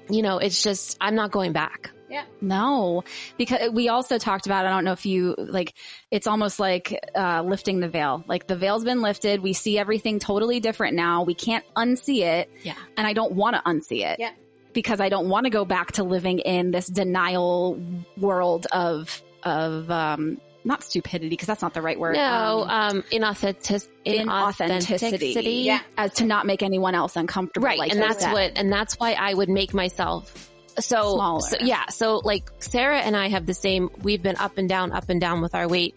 you 0.10 0.22
know, 0.22 0.38
it's 0.38 0.64
just, 0.64 0.98
I'm 1.00 1.16
not 1.16 1.32
going 1.32 1.52
back. 1.54 1.92
Yeah. 2.10 2.24
No, 2.40 3.04
because 3.38 3.72
we 3.72 3.90
also 3.90 4.18
talked 4.18 4.46
about, 4.46 4.66
I 4.66 4.70
don't 4.70 4.86
know 4.86 4.94
if 4.94 5.06
you 5.06 5.36
like, 5.38 5.74
it's 6.10 6.26
almost 6.26 6.58
like, 6.58 6.98
uh, 7.14 7.42
lifting 7.42 7.82
the 7.82 7.90
veil. 7.90 8.24
Like 8.28 8.48
the 8.48 8.56
veil's 8.56 8.86
been 8.86 9.02
lifted. 9.02 9.42
We 9.42 9.52
see 9.52 9.78
everything 9.78 10.20
totally 10.20 10.62
different 10.62 10.96
now. 10.96 11.24
We 11.24 11.34
can't 11.34 11.66
unsee 11.76 12.22
it. 12.22 12.50
Yeah. 12.64 12.76
And 12.96 13.06
I 13.06 13.12
don't 13.12 13.34
want 13.34 13.58
to 13.58 13.62
unsee 13.64 14.06
it. 14.06 14.20
Yeah. 14.20 14.32
Because 14.72 15.02
I 15.02 15.10
don't 15.10 15.28
want 15.28 15.48
to 15.48 15.50
go 15.50 15.66
back 15.66 15.94
to 15.94 16.04
living 16.06 16.40
in 16.40 16.72
this 16.72 16.88
denial 16.88 17.78
world 18.16 18.68
of, 18.72 19.22
of, 19.44 19.92
um, 19.92 20.40
not 20.68 20.84
stupidity 20.84 21.30
because 21.30 21.48
that's 21.48 21.62
not 21.62 21.74
the 21.74 21.82
right 21.82 22.00
word. 22.00 22.16
No, 22.16 22.66
Um, 22.68 22.98
um, 22.98 23.04
inauthentic, 23.12 23.88
inauthenticity. 24.06 25.64
Yeah. 25.64 25.80
As 25.98 26.14
to 26.16 26.26
not 26.26 26.46
make 26.46 26.62
anyone 26.64 26.96
else 26.96 27.16
uncomfortable. 27.16 27.66
right 27.66 27.80
like 27.80 27.92
and 27.92 28.02
that's 28.02 28.24
said. 28.24 28.34
what 28.34 28.52
and 28.58 28.72
that's 28.72 28.96
why 29.00 29.14
i 29.14 29.34
would 29.34 29.50
make 29.50 29.74
myself 29.74 30.52
so, 30.80 31.40
so 31.40 31.58
yeah 31.62 31.88
so 31.88 32.18
like 32.24 32.52
sarah 32.60 33.00
and 33.00 33.16
i 33.18 33.30
have 33.30 33.46
the 33.46 33.54
same 33.54 33.90
we've 34.04 34.22
been 34.22 34.36
up 34.36 34.58
and 34.60 34.70
down 34.70 34.92
up 34.92 35.10
and 35.10 35.20
down 35.20 35.42
with 35.42 35.56
our 35.56 35.68
weight 35.68 35.96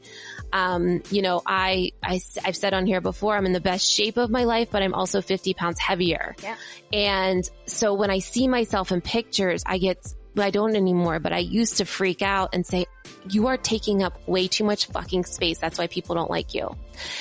um 0.52 1.02
you 1.10 1.20
know 1.22 1.42
i 1.44 1.92
i 2.02 2.20
i've 2.44 2.56
said 2.56 2.72
on 2.72 2.86
here 2.86 3.00
before 3.02 3.36
i'm 3.36 3.44
in 3.46 3.52
the 3.52 3.60
best 3.60 3.86
shape 3.90 4.16
of 4.16 4.30
my 4.30 4.44
life 4.44 4.68
but 4.70 4.82
i'm 4.82 4.94
also 4.94 5.20
50 5.20 5.52
pounds 5.54 5.78
heavier 5.78 6.34
Yeah. 6.42 6.56
and 6.92 7.48
so 7.66 7.92
when 7.94 8.10
i 8.10 8.20
see 8.20 8.48
myself 8.48 8.90
in 8.90 9.00
pictures 9.02 9.62
i 9.66 9.76
get 9.78 9.98
I 10.36 10.50
don't 10.50 10.76
anymore, 10.76 11.18
but 11.18 11.32
I 11.32 11.38
used 11.38 11.78
to 11.78 11.84
freak 11.84 12.22
out 12.22 12.50
and 12.54 12.64
say, 12.64 12.86
you 13.28 13.48
are 13.48 13.56
taking 13.56 14.02
up 14.02 14.26
way 14.28 14.46
too 14.48 14.64
much 14.64 14.86
fucking 14.86 15.24
space. 15.24 15.58
That's 15.58 15.78
why 15.78 15.86
people 15.88 16.14
don't 16.14 16.30
like 16.30 16.54
you. 16.54 16.76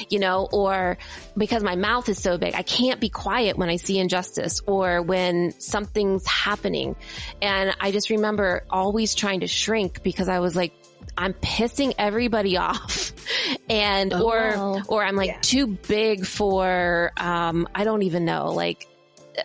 You 0.10 0.19
know, 0.19 0.48
or 0.52 0.98
because 1.36 1.64
my 1.64 1.76
mouth 1.76 2.07
is 2.10 2.22
so 2.22 2.38
big, 2.38 2.53
I 2.53 2.61
can't 2.61 2.99
be 2.99 3.10
quiet 3.10 3.57
when 3.57 3.69
I 3.69 3.77
see 3.77 3.98
injustice 3.99 4.61
or 4.68 5.02
when 5.02 5.52
something's 5.60 6.26
happening. 6.27 6.95
And 7.41 7.76
I 7.80 7.91
just 7.91 8.10
remember 8.10 8.64
always 8.69 9.15
trying 9.15 9.40
to 9.41 9.48
shrink 9.48 10.03
because 10.03 10.30
I 10.30 10.40
was 10.40 10.56
like, 10.56 10.73
I'm 11.18 11.34
pissing 11.34 11.94
everybody 11.98 12.57
off. 12.68 13.11
And, 13.69 14.14
Oh, 14.14 14.23
or, 14.30 14.38
wow. 14.56 14.81
or 14.88 15.03
I'm 15.03 15.15
like 15.15 15.27
Yeah. 15.27 15.40
too 15.41 15.68
big 15.68 16.26
for, 16.26 17.11
um, 17.18 17.68
I 17.73 17.84
don't 17.84 18.03
even 18.03 18.26
know, 18.26 18.52
like, 18.53 18.88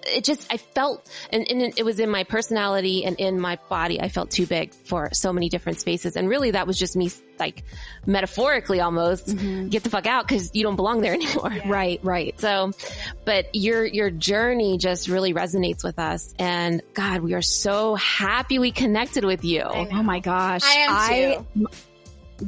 it 0.06 0.24
just, 0.24 0.46
I 0.52 0.56
felt, 0.56 1.08
and, 1.30 1.46
and 1.50 1.78
it 1.78 1.84
was 1.84 2.00
in 2.00 2.10
my 2.10 2.24
personality 2.24 3.04
and 3.04 3.18
in 3.18 3.40
my 3.40 3.58
body, 3.68 4.00
I 4.00 4.08
felt 4.08 4.30
too 4.30 4.46
big 4.46 4.74
for 4.74 5.10
so 5.12 5.32
many 5.32 5.48
different 5.48 5.80
spaces. 5.80 6.16
And 6.16 6.28
really 6.28 6.52
that 6.52 6.66
was 6.66 6.78
just 6.78 6.96
me, 6.96 7.10
like, 7.38 7.64
metaphorically 8.06 8.80
almost, 8.80 9.26
mm-hmm. 9.26 9.68
get 9.68 9.82
the 9.82 9.90
fuck 9.90 10.06
out 10.06 10.26
because 10.26 10.50
you 10.54 10.62
don't 10.62 10.76
belong 10.76 11.00
there 11.00 11.14
anymore. 11.20 11.52
Right, 11.66 12.00
right. 12.02 12.38
So, 12.40 12.72
but 13.24 13.54
your, 13.54 13.84
your 13.84 14.10
journey 14.10 14.78
just 14.78 15.08
really 15.08 15.34
resonates 15.34 15.84
with 15.84 15.98
us. 15.98 16.34
And 16.38 16.82
God, 16.94 17.20
we 17.20 17.34
are 17.34 17.42
so 17.42 17.94
happy 17.94 18.58
we 18.58 18.72
connected 18.72 19.24
with 19.24 19.44
you. 19.44 19.62
Oh 19.62 20.02
my 20.02 20.20
gosh. 20.20 20.62
I 20.64 20.74
am 20.74 21.44
too. 21.44 21.46
m- 21.56 21.66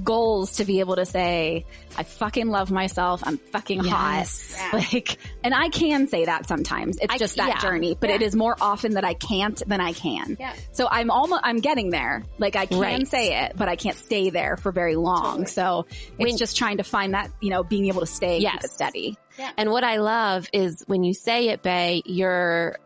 goals 0.02 0.52
to 0.56 0.64
be 0.64 0.80
able 0.80 0.96
to 0.96 1.06
say, 1.06 1.64
I 1.96 2.02
fucking 2.02 2.48
love 2.48 2.70
myself. 2.70 3.22
I'm 3.24 3.38
fucking 3.38 3.84
Yes. 3.84 4.54
hot. 4.56 4.72
Yeah. 4.72 4.80
Like, 4.92 5.18
and 5.44 5.54
I 5.54 5.68
can 5.68 6.08
say 6.08 6.24
that 6.26 6.46
sometimes. 6.48 6.98
It's 7.00 7.12
I- 7.14 7.18
just 7.18 7.36
that 7.36 7.48
yeah. 7.48 7.58
journey, 7.60 7.96
but 7.98 8.10
it 8.10 8.20
Yeah. 8.20 8.26
is 8.26 8.34
more 8.36 8.56
often 8.60 8.94
that 8.94 9.04
I 9.04 9.14
can't 9.14 9.60
than 9.66 9.80
I 9.80 9.92
can. 9.92 10.36
Yeah. 10.40 10.52
So 10.72 10.88
I'm 10.90 11.10
almost, 11.10 11.42
I'm 11.44 11.58
getting 11.58 11.90
there. 11.90 12.24
Like 12.38 12.56
I 12.56 12.66
can 12.66 12.78
Right. 12.80 13.06
say 13.06 13.44
it, 13.44 13.52
but 13.56 13.68
I 13.68 13.76
can't 13.76 13.96
stay 13.96 14.30
there 14.30 14.56
for 14.56 14.72
very 14.72 14.96
long. 14.96 15.44
Totally. 15.44 15.46
So 15.46 15.86
it's 15.88 16.18
When- 16.18 16.36
just 16.36 16.56
trying 16.56 16.78
to 16.78 16.84
find 16.84 17.14
that, 17.14 17.30
you 17.40 17.50
know, 17.50 17.62
being 17.62 17.86
able 17.86 18.00
to 18.00 18.06
stay, 18.06 18.38
keep 18.38 18.42
Yes. 18.52 18.64
it 18.64 18.70
steady. 18.70 19.16
And 19.56 19.70
what 19.70 19.84
I 19.84 19.96
love 19.98 20.48
is 20.52 20.82
when 20.86 21.04
you 21.04 21.12
say 21.14 21.48
it, 21.50 21.62
Bay, 21.62 22.02
you're, 22.06 22.78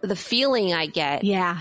the 0.00 0.16
feeling 0.16 0.72
I 0.72 0.86
get 0.86 1.24
Yeah. 1.24 1.60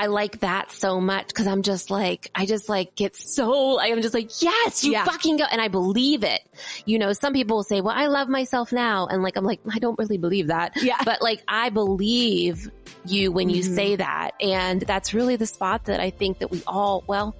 I 0.00 0.06
like 0.06 0.40
that 0.40 0.70
so 0.70 1.00
much 1.00 1.26
because 1.26 1.48
I'm 1.48 1.62
just 1.62 1.90
like, 1.90 2.30
I 2.32 2.46
just 2.46 2.68
like 2.68 2.94
get 2.94 3.16
so, 3.16 3.80
I'm 3.80 4.00
just 4.00 4.14
like, 4.14 4.30
yes, 4.40 4.84
you 4.84 4.92
Yeah. 4.92 5.04
fucking 5.04 5.38
go. 5.38 5.44
And 5.50 5.60
I 5.60 5.66
believe 5.66 6.22
it. 6.22 6.40
You 6.84 7.00
know, 7.00 7.12
some 7.12 7.32
people 7.32 7.56
will 7.56 7.64
say, 7.64 7.80
well, 7.80 7.94
I 7.96 8.06
love 8.06 8.28
myself 8.28 8.72
now. 8.72 9.08
And 9.08 9.24
like, 9.24 9.36
I'm 9.36 9.44
like, 9.44 9.58
I 9.72 9.80
don't 9.80 9.98
really 9.98 10.16
believe 10.16 10.46
that. 10.46 10.72
Yeah. 10.80 10.98
But 11.04 11.20
like, 11.20 11.42
I 11.48 11.70
believe 11.70 12.70
you 13.04 13.32
when 13.32 13.50
you 13.50 13.62
Mhm. 13.64 13.74
say 13.74 13.96
that. 13.96 14.32
And 14.40 14.80
that's 14.82 15.14
really 15.14 15.34
the 15.34 15.46
spot 15.46 15.86
that 15.86 15.98
I 15.98 16.10
think 16.10 16.38
that 16.38 16.50
we 16.52 16.62
all, 16.66 17.02
well, 17.08 17.34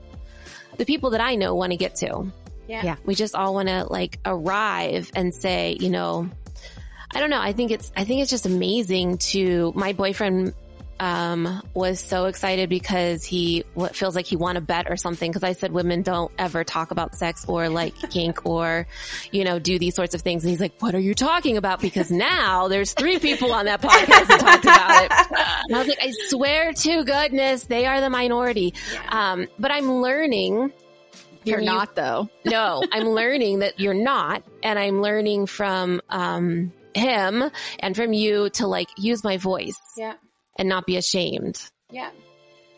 the 0.79 0.85
people 0.85 1.11
that 1.11 1.21
I 1.21 1.37
know 1.37 1.55
want 1.55 1.71
to 1.71 1.77
get 1.77 1.95
to. 1.97 2.27
Yeah. 2.67 2.83
Yeah. 2.85 2.97
We 3.05 3.15
just 3.15 3.37
all 3.37 3.55
want 3.55 3.69
to 3.69 3.85
like 3.85 4.19
arrive 4.25 5.11
and 5.15 5.33
say, 5.33 5.77
you 5.79 5.91
know, 5.91 6.29
I 7.15 7.21
don't 7.21 7.31
know. 7.31 7.41
I 7.41 7.53
think 7.53 7.71
it's, 7.71 7.93
I 7.97 8.03
think 8.05 8.21
it's 8.21 8.31
just 8.31 8.47
amazing 8.47 9.19
to 9.19 9.73
my 9.77 9.93
boyfriend, 9.93 10.55
um, 11.01 11.63
was 11.75 12.01
so 12.01 12.25
excited 12.27 12.69
because 12.69 13.25
he 13.25 13.65
what 13.75 13.95
feels 13.97 14.15
like 14.17 14.27
he 14.27 14.37
won 14.37 14.57
a 14.57 14.61
bet 14.61 14.91
or 14.91 14.97
something. 14.97 15.33
Cause 15.33 15.43
I 15.43 15.53
said 15.53 15.73
women 15.73 16.03
don't 16.03 16.31
ever 16.39 16.65
talk 16.65 16.91
about 16.91 17.15
sex 17.15 17.45
or 17.49 17.69
like 17.69 17.95
kink 18.11 18.45
or, 18.47 18.87
you 19.33 19.45
know, 19.45 19.59
do 19.59 19.79
these 19.79 19.95
sorts 19.95 20.15
of 20.15 20.23
things. 20.23 20.45
And 20.45 20.51
he's 20.51 20.61
like, 20.61 20.73
what 20.81 20.95
are 20.95 21.01
you 21.01 21.15
talking 21.15 21.57
about? 21.57 21.81
Because 21.81 22.11
now 22.11 22.69
there's 22.69 22.93
three 22.95 23.19
people 23.19 23.53
on 23.53 23.67
that 23.67 23.81
podcast 23.83 24.27
that 24.29 24.41
talked 24.41 24.65
about 24.65 25.05
it. 25.05 25.39
And 25.69 25.77
I 25.77 25.79
was 25.79 25.89
like, 25.89 25.99
I 26.03 26.13
swear 26.29 26.73
to 26.73 27.05
goodness, 27.05 27.65
they 27.65 27.87
are 27.87 28.01
the 28.01 28.11
minority. 28.11 28.75
Um, 29.09 29.47
but 29.59 29.71
I'm 29.71 29.91
learning 30.01 30.73
You're 31.45 31.61
you- 31.61 31.67
not 31.67 31.95
though. 31.95 32.29
no, 32.45 32.83
I'm 32.93 33.09
learning 33.09 33.61
that 33.61 33.79
you're 33.81 33.95
not, 33.95 34.43
and 34.63 34.79
I'm 34.79 35.01
learning 35.03 35.47
from 35.47 36.01
um 36.09 36.73
him 36.95 37.45
and 37.79 37.95
from 37.95 38.13
you 38.13 38.51
to 38.51 38.67
like 38.67 38.89
use 38.97 39.23
my 39.23 39.37
voice 39.37 39.77
Yeah. 39.97 40.15
And 40.59 40.69
not 40.69 40.87
be 40.87 40.97
ashamed. 40.97 41.59
Yeah. 41.91 42.11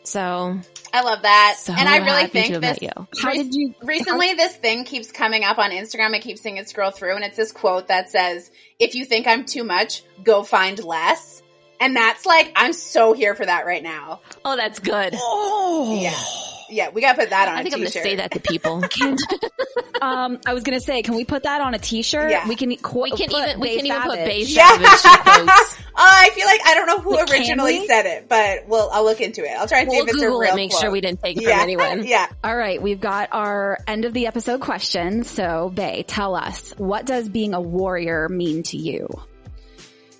So, 0.03 0.59
I 0.93 1.01
love 1.03 1.21
that. 1.21 1.57
so 1.59 1.73
and 1.73 1.87
I 1.87 1.97
really 1.97 2.27
think 2.27 2.53
have 2.53 2.61
this 2.61 2.81
you. 2.81 2.89
How 3.21 3.33
did 3.33 3.53
you, 3.53 3.75
recently 3.83 4.33
this 4.33 4.55
thing 4.55 4.83
keeps 4.83 5.11
coming 5.11 5.43
up 5.43 5.59
on 5.59 5.69
Instagram. 5.69 6.15
I 6.15 6.19
keep 6.19 6.39
seeing 6.39 6.57
it 6.57 6.67
scroll 6.67 6.89
through 6.91 7.15
and 7.15 7.23
it's 7.23 7.37
this 7.37 7.51
quote 7.51 7.89
that 7.89 8.09
says, 8.09 8.49
if 8.79 8.95
you 8.95 9.05
think 9.05 9.27
I'm 9.27 9.45
too 9.45 9.63
much, 9.63 10.03
go 10.23 10.41
find 10.41 10.83
less. 10.83 11.43
And 11.79 11.95
that's 11.95 12.25
like, 12.25 12.51
I'm 12.55 12.73
so 12.73 13.13
here 13.13 13.35
for 13.35 13.45
that 13.45 13.65
right 13.65 13.83
now. 13.83 14.21
Oh, 14.43 14.55
that's 14.55 14.79
good. 14.79 15.13
oh, 15.17 15.99
Yeah. 16.01 16.50
Yeah. 16.71 16.89
We 16.89 17.01
gotta 17.01 17.19
put 17.19 17.29
that 17.29 17.47
on 17.49 17.57
I 17.57 17.63
think 17.63 17.75
I'm 17.75 17.81
gonna 17.81 17.91
say 17.91 18.15
that 18.15 18.31
to 18.31 18.39
people. 18.39 18.81
Um, 20.01 20.39
I 20.47 20.55
was 20.55 20.63
gonna 20.63 20.79
say, 20.79 21.03
can 21.03 21.13
we 21.15 21.25
put 21.25 21.43
that 21.43 21.61
on 21.61 21.75
a 21.75 21.77
T-shirt? 21.77 22.31
Yeah. 22.31 22.47
We 22.47 22.55
can. 22.55 22.75
Qu- 22.75 23.01
we 23.03 23.11
can 23.11 23.31
even 23.31 23.59
we 23.59 23.75
can 23.77 23.85
even 23.85 24.01
put 24.01 24.13
Savage. 24.13 24.25
base 24.25 24.55
Yeah. 24.55 24.67
savage 24.67 25.39
in. 25.41 25.49
Oh, 25.49 25.93
I 25.95 26.31
feel 26.31 26.47
like 26.47 26.59
I 26.65 26.73
don't 26.73 26.87
know 26.87 26.97
who 26.99 27.11
But 27.17 27.29
originally 27.31 27.85
said 27.85 28.07
it, 28.07 28.27
but 28.27 28.67
we'll 28.67 28.89
I'll 28.91 29.03
look 29.03 29.21
into 29.21 29.43
it. 29.43 29.51
I'll 29.55 29.67
try 29.67 29.81
and 29.81 29.91
see 29.91 29.97
We'll 29.97 30.05
if 30.07 30.09
it's 30.13 30.19
Google 30.19 30.37
a 30.37 30.41
real 30.41 30.53
it, 30.53 30.55
make 30.55 30.71
quote. 30.71 30.81
sure 30.81 30.89
we 30.91 31.01
didn't 31.01 31.21
take 31.21 31.37
it 31.37 31.43
yeah. 31.43 31.51
from 31.51 31.61
anyone. 31.61 32.03
yeah. 32.07 32.27
All 32.43 32.55
right, 32.57 32.81
we've 32.81 32.99
got 32.99 33.29
our 33.31 33.77
end 33.87 34.05
of 34.05 34.13
the 34.13 34.25
episode 34.25 34.59
question. 34.61 35.23
So, 35.23 35.69
Bay, 35.69 36.03
tell 36.07 36.33
us 36.33 36.73
what 36.77 37.05
does 37.05 37.29
being 37.29 37.53
a 37.53 37.61
warrior 37.61 38.27
mean 38.27 38.63
to 38.63 38.77
you? 38.77 39.07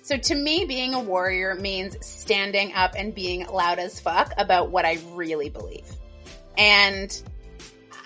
So 0.02 0.16
to 0.16 0.34
me, 0.36 0.64
being 0.66 0.94
a 0.94 1.00
warrior 1.00 1.56
means 1.56 1.96
standing 2.06 2.72
up 2.74 2.94
and 2.96 3.12
being 3.14 3.46
loud 3.48 3.80
as 3.80 3.98
fuck 3.98 4.32
about 4.36 4.70
what 4.70 4.84
I 4.84 4.98
really 5.14 5.48
believe. 5.48 5.86
And 6.58 7.22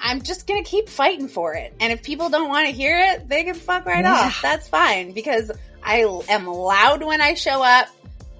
I'm 0.00 0.22
just 0.22 0.46
gonna 0.46 0.62
keep 0.62 0.88
fighting 0.88 1.28
for 1.28 1.54
it. 1.54 1.74
And 1.80 1.92
if 1.92 2.02
people 2.02 2.28
don't 2.28 2.48
want 2.48 2.66
to 2.68 2.72
hear 2.72 2.98
it, 2.98 3.28
they 3.28 3.44
can 3.44 3.54
fuck 3.54 3.86
right 3.86 4.04
Yeah. 4.04 4.12
off. 4.26 4.40
That's 4.42 4.68
fine 4.68 5.12
because 5.12 5.50
I 5.82 6.00
am 6.28 6.46
loud 6.46 7.02
when 7.02 7.20
I 7.20 7.34
show 7.34 7.62
up. 7.62 7.88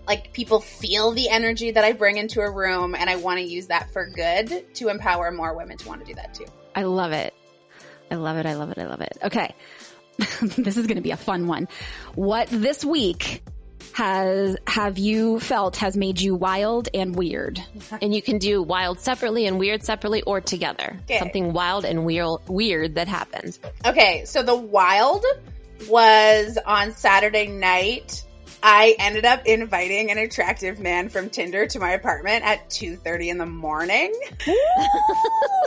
like 0.09 0.33
people 0.33 0.61
feel 0.61 1.11
the 1.11 1.29
energy 1.29 1.73
that 1.73 1.83
I 1.83 1.91
bring 1.91 2.17
into 2.17 2.41
a 2.41 2.49
room 2.49 2.95
and 2.95 3.11
I 3.11 3.17
want 3.17 3.41
to 3.41 3.45
use 3.45 3.67
that 3.67 3.91
for 3.93 4.07
good 4.07 4.73
to 4.77 4.89
empower 4.89 5.33
more 5.33 5.53
women 5.57 5.77
to 5.79 5.89
want 5.89 6.01
to 6.01 6.07
do 6.07 6.15
that 6.15 6.33
too. 6.33 6.45
I 6.77 6.85
love 6.85 7.11
it. 7.11 7.35
I 8.09 8.15
love 8.15 8.37
it. 8.37 8.47
I 8.47 8.55
love 8.55 8.71
it. 8.71 8.79
I 8.79 8.87
love 8.87 9.01
it. 9.01 9.19
Okay. 9.25 9.53
this 10.19 10.77
is 10.77 10.87
going 10.87 10.95
to 10.95 11.03
be 11.03 11.11
a 11.11 11.17
fun 11.17 11.49
one. 11.49 11.67
What 12.15 12.47
this 12.53 12.85
week 12.85 13.43
has 13.97 14.59
have 14.67 14.99
you 14.99 15.41
felt 15.41 15.77
has 15.77 15.97
made 15.97 16.21
you 16.21 16.35
wild 16.35 16.87
and 16.93 17.17
weird? 17.17 17.63
And 18.03 18.15
you 18.15 18.21
can 18.21 18.37
do 18.37 18.63
wild 18.63 19.01
separately 19.01 19.47
and 19.47 19.59
weird 19.59 19.83
separately 19.83 20.21
or 20.23 20.41
together. 20.41 20.99
Okay. 21.05 21.19
Something 21.19 21.55
wild 21.55 21.87
and 21.87 22.05
weird, 22.05 22.41
weird 22.47 22.97
that 22.97 23.09
happened. 23.09 23.59
Okay, 23.87 24.25
so 24.27 24.43
the 24.43 24.55
wild 24.55 25.25
was 25.89 26.59
on 26.67 26.93
Saturday 26.93 27.47
night. 27.47 28.23
I 28.63 28.97
ended 28.99 29.25
up 29.25 29.47
inviting 29.47 30.11
an 30.11 30.19
attractive 30.19 30.79
man 30.79 31.09
from 31.09 31.31
Tinder 31.31 31.67
to 31.67 31.79
my 31.79 31.93
apartment 31.93 32.45
at 32.45 32.69
2:30 32.71 33.29
in 33.29 33.39
the 33.39 33.47
morning. 33.47 34.13
and 34.47 34.57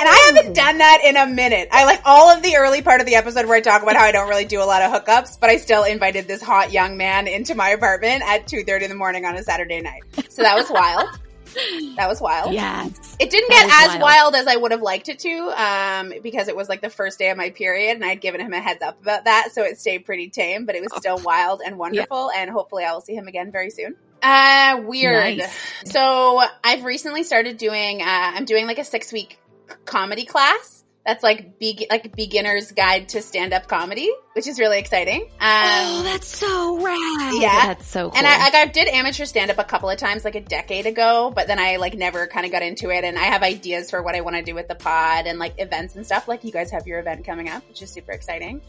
I 0.10 0.32
haven't 0.34 0.54
done 0.54 0.78
that 0.80 1.02
in 1.06 1.18
a 1.18 1.28
minute. 1.28 1.70
I 1.72 1.86
like 1.86 2.02
all 2.06 2.30
of 2.30 2.44
the 2.44 2.58
early 2.58 2.82
part 2.82 3.02
of 3.02 3.08
the 3.08 3.16
episode 3.16 3.46
where 3.46 3.58
I 3.58 3.62
talk 3.62 3.84
about 3.84 3.96
how 3.96 4.04
I 4.04 4.12
don't 4.12 4.30
really 4.30 4.46
do 4.46 4.62
a 4.62 4.66
lot 4.66 4.82
of 4.82 4.92
hookups, 4.92 5.40
but 5.40 5.50
I 5.50 5.58
still 5.58 5.84
invited 5.84 6.28
this 6.28 6.42
hot 6.42 6.72
young 6.72 6.98
man 6.98 7.28
into 7.28 7.56
my 7.56 7.70
apartment 7.70 8.24
at 8.26 8.48
2:30 8.48 8.84
in 8.84 8.90
the 8.90 8.96
morning 8.96 9.26
on 9.26 9.36
a 9.36 9.44
Saturday 9.44 9.82
night. 9.82 10.04
So 10.30 10.42
that 10.42 10.56
was 10.56 10.70
wild. 10.70 11.08
That 11.96 12.08
was 12.08 12.22
wild. 12.22 12.54
Yes. 12.54 13.16
It 13.20 13.30
didn't 13.30 13.50
get 13.50 13.66
as 13.66 13.88
wild. 13.90 14.02
wild. 14.02 14.36
as 14.36 14.48
I 14.48 14.56
would 14.56 14.72
have 14.72 14.82
liked 14.82 15.10
it 15.10 15.20
to, 15.20 15.52
um, 15.56 16.14
because 16.22 16.48
it 16.48 16.56
was 16.56 16.70
like 16.70 16.82
the 16.82 16.90
first 16.90 17.20
day 17.20 17.30
of 17.30 17.38
my 17.38 17.50
period 17.50 17.96
and 17.96 18.06
I'd 18.06 18.22
given 18.22 18.42
him 18.42 18.54
a 18.54 18.60
heads 18.60 18.82
up 18.82 19.02
about 19.02 19.26
that. 19.26 19.50
So 19.54 19.64
it 19.64 19.80
stayed 19.80 20.06
pretty 20.06 20.30
tame, 20.30 20.66
but 20.66 20.76
it 20.76 20.82
was 20.82 20.96
still 20.98 21.20
wild 21.20 21.62
and 21.66 21.78
wonderful. 21.78 22.32
And 22.32 22.50
hopefully 22.50 22.84
I 22.84 22.94
will 22.94 23.02
see 23.02 23.16
him 23.16 23.28
again 23.28 23.52
very 23.52 23.70
soon. 23.70 23.96
Uh, 24.22 24.82
weird. 24.86 25.38
Nice. 25.38 25.56
So 25.86 26.42
I've 26.64 26.84
recently 26.84 27.24
started 27.24 27.58
doing, 27.58 28.02
uh, 28.02 28.06
I'm 28.06 28.46
doing 28.46 28.68
like 28.68 28.80
a 28.80 28.84
six 28.84 29.12
week 29.12 29.40
comedy 29.86 30.26
class. 30.26 30.79
That's 31.10 31.24
like 31.24 31.58
be- 31.58 31.88
like 31.90 32.16
beginner's 32.16 32.72
guide 32.72 33.10
to 33.10 33.22
stand 33.24 33.52
up 33.52 33.68
comedy, 33.68 34.08
which 34.34 34.46
is 34.46 34.60
really 34.60 34.78
exciting. 34.78 35.22
Um, 35.24 35.30
oh, 35.42 36.02
that's 36.04 36.28
so 36.28 36.78
rad. 36.78 37.42
yeah. 37.42 37.66
That's 37.66 37.88
so 37.88 38.10
cool. 38.12 38.18
and 38.18 38.28
I, 38.28 38.38
like 38.44 38.54
I 38.54 38.66
did 38.68 38.88
amateur 38.90 39.26
stand 39.26 39.50
up 39.50 39.58
a 39.58 39.64
couple 39.64 39.90
of 39.90 39.98
times, 39.98 40.24
like 40.24 40.36
a 40.36 40.42
decade 40.42 40.86
ago, 40.86 41.32
but 41.36 41.48
then 41.48 41.58
I 41.58 41.78
like 41.78 41.96
never 41.96 42.28
kind 42.28 42.46
of 42.46 42.52
got 42.52 42.62
into 42.62 42.92
it. 42.92 43.04
And 43.04 43.18
I 43.18 43.24
have 43.24 43.42
ideas 43.42 43.90
for 43.90 44.04
what 44.04 44.14
I 44.14 44.22
want 44.22 44.36
to 44.36 44.44
do 44.44 44.54
with 44.54 44.68
the 44.68 44.76
pod 44.76 45.26
and 45.26 45.40
like 45.40 45.56
events 45.58 45.96
and 45.96 46.06
stuff. 46.06 46.28
Like 46.28 46.44
you 46.44 46.52
guys 46.52 46.70
have 46.70 46.86
your 46.86 47.00
event 47.00 47.26
coming 47.26 47.50
up, 47.50 47.68
which 47.68 47.82
is 47.82 47.90
super 47.90 48.12
exciting. 48.12 48.62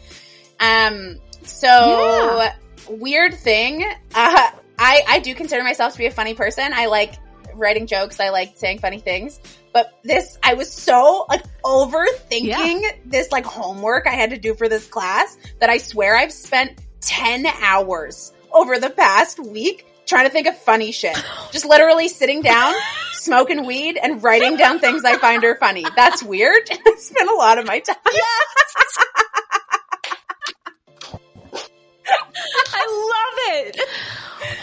Um, 0.58 1.18
so 1.44 1.66
Yeah. 1.68 2.54
weird 2.88 3.34
thing. 3.34 3.82
Uh, 4.14 4.50
I 4.78 5.02
I 5.06 5.18
do 5.20 5.34
consider 5.34 5.62
myself 5.62 5.92
to 5.92 5.98
be 5.98 6.06
a 6.06 6.10
funny 6.10 6.32
person. 6.32 6.72
I 6.72 6.86
like 6.86 7.14
writing 7.54 7.86
jokes. 7.86 8.20
I 8.20 8.30
like 8.30 8.56
saying 8.56 8.78
funny 8.78 8.98
things. 8.98 9.40
But 9.72 9.98
this, 10.02 10.38
I 10.42 10.54
was 10.54 10.70
so 10.72 11.26
like 11.28 11.44
overthinking 11.62 12.82
this 13.06 13.30
like 13.30 13.44
homework 13.44 14.06
I 14.06 14.14
had 14.14 14.30
to 14.30 14.38
do 14.38 14.54
for 14.54 14.68
this 14.68 14.86
class 14.86 15.36
that 15.60 15.70
I 15.70 15.78
swear 15.78 16.16
I've 16.16 16.32
spent 16.32 16.80
10 17.02 17.46
hours 17.46 18.32
over 18.52 18.78
the 18.78 18.90
past 18.90 19.38
week 19.38 19.86
trying 20.06 20.26
to 20.26 20.30
think 20.30 20.46
of 20.46 20.56
funny 20.58 20.92
shit. 20.92 21.16
Just 21.52 21.64
literally 21.64 22.08
sitting 22.08 22.42
down, 22.42 22.74
smoking 23.12 23.64
weed 23.64 23.98
and 24.02 24.22
writing 24.22 24.56
down 24.56 24.80
things 24.80 25.04
I 25.04 25.16
find 25.16 25.44
are 25.44 25.56
funny. 25.56 25.84
That's 25.96 26.22
weird. 26.22 26.62
I 26.70 26.94
spent 26.98 27.30
a 27.30 27.34
lot 27.34 27.58
of 27.58 27.66
my 27.66 27.78
time. 27.78 27.96
I 32.72 33.56
love 33.56 33.66
it. 33.66 33.80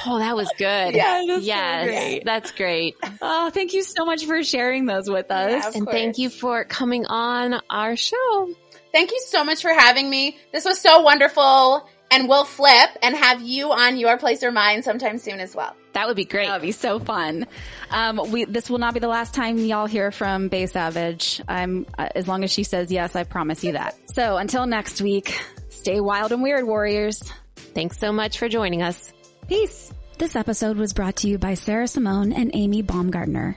oh, 0.06 0.20
that 0.20 0.36
was 0.36 0.50
good. 0.58 0.96
Yeah, 0.96 1.24
that's 1.28 1.42
so 1.42 1.46
yes, 1.46 1.86
great. 1.86 2.26
that's 2.26 2.52
great. 2.52 2.96
Oh, 3.22 3.50
thank 3.50 3.74
you 3.74 3.84
so 3.84 4.06
much 4.06 4.26
for 4.26 4.44
sharing 4.44 4.86
those 4.86 5.10
with 5.10 5.32
us. 5.32 5.64
Yeah, 5.64 5.70
of 5.70 5.76
and 5.76 5.88
thank 5.88 6.18
you 6.18 6.30
for 6.30 6.64
coming 6.64 7.06
on 7.06 7.62
our 7.70 7.96
show. 7.96 8.50
Thank 8.92 9.12
you 9.12 9.22
so 9.28 9.44
much 9.44 9.62
for 9.62 9.72
having 9.72 10.10
me. 10.10 10.38
This 10.52 10.66
was 10.66 10.80
so 10.80 11.02
wonderful. 11.02 11.88
And 12.10 12.30
we'll 12.30 12.46
flip 12.46 12.90
and 13.04 13.14
have 13.18 13.42
you 13.42 13.74
on 13.74 13.98
your 13.98 14.18
place 14.18 14.42
or 14.42 14.50
mine 14.50 14.82
sometime 14.82 15.18
soon 15.18 15.42
as 15.42 15.54
well. 15.54 15.76
That 15.92 16.08
would 16.08 16.16
be 16.16 16.24
great. 16.24 16.46
That 16.46 16.54
would 16.54 16.66
be 16.66 16.72
so 16.72 17.00
fun. 17.00 17.48
Um, 17.92 18.22
we 18.32 18.46
this 18.46 18.70
will 18.70 18.78
not 18.78 18.94
be 18.94 19.02
the 19.02 19.10
last 19.10 19.34
time 19.34 19.58
y'all 19.58 19.88
hear 19.88 20.10
from 20.12 20.48
Bay 20.48 20.68
Savage. 20.68 21.42
I'm 21.50 21.86
uh, 21.98 22.08
as 22.16 22.26
long 22.26 22.46
as 22.46 22.52
she 22.52 22.64
says 22.64 22.92
yes, 22.92 23.16
I 23.18 23.26
promise 23.26 23.62
you 23.64 23.74
that. 23.74 23.98
So 24.14 24.38
until 24.38 24.66
next 24.68 25.02
week, 25.02 25.38
stay 25.68 26.00
wild 26.00 26.32
and 26.32 26.42
weird, 26.42 26.66
warriors. 26.66 27.22
Thanks 27.78 28.00
so 28.00 28.12
much 28.12 28.40
for 28.40 28.50
joining 28.50 28.82
us. 28.82 29.14
Peace. 29.48 29.94
This 30.18 30.36
episode 30.36 30.78
was 30.78 30.94
brought 30.94 31.18
to 31.18 31.28
you 31.28 31.38
by 31.38 31.54
Sarah 31.54 31.88
Simone 31.88 32.34
and 32.34 32.50
Amy 32.56 32.82
Baumgartner. 32.82 33.56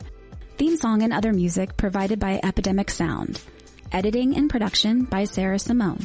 Theme 0.58 0.76
song 0.76 1.00
and 1.00 1.10
other 1.10 1.32
music 1.32 1.74
provided 1.78 2.20
by 2.20 2.38
Epidemic 2.44 2.90
Sound. 2.90 3.40
Editing 3.92 4.36
and 4.36 4.50
production 4.50 5.04
by 5.04 5.24
Sarah 5.24 5.58
Simone. 5.58 6.04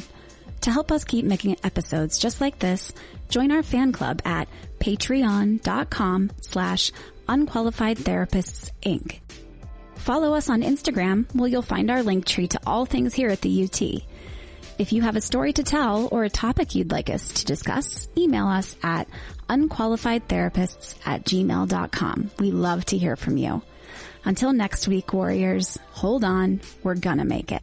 To 0.62 0.70
help 0.70 0.90
us 0.92 1.04
keep 1.04 1.26
making 1.26 1.58
episodes 1.62 2.18
just 2.18 2.40
like 2.40 2.58
this, 2.58 2.94
join 3.28 3.52
our 3.52 3.62
fan 3.62 3.92
club 3.92 4.22
at 4.24 4.48
patreon.com 4.80 6.30
slash 6.40 6.92
unqualified 7.28 7.98
therapists. 7.98 8.70
Follow 9.96 10.32
us 10.32 10.48
on 10.48 10.62
Instagram 10.62 11.26
where 11.34 11.50
you'll 11.50 11.60
find 11.60 11.90
our 11.90 12.02
link 12.02 12.24
tree 12.24 12.48
to 12.48 12.60
all 12.66 12.86
things 12.86 13.12
here 13.12 13.28
at 13.28 13.42
the 13.42 13.64
UT. 13.64 13.82
If 14.78 14.92
you 14.92 15.02
have 15.02 15.16
a 15.16 15.20
story 15.20 15.52
to 15.54 15.62
tell 15.62 16.08
or 16.12 16.24
a 16.24 16.30
topic 16.30 16.74
you'd 16.74 16.92
like 16.92 17.08
us 17.08 17.32
to 17.32 17.44
discuss, 17.46 18.08
email 18.16 18.46
us 18.46 18.76
at 18.82 19.08
unqualifiedtherapists 19.48 20.96
at 21.06 21.24
gmail.com. 21.24 22.30
We 22.38 22.50
love 22.50 22.84
to 22.86 22.98
hear 22.98 23.16
from 23.16 23.38
you. 23.38 23.62
Until 24.24 24.52
next 24.52 24.86
week, 24.88 25.12
warriors, 25.12 25.78
hold 25.92 26.24
on. 26.24 26.60
We're 26.82 26.96
gonna 26.96 27.24
make 27.24 27.52
it. 27.52 27.62